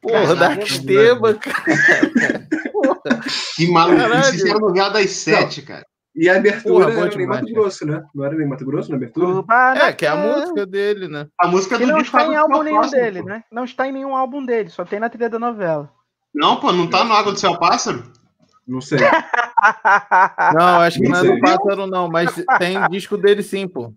Porra, 0.00 0.34
Dark 0.34 0.62
Esteba, 0.62 1.34
cara. 1.34 2.48
Porra. 2.72 3.20
Que 3.56 3.70
maluco. 3.70 3.98
Caralho. 3.98 4.34
Isso 4.34 4.48
era 4.48 4.58
novela 4.58 4.88
das 4.90 5.10
sete, 5.10 5.62
cara. 5.62 5.84
E 6.14 6.28
a 6.28 6.36
abertura 6.36 6.86
Porra, 6.86 7.06
era 7.06 7.16
nem 7.16 7.26
Mato. 7.26 7.52
Grosso, 7.52 7.86
né? 7.86 8.02
Não 8.14 8.24
era 8.24 8.34
nem 8.34 8.48
Mato 8.48 8.64
Grosso 8.64 8.90
na 8.90 8.96
abertura? 8.96 9.44
É, 9.76 9.92
que 9.92 10.04
é 10.04 10.08
a 10.08 10.16
música 10.16 10.66
dele, 10.66 11.08
né? 11.08 11.28
A 11.38 11.46
música 11.46 11.78
Que 11.78 11.86
do 11.86 11.92
não 11.92 12.00
está 12.00 12.26
em 12.26 12.34
álbum 12.34 12.62
nenhum 12.62 12.80
Pássaro, 12.80 13.02
dele, 13.02 13.22
pô. 13.22 13.28
né? 13.28 13.44
Não 13.52 13.64
está 13.64 13.86
em 13.86 13.92
nenhum 13.92 14.16
álbum 14.16 14.44
dele, 14.44 14.70
só 14.70 14.84
tem 14.84 14.98
na 14.98 15.08
trilha 15.08 15.28
da 15.28 15.38
novela. 15.38 15.90
Não, 16.34 16.56
pô, 16.58 16.72
não 16.72 16.88
tá 16.88 17.04
no 17.04 17.12
Água 17.12 17.32
do 17.32 17.38
Céu 17.38 17.58
Pássaro? 17.58 18.02
Não 18.70 18.80
sei. 18.80 18.98
Não, 20.54 20.80
acho 20.80 21.00
que 21.00 21.08
não 21.08 21.18
é 21.18 21.22
Não 21.24 21.34
do 21.34 21.40
Pássaro, 21.40 21.86
não, 21.88 22.08
mas 22.08 22.32
tem 22.58 22.88
disco 22.88 23.18
dele 23.18 23.42
sim, 23.42 23.66
pô. 23.66 23.92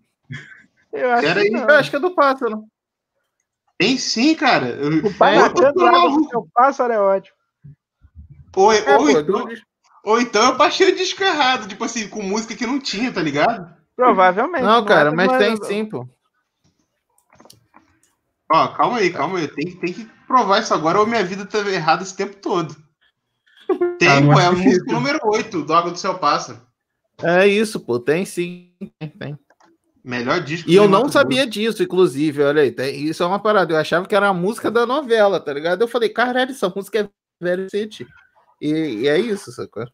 Eu 0.92 1.10
acho 1.12 1.22
Pera 1.22 1.40
que 1.40 1.46
aí. 1.46 1.50
não. 1.50 1.60
Eu 1.60 1.76
acho 1.76 1.90
que 1.90 1.96
é 1.96 2.00
do 2.00 2.14
Pássaro. 2.14 2.64
Tem 3.78 3.96
sim, 3.96 4.34
cara. 4.34 4.66
Eu, 4.68 5.06
O 5.06 5.14
pai 5.14 5.36
É, 5.36 5.40
bacana 5.48 5.72
do. 5.72 6.28
Seu 6.28 6.48
Pássaro 6.52 6.92
é 6.92 6.98
ótimo. 6.98 7.36
Ou, 8.56 8.72
É, 8.72 8.96
ou, 8.96 8.98
pô, 8.98 9.10
então, 9.10 9.24
do- 9.46 9.54
ou 10.04 10.20
então 10.20 10.42
eu 10.50 10.56
baixei 10.56 10.90
o 10.92 10.96
disco 10.96 11.22
errado, 11.22 11.68
tipo 11.68 11.84
assim, 11.84 12.08
com 12.08 12.20
música 12.22 12.54
que 12.56 12.66
não 12.66 12.78
tinha, 12.80 13.12
tá 13.12 13.22
ligado? 13.22 13.72
Provavelmente. 13.96 14.64
Não, 14.64 14.84
cara, 14.84 15.10
é- 15.10 15.14
mas 15.14 15.32
é- 15.32 15.38
tem 15.38 15.56
sim, 15.64 15.86
pô. 15.86 16.08
Ó, 18.52 18.68
calma 18.68 18.98
aí, 18.98 19.10
calma 19.12 19.38
aí. 19.38 19.48
Tem, 19.48 19.66
que- 19.66 19.76
tem 19.76 19.92
que 19.92 20.04
provar 20.26 20.60
isso 20.60 20.74
agora 20.74 20.98
ou 21.00 21.06
minha 21.06 21.24
vida 21.24 21.46
tava 21.46 21.70
errada 21.70 22.02
esse 22.02 22.14
tempo 22.16 22.36
todo. 22.36 22.76
Tem, 23.98 24.08
Ah, 24.08 24.14
é 24.16 24.42
é 24.42 24.46
a 24.46 24.52
música 24.52 24.92
número 24.92 25.18
8 25.24 25.62
do 25.62 25.72
Água 25.74 25.90
do 25.90 25.98
Céu 25.98 26.18
Pássaro. 26.18 26.60
É 27.22 27.46
isso, 27.46 27.78
pô, 27.80 27.98
tem 27.98 28.24
sim. 28.24 28.72
Tem, 28.98 29.08
tem. 29.08 29.38
Melhor 30.02 30.40
disco 30.40 30.68
E 30.68 30.74
eu 30.74 30.86
não 30.88 31.08
sabia 31.08 31.46
disso, 31.46 31.82
inclusive, 31.82 32.42
olha 32.42 32.62
aí, 32.62 32.70
tem- 32.70 33.04
isso 33.04 33.22
é 33.22 33.26
uma 33.26 33.38
parada. 33.38 33.72
Eu 33.72 33.78
achava 33.78 34.06
que 34.06 34.14
era 34.14 34.28
a 34.28 34.34
música 34.34 34.70
da 34.70 34.84
novela, 34.84 35.40
tá 35.40 35.52
ligado? 35.52 35.80
Eu 35.80 35.88
falei, 35.88 36.08
caralho, 36.10 36.50
essa 36.50 36.68
música 36.74 37.00
é 37.00 37.08
velho 37.40 37.70
city. 37.70 38.06
E, 38.60 38.68
e 38.70 39.08
é 39.08 39.18
isso, 39.18 39.50
sacou? 39.52 39.86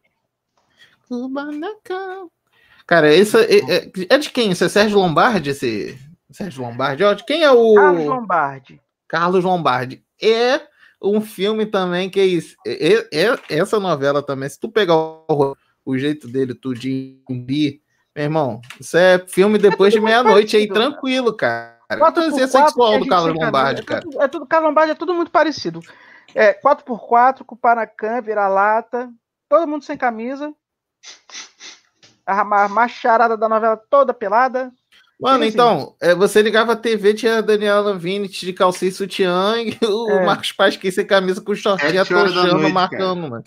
Cara, 2.85 3.13
esse 3.13 3.37
é, 3.37 3.59
é- 3.59 3.91
é 4.09 4.17
de 4.17 4.29
quem? 4.29 4.51
Isso 4.51 4.63
é 4.63 4.69
Sérgio 4.69 4.97
Lombardi? 4.97 5.51
Esse... 5.51 5.97
Sérgio 6.31 6.63
Lombardi? 6.63 7.03
Ó, 7.03 7.13
de 7.13 7.25
quem 7.25 7.43
é 7.43 7.51
o. 7.51 7.75
Carlos 7.75 8.05
Lombardi. 8.05 8.81
Carlos 9.07 9.43
Lombardi. 9.43 10.03
É 10.21 10.61
um 11.01 11.19
filme 11.19 11.65
também 11.65 12.09
que 12.09 12.19
é 12.19 12.25
isso. 12.25 12.55
É, 12.65 13.07
é- 13.11 13.39
essa 13.49 13.79
novela 13.79 14.21
também, 14.21 14.47
se 14.47 14.59
tu 14.59 14.69
pegar 14.69 14.95
o, 14.95 15.55
o 15.83 15.97
jeito 15.97 16.27
dele, 16.27 16.53
tudinho, 16.53 17.19
bi, 17.29 17.81
meu 18.15 18.25
irmão, 18.25 18.61
isso 18.79 18.97
é 18.97 19.19
filme 19.27 19.57
depois 19.57 19.93
de 19.93 19.99
tudo 19.99 20.05
meia-noite 20.05 20.55
aí, 20.55 20.67
tranquilo, 20.67 21.33
cara. 21.33 21.79
Quatro 21.97 22.23
por 22.23 22.31
quatro, 22.31 22.47
sexual 22.47 22.99
do 22.99 23.07
Carlos 23.07 23.35
Lombardi, 23.35 23.81
é 23.81 23.85
cara. 23.85 24.03
É 24.19 24.27
tudo, 24.27 24.45
Carlos 24.45 24.69
Lombardi 24.69 24.91
é 24.91 24.95
tudo 24.95 25.13
muito 25.13 25.31
parecido. 25.31 25.79
É 26.33 26.53
4x4, 26.53 27.43
com 27.43 27.55
Panacan, 27.55 28.21
vira-lata, 28.21 29.09
todo 29.49 29.67
mundo 29.67 29.83
sem 29.83 29.97
camisa. 29.97 30.53
A, 32.25 32.41
a 32.41 32.69
macharada 32.69 33.35
da 33.35 33.49
novela 33.49 33.75
toda 33.75 34.13
pelada. 34.13 34.71
Mano, 35.21 35.45
então, 35.45 35.95
é, 36.01 36.15
você 36.15 36.41
ligava 36.41 36.73
a 36.73 36.75
TV, 36.75 37.13
tinha 37.13 37.37
a 37.37 37.41
Daniela 37.41 37.95
Vinicius 37.95 38.39
de 38.39 38.53
calcinha 38.53 38.89
e 38.89 38.93
sutiã 38.93 39.55
e 39.61 39.77
o 39.85 40.09
É. 40.09 40.25
Marcos 40.25 40.51
Pasquim 40.51 40.89
sem 40.89 41.05
camisa 41.05 41.39
com 41.39 41.51
atochando, 41.51 42.57
noite, 42.57 42.73
marcando, 42.73 43.29
mano. 43.29 43.43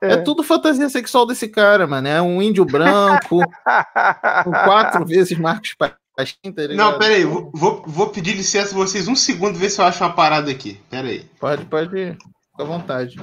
É. 0.00 0.16
tudo 0.18 0.42
fantasia 0.44 0.88
sexual 0.88 1.26
desse 1.26 1.48
cara, 1.48 1.86
mano. 1.86 2.06
É 2.06 2.22
um 2.22 2.40
índio 2.40 2.64
branco, 2.64 3.40
com 4.44 4.50
quatro 4.50 5.04
vezes 5.04 5.36
Marcos 5.36 5.74
Pasquim, 5.74 6.52
tá 6.52 6.62
ligado? 6.62 6.76
Não, 6.76 6.98
pera 6.98 7.14
aí, 7.14 7.24
vou, 7.24 7.50
vou, 7.52 8.08
pedir 8.10 8.36
licença 8.36 8.72
a 8.72 8.78
vocês 8.78 9.08
um 9.08 9.16
segundo, 9.16 9.58
ver 9.58 9.68
se 9.68 9.80
eu 9.80 9.84
acho 9.84 10.02
uma 10.04 10.12
parada 10.12 10.48
aqui. 10.48 10.80
Pera 10.88 11.08
aí. 11.08 11.24
Pode, 11.40 11.64
pode 11.64 11.96
ir. 11.96 12.12
Fica 12.12 12.62
à 12.62 12.64
vontade. 12.64 13.16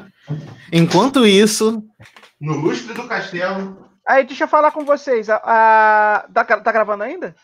Enquanto 0.72 1.26
isso, 1.26 1.82
No 2.40 2.54
lustre 2.58 2.94
do 2.94 3.08
castelo. 3.08 3.88
Aí, 4.06 4.24
deixa 4.26 4.44
eu 4.44 4.48
falar 4.48 4.72
com 4.72 4.86
vocês. 4.86 5.30
A, 5.30 5.42
a- 5.44 6.28
tá, 6.34 6.44
tá 6.44 6.72
gravando 6.72 7.04
ainda? 7.04 7.36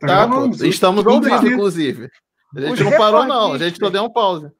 Tá 0.00 0.06
tá, 0.28 0.66
estamos 0.68 1.04
vivo, 1.04 1.34
aqui. 1.34 1.48
inclusive. 1.48 2.10
A 2.54 2.60
gente 2.60 2.72
Os 2.72 2.80
não 2.80 2.96
parou, 2.98 3.24
não. 3.26 3.52
A 3.54 3.58
gente 3.58 3.78
só 3.78 3.90
deu 3.90 4.04
um 4.04 4.10
pause. 4.10 4.50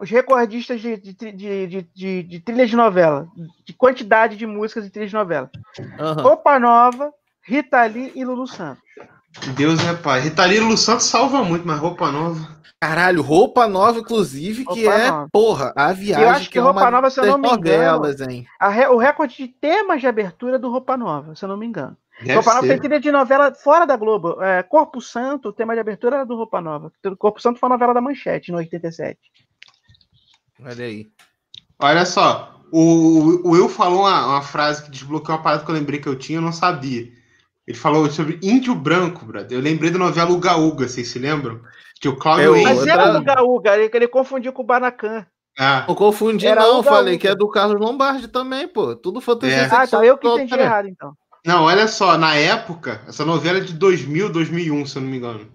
Os 0.00 0.10
recordistas 0.10 0.80
de, 0.80 0.96
de, 0.96 1.12
de, 1.14 1.32
de, 1.66 1.82
de, 1.94 2.22
de 2.22 2.40
trilha 2.40 2.66
de 2.66 2.74
novela. 2.74 3.28
De 3.64 3.72
quantidade 3.72 4.36
de 4.36 4.46
músicas 4.46 4.84
de 4.84 4.90
trilha 4.90 5.06
de 5.06 5.14
novela. 5.14 5.50
Aham. 5.98 6.22
Roupa 6.22 6.58
Nova, 6.58 7.12
Rita 7.46 7.84
Lee 7.84 8.12
e 8.14 8.24
Lulu 8.24 8.46
Santos. 8.46 8.82
Deus 9.56 9.84
é 9.86 9.94
pai. 9.94 10.20
Ritalina 10.20 10.66
Lu 10.66 10.76
Santos 10.76 11.06
salva 11.06 11.42
muito, 11.44 11.66
mas 11.66 11.78
roupa 11.78 12.10
nova. 12.10 12.56
Caralho, 12.80 13.22
roupa 13.22 13.66
nova, 13.66 13.98
inclusive, 13.98 14.64
que 14.64 14.84
Roupa 14.84 14.98
é, 15.00 15.10
Nova. 15.10 15.28
porra, 15.32 15.72
a 15.74 15.92
viagem 15.92 16.22
Eu 16.24 16.30
acho 16.30 16.50
que 16.50 16.58
é 16.58 16.60
Roupa 16.60 16.80
uma 16.82 16.90
Nova, 16.90 17.10
se 17.10 17.18
eu 17.20 17.24
não 17.26 17.38
me 17.38 17.48
engano, 17.48 17.92
novelas, 17.92 18.20
hein? 18.20 18.46
A 18.60 18.68
re- 18.68 18.88
o 18.88 18.98
recorde 18.98 19.36
de 19.36 19.48
temas 19.48 20.00
de 20.00 20.06
abertura 20.06 20.56
é 20.56 20.58
do 20.58 20.70
Roupa 20.70 20.96
Nova, 20.96 21.34
se 21.34 21.44
eu 21.44 21.48
não 21.48 21.56
me 21.56 21.66
engano. 21.66 21.96
Deve 22.24 22.34
Roupa 22.34 22.50
Nova 22.54 22.66
tem 22.66 22.76
ser. 22.76 22.80
trilha 22.80 23.00
de 23.00 23.12
novela 23.12 23.54
fora 23.54 23.84
da 23.86 23.96
Globo. 23.96 24.42
É, 24.42 24.62
Corpo 24.62 25.00
Santo, 25.00 25.48
o 25.48 25.52
tema 25.52 25.74
de 25.74 25.80
abertura 25.80 26.16
era 26.16 26.24
do 26.26 26.36
Roupa 26.36 26.60
Nova. 26.60 26.92
Corpo 27.18 27.40
Santo 27.40 27.58
foi 27.60 27.68
uma 27.68 27.74
novela 27.76 27.94
da 27.94 28.00
Manchete, 28.00 28.50
no 28.52 28.58
87. 28.58 29.18
Olha 30.64 30.84
aí. 30.84 31.06
Olha 31.80 32.06
só, 32.06 32.60
o, 32.72 33.40
o 33.48 33.50
Will 33.50 33.68
falou 33.68 34.00
uma, 34.00 34.26
uma 34.26 34.42
frase 34.42 34.84
que 34.84 34.90
desbloqueou 34.90 35.36
uma 35.36 35.42
parada 35.42 35.64
que 35.64 35.70
eu 35.70 35.74
lembrei 35.74 36.00
que 36.00 36.08
eu 36.08 36.16
tinha, 36.16 36.38
eu 36.38 36.42
não 36.42 36.52
sabia. 36.52 37.08
Ele 37.66 37.76
falou 37.76 38.08
sobre 38.10 38.38
índio 38.42 38.74
branco, 38.74 39.24
brother. 39.24 39.56
Eu 39.56 39.62
lembrei 39.62 39.90
da 39.90 39.98
novela 39.98 40.30
Uga 40.30 40.56
Uga, 40.56 40.86
vocês 40.88 41.08
se 41.08 41.18
lembram? 41.18 41.60
Que 42.00 42.08
o 42.08 42.16
Cláudio 42.16 42.54
Henrique- 42.54 42.68
Mas 42.68 42.78
outra- 42.78 42.92
era 42.92 43.12
o 43.12 43.16
Uga 43.20 43.42
Uga, 43.42 43.76
ele, 43.78 43.90
ele 43.94 44.08
confundiu 44.08 44.52
com 44.52 44.62
o 44.62 44.66
Banacan. 44.66 45.26
Ah, 45.58 45.84
Eu 45.88 45.94
confundi, 45.94 46.46
Era 46.46 46.62
não. 46.62 46.80
Uga 46.80 46.90
Falei 46.90 47.14
Uga. 47.14 47.20
que 47.20 47.28
é 47.28 47.34
do 47.34 47.48
Carlos 47.48 47.80
Lombardi 47.80 48.28
também, 48.28 48.66
pô. 48.68 48.94
Tudo 48.96 49.20
fantasia 49.20 49.56
É. 49.56 49.64
Ah, 49.70 49.86
tá, 49.86 50.04
eu 50.04 50.18
que 50.18 50.26
entendi 50.28 50.50
cara. 50.50 50.62
errado, 50.62 50.88
então. 50.88 51.14
Não, 51.44 51.62
olha 51.64 51.86
só, 51.88 52.16
na 52.18 52.34
época, 52.34 53.02
essa 53.06 53.24
novela 53.24 53.58
é 53.58 53.62
de 53.62 53.74
2000, 53.74 54.30
2001, 54.30 54.86
se 54.86 54.96
eu 54.96 55.02
não 55.02 55.08
me 55.10 55.16
engano. 55.18 55.52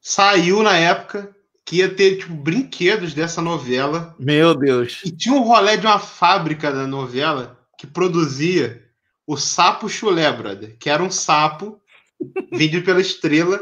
Saiu 0.00 0.62
na 0.62 0.76
época 0.76 1.34
que 1.64 1.76
ia 1.76 1.94
ter, 1.94 2.18
tipo, 2.18 2.34
brinquedos 2.34 3.14
dessa 3.14 3.40
novela. 3.40 4.14
Meu 4.18 4.54
Deus. 4.54 5.00
E 5.04 5.10
tinha 5.12 5.34
um 5.34 5.42
rolê 5.42 5.76
de 5.76 5.86
uma 5.86 5.98
fábrica 5.98 6.72
da 6.72 6.86
novela 6.86 7.58
que 7.78 7.86
produzia 7.86 8.82
o 9.26 9.36
sapo 9.36 9.88
chulé, 9.88 10.30
brother. 10.32 10.76
Que 10.78 10.90
era 10.90 11.02
um 11.02 11.10
sapo 11.10 11.80
vendido 12.52 12.84
pela 12.84 13.00
estrela 13.00 13.60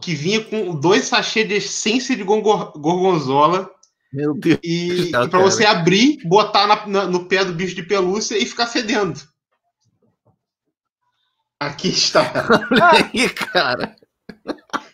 que 0.00 0.14
vinha 0.14 0.44
com 0.44 0.74
dois 0.78 1.06
sachês 1.06 1.48
de 1.48 1.54
essência 1.54 2.14
de 2.14 2.22
gorgonzola 2.22 3.68
Meu 4.12 4.32
Deus. 4.34 4.60
e, 4.62 5.08
e 5.08 5.10
para 5.10 5.40
você 5.40 5.64
abrir, 5.66 6.18
botar 6.24 6.66
na- 6.68 6.86
na- 6.86 7.06
no 7.06 7.24
pé 7.26 7.44
do 7.44 7.52
bicho 7.52 7.74
de 7.74 7.82
pelúcia 7.82 8.36
e 8.38 8.46
ficar 8.46 8.66
fedendo. 8.68 9.20
Aqui 11.60 11.88
está, 11.88 12.22
Olha 12.70 13.10
aí, 13.12 13.28
cara. 13.30 13.96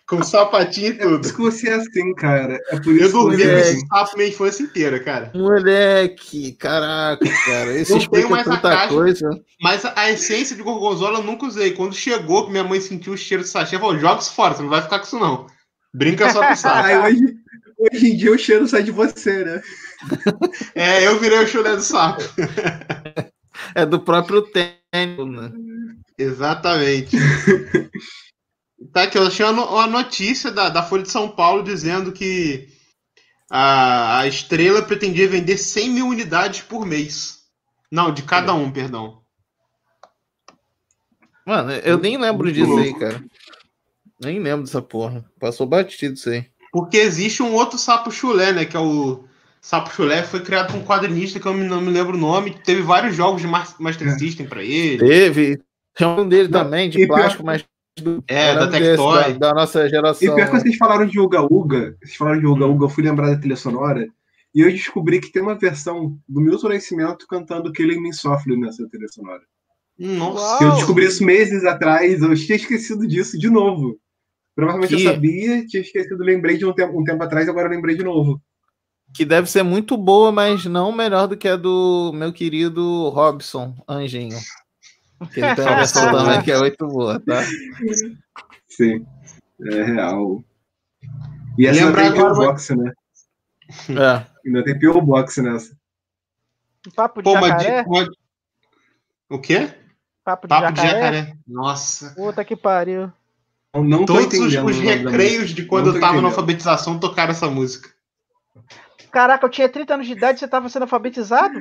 com 0.08 0.22
sapatinho 0.22 0.94
e 0.94 0.98
É 0.98 1.02
tudo. 1.02 1.28
você 1.28 1.68
é 1.68 1.74
assim, 1.74 2.14
cara. 2.14 2.58
É 2.68 2.80
por 2.80 2.86
Eu 2.88 2.96
isso 2.96 3.06
que 3.06 3.12
dormi 3.12 3.36
com 3.42 3.42
é 3.50 3.60
esse 3.60 3.70
assim. 3.76 3.86
sapo 3.86 4.16
minha 4.16 4.28
infância 4.30 4.62
inteira, 4.62 5.00
cara. 5.00 5.30
Moleque, 5.34 6.52
caraca, 6.52 7.26
cara. 7.44 7.72
Isso 7.78 7.92
Não 7.98 8.06
tenho 8.06 8.30
mais 8.30 8.48
a 8.48 8.50
tanta 8.56 8.70
caixa. 8.70 8.94
coisa. 8.94 9.30
Mas 9.60 9.84
a, 9.84 9.92
a 9.94 10.10
essência 10.10 10.56
de 10.56 10.62
gorgonzola 10.62 11.18
eu 11.18 11.22
nunca 11.24 11.44
usei. 11.46 11.72
Quando 11.72 11.94
chegou, 11.94 12.46
que 12.46 12.50
minha 12.50 12.64
mãe 12.64 12.80
sentiu 12.80 13.12
o 13.12 13.18
cheiro 13.18 13.42
de 13.42 13.48
sachê, 13.50 13.78
falou: 13.78 13.98
joga 13.98 14.20
isso 14.22 14.32
fora, 14.34 14.54
você 14.54 14.62
não 14.62 14.70
vai 14.70 14.80
ficar 14.82 14.98
com 15.00 15.04
isso 15.06 15.18
não. 15.18 15.46
Brinca 15.92 16.30
só 16.30 16.46
com 16.48 16.56
sapo. 16.56 16.78
Aí 16.88 16.96
hoje, 16.98 17.34
hoje 17.92 18.06
em 18.10 18.16
dia 18.16 18.32
o 18.32 18.38
cheiro 18.38 18.66
sai 18.66 18.82
de 18.82 18.90
você, 18.90 19.44
né? 19.44 19.62
É, 20.74 21.06
eu 21.06 21.18
virei 21.20 21.38
o 21.40 21.46
chulé 21.46 21.76
do 21.76 21.82
sapo. 21.82 22.22
É 23.74 23.84
do 23.86 24.00
próprio 24.00 24.42
tempo, 24.42 25.24
né? 25.26 25.52
Exatamente. 26.18 27.16
Tá 28.92 29.04
aqui, 29.04 29.16
eu 29.16 29.26
achei 29.26 29.44
uma, 29.46 29.52
no- 29.52 29.66
uma 29.66 29.86
notícia 29.86 30.50
da, 30.50 30.68
da 30.68 30.82
Folha 30.82 31.02
de 31.04 31.10
São 31.10 31.28
Paulo 31.28 31.62
dizendo 31.64 32.12
que 32.12 32.68
a, 33.50 34.18
a 34.20 34.26
estrela 34.26 34.82
pretendia 34.82 35.26
vender 35.26 35.56
100 35.56 35.90
mil 35.90 36.06
unidades 36.08 36.60
por 36.60 36.84
mês. 36.84 37.38
Não, 37.90 38.12
de 38.12 38.22
cada 38.22 38.52
um, 38.52 38.70
perdão. 38.70 39.22
Mano, 41.46 41.72
eu 41.72 41.98
nem 41.98 42.16
lembro 42.18 42.44
Muito 42.44 42.54
disso 42.56 42.76
aí, 42.76 42.84
louco. 42.90 43.00
cara. 43.00 43.24
Nem 44.20 44.38
lembro 44.38 44.64
dessa 44.64 44.82
porra. 44.82 45.24
Passou 45.40 45.66
batido 45.66 46.14
isso 46.14 46.28
aí. 46.30 46.46
Porque 46.70 46.98
existe 46.98 47.42
um 47.42 47.54
outro 47.54 47.78
sapo 47.78 48.10
chulé, 48.10 48.52
né? 48.52 48.64
Que 48.64 48.76
é 48.76 48.80
o 48.80 49.24
sapo 49.60 49.90
chulé, 49.90 50.22
foi 50.22 50.40
criado 50.42 50.72
por 50.72 50.76
um 50.80 50.84
quadrinista 50.84 51.40
que 51.40 51.46
eu 51.46 51.54
não 51.54 51.80
me 51.80 51.90
lembro 51.90 52.16
o 52.16 52.20
nome. 52.20 52.58
Teve 52.64 52.82
vários 52.82 53.16
jogos 53.16 53.40
de 53.40 53.46
Mas- 53.48 53.74
Master 53.78 54.08
É. 54.08 54.18
System 54.18 54.46
pra 54.46 54.62
ele. 54.62 54.98
Teve. 54.98 55.60
Tinha 55.96 56.08
um 56.08 56.28
dele 56.28 56.48
Não, 56.48 56.64
também, 56.64 56.90
de 56.90 56.98
e 57.02 57.06
pior- 57.06 57.16
plástico, 57.18 57.44
mas. 57.44 57.64
do- 57.98 58.24
É, 58.28 58.50
eu 58.50 58.54
da 58.56 58.68
Tectoy. 58.68 59.32
da, 59.34 59.48
da 59.50 59.54
nossa 59.54 59.86
E 59.86 59.88
geração. 59.88 60.34
pior 60.34 60.50
que 60.50 60.58
vocês 60.60 60.76
falaram 60.76 61.06
de 61.06 61.18
Uga 61.20 61.42
Uga, 61.42 61.96
vocês 62.02 62.16
falaram 62.16 62.40
de 62.40 62.46
Uga 62.46 62.66
Uga, 62.66 62.84
eu 62.86 62.88
fui 62.88 63.04
lembrar 63.04 63.30
da 63.30 63.38
trilha 63.38 63.54
sonora, 63.56 64.08
e 64.54 64.60
eu 64.60 64.70
descobri 64.70 65.20
que 65.20 65.30
tem 65.30 65.42
uma 65.42 65.56
versão 65.58 66.18
do 66.28 66.40
Milton 66.40 66.68
Nascimento 66.70 67.26
cantando 67.28 67.72
Killing 67.72 68.00
Me 68.00 68.12
Softly 68.12 68.56
nessa 68.56 68.88
trilha 68.88 69.06
sonora. 69.08 69.42
Nossa. 69.96 70.58
Que 70.58 70.64
eu 70.64 70.68
Uau. 70.68 70.76
descobri 70.76 71.04
isso 71.06 71.24
meses 71.24 71.64
atrás, 71.64 72.20
eu 72.20 72.34
tinha 72.34 72.56
esquecido 72.56 73.06
disso 73.06 73.38
de 73.38 73.48
novo. 73.48 73.96
Provavelmente 74.56 74.96
Que- 74.96 75.04
eu 75.04 75.12
sabia, 75.12 75.64
tinha 75.66 75.80
esquecido, 75.82 76.22
lembrei 76.24 76.56
de 76.56 76.64
um 76.66 76.72
tempo, 76.72 77.00
um 77.00 77.04
tempo 77.04 77.22
atrás, 77.22 77.48
agora 77.48 77.68
eu 77.68 77.70
lembrei 77.72 77.96
de 77.96 78.02
novo. 78.02 78.40
Que 79.14 79.24
deve 79.24 79.48
ser 79.48 79.62
muito 79.62 79.96
boa, 79.96 80.32
mas 80.32 80.64
não 80.64 80.90
melhor 80.90 81.28
do 81.28 81.36
que 81.36 81.46
a 81.46 81.54
do 81.56 82.10
meu 82.12 82.32
querido 82.32 83.08
Robson 83.10 83.74
Anjinho. 83.88 84.36
Que 85.32 85.40
ele 85.40 85.54
tem 85.54 85.64
uma 85.64 85.76
versão 85.76 86.10
também 86.12 86.42
que 86.42 86.52
é 86.52 86.58
muito 86.58 86.86
boa, 86.86 87.20
tá? 87.20 87.42
Sim, 88.68 89.06
é 89.70 89.82
real. 89.84 90.42
E 91.58 91.66
essa 91.66 91.84
Lembra 91.84 92.02
ainda 92.02 92.14
tem 92.14 92.24
agora-. 92.24 92.46
Box, 92.48 92.74
né? 92.74 92.92
É. 93.90 94.26
Ainda 94.46 94.64
tem 94.64 94.78
P.O. 94.78 95.00
Box 95.00 95.40
nessa. 95.40 95.76
Papo 96.94 97.22
de 97.22 97.24
Pô, 97.24 97.40
jacaré? 97.46 97.82
uma- 97.86 98.08
O 99.30 99.38
quê? 99.40 99.72
Papo 100.24 100.46
de 100.46 100.48
Papo 100.48 100.72
de 100.72 100.80
jacaré? 100.82 101.00
jacaré. 101.16 101.36
Nossa. 101.46 102.10
Puta 102.14 102.44
que 102.44 102.56
pariu. 102.56 103.10
Não, 103.74 103.82
não 103.82 104.04
tô 104.04 104.14
Todos 104.14 104.26
os, 104.26 104.34
entendendo 104.54 104.66
os 104.68 104.78
recreios 104.78 105.50
de 105.50 105.64
quando 105.64 105.86
eu 105.88 105.92
tava 105.94 106.00
na 106.04 106.08
entendendo. 106.12 106.26
alfabetização 106.26 106.98
tocaram 107.00 107.30
essa 107.32 107.48
música. 107.48 107.88
Caraca, 109.10 109.46
eu 109.46 109.50
tinha 109.50 109.68
30 109.68 109.94
anos 109.94 110.06
de 110.06 110.12
idade 110.12 110.38
e 110.38 110.40
você 110.40 110.48
tava 110.48 110.68
sendo 110.68 110.82
alfabetizado? 110.82 111.58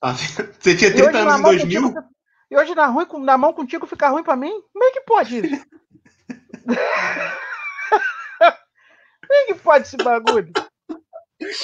Tá? 0.00 0.12
Você 0.14 0.76
tinha 0.76 0.90
E 0.90 0.94
30 0.94 1.08
hoje, 1.10 1.12
na 1.12 1.20
anos 1.20 1.38
em 1.38 1.42
mão 1.42 1.50
2000? 1.52 1.82
contigo, 1.82 2.04
e 2.52 2.56
hoje 2.56 2.74
na, 2.74 2.86
ruim, 2.86 3.06
na 3.24 3.38
mão 3.38 3.52
contigo 3.52 3.86
fica 3.86 4.08
ruim 4.10 4.22
pra 4.22 4.36
mim? 4.36 4.52
Como 4.72 4.84
é 4.84 4.90
que 4.92 5.00
pode 5.00 5.38
isso? 5.38 5.66
Como 8.38 9.32
é 9.32 9.44
que 9.46 9.54
pode 9.54 9.86
esse 9.86 9.96
bagulho? 9.96 10.52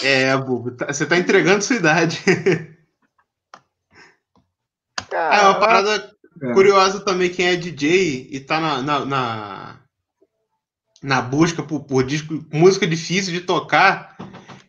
É, 0.03 0.37
Bubo. 0.37 0.71
tá- 0.77 0.87
Você 0.87 1.05
tá 1.07 1.17
entregando 1.19 1.63
sua 1.63 1.77
idade. 1.77 2.19
Ah, 5.13 5.37
é 5.37 5.41
uma 5.43 5.55
Caraca. 5.55 5.61
parada 5.61 6.17
É. 6.43 6.53
curiosa 6.53 7.01
também, 7.05 7.31
quem 7.31 7.47
é 7.49 7.57
DJ 7.57 8.29
e 8.31 8.41
tá 8.41 8.61
na, 8.61 8.83
na, 8.83 9.05
na, 9.05 9.81
na 11.03 11.23
busca 11.23 11.63
por, 11.63 11.85
por 11.85 12.05
disco, 12.05 12.45
música 12.53 12.87
difícil 12.87 13.33
de 13.33 13.41
tocar, 13.41 14.17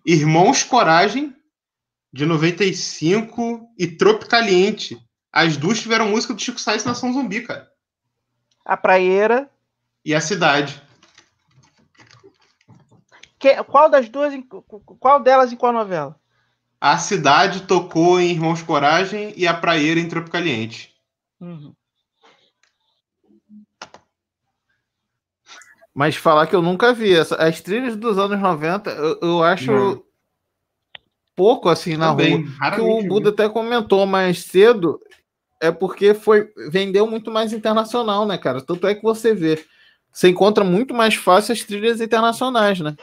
Irmãos 0.06 0.64
Coragem, 0.64 1.36
de 2.12 2.26
95, 2.26 3.70
e 3.78 3.88
Tropicaliente. 3.88 4.98
As 5.32 5.58
duas 5.58 5.80
tiveram 5.80 6.10
música 6.10 6.34
do 6.34 6.42
Chico 6.42 6.60
Sainz 6.60 6.84
Nação 6.84 7.14
Zumbi, 7.14 7.42
cara. 7.46 7.72
A 8.66 8.76
praieira. 8.76 9.50
E 10.04 10.14
a 10.16 10.22
cidade. 10.22 10.82
Que- 13.38 13.64
qual 13.64 13.90
das 13.90 14.10
duas, 14.10 14.34
qual 15.00 15.22
delas 15.22 15.52
em 15.54 15.56
qual 15.56 15.72
novela? 15.72 16.20
A 16.82 16.98
cidade 16.98 17.64
tocou 17.68 18.20
em 18.20 18.32
Irmãos 18.32 18.62
Coragem 18.64 19.34
e 19.36 19.46
a 19.48 19.54
praieira 19.54 20.00
em 20.00 20.08
Tropicaliente. 20.08 20.94
Uhum. 21.40 21.74
Mas 25.94 26.16
falar 26.16 26.48
que 26.48 26.56
eu 26.56 26.62
nunca 26.62 26.94
vi. 26.94 27.14
Essa, 27.14 27.36
as 27.36 27.60
trilhas 27.62 27.96
dos 27.96 28.18
anos 28.18 28.40
90, 28.40 28.90
eu, 28.92 29.20
eu 29.22 29.44
acho 29.44 29.72
Não. 29.72 30.04
pouco 31.36 31.68
assim 31.68 31.98
na 31.98 32.10
Também, 32.10 32.46
rua. 32.46 32.72
Que 32.76 32.82
o 32.82 33.02
vi. 33.02 33.08
Buda 33.08 33.30
até 33.30 33.50
comentou 33.50 34.06
mais 34.06 34.44
cedo, 34.44 35.00
é 35.60 35.72
porque 35.72 36.14
foi 36.14 36.50
vendeu 36.70 37.06
muito 37.08 37.30
mais 37.32 37.54
internacional, 37.54 38.26
né, 38.26 38.38
cara? 38.38 38.62
Tanto 38.62 38.88
é 38.88 38.96
que 38.96 39.04
você 39.04 39.34
vê, 39.34 39.64
você 40.12 40.30
encontra 40.30 40.64
muito 40.64 40.94
mais 40.94 41.16
fácil 41.16 41.54
as 41.54 41.64
trilhas 41.64 42.02
internacionais, 42.02 42.80
né? 42.80 42.96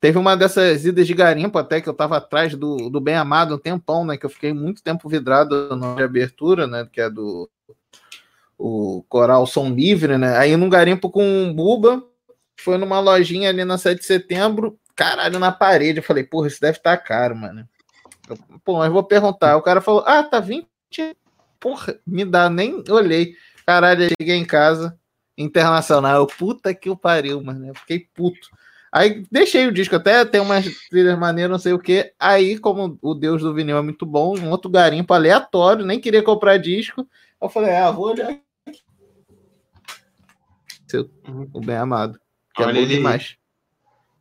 Teve 0.00 0.16
uma 0.16 0.36
dessas 0.36 0.84
idas 0.84 1.06
de 1.06 1.14
garimpo 1.14 1.58
até 1.58 1.80
que 1.80 1.88
eu 1.88 1.94
tava 1.94 2.16
atrás 2.18 2.54
do, 2.54 2.88
do 2.88 3.00
Bem 3.00 3.16
Amado 3.16 3.56
um 3.56 3.58
tempão, 3.58 4.04
né? 4.04 4.16
Que 4.16 4.26
eu 4.26 4.30
fiquei 4.30 4.52
muito 4.52 4.82
tempo 4.82 5.08
vidrado 5.08 5.74
na 5.76 6.04
abertura, 6.04 6.66
né? 6.66 6.88
Que 6.90 7.00
é 7.00 7.10
do 7.10 7.50
o 8.56 9.04
Coral 9.08 9.46
Som 9.46 9.70
Livre, 9.70 10.18
né? 10.18 10.36
Aí 10.36 10.56
num 10.56 10.68
garimpo 10.68 11.10
com 11.10 11.24
um 11.24 11.52
Buba, 11.54 12.02
foi 12.60 12.76
numa 12.76 12.98
lojinha 13.00 13.48
ali 13.48 13.64
na 13.64 13.78
7 13.78 14.00
de 14.00 14.04
setembro, 14.04 14.78
caralho, 14.96 15.38
na 15.38 15.52
parede. 15.52 15.98
Eu 15.98 16.02
falei, 16.02 16.24
porra, 16.24 16.48
isso 16.48 16.60
deve 16.60 16.78
estar 16.78 16.96
caro, 16.96 17.36
mano. 17.36 17.68
Eu, 18.28 18.36
Pô, 18.64 18.78
mas 18.78 18.92
vou 18.92 19.04
perguntar. 19.04 19.56
O 19.56 19.62
cara 19.62 19.80
falou, 19.80 20.02
ah, 20.06 20.22
tá 20.24 20.40
20. 20.40 20.66
Porra, 21.60 21.98
me 22.06 22.24
dá, 22.24 22.48
nem 22.48 22.82
olhei. 22.88 23.34
Caralho, 23.66 24.04
eu 24.04 24.10
cheguei 24.20 24.36
em 24.36 24.44
casa, 24.44 24.98
internacional. 25.36 26.16
Eu, 26.16 26.26
puta 26.26 26.74
que 26.74 26.88
o 26.88 26.96
pariu, 26.96 27.42
mano. 27.42 27.66
Eu 27.66 27.74
fiquei 27.74 28.06
puto. 28.14 28.48
Aí 28.90 29.26
deixei 29.30 29.66
o 29.66 29.72
disco, 29.72 29.96
até 29.96 30.24
tem 30.24 30.40
umas 30.40 30.64
trilhas 30.88 31.18
maneiras, 31.18 31.50
não 31.50 31.58
sei 31.58 31.72
o 31.74 31.78
que. 31.78 32.12
Aí, 32.18 32.58
como 32.58 32.98
o 33.02 33.14
Deus 33.14 33.42
do 33.42 33.52
vinil 33.52 33.76
é 33.76 33.82
muito 33.82 34.06
bom, 34.06 34.38
um 34.38 34.50
outro 34.50 34.70
garimpo 34.70 35.12
aleatório, 35.12 35.84
nem 35.84 36.00
queria 36.00 36.22
comprar 36.22 36.56
disco. 36.56 37.06
Eu 37.40 37.48
falei, 37.50 37.76
ah, 37.76 37.90
vou 37.90 38.06
olhar 38.06 38.30
aqui. 38.30 38.80
Seu, 40.86 41.10
o 41.52 41.60
bem 41.60 41.76
amado. 41.76 42.18
Que 42.54 42.62
Olha 42.62 42.78
é 42.78 42.82
bom 42.82 42.88
demais. 42.88 43.36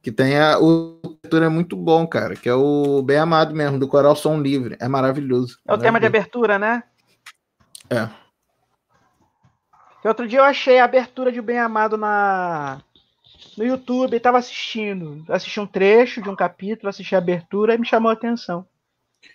Que 0.01 0.11
tem 0.11 0.37
a. 0.37 0.59
O 0.59 0.99
abertura 1.05 1.45
é 1.45 1.49
muito 1.49 1.75
bom, 1.75 2.05
cara. 2.05 2.35
Que 2.35 2.49
é 2.49 2.53
o 2.53 3.01
bem 3.01 3.17
amado 3.17 3.55
mesmo, 3.55 3.79
do 3.79 3.87
Coral 3.87 4.15
Som 4.15 4.41
Livre. 4.41 4.77
É 4.79 4.87
maravilhoso. 4.87 5.59
É 5.67 5.73
o 5.73 5.77
tema 5.77 5.99
de 5.99 6.03
Maravilhoso. 6.03 6.17
abertura, 6.17 6.59
né? 6.59 6.83
É. 7.89 8.07
Que 10.01 10.07
Outro 10.07 10.27
dia 10.27 10.39
eu 10.39 10.43
achei 10.43 10.79
a 10.79 10.85
abertura 10.85 11.31
de 11.31 11.41
Bem 11.41 11.59
Amado 11.59 11.97
na 11.97 12.81
no 13.57 13.65
YouTube 13.65 14.15
e 14.15 14.19
tava 14.19 14.37
assistindo. 14.37 15.25
Assisti 15.29 15.59
um 15.59 15.65
trecho 15.67 16.21
de 16.21 16.29
um 16.29 16.35
capítulo, 16.35 16.89
assisti 16.89 17.15
a 17.15 17.17
abertura 17.17 17.73
e 17.73 17.77
me 17.77 17.85
chamou 17.85 18.09
a 18.09 18.13
atenção. 18.13 18.65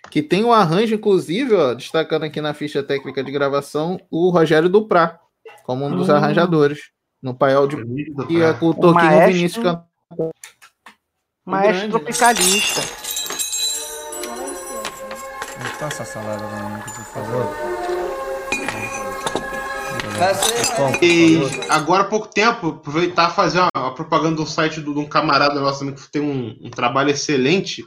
Que 0.09 0.21
tem 0.23 0.43
um 0.45 0.53
arranjo, 0.53 0.95
inclusive, 0.95 1.53
ó, 1.53 1.73
destacando 1.73 2.23
aqui 2.23 2.39
na 2.39 2.53
ficha 2.53 2.81
técnica 2.81 3.21
de 3.23 3.31
gravação, 3.31 3.99
o 4.09 4.29
Rogério 4.29 4.69
Duprá, 4.69 5.19
como 5.63 5.85
um 5.85 5.95
dos 5.95 6.07
Hum. 6.09 6.15
arranjadores. 6.15 6.91
No 7.21 7.33
paiol 7.33 7.67
de 7.67 7.77
que 8.27 8.41
é 8.41 8.53
com 8.53 8.67
o 8.67 8.73
Toquinho 8.73 8.93
maestro- 8.93 9.33
Vinícius 9.33 9.63
cantando. 9.63 10.31
Maestro 11.45 11.73
grande, 11.73 11.85
né? 11.85 11.99
tropicalista. 11.99 12.81
Me 15.63 15.69
passa 15.79 16.03
a 16.03 16.05
salada 16.05 16.43
mim, 16.69 16.81
por 16.81 17.05
favor. 17.05 17.82
E 21.01 21.39
agora 21.69 22.03
há 22.03 22.07
pouco 22.07 22.27
tempo, 22.27 22.69
aproveitar 22.69 23.31
e 23.31 23.35
fazer 23.35 23.59
uma 23.75 23.93
propaganda 23.93 24.35
do 24.37 24.45
site 24.45 24.81
de 24.81 24.89
um 24.89 25.05
camarada 25.07 25.59
nosso 25.59 25.79
também 25.79 25.95
que 25.95 26.11
tem 26.11 26.21
um, 26.21 26.57
um 26.61 26.69
trabalho 26.69 27.09
excelente, 27.09 27.83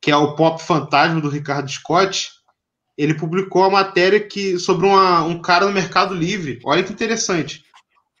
que 0.00 0.10
é 0.10 0.16
o 0.16 0.34
Pop 0.34 0.62
Fantasma 0.62 1.20
do 1.20 1.28
Ricardo 1.28 1.70
Scott. 1.70 2.30
Ele 2.96 3.14
publicou 3.14 3.64
a 3.64 3.70
matéria 3.70 4.20
que, 4.20 4.58
sobre 4.58 4.86
uma- 4.86 5.22
um 5.24 5.40
cara 5.40 5.66
no 5.66 5.72
Mercado 5.72 6.14
Livre. 6.14 6.60
Olha 6.64 6.82
que 6.82 6.92
interessante. 6.92 7.64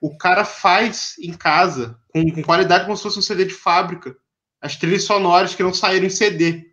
O 0.00 0.16
cara 0.16 0.44
faz 0.44 1.14
em 1.20 1.32
casa, 1.32 1.96
com, 2.08 2.28
com 2.32 2.42
qualidade 2.42 2.84
como 2.84 2.96
se 2.96 3.02
fosse 3.02 3.18
um 3.18 3.22
CD 3.22 3.44
de 3.44 3.54
fábrica, 3.54 4.16
as 4.60 4.76
trilhas 4.76 5.04
sonoras 5.04 5.54
que 5.54 5.62
não 5.62 5.72
saíram 5.74 6.06
em 6.06 6.10
CD. 6.10 6.64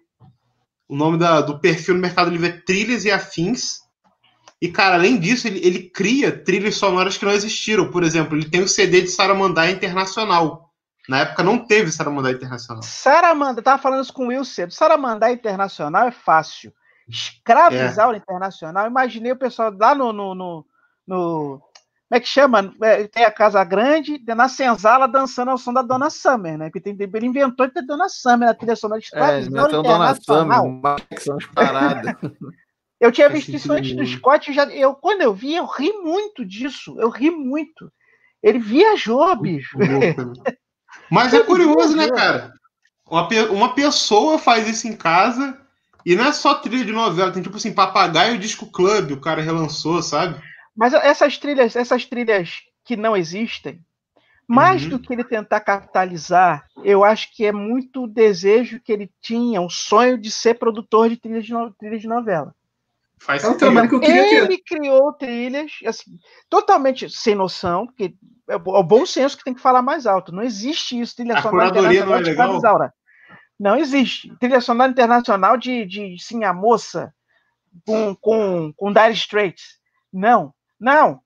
O 0.87 0.95
nome 0.95 1.17
da- 1.19 1.41
do 1.41 1.59
perfil 1.59 1.93
no 1.95 2.01
Mercado 2.01 2.31
Livre 2.31 2.47
é 2.49 2.51
Trilhas 2.65 3.05
e 3.05 3.11
Afins. 3.11 3.79
E, 4.61 4.67
cara, 4.67 4.95
além 4.95 5.17
disso, 5.17 5.47
ele, 5.47 5.65
ele 5.65 5.89
cria 5.89 6.31
trilhas 6.31 6.75
sonoras 6.75 7.17
que 7.17 7.25
não 7.25 7.31
existiram. 7.31 7.89
Por 7.89 8.03
exemplo, 8.03 8.37
ele 8.37 8.49
tem 8.49 8.61
o 8.61 8.67
CD 8.67 9.01
de 9.01 9.07
Saramandá 9.07 9.69
Internacional. 9.69 10.69
Na 11.07 11.21
época 11.21 11.43
não 11.43 11.57
teve 11.57 11.91
Saramandá 11.91 12.31
Internacional. 12.31 12.83
Saramanda, 12.83 13.61
tava 13.61 13.81
falando 13.81 14.03
isso 14.03 14.13
com 14.13 14.25
o 14.25 14.27
Will 14.27 14.43
cedo. 14.43 14.73
Saramandá 14.73 15.31
Internacional 15.31 16.07
é 16.07 16.11
fácil. 16.11 16.73
Escravizaura 17.07 18.17
Internacional, 18.17 18.85
imaginei 18.85 19.31
o 19.31 19.37
pessoal 19.37 19.73
lá 19.79 19.95
no, 19.95 20.13
no, 20.13 20.35
no, 20.35 20.65
no, 21.07 21.61
é 22.11 22.19
que 22.19 22.27
chama? 22.27 22.73
É, 22.83 23.07
tem 23.07 23.23
a 23.23 23.31
Casa 23.31 23.63
Grande, 23.63 24.21
na 24.27 24.47
senzala 24.47 25.07
dançando 25.07 25.49
ao 25.49 25.57
som 25.57 25.73
da 25.73 25.81
Dona 25.81 26.09
Summer, 26.09 26.57
né? 26.57 26.65
Porque 26.65 26.81
tem, 26.81 26.95
ele 26.99 27.25
inventou 27.25 27.65
de 27.65 27.73
ter 27.73 27.81
Dona 27.83 28.09
Summer 28.09 28.47
na 28.47 28.53
trilha 28.53 28.75
sonora 28.75 28.99
de 28.99 29.07
É, 29.07 29.39
Escravidão 29.39 29.63
meteu 29.63 29.83
Dona 29.83 30.15
Summer, 30.15 30.61
uma 30.63 30.95
que 30.95 31.19
são 31.19 31.37
as 31.37 31.45
paradas. 31.47 32.15
Eu 32.99 33.11
tinha 33.11 33.29
visto 33.29 33.55
isso 33.55 33.71
antes 33.71 33.95
do. 33.95 34.05
Scott, 34.05 34.51
já, 34.51 34.65
eu, 34.65 34.93
quando 34.93 35.21
eu 35.21 35.33
vi, 35.33 35.55
eu 35.55 35.65
ri 35.65 35.93
muito 35.93 36.45
disso. 36.45 36.99
Eu 36.99 37.09
ri 37.09 37.31
muito. 37.31 37.91
Ele 38.43 38.59
viajou, 38.59 39.35
bicho. 39.35 39.77
Né? 39.77 39.87
Mas 41.09 41.33
é 41.33 41.41
curioso, 41.43 41.95
né, 41.95 42.07
cara? 42.09 42.53
Uma, 43.09 43.27
uma 43.51 43.73
pessoa 43.73 44.37
faz 44.37 44.67
isso 44.67 44.87
em 44.87 44.95
casa 44.95 45.59
e 46.05 46.15
não 46.15 46.25
é 46.25 46.31
só 46.33 46.55
trilha 46.55 46.85
de 46.85 46.91
novela, 46.91 47.31
tem 47.31 47.41
tipo 47.41 47.57
assim, 47.57 47.73
Papagaio 47.73 48.37
Disco 48.37 48.71
Club, 48.71 49.11
o 49.11 49.21
cara 49.21 49.41
relançou, 49.41 50.01
sabe? 50.01 50.39
Mas 50.75 50.93
essas 50.93 51.37
trilhas, 51.37 51.75
essas 51.75 52.05
trilhas 52.05 52.61
que 52.85 52.95
não 52.95 53.15
existem, 53.17 53.83
mais 54.47 54.83
Uhum. 54.83 54.89
do 54.89 54.99
que 54.99 55.13
ele 55.13 55.23
tentar 55.23 55.59
capitalizar, 55.59 56.65
eu 56.83 57.03
acho 57.03 57.35
que 57.35 57.45
é 57.45 57.51
muito 57.51 58.03
o 58.03 58.07
desejo 58.07 58.79
que 58.79 58.91
ele 58.91 59.11
tinha, 59.21 59.61
o 59.61 59.69
sonho 59.69 60.17
de 60.17 60.31
ser 60.31 60.55
produtor 60.55 61.09
de 61.09 61.17
trilhas 61.17 61.45
de, 61.45 61.53
no- 61.53 61.73
trilhas 61.73 62.01
de 62.01 62.07
novela. 62.07 62.53
Faz 63.19 63.43
É 63.43 63.47
sentido. 63.47 63.59
trabalho 63.59 63.89
que 63.89 63.95
eu 63.95 63.99
queria 63.99 64.23
ter. 64.23 64.43
Ele 64.45 64.57
criou 64.57 65.13
trilhas 65.13 65.71
assim, 65.85 66.17
totalmente 66.49 67.09
sem 67.09 67.35
noção, 67.35 67.85
porque 67.85 68.15
é 68.47 68.55
o 68.55 68.75
é 68.75 68.79
o 68.79 68.83
bom 68.83 69.05
senso 69.05 69.37
que 69.37 69.43
tem 69.43 69.53
que 69.53 69.61
falar 69.61 69.81
mais 69.81 70.07
alto. 70.07 70.31
Não 70.31 70.41
existe 70.41 70.99
isso, 70.99 71.15
trilha 71.15 71.37
A 71.37 71.41
sonora 71.41 71.69
curadoria 71.69 72.05
não 72.05 72.15
é 72.15 72.19
internacional 72.21 72.51
de 72.51 72.57
Isaura. 72.57 72.93
Não 73.59 73.75
existe. 73.75 74.33
Trilha 74.39 74.61
sonora 74.61 74.91
internacional 74.91 75.57
de, 75.57 75.85
de 75.85 76.15
Sim 76.17 76.45
a 76.45 76.53
Moça 76.53 77.13
com, 77.85 78.15
com, 78.15 78.73
com 78.75 78.93
Dire 78.93 79.11
Straits. 79.13 79.79
Não, 80.11 80.53
não. 80.79 81.21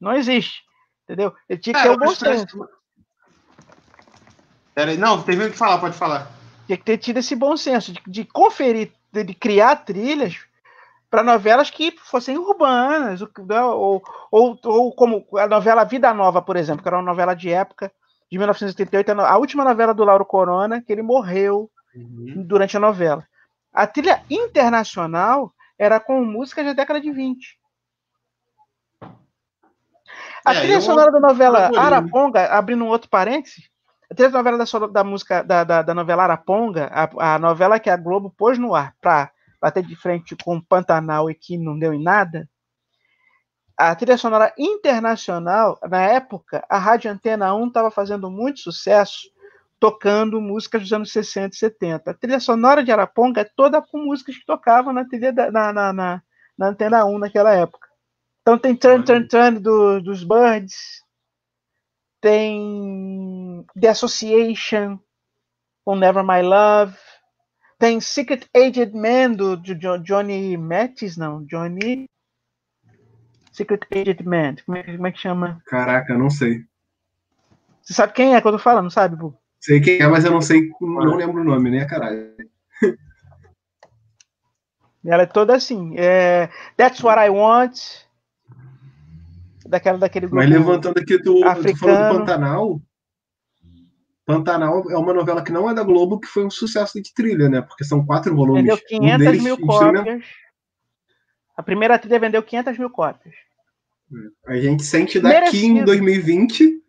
Não 0.00 0.14
existe. 0.14 0.62
Entendeu? 1.02 1.34
Ele 1.48 1.58
tinha 1.58 1.74
que 1.74 1.82
ter 1.82 1.88
Cara, 1.88 1.96
o 1.96 1.98
bom 1.98 2.14
senso. 2.14 2.68
Peraí, 4.74 4.96
não, 4.96 5.22
termina 5.22 5.50
de 5.50 5.56
falar, 5.56 5.78
pode 5.78 5.96
falar. 5.96 6.30
Tinha 6.66 6.78
que 6.78 6.84
ter 6.84 6.98
tido 6.98 7.18
esse 7.18 7.34
bom 7.34 7.56
senso 7.56 7.92
de, 7.92 8.00
de 8.06 8.24
conferir, 8.24 8.92
de, 9.12 9.24
de 9.24 9.34
criar 9.34 9.76
trilhas 9.76 10.38
para 11.14 11.22
novelas 11.22 11.70
que 11.70 11.92
fossem 11.92 12.36
urbanas, 12.36 13.20
né, 13.20 13.62
ou, 13.62 14.02
ou, 14.32 14.58
ou 14.64 14.92
como 14.92 15.24
a 15.38 15.46
novela 15.46 15.84
Vida 15.84 16.12
Nova, 16.12 16.42
por 16.42 16.56
exemplo, 16.56 16.82
que 16.82 16.88
era 16.88 16.96
uma 16.96 17.04
novela 17.04 17.34
de 17.34 17.50
época, 17.50 17.92
de 18.28 18.36
1988, 18.36 19.20
a 19.20 19.38
última 19.38 19.62
novela 19.62 19.94
do 19.94 20.02
Lauro 20.02 20.24
Corona, 20.24 20.82
que 20.82 20.92
ele 20.92 21.02
morreu 21.02 21.70
durante 21.94 22.76
a 22.76 22.80
novela. 22.80 23.24
A 23.72 23.86
trilha 23.86 24.24
internacional 24.28 25.54
era 25.78 26.00
com 26.00 26.20
músicas 26.24 26.66
da 26.66 26.72
década 26.72 27.00
de 27.00 27.12
20. 27.12 27.60
A 30.44 30.52
É, 30.52 30.60
trilha 30.60 30.80
sonora 30.80 31.12
da 31.12 31.20
novela 31.20 31.70
né? 31.70 31.78
Araponga, 31.78 32.46
abrindo 32.46 32.84
um 32.84 32.88
outro 32.88 33.08
parênteses, 33.08 33.70
a 34.10 34.14
trilha 34.16 34.32
novela 34.32 34.58
da, 34.58 34.86
da 34.88 35.04
música 35.04 35.44
da, 35.44 35.62
da, 35.62 35.82
da 35.82 35.94
novela 35.94 36.24
Araponga, 36.24 36.90
a, 36.92 37.34
a 37.34 37.38
novela 37.38 37.78
que 37.78 37.88
a 37.88 37.96
Globo 37.96 38.34
pôs 38.36 38.58
no 38.58 38.74
ar 38.74 38.96
para 39.00 39.30
bater 39.64 39.82
de 39.82 39.96
frente 39.96 40.36
com 40.44 40.60
Pantanal 40.60 41.30
e 41.30 41.34
que 41.34 41.56
não 41.56 41.78
deu 41.78 41.94
em 41.94 42.02
nada. 42.02 42.46
A 43.78 43.94
trilha 43.94 44.18
sonora 44.18 44.52
internacional, 44.58 45.78
na 45.90 46.02
época, 46.02 46.62
a 46.68 46.78
Rádio 46.78 47.10
Antena 47.10 47.54
1 47.54 47.68
estava 47.68 47.90
fazendo 47.90 48.30
muito 48.30 48.60
sucesso 48.60 49.30
tocando 49.80 50.38
músicas 50.38 50.82
dos 50.82 50.92
anos 50.92 51.10
60 51.10 51.54
e 51.54 51.58
70. 51.58 52.10
A 52.10 52.14
trilha 52.14 52.40
sonora 52.40 52.84
de 52.84 52.92
Araponga 52.92 53.40
é 53.40 53.50
toda 53.56 53.80
com 53.80 54.04
músicas 54.04 54.36
que 54.36 54.44
tocavam 54.44 54.92
na, 54.92 55.06
trilha 55.06 55.32
da- 55.32 55.50
na, 55.50 55.72
na, 55.72 55.92
na, 55.94 56.22
na 56.58 56.68
Antena 56.68 57.06
1 57.06 57.18
naquela 57.18 57.54
época. 57.54 57.88
Então 58.42 58.58
tem 58.58 58.76
Turn, 58.76 59.02
Turn, 59.02 59.26
Turn 59.26 59.58
do, 59.60 59.98
dos 60.02 60.24
Birds, 60.24 61.02
tem 62.20 63.64
The 63.80 63.88
Association 63.88 64.98
com 65.84 65.96
Never 65.96 66.22
My 66.22 66.42
Love, 66.42 66.96
tem 67.84 68.00
Secret 68.00 68.48
Aged 68.56 68.94
Man 68.96 69.32
do, 69.32 69.58
de 69.58 69.74
Jo- 69.74 69.98
Johnny 69.98 70.56
Mattis, 70.56 71.18
não, 71.18 71.44
Johnny 71.44 72.06
Secret 73.52 73.86
Aged 73.92 74.24
Man, 74.24 74.56
como 74.64 74.78
é, 74.78 74.82
que- 74.82 74.92
como 74.94 75.06
é 75.06 75.12
que 75.12 75.18
chama? 75.18 75.60
Caraca, 75.66 76.16
não 76.16 76.30
sei. 76.30 76.64
Você 77.82 77.92
sabe 77.92 78.14
quem 78.14 78.34
é 78.34 78.40
que 78.40 78.48
eu 78.48 78.52
tô 78.52 78.58
falando, 78.58 78.90
sabe, 78.90 79.16
Bu? 79.16 79.36
Sei 79.60 79.82
quem 79.82 80.00
é, 80.00 80.08
mas 80.08 80.24
eu 80.24 80.30
não 80.30 80.40
sei, 80.40 80.70
não 80.80 81.14
lembro 81.14 81.42
o 81.42 81.44
nome, 81.44 81.70
nem 81.70 81.82
a 81.82 81.86
caralho. 81.86 82.34
Ela 85.04 85.24
é 85.24 85.26
toda 85.26 85.54
assim. 85.54 85.94
É, 85.98 86.48
That's 86.78 87.04
What 87.04 87.20
I 87.20 87.28
Want. 87.28 87.78
Daquela, 89.66 89.98
daquele 89.98 90.26
grupo. 90.26 90.36
Mas 90.36 90.48
levantando 90.48 90.98
aqui, 90.98 91.18
tu, 91.18 91.34
tu 91.34 91.40
falou 91.40 91.58
africano. 91.58 92.08
do 92.08 92.18
Pantanal. 92.18 92.80
Pantanal 94.26 94.90
é 94.90 94.96
uma 94.96 95.12
novela 95.12 95.42
que 95.44 95.52
não 95.52 95.68
é 95.68 95.74
da 95.74 95.82
Globo, 95.82 96.18
que 96.18 96.26
foi 96.26 96.44
um 96.44 96.50
sucesso 96.50 97.00
de 97.02 97.12
trilha, 97.12 97.48
né? 97.48 97.60
Porque 97.60 97.84
são 97.84 98.04
quatro 98.04 98.34
volumes. 98.34 98.62
Vendeu 98.62 98.76
Um 98.76 98.86
500 98.86 99.18
deles, 99.26 99.42
mil 99.42 99.58
cópias. 99.60 100.24
A 101.56 101.62
primeira 101.62 101.98
trilha 101.98 102.18
vendeu 102.18 102.42
500 102.42 102.78
mil 102.78 102.90
cópias. 102.90 103.34
A 104.46 104.56
gente 104.56 104.82
sente 104.82 105.20
daqui 105.20 105.36
em 105.66 105.74
Merecido. 105.74 105.84
2020. 105.86 106.82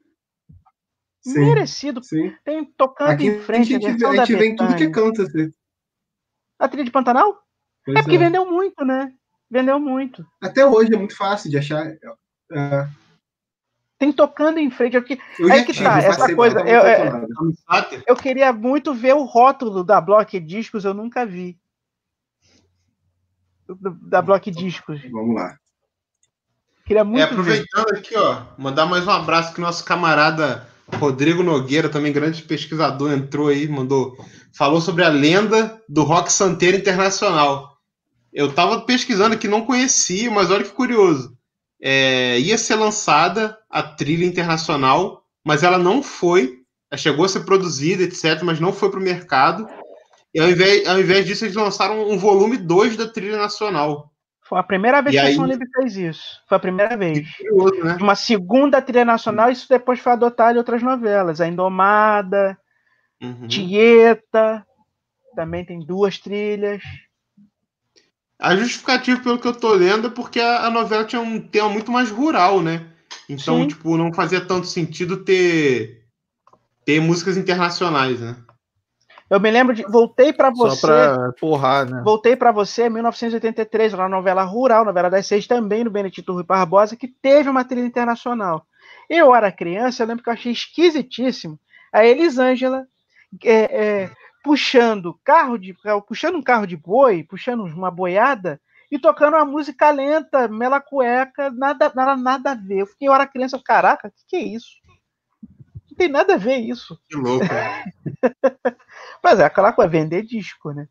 Sim, 1.22 1.40
Merecido. 1.40 2.04
sim. 2.04 2.34
Tem 2.44 2.64
tocando 2.78 3.10
Aqui 3.10 3.26
em 3.26 3.40
frente 3.42 3.74
a 3.74 3.78
a 3.78 3.82
gente, 3.82 4.06
a 4.06 4.10
da 4.12 4.26
gente 4.26 4.36
vê 4.36 4.46
em 4.48 4.56
tudo 4.56 4.76
que 4.76 4.84
é 4.84 4.92
canta. 4.92 5.24
assim. 5.24 5.52
A 6.60 6.68
trilha 6.68 6.86
de 6.86 6.92
Pantanal? 6.92 7.38
Pois 7.84 7.98
É 7.98 8.02
porque 8.02 8.16
é. 8.16 8.20
vendeu 8.20 8.46
muito, 8.50 8.86
né? 8.86 9.12
Vendeu 9.50 9.80
muito. 9.80 10.26
Até 10.42 10.66
hoje 10.66 10.94
é 10.94 10.98
muito 10.98 11.16
fácil 11.18 11.50
de 11.50 11.58
achar. 11.58 11.86
É, 11.88 12.88
Tem 14.06 14.12
tocando 14.14 14.60
em 14.60 14.70
frente. 14.70 14.96
é 14.96 15.00
porque- 15.02 15.20
eu 15.40 15.52
Aí 15.52 15.60
já 15.60 15.66
que 15.66 15.74
tive, 15.74 15.86
tá, 15.86 15.98
essa 16.00 16.36
coisa, 16.36 16.60
eu- 16.60 16.82
tava 16.82 16.88
é-? 17.88 18.04
Eu 18.08 18.16
queria 18.16 18.54
muito 18.54 18.94
ver 18.94 19.16
o 19.16 19.24
rótulo 19.24 19.84
da 19.84 20.00
Block 20.00 20.40
Discos, 20.40 20.86
eu 20.86 20.94
nunca 20.94 21.26
vi. 21.26 21.58
Do- 23.68 23.98
Da 24.02 24.22
Block 24.22 24.50
Discos. 24.52 25.02
Vamos 25.12 25.36
lá. 25.36 25.58
Queria 26.86 27.02
É, 27.02 27.04
muito 27.04 27.18
ver. 27.20 27.32
aproveitando 27.32 27.90
aqui, 27.98 28.16
ó, 28.16 28.44
mandar 28.60 28.86
mais 28.86 29.08
um 29.08 29.12
abraço 29.12 29.54
que 29.56 29.62
nosso 29.62 29.84
camarada 29.84 30.68
Rodrigo 31.00 31.42
Nogueira, 31.42 31.90
também 31.90 32.14
grande 32.14 32.44
pesquisador, 32.44 33.12
entrou 33.12 33.48
aí, 33.48 33.68
mandou, 33.68 34.16
falou 34.56 34.80
sobre 34.80 35.04
a 35.04 35.10
lenda 35.10 35.82
do 35.90 36.04
rock 36.04 36.32
santeiro 36.32 36.78
internacional. 36.78 37.76
Eu 38.32 38.54
tava 38.54 38.82
pesquisando 38.82 39.34
aqui, 39.34 39.48
não 39.48 39.66
conhecia, 39.66 40.30
mas 40.30 40.52
olha 40.52 40.64
que 40.64 40.70
curioso. 40.70 41.35
É, 41.88 42.40
ia 42.40 42.58
ser 42.58 42.76
lançada 42.76 43.58
a 43.70 43.84
trilha 43.84 44.26
internacional, 44.26 45.24
mas 45.44 45.62
ela 45.62 45.78
não 45.78 46.02
foi. 46.02 46.62
Ela 46.90 46.98
chegou 46.98 47.26
a 47.26 47.30
ser 47.30 47.42
produzida, 47.42 48.04
etc., 48.04 48.42
mas 48.44 48.60
não 48.60 48.74
foi 48.74 48.90
para 48.90 49.00
o 49.00 49.04
mercado. 49.04 49.68
E 50.34 50.40
ao 50.40 50.50
invés, 50.50 50.88
ao 50.88 51.00
invés 51.00 51.26
disso, 51.26 51.46
eles 51.46 51.56
lançaram 51.56 52.10
um 52.10 52.18
volume 52.18 52.58
2 52.58 52.98
da 52.98 53.08
trilha 53.08 53.38
nacional. 53.38 54.12
Foi 54.42 54.60
a 54.60 54.64
primeira 54.64 55.02
vez 55.02 55.16
E 55.16 55.20
que 55.20 55.26
a 55.26 55.36
Som 55.36 55.46
Livre 55.46 55.68
fez 55.76 55.96
isso. 55.96 56.42
Foi 56.48 56.56
a 56.56 56.60
primeira 56.60 56.98
vez. 56.98 57.28
Curioso, 57.38 57.84
né? 57.84 57.98
Uma 58.00 58.16
segunda 58.16 58.82
trilha 58.82 59.06
nacional, 59.06 59.52
isso 59.52 59.68
depois 59.70 60.00
foi 60.00 60.12
adotado 60.12 60.56
em 60.56 60.58
outras 60.58 60.82
novelas. 60.82 61.40
A 61.42 61.48
Indomada, 61.48 62.58
Uhum. 63.22 63.48
Tieta, 63.48 64.66
também 65.36 65.66
tem 65.66 65.80
duas 65.80 66.20
trilhas. 66.20 66.82
A 68.46 68.56
justificativa, 68.56 69.20
pelo 69.22 69.40
que 69.40 69.48
eu 69.48 69.54
tô 69.54 69.74
lendo, 69.74 70.08
é 70.08 70.10
porque 70.10 70.40
a, 70.40 70.68
a 70.68 70.70
novela 70.70 71.04
tinha 71.04 71.22
um 71.22 71.40
tema 71.40 71.70
muito 71.70 71.92
mais 71.92 72.10
rural, 72.10 72.62
né? 72.62 72.86
Então, 73.28 73.62
Sim. 73.62 73.68
tipo, 73.68 73.98
não 73.98 74.14
fazia 74.14 74.40
tanto 74.40 74.68
sentido 74.68 75.24
ter, 75.24 76.04
ter 76.86 77.02
músicas 77.02 77.38
internacionais, 77.38 78.20
né? 78.22 78.36
Eu 79.30 79.40
me 79.40 79.50
lembro 79.50 79.74
de. 79.74 79.84
Voltei 79.84 80.32
para 80.32 80.54
Só 80.54 80.70
você. 80.70 80.86
pra 80.86 81.32
porrar, 81.40 81.90
né? 81.90 82.02
Voltei 82.06 82.36
para 82.36 82.52
você 82.52 82.86
em 82.86 82.92
1983, 82.92 83.96
uma 83.96 84.08
novela 84.08 84.44
rural, 84.44 84.86
novela 84.86 85.10
das 85.10 85.26
seis 85.26 85.48
também, 85.48 85.84
no 85.84 85.90
Benedito 85.90 86.32
Rui 86.32 86.44
Barbosa, 86.44 86.96
que 86.96 87.08
teve 87.08 87.50
uma 87.50 87.66
trilha 87.66 87.88
internacional. 87.88 88.68
Eu 89.10 89.34
era 89.34 89.52
criança, 89.52 90.04
eu 90.04 90.08
lembro 90.08 90.24
que 90.24 90.30
eu 90.30 90.34
achei 90.34 90.52
esquisitíssimo 90.52 91.60
a 91.96 92.06
Elisângela 92.06 92.86
é, 93.44 93.54
é, 93.54 94.12
puxando 94.46 95.20
carro 95.24 95.58
de 95.58 95.76
puxando 96.08 96.36
um 96.36 96.44
carro 96.44 96.68
de 96.68 96.78
boi, 96.78 97.24
puxando 97.24 97.64
uma 97.64 97.90
boiada 97.90 98.62
e 98.92 99.00
tocando 99.00 99.34
uma 99.34 99.44
música 99.44 99.90
lenta, 99.90 100.48
mela 100.48 100.80
cueca, 100.80 101.50
nada, 101.50 101.92
nada, 101.96 102.16
nada 102.16 102.52
a 102.52 102.54
ver. 102.54 102.82
Eu 102.82 102.86
fiquei, 102.86 103.08
eu 103.08 103.14
era 103.16 103.26
criança, 103.26 103.60
caraca, 103.60 104.08
o 104.08 104.12
que, 104.12 104.24
que 104.28 104.36
é 104.36 104.44
isso? 104.44 104.68
Não 105.90 105.98
tem 105.98 106.08
nada 106.08 106.36
a 106.36 106.38
ver 106.38 106.58
isso. 106.58 106.96
Que 107.10 107.16
louco. 107.16 107.44
né? 107.44 107.86
Mas 109.24 109.40
é, 109.40 109.46
aquela 109.46 109.74
coisa, 109.74 109.90
vender 109.90 110.22
disco, 110.22 110.72
né? 110.72 110.88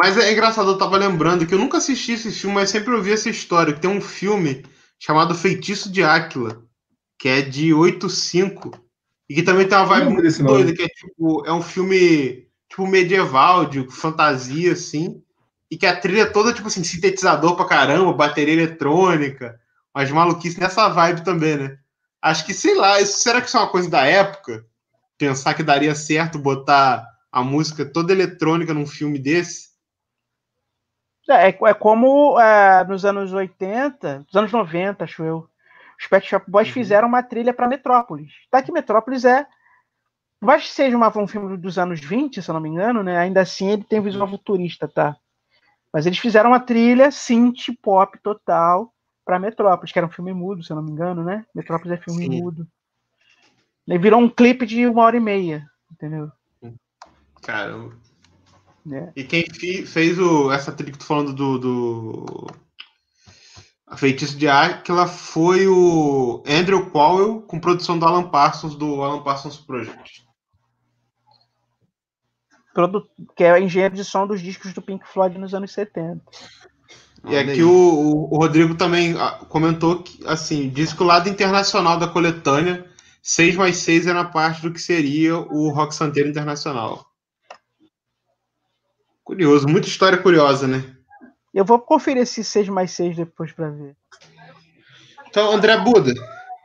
Mas 0.00 0.16
é 0.16 0.32
engraçado, 0.32 0.70
eu 0.70 0.78
tava 0.78 0.96
lembrando 0.96 1.44
que 1.44 1.54
eu 1.54 1.58
nunca 1.58 1.78
assisti 1.78 2.12
esse 2.12 2.30
filme, 2.30 2.54
mas 2.54 2.70
sempre 2.70 2.94
ouvi 2.94 3.12
essa 3.12 3.28
história. 3.28 3.74
Que 3.74 3.80
tem 3.80 3.90
um 3.90 4.00
filme 4.00 4.64
chamado 4.98 5.34
Feitiço 5.34 5.92
de 5.92 6.02
Áquila, 6.02 6.64
que 7.18 7.28
é 7.28 7.42
de 7.42 7.70
8.5, 7.70 8.80
e 9.30 9.34
que 9.36 9.44
também 9.44 9.68
tem 9.68 9.78
uma 9.78 9.86
vibe 9.86 10.06
muito 10.06 10.22
desse 10.22 10.42
nome. 10.42 10.56
doida, 10.56 10.74
que 10.74 10.82
é 10.82 10.88
tipo, 10.88 11.46
é 11.46 11.52
um 11.52 11.62
filme 11.62 12.48
tipo 12.68 12.84
medieval, 12.84 13.64
de 13.64 13.88
fantasia, 13.88 14.72
assim. 14.72 15.22
e 15.70 15.76
que 15.76 15.86
a 15.86 15.96
trilha 15.96 16.22
é 16.22 16.26
toda, 16.26 16.52
tipo 16.52 16.66
assim, 16.66 16.82
sintetizador 16.82 17.54
pra 17.54 17.64
caramba, 17.64 18.12
bateria 18.12 18.54
eletrônica, 18.54 19.56
mas 19.94 20.10
maluquice 20.10 20.58
nessa 20.58 20.88
vibe 20.88 21.22
também, 21.22 21.56
né? 21.56 21.78
Acho 22.20 22.44
que, 22.44 22.52
sei 22.52 22.74
lá, 22.74 23.00
isso, 23.00 23.20
será 23.20 23.40
que 23.40 23.46
isso 23.46 23.56
é 23.56 23.60
uma 23.60 23.70
coisa 23.70 23.88
da 23.88 24.04
época? 24.04 24.66
Pensar 25.16 25.54
que 25.54 25.62
daria 25.62 25.94
certo 25.94 26.36
botar 26.36 27.06
a 27.30 27.40
música 27.44 27.84
toda 27.84 28.12
eletrônica 28.12 28.74
num 28.74 28.86
filme 28.86 29.16
desse? 29.16 29.70
É, 31.28 31.50
é 31.50 31.74
como 31.74 32.40
é, 32.40 32.82
nos 32.82 33.04
anos 33.04 33.32
80, 33.32 34.24
nos 34.26 34.34
anos 34.34 34.50
90, 34.50 35.04
acho 35.04 35.22
eu. 35.22 35.49
Os 36.00 36.06
Pet 36.06 36.26
Shop 36.26 36.50
Boys 36.50 36.68
Uhum. 36.68 36.74
fizeram 36.74 37.08
uma 37.08 37.22
trilha 37.22 37.52
para 37.52 37.68
Metrópolis. 37.68 38.32
Tá 38.50 38.62
que 38.62 38.72
Metrópolis 38.72 39.24
é. 39.24 39.46
Que 40.42 40.66
seja 40.68 40.96
uma- 40.96 41.16
um 41.18 41.26
filme 41.26 41.58
dos 41.58 41.78
anos 41.78 42.00
20, 42.00 42.40
se 42.40 42.50
eu 42.50 42.54
não 42.54 42.60
me 42.62 42.70
engano, 42.70 43.02
né? 43.02 43.18
Ainda 43.18 43.42
assim 43.42 43.68
ele 43.68 43.84
tem 43.84 44.00
visual 44.00 44.26
futurista, 44.26 44.88
tá? 44.88 45.14
Mas 45.92 46.06
eles 46.06 46.18
fizeram 46.18 46.50
uma 46.50 46.60
trilha 46.60 47.10
synth 47.10 47.66
pop 47.82 48.18
total 48.22 48.90
para 49.24 49.38
Metrópolis, 49.38 49.92
que 49.92 49.98
era 49.98 50.06
um 50.06 50.10
filme 50.10 50.32
mudo, 50.32 50.62
se 50.64 50.72
eu 50.72 50.76
não 50.76 50.82
me 50.82 50.90
engano, 50.90 51.22
né? 51.22 51.44
Metrópolis 51.54 51.92
é 51.98 52.02
filme 52.02 52.24
Sim. 52.24 52.40
mudo. 52.40 52.66
Ele 53.86 53.98
virou 53.98 54.20
um 54.20 54.28
clipe 54.30 54.64
de 54.64 54.86
uma 54.86 55.02
hora 55.02 55.16
e 55.16 55.20
meia, 55.20 55.66
entendeu? 55.92 56.30
Caramba. 57.42 57.94
É. 58.90 59.12
E 59.14 59.24
quem 59.24 59.44
fez 59.86 60.18
o, 60.18 60.50
essa 60.50 60.72
trilha 60.72 60.92
que 60.92 60.98
tu 60.98 61.04
falando 61.04 61.34
do, 61.34 61.58
do 61.58 62.46
a 63.90 63.96
Feitiço 63.96 64.36
de 64.38 64.48
Áquila 64.48 65.06
foi 65.06 65.66
o 65.66 66.42
Andrew 66.46 66.90
Powell, 66.90 67.42
com 67.42 67.58
produção 67.60 67.98
do 67.98 68.06
Alan 68.06 68.30
Parsons, 68.30 68.76
do 68.76 69.02
Alan 69.02 69.22
Parsons 69.22 69.56
Project. 69.58 70.24
Produ- 72.72 73.08
Que 73.36 73.44
é 73.44 73.60
engenheiro 73.60 73.94
de 73.96 74.04
som 74.04 74.26
dos 74.26 74.40
discos 74.40 74.72
do 74.72 74.80
Pink 74.80 75.06
Floyd 75.06 75.36
nos 75.38 75.54
anos 75.54 75.72
70. 75.72 76.22
E 77.28 77.36
aqui 77.36 77.62
o, 77.62 77.70
o- 77.70 78.34
o 78.34 78.38
Rodrigo 78.38 78.74
também 78.76 79.14
ah, 79.18 79.44
comentou 79.48 80.02
que, 80.02 80.24
assim, 80.26 80.68
diz 80.70 80.92
que 80.92 81.02
o 81.02 81.06
lado 81.06 81.28
internacional 81.28 81.98
da 81.98 82.06
coletânea, 82.08 82.88
6 83.22 83.56
mais 83.56 83.76
6 83.78 84.06
era 84.06 84.24
parte 84.24 84.62
do 84.62 84.72
que 84.72 84.80
seria 84.80 85.36
o 85.36 85.70
Rock 85.72 85.94
Santeiro 85.94 86.28
Internacional. 86.30 87.04
Curioso, 89.24 89.68
muita 89.68 89.88
história 89.88 90.16
curiosa, 90.16 90.66
né? 90.66 90.96
Eu 91.52 91.64
vou 91.64 91.78
conferir 91.80 92.22
esse 92.22 92.44
6 92.44 92.68
mais 92.68 92.92
6 92.92 93.16
depois 93.16 93.52
pra 93.52 93.70
ver. 93.70 93.96
Então, 95.28 95.52
André 95.52 95.76
Buda, 95.78 96.12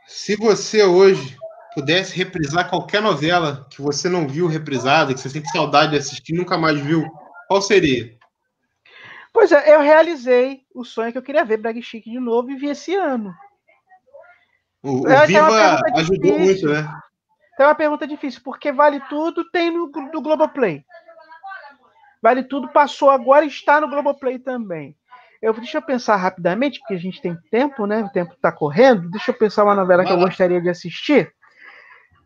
se 0.06 0.36
você 0.36 0.82
hoje 0.84 1.36
pudesse 1.74 2.16
reprisar 2.16 2.70
qualquer 2.70 3.02
novela 3.02 3.66
que 3.70 3.82
você 3.82 4.08
não 4.08 4.26
viu 4.26 4.46
reprisada, 4.46 5.12
que 5.12 5.20
você 5.20 5.28
sente 5.28 5.50
saudade 5.50 5.92
de 5.92 5.98
assistir 5.98 6.34
e 6.34 6.38
nunca 6.38 6.56
mais 6.56 6.80
viu, 6.80 7.04
qual 7.48 7.60
seria? 7.60 8.16
Pois 9.32 9.52
é, 9.52 9.74
eu 9.74 9.80
realizei 9.80 10.62
o 10.74 10.84
sonho 10.84 11.12
que 11.12 11.18
eu 11.18 11.22
queria 11.22 11.44
ver 11.44 11.58
Brag 11.58 11.80
Chic 11.82 12.04
de 12.04 12.18
novo 12.18 12.50
e 12.50 12.56
vi 12.56 12.68
esse 12.68 12.94
ano. 12.94 13.34
O, 14.82 15.02
o 15.02 15.08
É, 15.08 15.26
Viva 15.26 15.80
ajudou 15.94 16.38
difícil. 16.38 16.38
muito, 16.38 16.68
né? 16.68 17.00
Então 17.52 17.66
é 17.66 17.68
uma 17.68 17.74
pergunta 17.74 18.06
difícil, 18.06 18.40
porque 18.42 18.72
Vale 18.72 19.00
Tudo 19.08 19.48
tem 19.50 19.70
no 19.70 19.90
do 19.90 20.22
Globoplay. 20.22 20.84
Vale 22.26 22.42
Tudo 22.42 22.66
passou 22.66 23.08
agora 23.08 23.44
e 23.44 23.48
está 23.48 23.80
no 23.80 23.88
Globoplay 23.88 24.36
também. 24.36 24.96
Eu, 25.40 25.52
deixa 25.52 25.78
eu 25.78 25.82
pensar 25.82 26.16
rapidamente, 26.16 26.80
porque 26.80 26.94
a 26.94 26.98
gente 26.98 27.22
tem 27.22 27.38
tempo, 27.52 27.86
né? 27.86 28.02
O 28.02 28.10
tempo 28.10 28.32
está 28.32 28.50
correndo. 28.50 29.08
Deixa 29.10 29.30
eu 29.30 29.38
pensar 29.38 29.62
uma 29.62 29.76
novela 29.76 30.04
que 30.04 30.10
eu 30.10 30.18
gostaria 30.18 30.60
de 30.60 30.68
assistir. 30.68 31.32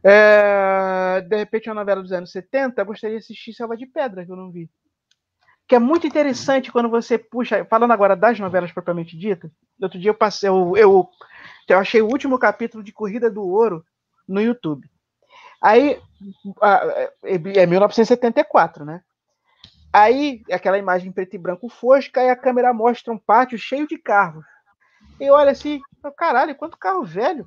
É, 0.03 1.21
de 1.21 1.37
repente, 1.37 1.69
uma 1.69 1.75
novela 1.75 2.01
dos 2.01 2.13
anos 2.13 2.33
70, 2.33 2.81
eu 2.81 2.87
gostaria 2.87 3.19
de 3.19 3.25
assistir 3.25 3.53
Selva 3.53 3.77
de 3.77 3.85
Pedra, 3.85 4.25
que 4.25 4.33
eu 4.33 4.37
não 4.37 4.51
vi. 4.51 4.71
Que 5.69 5.75
é 5.75 5.79
muito 5.79 6.07
interessante 6.07 6.73
quando 6.73 6.89
você 6.89 7.19
puxa. 7.19 7.63
Falando 7.67 7.93
agora 7.93 8.17
das 8.17 8.41
novelas 8.41 8.73
propriamente 8.73 9.19
ditas, 9.19 9.51
outro 9.83 9.99
dia 9.99 10.13
eu 10.13 10.15
passei. 10.15 10.49
Eu, 10.49 10.79
eu, 10.79 11.07
eu 11.69 11.79
achei 11.79 12.01
o 12.01 12.09
último 12.09 12.39
capítulo 12.39 12.83
de 12.83 12.91
Corrida 12.91 13.31
do 13.31 13.43
Ouro 13.43 13.85
no 14.27 14.41
YouTube. 14.41 14.89
Aí, 15.63 16.01
é 17.23 17.35
é 17.35 17.67
1974, 17.67 18.87
né? 18.87 19.03
Aí, 19.93 20.43
aquela 20.51 20.79
imagem 20.79 21.11
preto 21.11 21.35
e 21.35 21.39
branco 21.39 21.69
fosca, 21.69 22.23
e 22.23 22.31
a 22.31 22.37
câmera 22.37 22.73
mostra 22.73 23.13
um 23.13 23.19
pátio 23.19 23.59
cheio 23.59 23.87
de 23.89 23.99
carros. 23.99 24.45
E 25.19 25.29
olha 25.31 25.51
assim, 25.51 25.81
caralho, 26.17 26.55
quanto 26.55 26.79
carro 26.79 27.05
velho. 27.05 27.47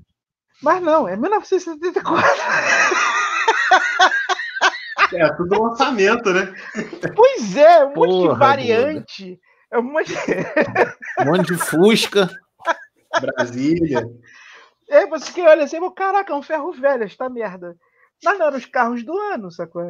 Mas 0.62 0.82
não, 0.82 1.08
é 1.08 1.16
1974. 1.16 2.24
É, 5.16 5.32
tudo 5.36 5.62
lançamento, 5.62 6.34
né? 6.34 6.52
Pois 7.16 7.56
é, 7.56 7.86
um 7.86 7.94
monte 7.94 8.10
de 8.14 8.28
Porra, 8.28 8.40
variante. 8.40 9.40
É 9.72 9.78
um 9.78 9.84
monte 9.84 10.12
Um 11.20 11.26
monte 11.26 11.54
de 11.54 11.58
Fusca. 11.58 12.30
Brasília. 13.22 14.04
É, 14.90 15.06
você 15.06 15.32
que 15.32 15.42
olha 15.42 15.66
assim, 15.66 15.78
caraca, 15.94 16.34
é 16.34 16.36
um 16.36 16.42
ferro 16.42 16.72
velho, 16.72 17.04
esta 17.04 17.30
merda. 17.30 17.76
Mas 18.24 18.40
não 18.40 18.48
eram 18.48 18.58
os 18.58 18.66
carros 18.66 19.04
do 19.04 19.16
ano, 19.16 19.52
sacou? 19.52 19.84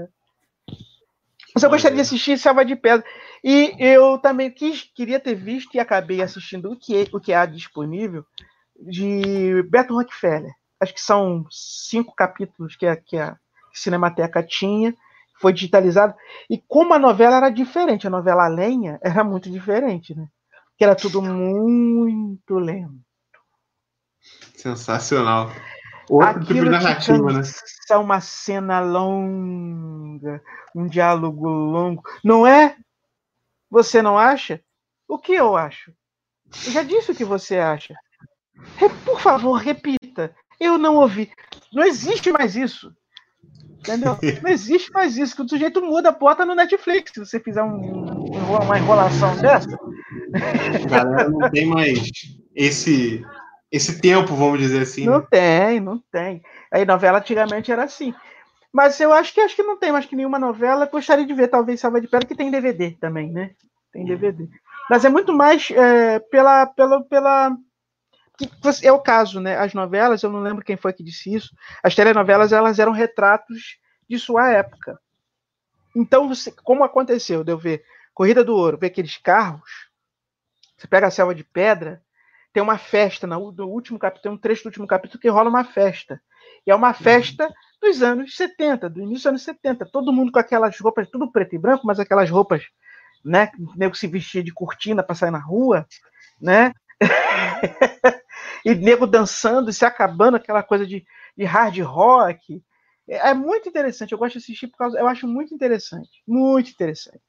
Mas 1.53 1.63
eu 1.63 1.69
gostaria 1.69 1.95
de 1.95 2.01
assistir 2.01 2.37
Selva 2.37 2.65
de 2.65 2.75
Pedra. 2.75 3.05
E 3.43 3.75
eu 3.79 4.17
também 4.17 4.49
quis, 4.49 4.83
queria 4.95 5.19
ter 5.19 5.35
visto 5.35 5.75
e 5.75 5.79
acabei 5.79 6.21
assistindo 6.21 6.71
o 6.71 6.75
que, 6.75 7.07
o 7.11 7.19
que 7.19 7.33
há 7.33 7.45
disponível 7.45 8.25
de 8.75 9.61
Beto 9.69 9.93
Rockefeller. 9.93 10.51
Acho 10.79 10.93
que 10.93 11.01
são 11.01 11.45
cinco 11.49 12.15
capítulos 12.15 12.75
que 12.75 12.85
a, 12.85 12.95
que 12.95 13.17
a 13.17 13.37
Cinemateca 13.73 14.43
tinha, 14.43 14.95
foi 15.39 15.53
digitalizado. 15.53 16.13
E 16.49 16.57
como 16.67 16.93
a 16.93 16.99
novela 16.99 17.37
era 17.37 17.49
diferente, 17.49 18.07
a 18.07 18.09
novela 18.09 18.47
Lenha 18.47 18.99
era 19.03 19.23
muito 19.23 19.49
diferente, 19.49 20.15
né? 20.15 20.27
Que 20.77 20.83
era 20.83 20.95
tudo 20.95 21.21
muito 21.21 22.55
lento. 22.55 22.99
Sensacional. 24.55 25.51
Outro 26.15 26.39
tipo 26.41 26.51
Aquilo 26.51 26.69
narrativa, 26.71 27.33
né? 27.33 27.41
uma 27.97 28.19
cena 28.21 28.79
longa, 28.79 30.41
um 30.75 30.87
diálogo 30.87 31.47
longo. 31.47 32.03
Não 32.23 32.45
é? 32.45 32.75
Você 33.69 34.01
não 34.01 34.17
acha? 34.17 34.61
O 35.07 35.17
que 35.17 35.33
eu 35.33 35.55
acho? 35.55 35.91
Eu 36.65 36.71
já 36.71 36.83
disse 36.83 37.11
o 37.11 37.15
que 37.15 37.25
você 37.25 37.57
acha. 37.57 37.95
Por 39.05 39.19
favor, 39.19 39.53
repita. 39.55 40.35
Eu 40.59 40.77
não 40.77 40.95
ouvi. 40.97 41.31
Não 41.73 41.83
existe 41.83 42.31
mais 42.31 42.55
isso. 42.55 42.93
Entendeu? 43.79 44.17
Não 44.41 44.49
existe 44.49 44.91
mais 44.93 45.17
isso. 45.17 45.35
Que 45.35 45.41
o 45.41 45.49
sujeito 45.49 45.81
muda, 45.81 46.09
bota 46.11 46.45
no 46.45 46.55
Netflix. 46.55 47.11
Se 47.13 47.19
você 47.19 47.37
fizer 47.39 47.61
um- 47.63 48.23
uma 48.63 48.77
enrolação 48.77 49.35
dessa. 49.37 49.77
A 50.33 50.87
galera 50.87 51.29
não 51.29 51.49
tem 51.51 51.65
mais 51.65 51.99
esse, 52.55 53.25
esse 53.73 53.99
tempo, 53.99 54.35
vamos 54.35 54.59
dizer 54.59 54.83
assim. 54.83 55.03
Não 55.03 55.17
né? 55.17 55.27
tem, 55.31 55.79
não 55.79 55.97
tem. 56.11 56.43
Aí 56.71 56.85
novela 56.85 57.17
antigamente 57.17 57.71
era 57.71 57.83
assim. 57.83 58.13
Mas 58.71 58.99
eu 58.99 59.11
acho 59.11 59.33
que 59.33 59.41
acho 59.41 59.55
que 59.55 59.63
não 59.63 59.79
tem 59.79 59.91
mais 59.91 60.05
que 60.05 60.15
nenhuma 60.15 60.37
novela. 60.37 60.85
Gostaria 60.85 61.25
de 61.25 61.33
ver, 61.33 61.47
talvez, 61.47 61.79
Salva 61.79 61.99
de 61.99 62.07
Pedra, 62.07 62.27
que 62.27 62.35
tem 62.35 62.51
DVD 62.51 62.91
também, 62.91 63.31
né? 63.31 63.55
Tem 63.91 64.05
DVD. 64.05 64.47
Mas 64.87 65.03
é 65.03 65.09
muito 65.09 65.33
mais 65.33 65.71
é, 65.71 66.19
pela, 66.19 66.67
pela, 66.67 67.03
pela. 67.03 67.57
É 68.83 68.91
o 68.91 68.99
caso, 68.99 69.39
né? 69.39 69.57
As 69.57 69.73
novelas, 69.73 70.21
eu 70.21 70.31
não 70.31 70.41
lembro 70.41 70.63
quem 70.63 70.77
foi 70.77 70.93
que 70.93 71.03
disse 71.03 71.33
isso. 71.33 71.49
As 71.81 71.95
telenovelas, 71.95 72.51
elas 72.51 72.77
eram 72.77 72.91
retratos 72.91 73.79
de 74.07 74.19
sua 74.19 74.51
época. 74.51 74.99
Então, 75.95 76.27
você, 76.27 76.51
como 76.63 76.83
aconteceu, 76.83 77.43
de 77.43 77.51
eu 77.51 77.57
ver 77.57 77.83
Corrida 78.13 78.43
do 78.43 78.55
Ouro, 78.55 78.77
ver 78.77 78.87
aqueles 78.87 79.17
carros, 79.17 79.89
você 80.77 80.87
pega 80.87 81.07
a 81.07 81.11
Selva 81.11 81.33
de 81.33 81.43
Pedra, 81.43 82.02
tem 82.53 82.61
uma 82.61 82.77
festa 82.77 83.25
no, 83.25 83.39
último 83.65 83.97
capítulo, 83.97 84.21
tem 84.21 84.31
um 84.31 84.37
trecho 84.37 84.63
do 84.63 84.67
último 84.67 84.85
capítulo 84.85 85.19
que 85.19 85.27
rola 85.27 85.49
uma 85.49 85.63
festa. 85.63 86.21
E 86.65 86.71
é 86.71 86.75
uma 86.75 86.93
festa 86.93 87.51
dos 87.81 88.01
anos 88.03 88.37
70, 88.37 88.89
do 88.89 88.99
início 88.99 89.15
dos 89.15 89.25
anos 89.25 89.41
70. 89.41 89.85
Todo 89.87 90.13
mundo 90.13 90.31
com 90.31 90.39
aquelas 90.39 90.79
roupas, 90.79 91.09
tudo 91.09 91.31
preto 91.31 91.55
e 91.55 91.57
branco, 91.57 91.85
mas 91.85 91.99
aquelas 91.99 92.29
roupas, 92.29 92.63
né? 93.25 93.51
O 93.59 93.75
nego 93.75 93.95
se 93.95 94.07
vestia 94.07 94.43
de 94.43 94.53
cortina 94.53 95.01
para 95.01 95.15
sair 95.15 95.31
na 95.31 95.39
rua, 95.39 95.85
né? 96.39 96.71
e 98.63 98.75
nego 98.75 99.07
dançando 99.07 99.71
e 99.71 99.73
se 99.73 99.83
acabando, 99.83 100.37
aquela 100.37 100.61
coisa 100.61 100.85
de, 100.85 101.03
de 101.35 101.43
hard 101.43 101.79
rock. 101.79 102.63
É, 103.09 103.31
é 103.31 103.33
muito 103.33 103.67
interessante, 103.67 104.11
eu 104.11 104.17
gosto 104.17 104.33
de 104.33 104.43
assistir 104.43 104.67
por 104.67 104.77
causa. 104.77 104.99
Eu 104.99 105.07
acho 105.07 105.27
muito 105.27 105.55
interessante. 105.55 106.21
Muito 106.27 106.69
interessante. 106.69 107.21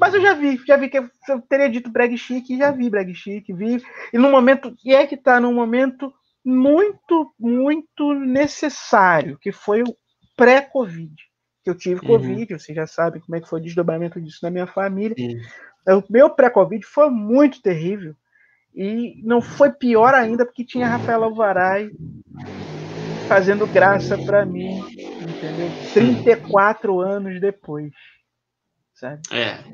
Mas 0.00 0.14
eu 0.14 0.20
já 0.20 0.34
vi, 0.34 0.60
já 0.66 0.76
vi 0.76 0.88
que 0.88 0.98
eu 0.98 1.10
teria 1.48 1.68
dito 1.68 1.90
brag 1.90 2.16
chic, 2.16 2.56
já 2.56 2.70
vi 2.70 2.88
brag 2.88 3.14
chic, 3.14 3.52
vi. 3.52 3.82
E 4.12 4.18
no 4.18 4.30
momento, 4.30 4.74
e 4.84 4.94
é 4.94 5.06
que 5.06 5.16
tá 5.16 5.38
num 5.38 5.52
momento 5.52 6.12
muito, 6.44 7.34
muito 7.38 8.14
necessário, 8.14 9.38
que 9.38 9.52
foi 9.52 9.82
o 9.82 9.94
pré-Covid. 10.36 11.14
Que 11.62 11.70
eu 11.70 11.74
tive 11.74 12.00
Uhum. 12.00 12.06
Covid, 12.06 12.58
vocês 12.58 12.74
já 12.74 12.86
sabem 12.86 13.20
como 13.20 13.36
é 13.36 13.40
que 13.40 13.48
foi 13.48 13.60
o 13.60 13.62
desdobramento 13.62 14.20
disso 14.20 14.38
na 14.42 14.50
minha 14.50 14.66
família. 14.66 15.14
Sim. 15.16 15.38
O 15.88 16.02
meu 16.10 16.30
pré-Covid 16.30 16.84
foi 16.86 17.10
muito 17.10 17.60
terrível. 17.60 18.14
E 18.74 19.20
não 19.24 19.42
foi 19.42 19.70
pior 19.72 20.14
ainda 20.14 20.46
porque 20.46 20.64
tinha 20.64 20.88
Rafael 20.88 21.24
Alvaray 21.24 21.90
fazendo 23.28 23.66
graça 23.66 24.16
para 24.16 24.46
mim, 24.46 24.80
entendeu? 25.20 25.70
34 25.92 27.00
anos 27.00 27.40
depois. 27.40 27.92
Sabe? 29.00 29.22
É. 29.32 29.64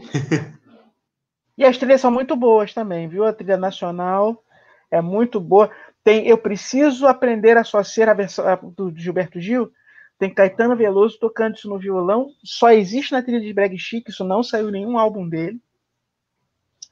E 1.59 1.65
as 1.65 1.77
trilhas 1.77 2.01
são 2.01 2.13
muito 2.13 2.37
boas 2.37 2.73
também, 2.73 3.09
viu? 3.09 3.25
A 3.25 3.33
trilha 3.33 3.57
nacional 3.57 4.45
é 4.89 5.01
muito 5.01 5.41
boa. 5.41 5.69
Tem, 6.05 6.29
eu 6.29 6.39
preciso 6.39 7.09
aprender 7.09 7.57
a 7.57 7.63
associar 7.63 8.09
a 8.09 8.15
versão 8.15 8.47
a, 8.47 8.55
do 8.55 8.97
Gilberto 8.97 9.41
Gil. 9.41 9.73
Tem 10.17 10.33
Caetano 10.33 10.77
Veloso 10.77 11.19
tocando 11.19 11.57
isso 11.57 11.69
no 11.69 11.77
violão. 11.77 12.31
Só 12.45 12.71
existe 12.71 13.11
na 13.11 13.21
trilha 13.21 13.41
de 13.41 13.53
Brag 13.53 13.77
Chic, 13.77 14.09
isso 14.09 14.23
não 14.23 14.45
saiu 14.45 14.69
em 14.69 14.73
nenhum 14.73 14.97
álbum 14.97 15.29
dele. 15.29 15.61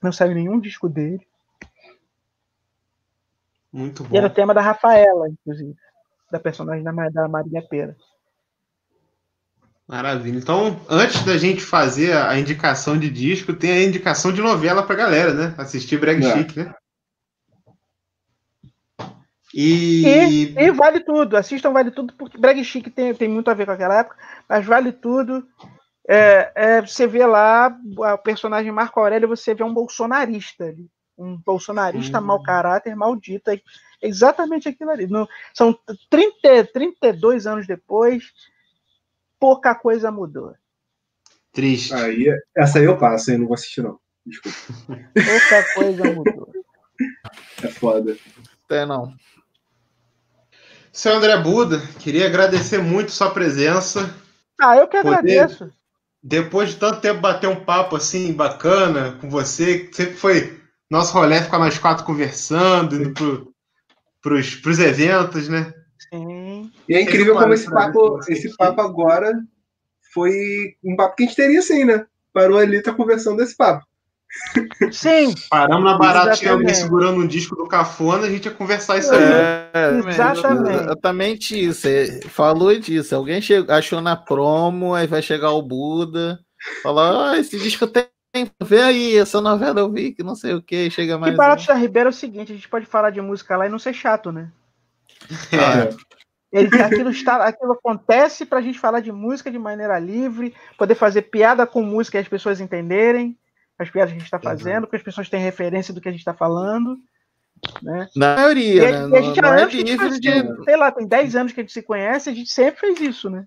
Não 0.02 0.11
saiu 0.11 0.35
nenhum 0.35 0.59
disco 0.59 0.89
dele. 0.89 1.24
Muito 3.73 4.05
E 4.11 4.16
era 4.16 4.27
o 4.27 4.28
bom. 4.28 4.35
tema 4.35 4.52
da 4.52 4.61
Rafaela, 4.61 5.28
inclusive. 5.28 5.77
Da 6.32 6.40
personagem 6.40 6.82
da, 6.82 6.90
da 7.11 7.28
Maria 7.28 7.62
Pera. 7.62 7.97
Maravilha. 9.86 10.39
Então, 10.39 10.81
antes 10.89 11.23
da 11.24 11.36
gente 11.36 11.61
fazer 11.62 12.16
a 12.16 12.39
indicação 12.39 12.98
de 12.98 13.11
disco, 13.11 13.52
tem 13.52 13.70
a 13.70 13.82
indicação 13.82 14.32
de 14.32 14.40
novela 14.40 14.82
pra 14.82 14.97
galera, 14.97 15.35
né? 15.35 15.55
Assistir 15.59 15.98
Brag 16.01 16.24
É. 16.24 16.32
Chic, 16.39 16.56
né? 16.56 16.74
E, 19.52 20.05
E, 20.05 20.55
e 20.59 20.70
vale 20.73 21.01
tudo. 21.01 21.36
Assistam 21.36 21.70
Vale 21.73 21.90
Tudo, 21.93 22.12
porque 22.15 22.36
Brag 22.36 22.62
Chic 22.65 22.89
tem, 22.90 23.15
tem 23.15 23.28
muito 23.28 23.48
a 23.51 23.55
ver 23.55 23.66
com 23.66 23.73
aquela 23.73 24.01
época, 24.01 24.16
mas 24.48 24.65
vale 24.66 24.90
tudo. 24.90 25.47
É, 26.09 26.52
é, 26.55 26.81
você 26.81 27.06
vê 27.06 27.24
lá 27.24 27.74
o 27.97 28.19
personagem 28.19 28.73
Marco 28.73 28.98
Aurélio, 28.98 29.28
você 29.28 29.55
vê 29.55 29.62
um 29.62 29.73
bolsonarista 29.73 30.65
ali. 30.65 30.89
Um 31.16 31.36
bolsonarista 31.36 32.19
Hum. 32.19 32.24
mau 32.24 32.43
caráter, 32.43 32.97
maldito. 32.97 33.51
É 33.51 33.61
exatamente 34.02 34.69
aquilo 34.69 34.90
ali. 34.90 35.06
No- 35.06 35.28
são 35.52 35.78
30, 36.11 36.65
32 36.73 37.47
anos 37.47 37.65
depois, 37.66 38.32
pouca 39.45 39.75
coisa 39.75 40.11
mudou. 40.11 40.55
triste. 41.53 41.93
Aí, 41.93 42.27
essa 42.57 42.79
aí 42.79 42.87
eu 42.87 42.97
passo, 42.97 43.31
hein? 43.31 43.37
Não 43.39 43.47
vou 43.47 43.53
assistir, 43.55 43.83
não. 43.83 44.01
Desculpa. 44.25 44.57
Pouca 45.12 45.75
coisa 45.75 46.05
mudou. 46.15 46.51
É 47.62 47.69
foda. 47.69 48.16
Até 48.65 48.87
não. 48.87 49.12
Seu 50.91 51.15
André 51.15 51.37
Buda, 51.37 51.79
queria 52.01 52.27
agradecer 52.27 52.79
muito 52.79 53.12
sua 53.12 53.31
presença. 53.31 54.15
Ah, 54.59 54.77
eu 54.79 54.89
que 54.89 54.97
Poder- 55.03 55.19
agradeço. 55.19 55.71
Depois 56.23 56.71
de 56.71 56.77
tanto 56.77 57.03
tempo 57.03 57.21
bater 57.21 57.49
um 57.49 57.65
papo 57.66 57.97
assim 57.97 58.33
bacana 58.33 59.19
com 59.21 59.29
você, 59.29 59.81
que 59.81 59.95
sempre 59.95 60.15
foi 60.15 60.59
nosso 60.91 61.12
rolê 61.12 61.43
ficar 61.43 61.59
nós 61.59 61.79
quatro 61.79 62.03
conversando, 62.07 62.97
indo 62.97 63.12
pro, 63.12 63.53
pros, 64.23 64.55
pros 64.55 64.79
eventos, 64.79 65.51
né? 65.51 65.71
Sim. 66.15 66.70
E 66.89 66.95
é 66.95 67.01
incrível 67.01 67.35
como 67.35 67.53
esse 67.53 67.69
papo, 67.69 68.20
esse 68.28 68.57
papo 68.57 68.81
agora 68.81 69.32
foi 70.12 70.77
um 70.85 70.95
papo 70.95 71.16
que 71.16 71.24
a 71.24 71.27
gente 71.27 71.36
teria 71.36 71.61
sim, 71.61 71.85
né? 71.85 72.07
Parou 72.32 72.59
ali, 72.59 72.81
tá 72.81 72.93
conversando 72.93 73.39
desse 73.39 73.57
papo. 73.57 73.85
Sim, 74.91 75.32
Paramos 75.49 75.85
na 75.85 75.97
barata, 75.97 76.36
tinha 76.36 76.53
alguém 76.53 76.74
segurando 76.74 77.20
um 77.20 77.27
disco 77.27 77.55
do 77.55 77.69
Cafona, 77.69 78.27
a 78.27 78.31
gente 78.31 78.47
ia 78.47 78.51
conversar 78.51 78.99
isso 78.99 79.12
aí. 79.12 79.23
É, 79.23 79.99
Exatamente. 80.09 80.82
Exatamente 80.82 81.65
isso. 81.69 81.86
é, 81.86 82.20
falou 82.23 82.77
disso. 82.78 83.15
Alguém 83.15 83.41
chegou, 83.41 83.73
achou 83.74 84.01
na 84.01 84.16
promo, 84.16 84.93
aí 84.93 85.07
vai 85.07 85.23
chegar 85.23 85.53
o 85.53 85.62
Buda, 85.62 86.41
falar: 86.82 87.31
ah, 87.31 87.39
esse 87.39 87.59
disco 87.59 87.86
tem. 87.86 88.07
Vê 88.61 88.82
aí, 88.82 89.16
essa 89.16 89.41
novela 89.41 89.78
eu 89.78 89.93
vi, 89.93 90.12
que 90.12 90.24
não 90.24 90.35
sei 90.35 90.55
o 90.55 90.62
que, 90.62 90.91
chega 90.91 91.16
mais. 91.16 91.32
e 91.32 91.36
Baratos 91.36 91.66
da 91.66 91.74
Ribeira 91.74 92.09
é 92.09 92.11
o 92.11 92.12
seguinte: 92.12 92.51
a 92.51 92.57
gente 92.57 92.69
pode 92.69 92.86
falar 92.86 93.11
de 93.11 93.20
música 93.20 93.57
lá 93.57 93.66
e 93.66 93.70
não 93.70 93.78
ser 93.78 93.95
chato, 93.95 94.32
né? 94.32 94.51
É. 95.52 96.14
Ele, 96.52 96.68
aquilo, 96.82 97.10
está, 97.10 97.44
aquilo 97.44 97.72
acontece 97.72 98.46
para 98.46 98.59
a 98.60 98.62
gente 98.62 98.78
falar 98.78 99.01
de 99.01 99.10
música 99.10 99.51
de 99.51 99.59
maneira 99.59 99.98
livre, 99.98 100.55
poder 100.78 100.94
fazer 100.94 101.22
piada 101.22 101.66
com 101.66 101.82
música 101.82 102.16
e 102.16 102.20
as 102.20 102.28
pessoas 102.28 102.60
entenderem 102.60 103.36
as 103.76 103.90
piadas 103.90 104.12
que 104.12 104.16
a 104.16 104.18
gente 104.20 104.26
está 104.26 104.38
fazendo, 104.38 104.82
porque 104.82 104.96
as 104.96 105.02
pessoas 105.02 105.28
têm 105.28 105.40
referência 105.40 105.92
do 105.92 106.01
que 106.01 106.09
a 106.09 106.12
gente 106.12 106.20
está 106.20 106.32
falando. 106.32 106.96
Né? 107.82 108.09
Na 108.14 108.34
E, 108.34 108.36
maioria, 108.36 108.88
a- 108.88 108.92
né? 108.92 108.98
e 108.98 109.18
a 109.18 109.20
Não, 109.20 109.22
gente 109.22 109.40
não 109.42 109.55
é 109.55 109.62
assim, 109.64 109.82
de. 109.82 110.64
sei 110.64 110.76
lá, 110.76 110.92
tem 110.92 111.06
10 111.09 111.34
anos 111.34 111.52
que 111.52 111.60
a 111.60 111.62
gente 111.62 111.72
se 111.72 111.82
conhece, 111.82 112.30
a 112.30 112.34
gente 112.34 112.51
sempre 112.52 112.78
fez 112.80 113.01
isso, 113.01 113.28
né? 113.30 113.42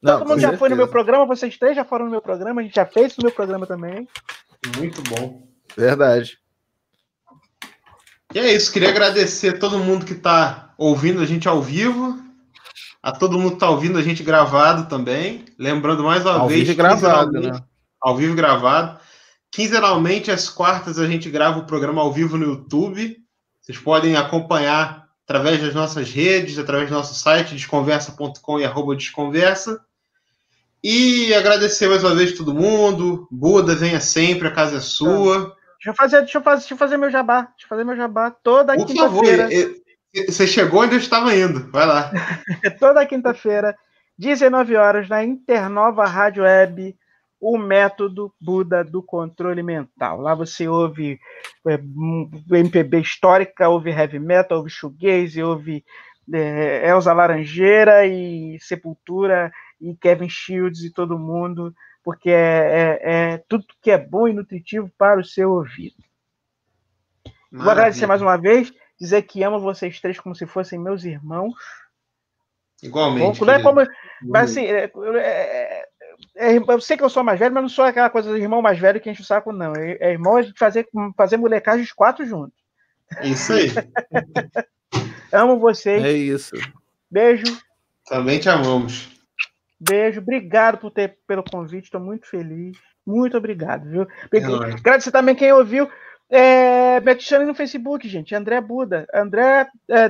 Não, 0.00 0.18
Todo 0.20 0.28
mundo 0.28 0.40
já 0.40 0.56
foi 0.56 0.68
no 0.70 0.76
meu 0.76 0.86
certeza. 0.86 1.04
programa, 1.04 1.26
vocês 1.26 1.58
três 1.58 1.74
já 1.76 1.84
foram 1.84 2.04
no 2.06 2.10
meu 2.10 2.22
programa, 2.22 2.60
a 2.60 2.64
gente 2.64 2.74
já 2.76 2.86
fez 2.86 3.08
isso 3.12 3.20
no 3.20 3.26
meu 3.26 3.34
programa 3.34 3.66
também. 3.66 4.08
Muito 4.78 5.02
bom. 5.10 5.46
Verdade. 5.76 6.38
E 8.36 8.38
é 8.38 8.52
isso, 8.52 8.70
queria 8.70 8.90
agradecer 8.90 9.54
a 9.54 9.58
todo 9.58 9.78
mundo 9.78 10.04
que 10.04 10.12
está 10.12 10.74
ouvindo 10.76 11.22
a 11.22 11.24
gente 11.24 11.48
ao 11.48 11.62
vivo, 11.62 12.22
a 13.02 13.10
todo 13.10 13.38
mundo 13.38 13.52
que 13.52 13.56
está 13.56 13.70
ouvindo 13.70 13.98
a 13.98 14.02
gente 14.02 14.22
gravado 14.22 14.90
também. 14.90 15.46
Lembrando 15.58 16.04
mais 16.04 16.22
uma 16.22 16.40
Ao 16.40 16.46
vez, 16.46 16.68
vivo 16.68 16.76
gravado, 16.76 17.32
né? 17.32 17.58
Ao 17.98 18.14
vivo 18.14 18.34
e 18.34 18.36
gravado. 18.36 19.00
Quinzenalmente, 19.50 20.30
às 20.30 20.50
quartas, 20.50 20.98
a 20.98 21.06
gente 21.06 21.30
grava 21.30 21.60
o 21.60 21.64
programa 21.64 22.02
ao 22.02 22.12
vivo 22.12 22.36
no 22.36 22.44
YouTube. 22.44 23.16
Vocês 23.58 23.78
podem 23.78 24.16
acompanhar 24.16 25.08
através 25.24 25.62
das 25.62 25.72
nossas 25.72 26.10
redes, 26.10 26.58
através 26.58 26.90
do 26.90 26.94
nosso 26.94 27.14
site, 27.14 27.54
desconversa.com 27.54 28.60
e 28.60 28.66
arroba 28.66 28.94
desconversa. 28.94 29.80
E 30.84 31.32
agradecer 31.32 31.88
mais 31.88 32.04
uma 32.04 32.14
vez 32.14 32.32
todo 32.32 32.52
mundo. 32.52 33.26
Buda, 33.30 33.74
venha 33.74 33.98
sempre, 33.98 34.46
a 34.46 34.50
casa 34.52 34.76
é 34.76 34.80
sua. 34.80 35.55
Deixa 35.86 35.90
eu 35.90 35.94
fazer, 35.94 36.18
deixa 36.18 36.38
eu 36.38 36.42
fazer, 36.42 36.58
deixa 36.60 36.74
eu 36.74 36.78
fazer 36.78 36.96
meu 36.96 37.10
jabá. 37.10 37.42
Deixa 37.42 37.64
eu 37.64 37.68
fazer 37.68 37.84
meu 37.84 37.96
jabá 37.96 38.30
toda 38.30 38.74
Por 38.74 38.86
quinta-feira. 38.86 39.48
você 40.26 40.46
chegou 40.46 40.82
onde 40.82 40.96
eu 40.96 40.98
estava 40.98 41.32
indo. 41.32 41.70
Vai 41.70 41.86
lá. 41.86 42.10
toda 42.80 43.06
quinta-feira, 43.06 43.76
19 44.18 44.74
horas, 44.74 45.08
na 45.08 45.22
Internova 45.22 46.04
Rádio 46.04 46.42
Web, 46.42 46.96
o 47.40 47.56
método 47.56 48.34
Buda 48.40 48.82
do 48.82 49.00
controle 49.00 49.62
mental. 49.62 50.20
Lá 50.20 50.34
você 50.34 50.66
ouve 50.66 51.20
é, 51.68 51.78
MPB 52.50 53.00
histórica, 53.00 53.68
ouve 53.68 53.90
heavy 53.90 54.18
metal, 54.18 54.58
ouve 54.58 54.70
shoegaze, 54.70 55.40
ouve 55.40 55.84
é, 56.32 56.88
Elza 56.88 57.12
Laranjeira 57.12 58.04
e 58.04 58.58
Sepultura 58.58 59.52
e 59.80 59.94
Kevin 59.94 60.28
Shields 60.28 60.82
e 60.82 60.90
todo 60.90 61.16
mundo, 61.16 61.72
porque 62.06 62.30
é, 62.30 63.00
é- 63.02 63.32
é 63.34 63.38
tudo 63.48 63.66
que 63.82 63.90
é 63.90 63.98
bom 63.98 64.28
e 64.28 64.32
nutritivo 64.32 64.88
para 64.96 65.18
o 65.18 65.24
seu 65.24 65.50
ouvido. 65.50 65.96
Vou 67.50 67.68
agradecer 67.68 68.06
mais 68.06 68.22
uma 68.22 68.36
vez, 68.36 68.72
dizer 68.96 69.22
que 69.22 69.42
amo 69.42 69.58
vocês 69.58 69.98
três 70.00 70.20
como 70.20 70.32
se 70.32 70.46
fossem 70.46 70.78
meus 70.78 71.02
irmãos. 71.02 71.52
Igualmente. 72.80 73.40
Não 73.40 73.52
é 73.52 73.58
querido. 73.58 73.68
como, 73.68 73.84
mas 74.22 74.52
assim, 74.52 74.66
é, 74.66 74.84
é, 75.16 75.84
é, 76.36 76.56
eu 76.58 76.80
sei 76.80 76.96
que 76.96 77.02
eu 77.02 77.10
sou 77.10 77.24
mais 77.24 77.40
velho, 77.40 77.52
mas 77.52 77.62
não 77.64 77.68
sou 77.68 77.84
aquela 77.84 78.08
coisa 78.08 78.30
do 78.30 78.36
irmão 78.38 78.62
mais 78.62 78.78
velho 78.78 79.00
que 79.00 79.10
enche 79.10 79.22
o 79.22 79.24
saco, 79.24 79.50
não. 79.50 79.74
É, 79.74 79.96
é 79.98 80.12
irmão 80.12 80.36
a 80.36 80.42
gente 80.42 80.56
fazer, 80.56 80.86
fazer 81.16 81.38
molecagem 81.38 81.82
os 81.82 81.90
quatro 81.92 82.24
juntos. 82.24 82.56
Isso 83.24 83.52
aí. 83.52 83.66
Amo 85.32 85.58
vocês. 85.58 86.04
É 86.04 86.12
isso. 86.12 86.54
Beijo, 87.10 87.42
Também 88.06 88.38
te 88.38 88.48
amamos. 88.48 89.15
Beijo. 89.80 90.20
Obrigado 90.20 90.78
por 90.78 90.90
ter, 90.90 91.18
pelo 91.26 91.42
convite. 91.42 91.84
Estou 91.84 92.00
muito 92.00 92.26
feliz. 92.26 92.76
Muito 93.06 93.36
obrigado, 93.36 93.88
viu? 93.88 94.06
É. 94.32 94.72
Agradecer 94.74 95.10
também 95.12 95.34
quem 95.34 95.52
ouviu. 95.52 95.88
É, 96.28 97.00
me 97.00 97.12
adicione 97.12 97.44
no 97.44 97.54
Facebook, 97.54 98.08
gente. 98.08 98.34
André 98.34 98.60
Buda. 98.60 99.06
André, 99.14 99.68
é, 99.88 100.08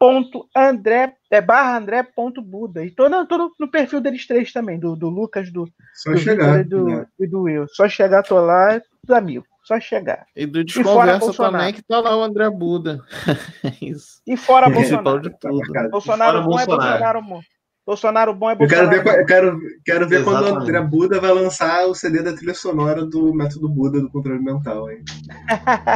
www.facebook.andré, 0.00 1.14
é, 1.30 1.40
barra 1.40 1.76
André 1.78 2.02
ponto 2.02 2.42
Buda. 2.42 2.84
E 2.84 2.90
tô, 2.90 3.08
no- 3.08 3.26
tô 3.26 3.38
no, 3.38 3.52
no 3.60 3.70
perfil 3.70 4.00
deles 4.00 4.26
três 4.26 4.52
também, 4.52 4.78
do, 4.78 4.96
do 4.96 5.08
Lucas, 5.08 5.50
do, 5.52 5.68
Só 5.94 6.10
do 6.12 6.18
chegar. 6.18 6.58
Vitor 6.58 6.60
e 6.60 6.64
do, 6.64 6.84
né? 6.86 7.06
e 7.20 7.26
do 7.28 7.42
Will. 7.42 7.66
Só 7.68 7.88
chegar, 7.88 8.22
tô 8.22 8.40
lá, 8.40 8.80
do 9.04 9.14
amigo. 9.14 9.46
Só 9.66 9.80
chegar. 9.80 10.26
E 10.36 10.46
do 10.46 10.62
Desconversa 10.64 11.18
Bolsonaro. 11.18 11.56
também, 11.58 11.74
que 11.74 11.82
tá 11.82 11.98
lá 11.98 12.16
o 12.16 12.22
André 12.22 12.48
Buda. 12.50 13.00
É 13.64 13.84
isso. 13.84 14.20
E 14.26 14.36
fora 14.36 14.68
Bolsonaro. 14.70 15.20
de 15.20 15.30
tudo. 15.40 15.60
Bolsonaro 15.90 16.32
fora 16.42 16.44
bom 16.44 16.60
é 16.60 16.66
Bolsonaro. 16.66 16.66
Bolsonaro 16.66 17.22
bom. 17.22 17.40
Bolsonaro 17.86 18.34
bom 18.34 18.50
é 18.50 18.52
Eu 18.54 18.58
quero 18.68 18.68
Bolsonaro 18.88 19.04
ver, 19.04 19.20
eu 19.20 19.26
quero, 19.26 19.58
quero 19.84 20.08
ver 20.08 20.24
quando 20.24 20.44
o. 20.44 20.56
André 20.58 20.80
Buda 20.80 21.20
vai 21.20 21.32
lançar 21.32 21.86
o 21.86 21.94
CD 21.94 22.22
da 22.22 22.32
trilha 22.32 22.54
sonora 22.54 23.04
do 23.04 23.32
método 23.34 23.68
Buda 23.68 24.00
do 24.00 24.10
controle 24.10 24.40
mental. 24.42 24.88
Hein? 24.90 25.02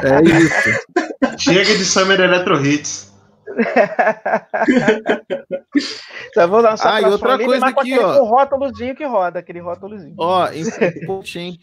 É 0.02 0.22
isso. 0.22 1.38
Chega 1.38 1.64
de 1.76 1.84
Summer 1.84 2.20
Electro 2.20 2.64
Hits. 2.64 3.10
Só 6.34 6.46
vou 6.46 6.60
lançar 6.60 6.94
Ah, 6.94 7.00
e 7.02 7.04
outra 7.04 7.38
coisa 7.38 7.66
aqui, 7.66 7.98
ó. 7.98 8.18
com 8.18 8.24
rótulozinho 8.24 8.94
que 8.94 9.04
roda, 9.04 9.38
aquele 9.40 9.60
rótulozinho. 9.60 10.14
Ó, 10.18 10.48
importante, 10.52 11.38
hein? 11.38 11.58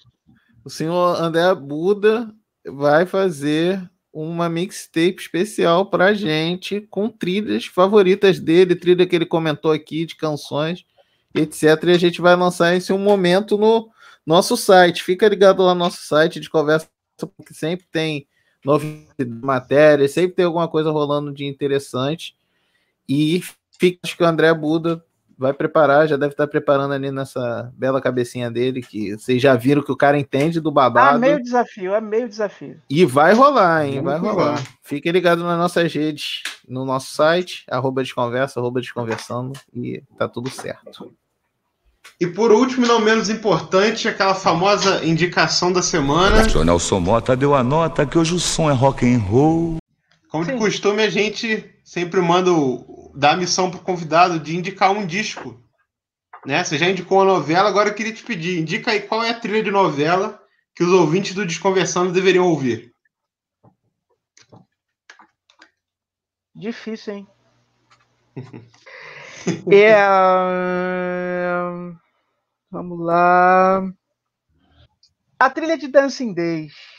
O 0.67 0.69
senhor 0.69 1.15
André 1.21 1.55
Buda 1.55 2.29
vai 2.65 3.05
fazer 3.05 3.89
uma 4.11 4.49
mixtape 4.49 5.15
especial 5.17 5.85
pra 5.85 6.13
gente 6.13 6.81
com 6.81 7.07
trilhas 7.07 7.67
favoritas 7.67 8.37
dele, 8.37 8.75
trilha 8.75 9.07
que 9.07 9.15
ele 9.15 9.25
comentou 9.25 9.71
aqui 9.71 10.05
de 10.05 10.17
canções, 10.17 10.83
etc. 11.33 11.81
E 11.85 11.91
a 11.91 11.97
gente 11.97 12.19
vai 12.19 12.35
lançar 12.35 12.75
isso 12.75 12.91
em 12.91 12.95
um 12.97 12.99
momento 12.99 13.57
no 13.57 13.89
nosso 14.25 14.57
site. 14.57 15.03
Fica 15.03 15.29
ligado 15.29 15.63
lá 15.63 15.73
no 15.73 15.79
nosso 15.79 16.01
site 16.01 16.37
de 16.37 16.49
conversa, 16.49 16.89
porque 17.37 17.53
sempre 17.53 17.87
tem 17.89 18.27
novidades, 18.65 19.39
matérias, 19.41 20.11
sempre 20.11 20.35
tem 20.35 20.43
alguma 20.43 20.67
coisa 20.67 20.91
rolando 20.91 21.31
de 21.33 21.45
interessante. 21.45 22.35
E 23.07 23.41
fica, 23.79 23.99
acho 24.03 24.17
que 24.17 24.23
o 24.23 24.27
André 24.27 24.53
Buda 24.53 25.01
vai 25.37 25.53
preparar, 25.53 26.07
já 26.07 26.17
deve 26.17 26.33
estar 26.33 26.47
preparando 26.47 26.93
ali 26.93 27.11
nessa 27.11 27.71
bela 27.77 28.01
cabecinha 28.01 28.49
dele, 28.49 28.81
que 28.81 29.15
vocês 29.17 29.41
já 29.41 29.55
viram 29.55 29.83
que 29.83 29.91
o 29.91 29.95
cara 29.97 30.17
entende 30.19 30.59
do 30.59 30.69
Ah, 30.69 30.73
babado. 30.73 31.19
meio 31.19 31.41
desafio, 31.41 31.93
é 31.93 32.01
meio 32.01 32.27
desafio. 32.27 32.81
E 32.89 33.05
vai 33.05 33.33
rolar, 33.33 33.85
hein? 33.85 34.01
Vamos 34.01 34.21
Vai 34.21 34.31
rolar. 34.31 34.45
rolar. 34.51 34.63
Fiquem 34.83 35.11
ligados 35.11 35.43
nas 35.43 35.57
nossas 35.57 35.93
redes, 35.93 36.41
no 36.67 36.83
nosso 36.85 37.13
site, 37.13 37.63
arroba 37.69 38.01
desconversa, 38.01 38.59
arroba 38.59 38.81
desconversando, 38.81 39.53
e 39.73 40.01
tá 40.17 40.27
tudo 40.27 40.49
certo. 40.49 41.13
E 42.19 42.25
por 42.25 42.51
último, 42.51 42.85
e 42.85 42.87
não 42.87 42.99
menos 42.99 43.29
importante, 43.29 44.07
aquela 44.07 44.33
famosa 44.33 45.05
indicação 45.05 45.71
da 45.71 45.81
semana. 45.81 46.41
O 46.55 46.63
Nelson 46.63 46.99
Mota 46.99 47.35
deu 47.35 47.53
a 47.53 47.61
nota 47.63 48.05
que 48.05 48.17
hoje 48.17 48.33
o 48.33 48.39
som 48.39 48.69
é 48.71 48.73
rock 48.73 49.05
and 49.05 49.19
roll. 49.19 49.77
Como 50.29 50.43
de 50.45 50.51
Sim. 50.53 50.57
costume, 50.57 51.03
a 51.03 51.09
gente 51.09 51.65
sempre 51.83 52.19
manda 52.21 52.51
o, 52.51 53.06
dá 53.17 53.31
a 53.31 53.37
missão 53.37 53.71
pro 53.71 53.79
convidado 53.79 54.39
de 54.39 54.55
indicar 54.55 54.91
um 54.91 55.05
disco. 55.05 55.59
Né? 56.45 56.63
Você 56.63 56.77
já 56.77 56.87
indicou 56.87 57.17
uma 57.17 57.25
novela, 57.25 57.67
agora 57.67 57.89
eu 57.89 57.95
queria 57.95 58.13
te 58.13 58.23
pedir, 58.23 58.59
indica 58.59 58.91
aí 58.91 59.01
qual 59.01 59.23
é 59.23 59.31
a 59.31 59.39
trilha 59.39 59.63
de 59.63 59.71
novela 59.71 60.39
que 60.75 60.83
os 60.83 60.93
ouvintes 60.93 61.33
do 61.33 61.45
Desconversando 61.45 62.13
deveriam 62.13 62.47
ouvir. 62.47 62.93
Difícil, 66.55 67.15
hein? 67.15 67.27
é, 69.71 69.95
ahn, 69.95 71.95
vamos 72.69 72.99
lá. 72.99 73.81
A 75.39 75.49
trilha 75.49 75.77
de 75.77 75.87
Dancing 75.87 76.35
Days. 76.35 76.96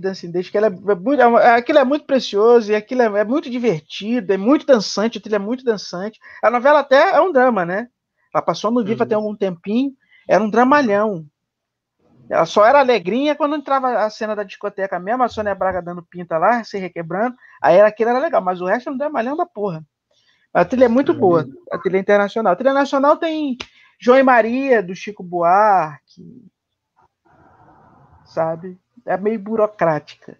Dancing 0.00 0.30
Days, 0.30 0.48
que 0.48 0.56
ela 0.56 0.68
é 0.68 0.70
muito, 0.70 1.20
é 1.20 1.26
uma- 1.26 1.40
aquilo 1.56 1.78
é 1.78 1.84
muito 1.84 2.06
precioso 2.06 2.70
e 2.70 2.74
aquilo 2.74 3.02
é, 3.02 3.20
é 3.20 3.24
muito 3.24 3.50
divertido, 3.50 4.32
é 4.32 4.36
muito 4.36 4.64
dançante, 4.64 5.18
a 5.18 5.20
trilha 5.20 5.36
é 5.36 5.40
muito 5.40 5.64
dançante. 5.64 6.18
A 6.42 6.50
novela 6.50 6.80
até 6.80 7.10
é 7.16 7.20
um 7.20 7.32
drama, 7.32 7.64
né? 7.64 7.88
Ela 8.32 8.42
passou 8.42 8.70
no 8.70 8.84
Viva 8.84 9.02
Uhum. 9.02 9.08
tem 9.08 9.16
algum 9.16 9.36
tempinho, 9.36 9.92
era 10.28 10.42
um 10.42 10.48
dramalhão. 10.50 11.26
Ela 12.28 12.44
só 12.44 12.64
era 12.64 12.80
alegrinha 12.80 13.36
quando 13.36 13.56
entrava 13.56 14.04
a 14.04 14.10
cena 14.10 14.34
da 14.34 14.42
discoteca 14.42 14.98
mesmo, 14.98 15.22
a 15.22 15.28
Sônia 15.28 15.54
Braga 15.54 15.80
dando 15.80 16.02
pinta 16.02 16.38
lá, 16.38 16.62
se 16.64 16.76
requebrando. 16.78 17.36
Aí 17.62 17.76
era, 17.76 17.88
aquilo 17.88 18.10
era 18.10 18.18
legal, 18.18 18.42
mas 18.42 18.60
o 18.60 18.66
resto 18.66 18.90
não 18.90 18.98
deu 18.98 19.10
malhão 19.10 19.36
da 19.36 19.46
porra. 19.46 19.84
A 20.52 20.64
trilha 20.64 20.86
é 20.86 20.88
muito 20.88 21.14
boa, 21.14 21.46
a 21.70 21.78
trilha 21.78 21.98
internacional. 21.98 22.52
A 22.52 22.56
trilha 22.56 22.74
nacional 22.74 23.16
tem 23.16 23.56
João 24.00 24.18
e 24.18 24.22
Maria, 24.22 24.82
do 24.82 24.94
Chico 24.94 25.22
Buarque, 25.22 26.44
sabe? 28.24 28.78
É 29.06 29.16
meio 29.16 29.38
burocrática. 29.38 30.36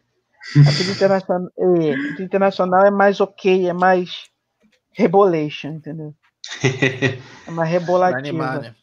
A 0.57 0.73
trilha 0.73 0.93
internacional 0.93 1.51
é, 1.59 2.23
internacional 2.23 2.87
é 2.87 2.91
mais 2.91 3.21
ok, 3.21 3.69
é 3.69 3.73
mais 3.73 4.25
rebolation, 4.93 5.71
entendeu? 5.71 6.15
É 6.63 7.65
rebolativa. 7.65 8.19
animar, 8.19 8.61
né? 8.61 8.75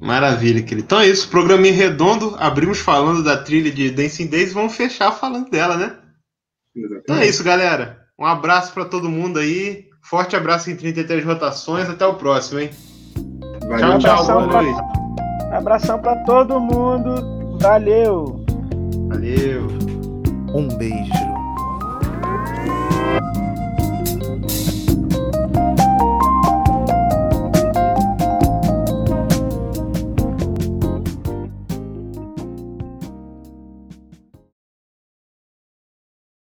Maravilha, 0.00 0.62
querido. 0.62 0.84
Então 0.84 1.00
é 1.00 1.06
isso, 1.06 1.28
programinha 1.28 1.72
redondo. 1.72 2.34
Abrimos 2.38 2.80
falando 2.80 3.22
da 3.22 3.36
trilha 3.36 3.70
de 3.70 3.90
Dancing 3.90 4.26
Days 4.26 4.50
e 4.50 4.54
vamos 4.54 4.74
fechar 4.74 5.12
falando 5.12 5.50
dela, 5.50 5.76
né? 5.76 5.96
Então 7.02 7.16
é 7.16 7.26
isso, 7.26 7.44
galera. 7.44 8.04
Um 8.18 8.24
abraço 8.24 8.72
pra 8.72 8.84
todo 8.84 9.08
mundo 9.08 9.38
aí. 9.38 9.86
Forte 10.02 10.36
abraço 10.36 10.70
em 10.70 10.76
33 10.76 11.24
rotações. 11.24 11.88
Até 11.88 12.06
o 12.06 12.14
próximo, 12.14 12.60
hein? 12.60 12.70
Valeu, 13.68 13.98
Tchau, 13.98 14.26
tchau. 14.26 14.40
Abração 15.52 16.00
pra 16.00 16.16
todo 16.24 16.60
mundo. 16.60 17.58
Valeu! 17.60 18.43
Valeu. 19.14 19.68
Um 20.52 20.66
beijo. 20.76 21.12